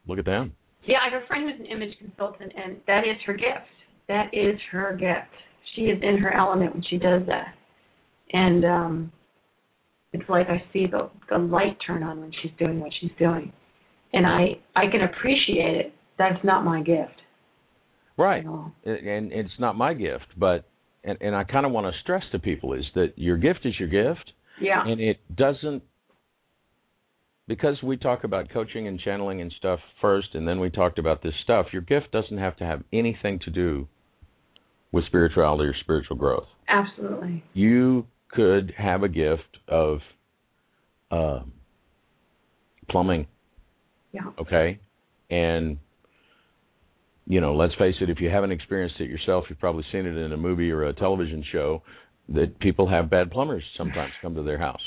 look 0.06 0.18
at 0.18 0.26
them 0.26 0.52
Yeah, 0.86 0.98
I 1.06 1.12
have 1.12 1.22
a 1.22 1.26
friend 1.26 1.50
who's 1.50 1.60
an 1.60 1.66
image 1.66 1.96
consultant, 1.98 2.52
and 2.56 2.76
that 2.86 3.00
is 3.00 3.16
her 3.26 3.34
gift. 3.34 3.68
That 4.08 4.28
is 4.32 4.58
her 4.72 4.92
gift. 4.92 5.34
She 5.74 5.82
is 5.82 6.02
in 6.02 6.18
her 6.18 6.34
element 6.34 6.72
when 6.72 6.82
she 6.88 6.96
does 6.96 7.22
that, 7.26 7.54
and 8.32 8.64
um, 8.64 9.12
it's 10.12 10.28
like 10.28 10.48
I 10.48 10.62
see 10.72 10.86
the 10.86 11.10
the 11.30 11.38
light 11.38 11.76
turn 11.86 12.02
on 12.02 12.20
when 12.20 12.32
she's 12.42 12.52
doing 12.58 12.80
what 12.80 12.90
she's 13.00 13.10
doing, 13.18 13.52
and 14.12 14.26
I 14.26 14.58
I 14.76 14.90
can 14.90 15.02
appreciate 15.02 15.76
it. 15.76 15.92
That's 16.18 16.42
not 16.44 16.64
my 16.64 16.82
gift. 16.82 17.20
right 18.16 18.44
and 18.84 19.32
it's 19.32 19.58
not 19.60 19.76
my 19.76 19.94
gift 19.94 20.26
but 20.36 20.64
and 21.04 21.16
and 21.20 21.36
I 21.36 21.44
kind 21.44 21.64
of 21.64 21.70
want 21.72 21.86
to 21.86 22.00
stress 22.02 22.24
to 22.32 22.38
people 22.40 22.72
is 22.74 22.84
that 22.96 23.12
your 23.16 23.36
gift 23.36 23.60
is 23.64 23.74
your 23.78 23.88
gift 23.88 24.32
Yeah. 24.60 24.82
and 24.84 25.00
it 25.00 25.18
doesn't 25.36 25.84
because 27.46 27.76
we 27.82 27.96
talk 27.96 28.24
about 28.24 28.50
coaching 28.50 28.88
and 28.88 28.98
channeling 28.98 29.40
and 29.40 29.52
stuff 29.56 29.78
first 30.00 30.28
and 30.34 30.46
then 30.48 30.58
we 30.60 30.70
talked 30.70 30.98
about 30.98 31.22
this 31.22 31.34
stuff 31.44 31.66
your 31.72 31.82
gift 31.82 32.10
doesn't 32.10 32.38
have 32.38 32.56
to 32.56 32.64
have 32.64 32.82
anything 32.92 33.38
to 33.44 33.50
do 33.50 33.86
with 34.90 35.04
spirituality 35.06 35.64
or 35.68 35.74
spiritual 35.80 36.16
growth 36.16 36.48
Absolutely. 36.68 37.44
you 37.54 38.06
could 38.30 38.74
have 38.76 39.02
a 39.02 39.08
gift 39.08 39.58
of 39.68 39.98
uh, 41.10 41.40
plumbing. 42.88 43.26
Yeah. 44.12 44.22
okay? 44.40 44.78
And 45.30 45.78
you 47.26 47.40
know 47.42 47.54
let's 47.54 47.74
face 47.74 47.94
it 48.00 48.08
if 48.08 48.20
you 48.20 48.30
haven't 48.30 48.52
experienced 48.52 48.96
it 49.00 49.10
yourself 49.10 49.44
you've 49.50 49.58
probably 49.60 49.84
seen 49.92 50.06
it 50.06 50.16
in 50.16 50.32
a 50.32 50.36
movie 50.36 50.70
or 50.70 50.84
a 50.84 50.94
television 50.94 51.44
show 51.52 51.82
that 52.30 52.58
people 52.58 52.88
have 52.88 53.10
bad 53.10 53.30
plumbers 53.30 53.62
sometimes 53.76 54.10
come 54.22 54.34
to 54.34 54.42
their 54.42 54.56
house. 54.58 54.80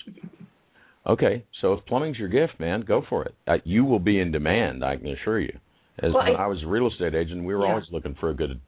Okay 1.06 1.46
so 1.62 1.74
if 1.74 1.86
plumbing's 1.86 2.18
your 2.18 2.30
gift 2.30 2.60
man 2.60 2.82
go 2.82 3.04
for 3.08 3.24
it. 3.26 3.36
Uh, 3.48 3.58
you 3.64 3.86
will 3.86 4.00
be 4.00 4.20
in 4.20 4.32
demand 4.32 4.84
i 4.84 4.96
can 4.98 5.08
assure 5.10 5.40
you. 5.40 5.56
As 6.00 6.12
Well, 6.14 6.24
when 6.24 6.36
I- 6.36 6.46
I, 6.46 6.48
was 6.48 6.64
a 6.64 6.68
real 6.68 6.88
estate 6.88 7.14
agent 7.14 7.44
we 7.44 7.54
were 7.54 7.66
Yeah. 7.66 7.74
always 7.74 7.86
looking 7.92 8.16
for 8.20 8.32
a 8.32 8.34
good 8.34 8.60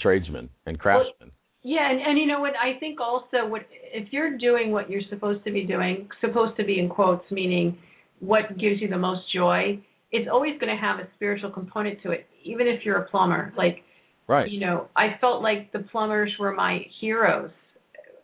tradesman 0.00 0.48
and 0.64 0.78
craftsman 0.78 1.30
Yeah, 1.68 1.90
and, 1.90 2.00
and 2.00 2.18
you 2.18 2.24
know 2.24 2.40
what? 2.40 2.54
I 2.56 2.78
think 2.80 2.98
also 2.98 3.46
what 3.46 3.60
if 3.70 4.10
you're 4.10 4.38
doing 4.38 4.70
what 4.72 4.88
you're 4.88 5.02
supposed 5.10 5.44
to 5.44 5.52
be 5.52 5.64
doing, 5.64 6.08
supposed 6.22 6.56
to 6.56 6.64
be 6.64 6.78
in 6.78 6.88
quotes, 6.88 7.30
meaning 7.30 7.76
what 8.20 8.56
gives 8.58 8.80
you 8.80 8.88
the 8.88 8.96
most 8.96 9.30
joy, 9.34 9.78
it's 10.10 10.30
always 10.32 10.58
going 10.58 10.74
to 10.74 10.80
have 10.80 10.98
a 10.98 11.06
spiritual 11.14 11.50
component 11.50 12.02
to 12.04 12.12
it, 12.12 12.26
even 12.42 12.66
if 12.66 12.86
you're 12.86 12.96
a 12.96 13.08
plumber. 13.10 13.52
Like, 13.54 13.80
right 14.26 14.50
you 14.50 14.60
know, 14.60 14.88
I 14.96 15.18
felt 15.20 15.42
like 15.42 15.70
the 15.72 15.80
plumbers 15.80 16.32
were 16.40 16.54
my 16.54 16.86
heroes 17.02 17.50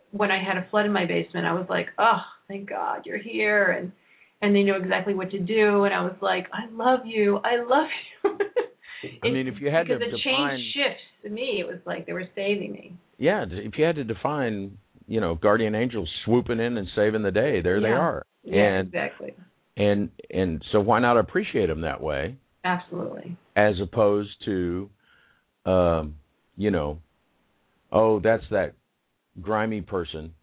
when 0.09 0.31
I 0.31 0.43
had 0.43 0.57
a 0.57 0.67
flood 0.71 0.87
in 0.87 0.91
my 0.91 1.05
basement. 1.05 1.45
I 1.45 1.53
was 1.53 1.67
like, 1.69 1.89
oh, 1.99 2.21
thank 2.47 2.67
God 2.67 3.01
you're 3.05 3.19
here, 3.21 3.65
and 3.65 3.91
and 4.41 4.55
they 4.55 4.63
knew 4.63 4.75
exactly 4.75 5.13
what 5.13 5.29
to 5.29 5.39
do, 5.39 5.83
and 5.83 5.93
I 5.93 6.01
was 6.01 6.15
like, 6.19 6.47
I 6.51 6.67
love 6.71 7.01
you, 7.05 7.37
I 7.43 7.57
love 7.63 7.89
you. 8.23 8.39
I 9.23 9.29
mean, 9.29 9.47
if 9.47 9.61
you 9.61 9.69
had 9.69 9.85
to 9.85 9.99
because 9.99 10.13
the 10.13 10.17
define- 10.17 10.57
change 10.57 10.73
shifts 10.73 11.03
to 11.23 11.29
me, 11.29 11.57
it 11.59 11.67
was 11.67 11.77
like 11.85 12.07
they 12.07 12.13
were 12.13 12.27
saving 12.33 12.71
me. 12.71 12.97
Yeah 13.17 13.45
if 13.49 13.77
you 13.77 13.85
had 13.85 13.95
to 13.95 14.03
define 14.03 14.77
you 15.07 15.19
know 15.21 15.35
guardian 15.35 15.75
angels 15.75 16.09
swooping 16.25 16.59
in 16.59 16.77
and 16.77 16.87
saving 16.95 17.23
the 17.23 17.31
day 17.31 17.61
there 17.61 17.79
they 17.81 17.87
are 17.89 18.25
Yeah, 18.43 18.61
and 18.79 18.87
exactly. 18.87 19.33
and 19.77 20.09
and 20.29 20.63
so 20.71 20.79
why 20.79 20.99
not 20.99 21.17
appreciate 21.17 21.67
them 21.67 21.81
that 21.81 22.01
way 22.01 22.37
Absolutely. 22.63 23.37
as 23.55 23.75
opposed 23.81 24.31
to 24.45 24.89
um 25.65 26.15
you 26.57 26.71
know 26.71 26.99
oh 27.91 28.19
that's 28.19 28.43
that 28.51 28.73
grimy 29.41 29.81
person 29.81 30.33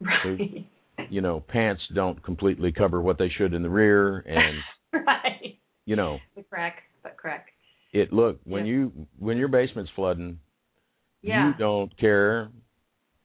Right. 0.00 0.64
you 1.10 1.20
know 1.20 1.40
pants 1.48 1.82
don't 1.94 2.22
completely 2.22 2.70
cover 2.72 3.00
what 3.02 3.18
they 3.18 3.28
should 3.36 3.52
in 3.52 3.62
the 3.62 3.68
rear 3.70 4.18
and 4.18 4.58
right. 5.06 5.58
you 5.86 5.96
know 5.96 6.18
The 6.36 6.42
crack, 6.44 6.84
but 7.02 7.16
crack. 7.16 7.46
it 7.92 8.12
look 8.12 8.38
when 8.44 8.64
Yeah. 8.64 8.72
you 8.72 8.92
when 9.18 9.36
your 9.38 9.48
basement's 9.48 9.90
flooding 9.96 10.38
Yeah. 11.22 11.48
you 11.48 11.54
don't 11.58 11.96
care 11.98 12.48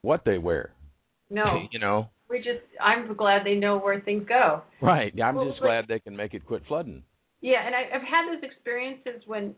what 0.02 0.24
they 0.26 0.38
wear 0.38 0.72
No. 1.30 1.64
you 1.72 1.80
know 1.80 2.10
We 2.30 2.38
just 2.40 2.61
I'm 2.82 3.14
glad 3.15 3.45
they 3.45 3.56
know 3.56 3.78
where 3.78 3.99
things 4.02 4.26
go. 4.28 4.61
right 4.82 5.14
i'm 5.24 5.36
Well, 5.36 5.49
just 5.49 5.60
but- 5.60 5.68
glad 5.68 5.86
they 5.88 5.99
can 5.99 6.15
make 6.15 6.34
it 6.34 6.45
quit 6.45 6.64
flooding 6.68 7.03
Yeah, 7.41 7.65
and 7.65 7.76
I, 7.76 7.82
I've 7.95 8.02
had 8.02 8.24
those 8.34 8.44
experiences 8.44 9.22
when 9.28 9.53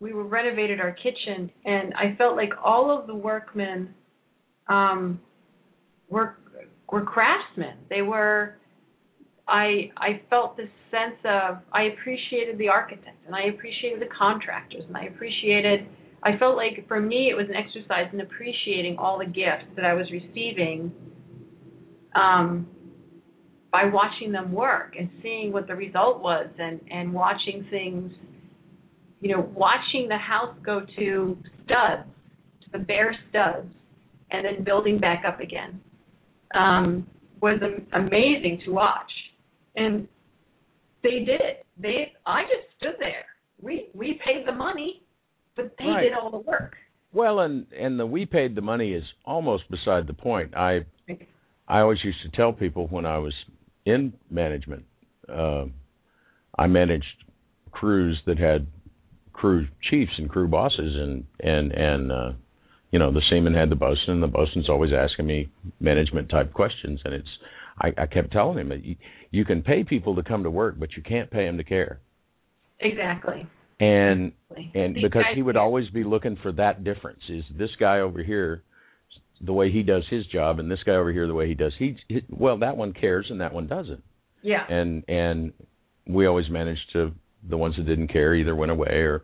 we 0.00 0.12
were 0.12 0.24
renovated 0.24 0.80
our 0.80 0.90
kitchen, 0.92 1.48
and 1.64 1.94
I 1.94 2.16
felt 2.16 2.34
like 2.36 2.50
all 2.64 2.90
of 2.90 3.06
the 3.06 3.14
workmen 3.14 3.94
um, 4.68 5.20
were 6.10 6.36
were 6.90 7.04
craftsmen. 7.04 7.76
They 7.88 8.02
were. 8.02 8.56
I 9.46 9.92
I 9.96 10.20
felt 10.30 10.56
this 10.56 10.68
sense 10.90 11.18
of 11.24 11.58
I 11.72 11.82
appreciated 11.94 12.58
the 12.58 12.68
architects 12.68 13.22
and 13.26 13.34
I 13.36 13.44
appreciated 13.54 14.00
the 14.00 14.12
contractors 14.16 14.82
and 14.88 14.96
I 14.96 15.04
appreciated. 15.04 15.86
I 16.24 16.36
felt 16.38 16.56
like 16.56 16.86
for 16.88 17.00
me 17.00 17.30
it 17.30 17.36
was 17.36 17.46
an 17.48 17.56
exercise 17.56 18.06
in 18.12 18.20
appreciating 18.20 18.96
all 18.98 19.18
the 19.18 19.26
gifts 19.26 19.66
that 19.76 19.84
I 19.84 19.94
was 19.94 20.06
receiving. 20.10 20.92
Um, 22.14 22.68
by 23.72 23.84
watching 23.86 24.32
them 24.32 24.52
work 24.52 24.94
and 24.98 25.08
seeing 25.22 25.50
what 25.50 25.66
the 25.66 25.74
result 25.74 26.20
was 26.20 26.46
and 26.58 26.78
and 26.90 27.10
watching 27.10 27.66
things 27.70 28.12
you 29.22 29.34
know 29.34 29.48
watching 29.54 30.08
the 30.08 30.18
house 30.18 30.54
go 30.62 30.82
to 30.98 31.38
studs 31.64 32.06
to 32.60 32.70
the 32.72 32.78
bare 32.78 33.16
studs 33.30 33.66
and 34.30 34.44
then 34.44 34.62
building 34.62 34.98
back 34.98 35.24
up 35.26 35.40
again 35.40 35.80
um 36.54 37.06
was 37.42 37.60
am- 37.60 37.86
amazing 37.92 38.62
to 38.64 38.70
watch. 38.70 39.10
And 39.76 40.08
they 41.02 41.24
did. 41.26 41.40
It 41.40 41.66
they 41.78 42.12
i 42.24 42.42
just 42.42 42.76
stood 42.78 42.94
there. 43.00 43.24
We 43.60 43.88
we 43.94 44.20
paid 44.24 44.46
the 44.46 44.52
money 44.52 45.01
but 45.56 45.76
they 45.78 45.84
Right. 45.84 46.02
did 46.02 46.12
all 46.14 46.30
the 46.30 46.38
work. 46.38 46.76
Well, 47.12 47.40
and 47.40 47.66
and 47.72 48.00
the 48.00 48.06
we 48.06 48.24
paid 48.24 48.54
the 48.54 48.62
money 48.62 48.94
is 48.94 49.04
almost 49.24 49.70
beside 49.70 50.06
the 50.06 50.14
point. 50.14 50.56
I 50.56 50.84
I 51.68 51.80
always 51.80 52.02
used 52.02 52.22
to 52.22 52.30
tell 52.30 52.52
people 52.52 52.86
when 52.88 53.06
I 53.06 53.18
was 53.18 53.34
in 53.84 54.14
management, 54.30 54.84
uh, 55.28 55.66
I 56.58 56.66
managed 56.66 57.24
crews 57.70 58.20
that 58.26 58.38
had 58.38 58.66
crew 59.32 59.66
chiefs 59.90 60.12
and 60.18 60.28
crew 60.28 60.48
bosses, 60.48 60.96
and 60.96 61.24
and 61.40 61.72
and 61.72 62.12
uh, 62.12 62.32
you 62.90 62.98
know 62.98 63.12
the 63.12 63.22
seaman 63.28 63.54
had 63.54 63.68
the 63.68 63.76
bosun, 63.76 64.14
and 64.14 64.22
the 64.22 64.26
bosun's 64.28 64.70
always 64.70 64.92
asking 64.92 65.26
me 65.26 65.50
management 65.80 66.30
type 66.30 66.52
questions, 66.52 67.00
and 67.04 67.12
it's 67.12 67.38
I, 67.78 67.92
I 67.98 68.06
kept 68.06 68.32
telling 68.32 68.58
him 68.58 68.70
that 68.70 68.84
you, 68.84 68.96
you 69.30 69.44
can 69.44 69.62
pay 69.62 69.84
people 69.84 70.14
to 70.16 70.22
come 70.22 70.44
to 70.44 70.50
work, 70.50 70.76
but 70.78 70.96
you 70.96 71.02
can't 71.02 71.30
pay 71.30 71.44
them 71.44 71.58
to 71.58 71.64
care, 71.64 72.00
exactly 72.80 73.46
and 73.80 74.32
and 74.74 74.94
because 74.94 75.24
he 75.34 75.42
would 75.42 75.56
always 75.56 75.88
be 75.90 76.04
looking 76.04 76.36
for 76.42 76.52
that 76.52 76.84
difference 76.84 77.20
is 77.28 77.44
this 77.56 77.70
guy 77.78 78.00
over 78.00 78.22
here 78.22 78.62
the 79.44 79.52
way 79.52 79.70
he 79.70 79.82
does 79.82 80.04
his 80.08 80.24
job 80.26 80.58
and 80.58 80.70
this 80.70 80.78
guy 80.86 80.92
over 80.92 81.12
here 81.12 81.26
the 81.26 81.34
way 81.34 81.48
he 81.48 81.54
does 81.54 81.72
he, 81.78 81.96
he 82.08 82.22
well 82.30 82.58
that 82.58 82.76
one 82.76 82.92
cares 82.92 83.26
and 83.30 83.40
that 83.40 83.52
one 83.52 83.66
doesn't. 83.66 84.02
Yeah. 84.42 84.64
And 84.68 85.04
and 85.08 85.52
we 86.06 86.26
always 86.26 86.48
managed 86.50 86.92
to 86.92 87.12
the 87.48 87.56
ones 87.56 87.76
that 87.76 87.86
didn't 87.86 88.08
care 88.08 88.34
either 88.34 88.54
went 88.54 88.70
away 88.70 88.90
or 88.90 89.22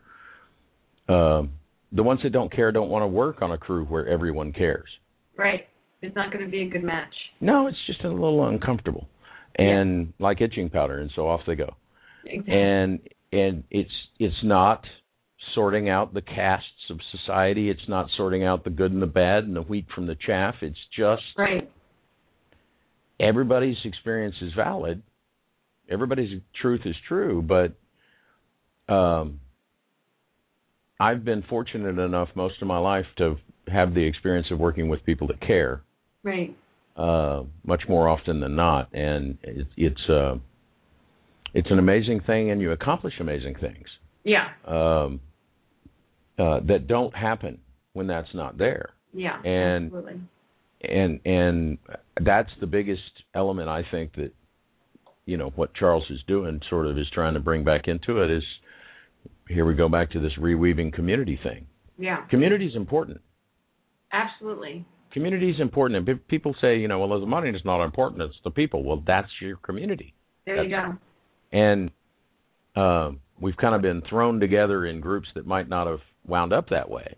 um 1.09 1.53
the 1.93 2.03
ones 2.03 2.21
that 2.23 2.31
don't 2.31 2.53
care 2.53 2.73
don't 2.73 2.91
want 2.91 3.03
to 3.03 3.09
work 3.09 3.43
on 3.43 3.53
a 3.53 3.59
crew 3.59 3.85
where 3.85 4.09
everyone 4.09 4.53
cares. 4.53 4.89
Right. 5.37 5.69
It's 6.03 6.15
not 6.15 6.33
going 6.33 6.45
to 6.45 6.51
be 6.51 6.63
a 6.63 6.69
good 6.69 6.85
match. 6.85 7.15
No 7.41 7.67
it's 7.69 7.79
just 7.87 8.03
a 8.05 8.09
little 8.09 8.47
uncomfortable. 8.47 9.09
And 9.57 10.13
like 10.19 10.41
itching 10.41 10.71
powder 10.71 10.99
and 10.99 11.11
so 11.15 11.29
off 11.29 11.41
they 11.47 11.55
go. 11.55 11.75
Exactly. 12.25 12.55
and 12.55 13.01
and 13.33 13.65
it's 13.71 13.91
it's 14.19 14.43
not 14.43 14.85
sorting 15.55 15.89
out 15.89 16.15
the 16.15 16.23
castes 16.23 16.91
of 16.91 16.99
society. 17.11 17.71
It's 17.71 17.89
not 17.89 18.09
sorting 18.17 18.45
out 18.45 18.65
the 18.65 18.71
good 18.71 18.93
and 18.93 19.03
the 19.03 19.07
bad 19.07 19.45
and 19.45 19.57
the 19.57 19.63
wheat 19.63 19.87
from 19.95 20.07
the 20.07 20.17
chaff. 20.27 20.57
It's 20.63 20.79
just 20.97 21.23
right. 21.37 21.71
everybody's 23.21 23.77
experience 23.85 24.37
is 24.43 24.53
valid. 24.57 25.03
Everybody's 25.91 26.41
truth 26.61 26.83
is 26.85 26.95
true 27.09 27.41
but 27.43 27.75
um 28.93 29.41
i've 31.01 31.25
been 31.25 31.43
fortunate 31.49 31.99
enough 31.99 32.29
most 32.35 32.61
of 32.61 32.69
my 32.69 32.79
life 32.79 33.07
to 33.17 33.37
have 33.69 33.95
the 33.95 34.05
experience 34.07 34.49
of 34.51 34.59
working 34.59 34.89
with 34.89 35.05
people 35.05 35.27
that 35.27 35.41
care. 35.41 35.83
Right. 36.23 36.57
Uh 36.97 37.45
much 37.65 37.83
more 37.89 38.09
often 38.09 38.41
than 38.41 38.57
not. 38.57 38.89
And 38.95 39.39
it, 39.43 39.67
it's 39.77 40.09
uh 40.11 40.37
it's 41.55 41.71
an 41.71 41.79
amazing 41.79 42.21
thing 42.27 42.51
and 42.51 42.61
you 42.61 42.73
accomplish 42.73 43.15
amazing 43.21 43.55
things 43.61 43.87
yeah 44.25 44.49
um, 44.67 45.21
uh, 46.39 46.61
that 46.67 46.87
don't 46.87 47.15
happen 47.17 47.59
when 47.93 48.07
that's 48.07 48.29
not 48.35 48.59
there, 48.59 48.91
yeah 49.13 49.41
And- 49.43 49.87
absolutely 49.87 50.21
and 50.81 51.21
and 51.25 51.79
that's 52.21 52.51
the 52.61 52.67
biggest 52.67 53.03
element 53.35 53.69
I 53.69 53.83
think 53.91 54.15
that 54.15 54.33
you 55.27 55.37
know 55.37 55.51
what 55.57 55.75
Charles 55.75 56.05
is 56.11 56.21
doing, 56.27 56.61
sort 56.71 56.87
of, 56.87 56.97
is 56.99 57.07
trying 57.13 57.35
to 57.35 57.41
bring 57.41 57.65
back 57.65 57.83
into 57.87 58.23
it 58.23 58.31
is 58.31 58.43
here 59.49 59.65
we 59.65 59.75
go 59.75 59.89
back 59.89 60.11
to 60.13 60.21
this 60.21 60.33
reweaving 60.39 60.93
community 60.93 61.39
thing. 61.43 61.67
Yeah. 61.99 62.25
Community 62.27 62.67
is 62.67 62.77
important. 62.77 63.21
Absolutely. 64.13 64.87
Community 65.13 65.51
is 65.51 65.61
important, 65.61 66.09
and 66.09 66.29
people 66.29 66.55
say, 66.61 66.79
you 66.79 66.87
know, 66.87 66.99
well, 66.99 67.19
the 67.19 67.27
money 67.27 67.51
is 67.51 67.63
not 67.65 67.85
important; 67.85 68.23
it's 68.23 68.37
the 68.45 68.51
people. 68.51 68.85
Well, 68.85 69.03
that's 69.07 69.29
your 69.41 69.57
community. 69.57 70.15
There 70.47 70.57
that's, 70.57 70.69
you 70.69 70.77
go. 70.77 70.99
And 71.53 71.91
uh, 72.77 73.13
we've 73.41 73.57
kind 73.57 73.75
of 73.75 73.83
been 73.83 74.03
thrown 74.09 74.41
together 74.41 74.87
in 74.87 75.01
groups 75.01 75.29
that 75.35 75.47
might 75.47 75.69
not 75.69 75.87
have 75.87 76.01
wound 76.27 76.53
up 76.53 76.71
that 76.71 76.91
way. 76.91 77.17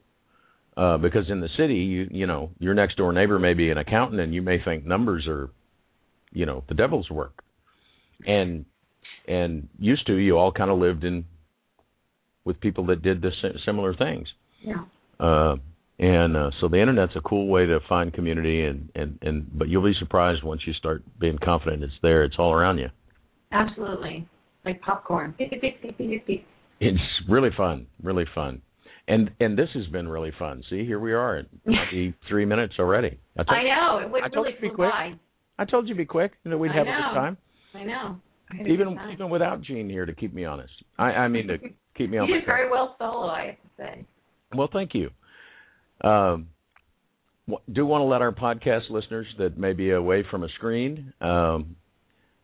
Uh, 0.76 0.96
because 0.96 1.28
in 1.28 1.40
the 1.40 1.48
city, 1.58 1.74
you 1.74 2.08
you 2.10 2.26
know, 2.26 2.50
your 2.58 2.74
next 2.74 2.96
door 2.96 3.12
neighbor 3.12 3.38
may 3.38 3.54
be 3.54 3.70
an 3.70 3.76
accountant, 3.76 4.20
and 4.20 4.32
you 4.32 4.40
may 4.40 4.62
think 4.64 4.86
numbers 4.86 5.26
are, 5.26 5.50
you 6.32 6.46
know, 6.46 6.64
the 6.68 6.74
devil's 6.74 7.10
work. 7.10 7.42
And 8.26 8.64
and 9.26 9.68
used 9.78 10.06
to, 10.06 10.14
you 10.14 10.38
all 10.38 10.52
kind 10.52 10.70
of 10.70 10.78
lived 10.78 11.04
in 11.04 11.24
with 12.44 12.60
people 12.60 12.86
that 12.86 13.02
did 13.02 13.20
the 13.20 13.30
similar 13.66 13.94
things. 13.94 14.28
Yeah. 14.62 14.84
Uh, 15.18 15.56
and 15.98 16.36
uh, 16.36 16.50
so 16.60 16.68
the 16.68 16.80
internet's 16.80 17.12
a 17.14 17.20
cool 17.20 17.48
way 17.48 17.66
to 17.66 17.80
find 17.86 18.12
community, 18.12 18.64
and 18.64 18.90
and 18.94 19.18
and 19.20 19.50
but 19.52 19.68
you'll 19.68 19.84
be 19.84 19.94
surprised 19.98 20.42
once 20.42 20.62
you 20.66 20.72
start 20.72 21.02
being 21.18 21.38
confident 21.38 21.82
it's 21.82 21.92
there. 22.00 22.24
It's 22.24 22.36
all 22.38 22.52
around 22.52 22.78
you. 22.78 22.88
Absolutely, 23.52 24.28
like 24.64 24.80
popcorn. 24.80 25.34
It's 25.38 27.00
really 27.28 27.50
fun, 27.56 27.86
really 28.02 28.24
fun, 28.34 28.62
and 29.08 29.30
and 29.40 29.58
this 29.58 29.68
has 29.74 29.86
been 29.88 30.08
really 30.08 30.32
fun. 30.38 30.62
See, 30.70 30.84
here 30.84 31.00
we 31.00 31.12
are 31.12 31.38
at 31.38 31.46
three 32.28 32.44
minutes 32.44 32.74
already. 32.78 33.18
I, 33.36 33.42
told, 33.42 33.58
I 33.58 33.62
know 33.64 34.06
it 34.06 34.10
went 34.10 34.34
really 34.34 34.52
flew 34.58 34.76
by. 34.76 35.12
I 35.58 35.64
told 35.64 35.88
you 35.88 35.94
to 35.94 35.98
be 35.98 36.06
quick, 36.06 36.32
and 36.44 36.52
that 36.52 36.58
we'd 36.58 36.72
have 36.72 36.86
a 36.86 36.90
good 36.90 37.14
time. 37.14 37.36
I 37.74 37.84
know. 37.84 38.20
even 38.60 38.98
even 39.12 39.30
without 39.30 39.62
Gene 39.62 39.88
here 39.88 40.06
to 40.06 40.14
keep 40.14 40.32
me 40.32 40.44
honest. 40.44 40.72
I 40.98 41.12
I 41.12 41.28
mean 41.28 41.48
to 41.48 41.58
keep 41.96 42.10
me 42.10 42.18
on. 42.18 42.28
You 42.28 42.36
did 42.36 42.46
very 42.46 42.70
well 42.70 42.96
solo, 42.98 43.26
I 43.26 43.46
have 43.46 43.54
to 43.54 43.68
say. 43.76 44.06
Well, 44.54 44.68
thank 44.72 44.92
you. 44.94 45.10
Um, 46.02 46.48
do 47.72 47.84
want 47.84 48.02
to 48.02 48.06
let 48.06 48.22
our 48.22 48.32
podcast 48.32 48.90
listeners 48.90 49.26
that 49.38 49.58
may 49.58 49.72
be 49.72 49.90
away 49.90 50.24
from 50.30 50.44
a 50.44 50.48
screen 50.50 51.12
um, 51.20 51.76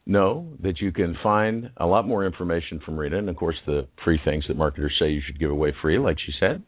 know 0.07 0.55
that 0.63 0.81
you 0.81 0.93
can 0.93 1.17
find 1.23 1.69
a 1.77 1.85
lot 1.87 2.07
more 2.07 2.25
information 2.25 2.81
from 2.85 2.97
Rita, 2.97 3.19
and 3.19 3.29
of 3.29 3.37
course 3.37 3.57
the 3.67 3.87
free 4.05 4.19
things 4.25 4.45
that 4.49 4.57
marketers 4.57 4.95
say 5.01 5.11
you 5.11 5.21
should 5.27 5.39
give 5.39 5.51
away 5.51 5.75
free, 5.83 5.99
like 5.99 6.17
she 6.25 6.33
said, 6.39 6.63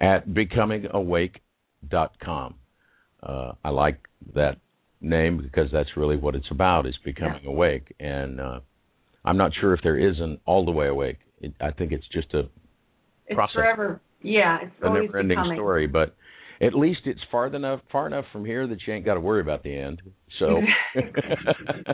at 0.00 0.26
becomingawake.com. 0.28 2.54
Uh, 3.22 3.52
I 3.62 3.68
like 3.68 4.08
that 4.34 4.56
name 5.00 5.40
because 5.42 5.70
that's 5.72 5.90
really 5.96 6.16
what 6.16 6.34
it's 6.34 6.50
about 6.50 6.86
is 6.86 6.98
becoming 7.04 7.44
yeah. 7.44 7.50
awake, 7.50 7.94
and 8.00 8.40
uh, 8.40 8.58
I'm 9.24 9.36
not 9.36 9.52
sure 9.60 9.72
if 9.74 9.82
there 9.82 9.98
is 9.98 10.18
an 10.18 10.40
all 10.46 10.64
the 10.64 10.72
way 10.72 10.88
awake. 10.88 11.18
It, 11.40 11.52
I 11.60 11.70
think 11.70 11.92
it's 11.92 12.08
just 12.12 12.34
a 12.34 12.48
it's 13.26 13.34
process. 13.34 13.54
forever 13.54 14.00
yeah, 14.22 14.58
it's 14.62 14.72
a 14.82 14.92
never-ending 14.92 15.52
story. 15.54 15.86
But 15.86 16.14
at 16.60 16.74
least 16.74 17.00
it's 17.04 17.20
far 17.30 17.46
enough 17.46 17.80
far 17.90 18.06
enough 18.06 18.24
from 18.32 18.44
here 18.44 18.66
that 18.66 18.78
you 18.86 18.92
ain't 18.92 19.04
got 19.04 19.14
to 19.14 19.20
worry 19.20 19.40
about 19.40 19.62
the 19.62 19.74
end. 19.74 20.02
So 20.38 20.60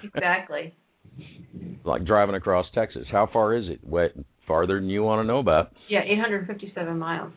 exactly. 0.03 0.75
like 1.85 2.05
driving 2.05 2.35
across 2.35 2.67
Texas, 2.75 3.07
how 3.11 3.29
far 3.33 3.55
is 3.55 3.69
it? 3.69 3.87
Way 3.87 4.09
farther 4.47 4.81
than 4.81 4.89
you 4.89 5.03
want 5.03 5.21
to 5.21 5.27
know 5.27 5.39
about. 5.39 5.73
Yeah, 5.89 6.01
857 6.05 6.99
miles. 6.99 7.33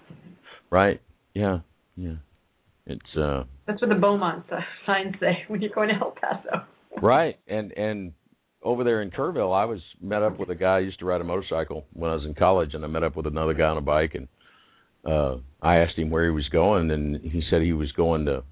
Right. 0.69 1.01
Yeah. 1.33 1.59
Yeah. 1.95 2.15
It's 2.85 3.17
uh. 3.17 3.43
That's 3.67 3.81
what 3.81 3.89
the 3.89 3.95
Beaumont 3.95 4.45
signs 4.85 5.15
say 5.19 5.43
when 5.47 5.61
you're 5.61 5.73
going 5.73 5.89
to 5.89 5.95
El 5.95 6.15
Paso. 6.19 6.65
right, 7.01 7.37
and 7.47 7.71
and 7.73 8.13
over 8.63 8.83
there 8.83 9.01
in 9.01 9.11
Kerrville, 9.11 9.55
I 9.55 9.65
was 9.65 9.79
met 10.01 10.23
up 10.23 10.39
with 10.39 10.49
a 10.49 10.55
guy 10.55 10.77
I 10.77 10.79
used 10.79 10.99
to 10.99 11.05
ride 11.05 11.21
a 11.21 11.23
motorcycle 11.23 11.85
when 11.93 12.11
I 12.11 12.15
was 12.15 12.25
in 12.25 12.33
college, 12.33 12.73
and 12.73 12.83
I 12.83 12.87
met 12.87 13.03
up 13.03 13.15
with 13.15 13.27
another 13.27 13.53
guy 13.53 13.65
on 13.65 13.77
a 13.77 13.81
bike, 13.81 14.15
and 14.15 14.27
uh 15.05 15.37
I 15.61 15.77
asked 15.77 15.97
him 15.97 16.09
where 16.09 16.25
he 16.25 16.31
was 16.31 16.47
going, 16.49 16.89
and 16.91 17.21
he 17.21 17.41
said 17.49 17.61
he 17.61 17.73
was 17.73 17.91
going 17.91 18.25
to 18.25 18.43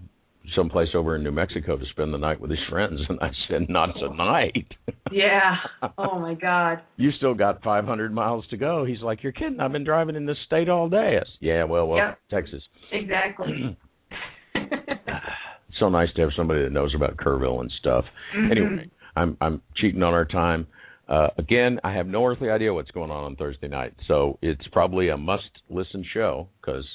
someplace 0.56 0.90
over 0.96 1.16
in 1.16 1.24
New 1.24 1.32
Mexico 1.32 1.78
to 1.78 1.86
spend 1.92 2.14
the 2.14 2.18
night 2.18 2.40
with 2.40 2.50
his 2.52 2.60
friends, 2.70 3.00
and 3.10 3.20
I 3.22 3.30
said, 3.50 3.70
"Not 3.70 3.94
tonight." 4.00 4.74
yeah. 5.12 5.56
Oh 5.98 6.20
my 6.20 6.34
God. 6.36 6.82
you 6.96 7.12
still 7.18 7.34
got 7.34 7.64
500 7.64 8.14
miles 8.14 8.46
to 8.50 8.58
go. 8.58 8.86
He's 8.86 9.02
like, 9.02 9.24
"You're 9.24 9.32
kidding? 9.32 9.60
I've 9.60 9.72
been 9.72 9.84
driving 9.84 10.16
in 10.16 10.26
this 10.26 10.38
state 10.46 10.70
all 10.70 10.90
day." 10.90 11.18
I 11.18 11.20
said, 11.20 11.28
yeah. 11.40 11.64
Well, 11.64 11.88
well, 11.88 11.98
yep. 11.98 12.20
Texas. 12.30 12.62
Exactly. 12.92 13.78
so 15.80 15.90
nice 15.90 16.10
to 16.16 16.22
have 16.22 16.32
somebody 16.36 16.64
that 16.64 16.72
knows 16.72 16.94
about 16.96 17.18
Kerrville 17.18 17.62
and 17.62 17.72
stuff. 17.80 18.06
Mm-hmm. 18.36 18.52
Anyway, 18.52 18.90
I'm 19.16 19.38
I'm 19.42 19.62
cheating 19.76 20.04
on 20.04 20.14
our 20.14 20.26
time. 20.26 20.68
Uh, 21.08 21.28
again, 21.38 21.80
I 21.84 21.94
have 21.94 22.08
no 22.08 22.26
earthly 22.26 22.50
idea 22.50 22.74
what's 22.74 22.92
going 22.92 23.12
on 23.12 23.24
on 23.24 23.36
Thursday 23.36 23.70
night, 23.70 23.94
so 24.08 24.38
it's 24.42 24.68
probably 24.74 25.10
a 25.10 25.18
must-listen 25.18 26.06
show 26.14 26.50
because 26.60 26.86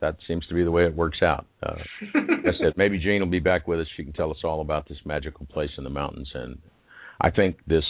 that 0.00 0.16
seems 0.26 0.44
to 0.48 0.54
be 0.54 0.64
the 0.64 0.70
way 0.70 0.84
it 0.84 0.94
works 0.94 1.22
out. 1.22 1.46
Uh, 1.62 1.76
I 2.14 2.50
said, 2.60 2.72
maybe 2.76 2.98
Jane 2.98 3.20
will 3.20 3.28
be 3.28 3.38
back 3.38 3.68
with 3.68 3.80
us. 3.80 3.86
She 3.96 4.02
can 4.02 4.12
tell 4.12 4.30
us 4.30 4.38
all 4.42 4.60
about 4.60 4.88
this 4.88 4.98
magical 5.04 5.46
place 5.46 5.70
in 5.78 5.84
the 5.84 5.90
mountains, 5.90 6.28
and 6.34 6.58
I 7.20 7.30
think 7.30 7.58
this 7.66 7.84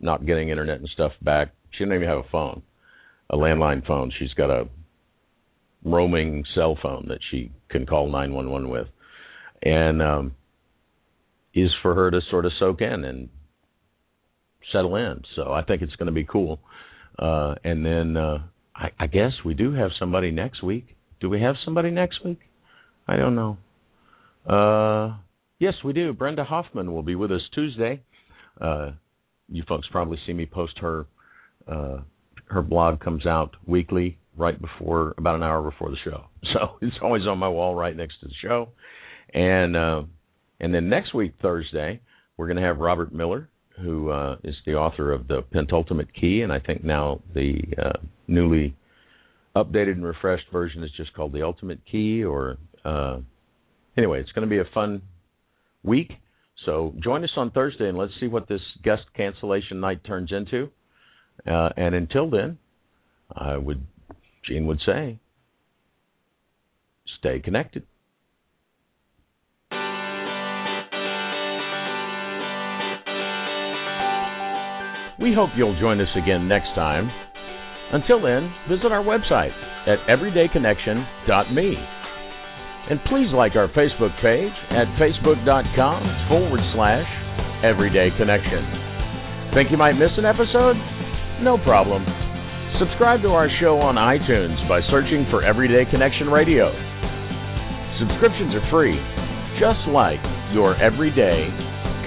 not 0.00 0.26
getting 0.26 0.48
internet 0.48 0.78
and 0.78 0.88
stuff 0.94 1.12
back. 1.22 1.52
She 1.72 1.84
doesn't 1.84 1.94
even 1.94 2.08
have 2.08 2.18
a 2.18 2.28
phone, 2.32 2.62
a 3.28 3.36
landline 3.36 3.86
phone. 3.86 4.10
She's 4.18 4.32
got 4.32 4.50
a 4.50 4.68
roaming 5.84 6.44
cell 6.54 6.76
phone 6.82 7.06
that 7.08 7.20
she 7.30 7.52
can 7.68 7.86
call 7.86 8.10
911 8.10 8.68
with, 8.68 8.88
and 9.62 10.02
um, 10.02 10.34
is 11.54 11.70
for 11.82 11.94
her 11.94 12.10
to 12.10 12.20
sort 12.30 12.46
of 12.46 12.52
soak 12.58 12.80
in 12.80 13.04
and 13.04 13.28
settle 14.72 14.96
in. 14.96 15.22
So 15.36 15.52
I 15.52 15.62
think 15.62 15.82
it's 15.82 15.94
going 15.96 16.06
to 16.06 16.12
be 16.12 16.24
cool. 16.24 16.60
Uh, 17.18 17.54
and 17.64 17.84
then 17.84 18.16
uh, 18.16 18.38
I, 18.74 18.90
I 18.98 19.06
guess 19.06 19.32
we 19.44 19.54
do 19.54 19.72
have 19.72 19.90
somebody 19.98 20.30
next 20.30 20.62
week. 20.62 20.96
Do 21.20 21.28
we 21.28 21.40
have 21.42 21.56
somebody 21.64 21.90
next 21.90 22.24
week? 22.24 22.40
I 23.06 23.16
don't 23.16 23.34
know. 23.34 23.58
Uh, 24.48 25.16
yes, 25.58 25.74
we 25.84 25.92
do. 25.92 26.12
Brenda 26.12 26.44
Hoffman 26.44 26.92
will 26.92 27.02
be 27.02 27.14
with 27.14 27.30
us 27.30 27.42
Tuesday. 27.54 28.02
Uh, 28.60 28.92
you 29.48 29.62
folks 29.68 29.86
probably 29.90 30.18
see 30.26 30.32
me 30.32 30.46
post 30.46 30.78
her. 30.78 31.06
Uh, 31.66 31.98
her 32.46 32.62
blog 32.62 33.00
comes 33.00 33.26
out 33.26 33.54
weekly, 33.66 34.18
right 34.36 34.60
before 34.60 35.14
about 35.18 35.36
an 35.36 35.42
hour 35.42 35.62
before 35.62 35.90
the 35.90 35.96
show. 36.04 36.24
So 36.52 36.78
it's 36.82 36.96
always 37.00 37.22
on 37.28 37.38
my 37.38 37.48
wall, 37.48 37.76
right 37.76 37.96
next 37.96 38.18
to 38.20 38.26
the 38.26 38.34
show. 38.42 38.70
And 39.32 39.76
uh, 39.76 40.02
and 40.58 40.74
then 40.74 40.88
next 40.88 41.14
week 41.14 41.34
Thursday, 41.40 42.00
we're 42.36 42.48
going 42.48 42.56
to 42.56 42.62
have 42.62 42.78
Robert 42.78 43.14
Miller, 43.14 43.48
who 43.82 44.10
uh, 44.10 44.36
is 44.44 44.54
the 44.66 44.74
author 44.74 45.12
of 45.12 45.28
the 45.28 45.42
Pentultimate 45.52 46.14
Key, 46.14 46.42
and 46.42 46.52
I 46.52 46.58
think 46.60 46.84
now 46.84 47.20
the 47.34 47.60
uh, 47.82 47.98
newly 48.26 48.76
updated 49.56 49.92
and 49.92 50.04
refreshed 50.04 50.46
version 50.52 50.82
is 50.82 50.90
just 50.96 51.12
called 51.14 51.32
the 51.32 51.42
Ultimate 51.42 51.80
Key. 51.90 52.24
Or 52.24 52.58
uh, 52.84 53.18
anyway, 53.96 54.20
it's 54.20 54.32
going 54.32 54.48
to 54.48 54.50
be 54.50 54.60
a 54.60 54.72
fun 54.72 55.02
week. 55.82 56.12
So 56.66 56.94
join 57.02 57.24
us 57.24 57.30
on 57.36 57.50
Thursday 57.50 57.88
and 57.88 57.96
let's 57.96 58.12
see 58.20 58.26
what 58.26 58.48
this 58.48 58.60
guest 58.84 59.02
cancellation 59.16 59.80
night 59.80 60.04
turns 60.04 60.30
into. 60.30 60.70
Uh, 61.46 61.70
and 61.76 61.94
until 61.94 62.28
then, 62.28 62.58
I 63.34 63.56
would, 63.56 63.86
Gene 64.46 64.66
would 64.66 64.80
say, 64.84 65.18
stay 67.18 67.40
connected. 67.40 67.86
We 75.20 75.36
hope 75.36 75.50
you'll 75.52 75.78
join 75.78 76.00
us 76.00 76.08
again 76.16 76.48
next 76.48 76.72
time. 76.74 77.12
Until 77.92 78.22
then, 78.24 78.48
visit 78.72 78.88
our 78.88 79.04
website 79.04 79.52
at 79.84 80.00
everydayconnection.me. 80.08 81.68
And 82.88 82.98
please 83.04 83.28
like 83.36 83.52
our 83.54 83.68
Facebook 83.76 84.16
page 84.24 84.56
at 84.72 84.88
facebook.com 84.96 86.00
forward 86.32 86.64
slash 86.72 87.04
everydayconnection. 87.60 89.52
Think 89.52 89.70
you 89.70 89.76
might 89.76 90.00
miss 90.00 90.16
an 90.16 90.24
episode? 90.24 90.80
No 91.44 91.58
problem. 91.68 92.00
Subscribe 92.80 93.20
to 93.20 93.28
our 93.28 93.48
show 93.60 93.76
on 93.76 93.96
iTunes 94.00 94.56
by 94.68 94.80
searching 94.88 95.26
for 95.28 95.44
Everyday 95.44 95.84
Connection 95.90 96.28
Radio. 96.28 96.72
Subscriptions 98.00 98.56
are 98.56 98.64
free, 98.72 98.96
just 99.60 99.84
like 99.92 100.22
your 100.56 100.80
everyday 100.80 101.44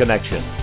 connection. 0.02 0.62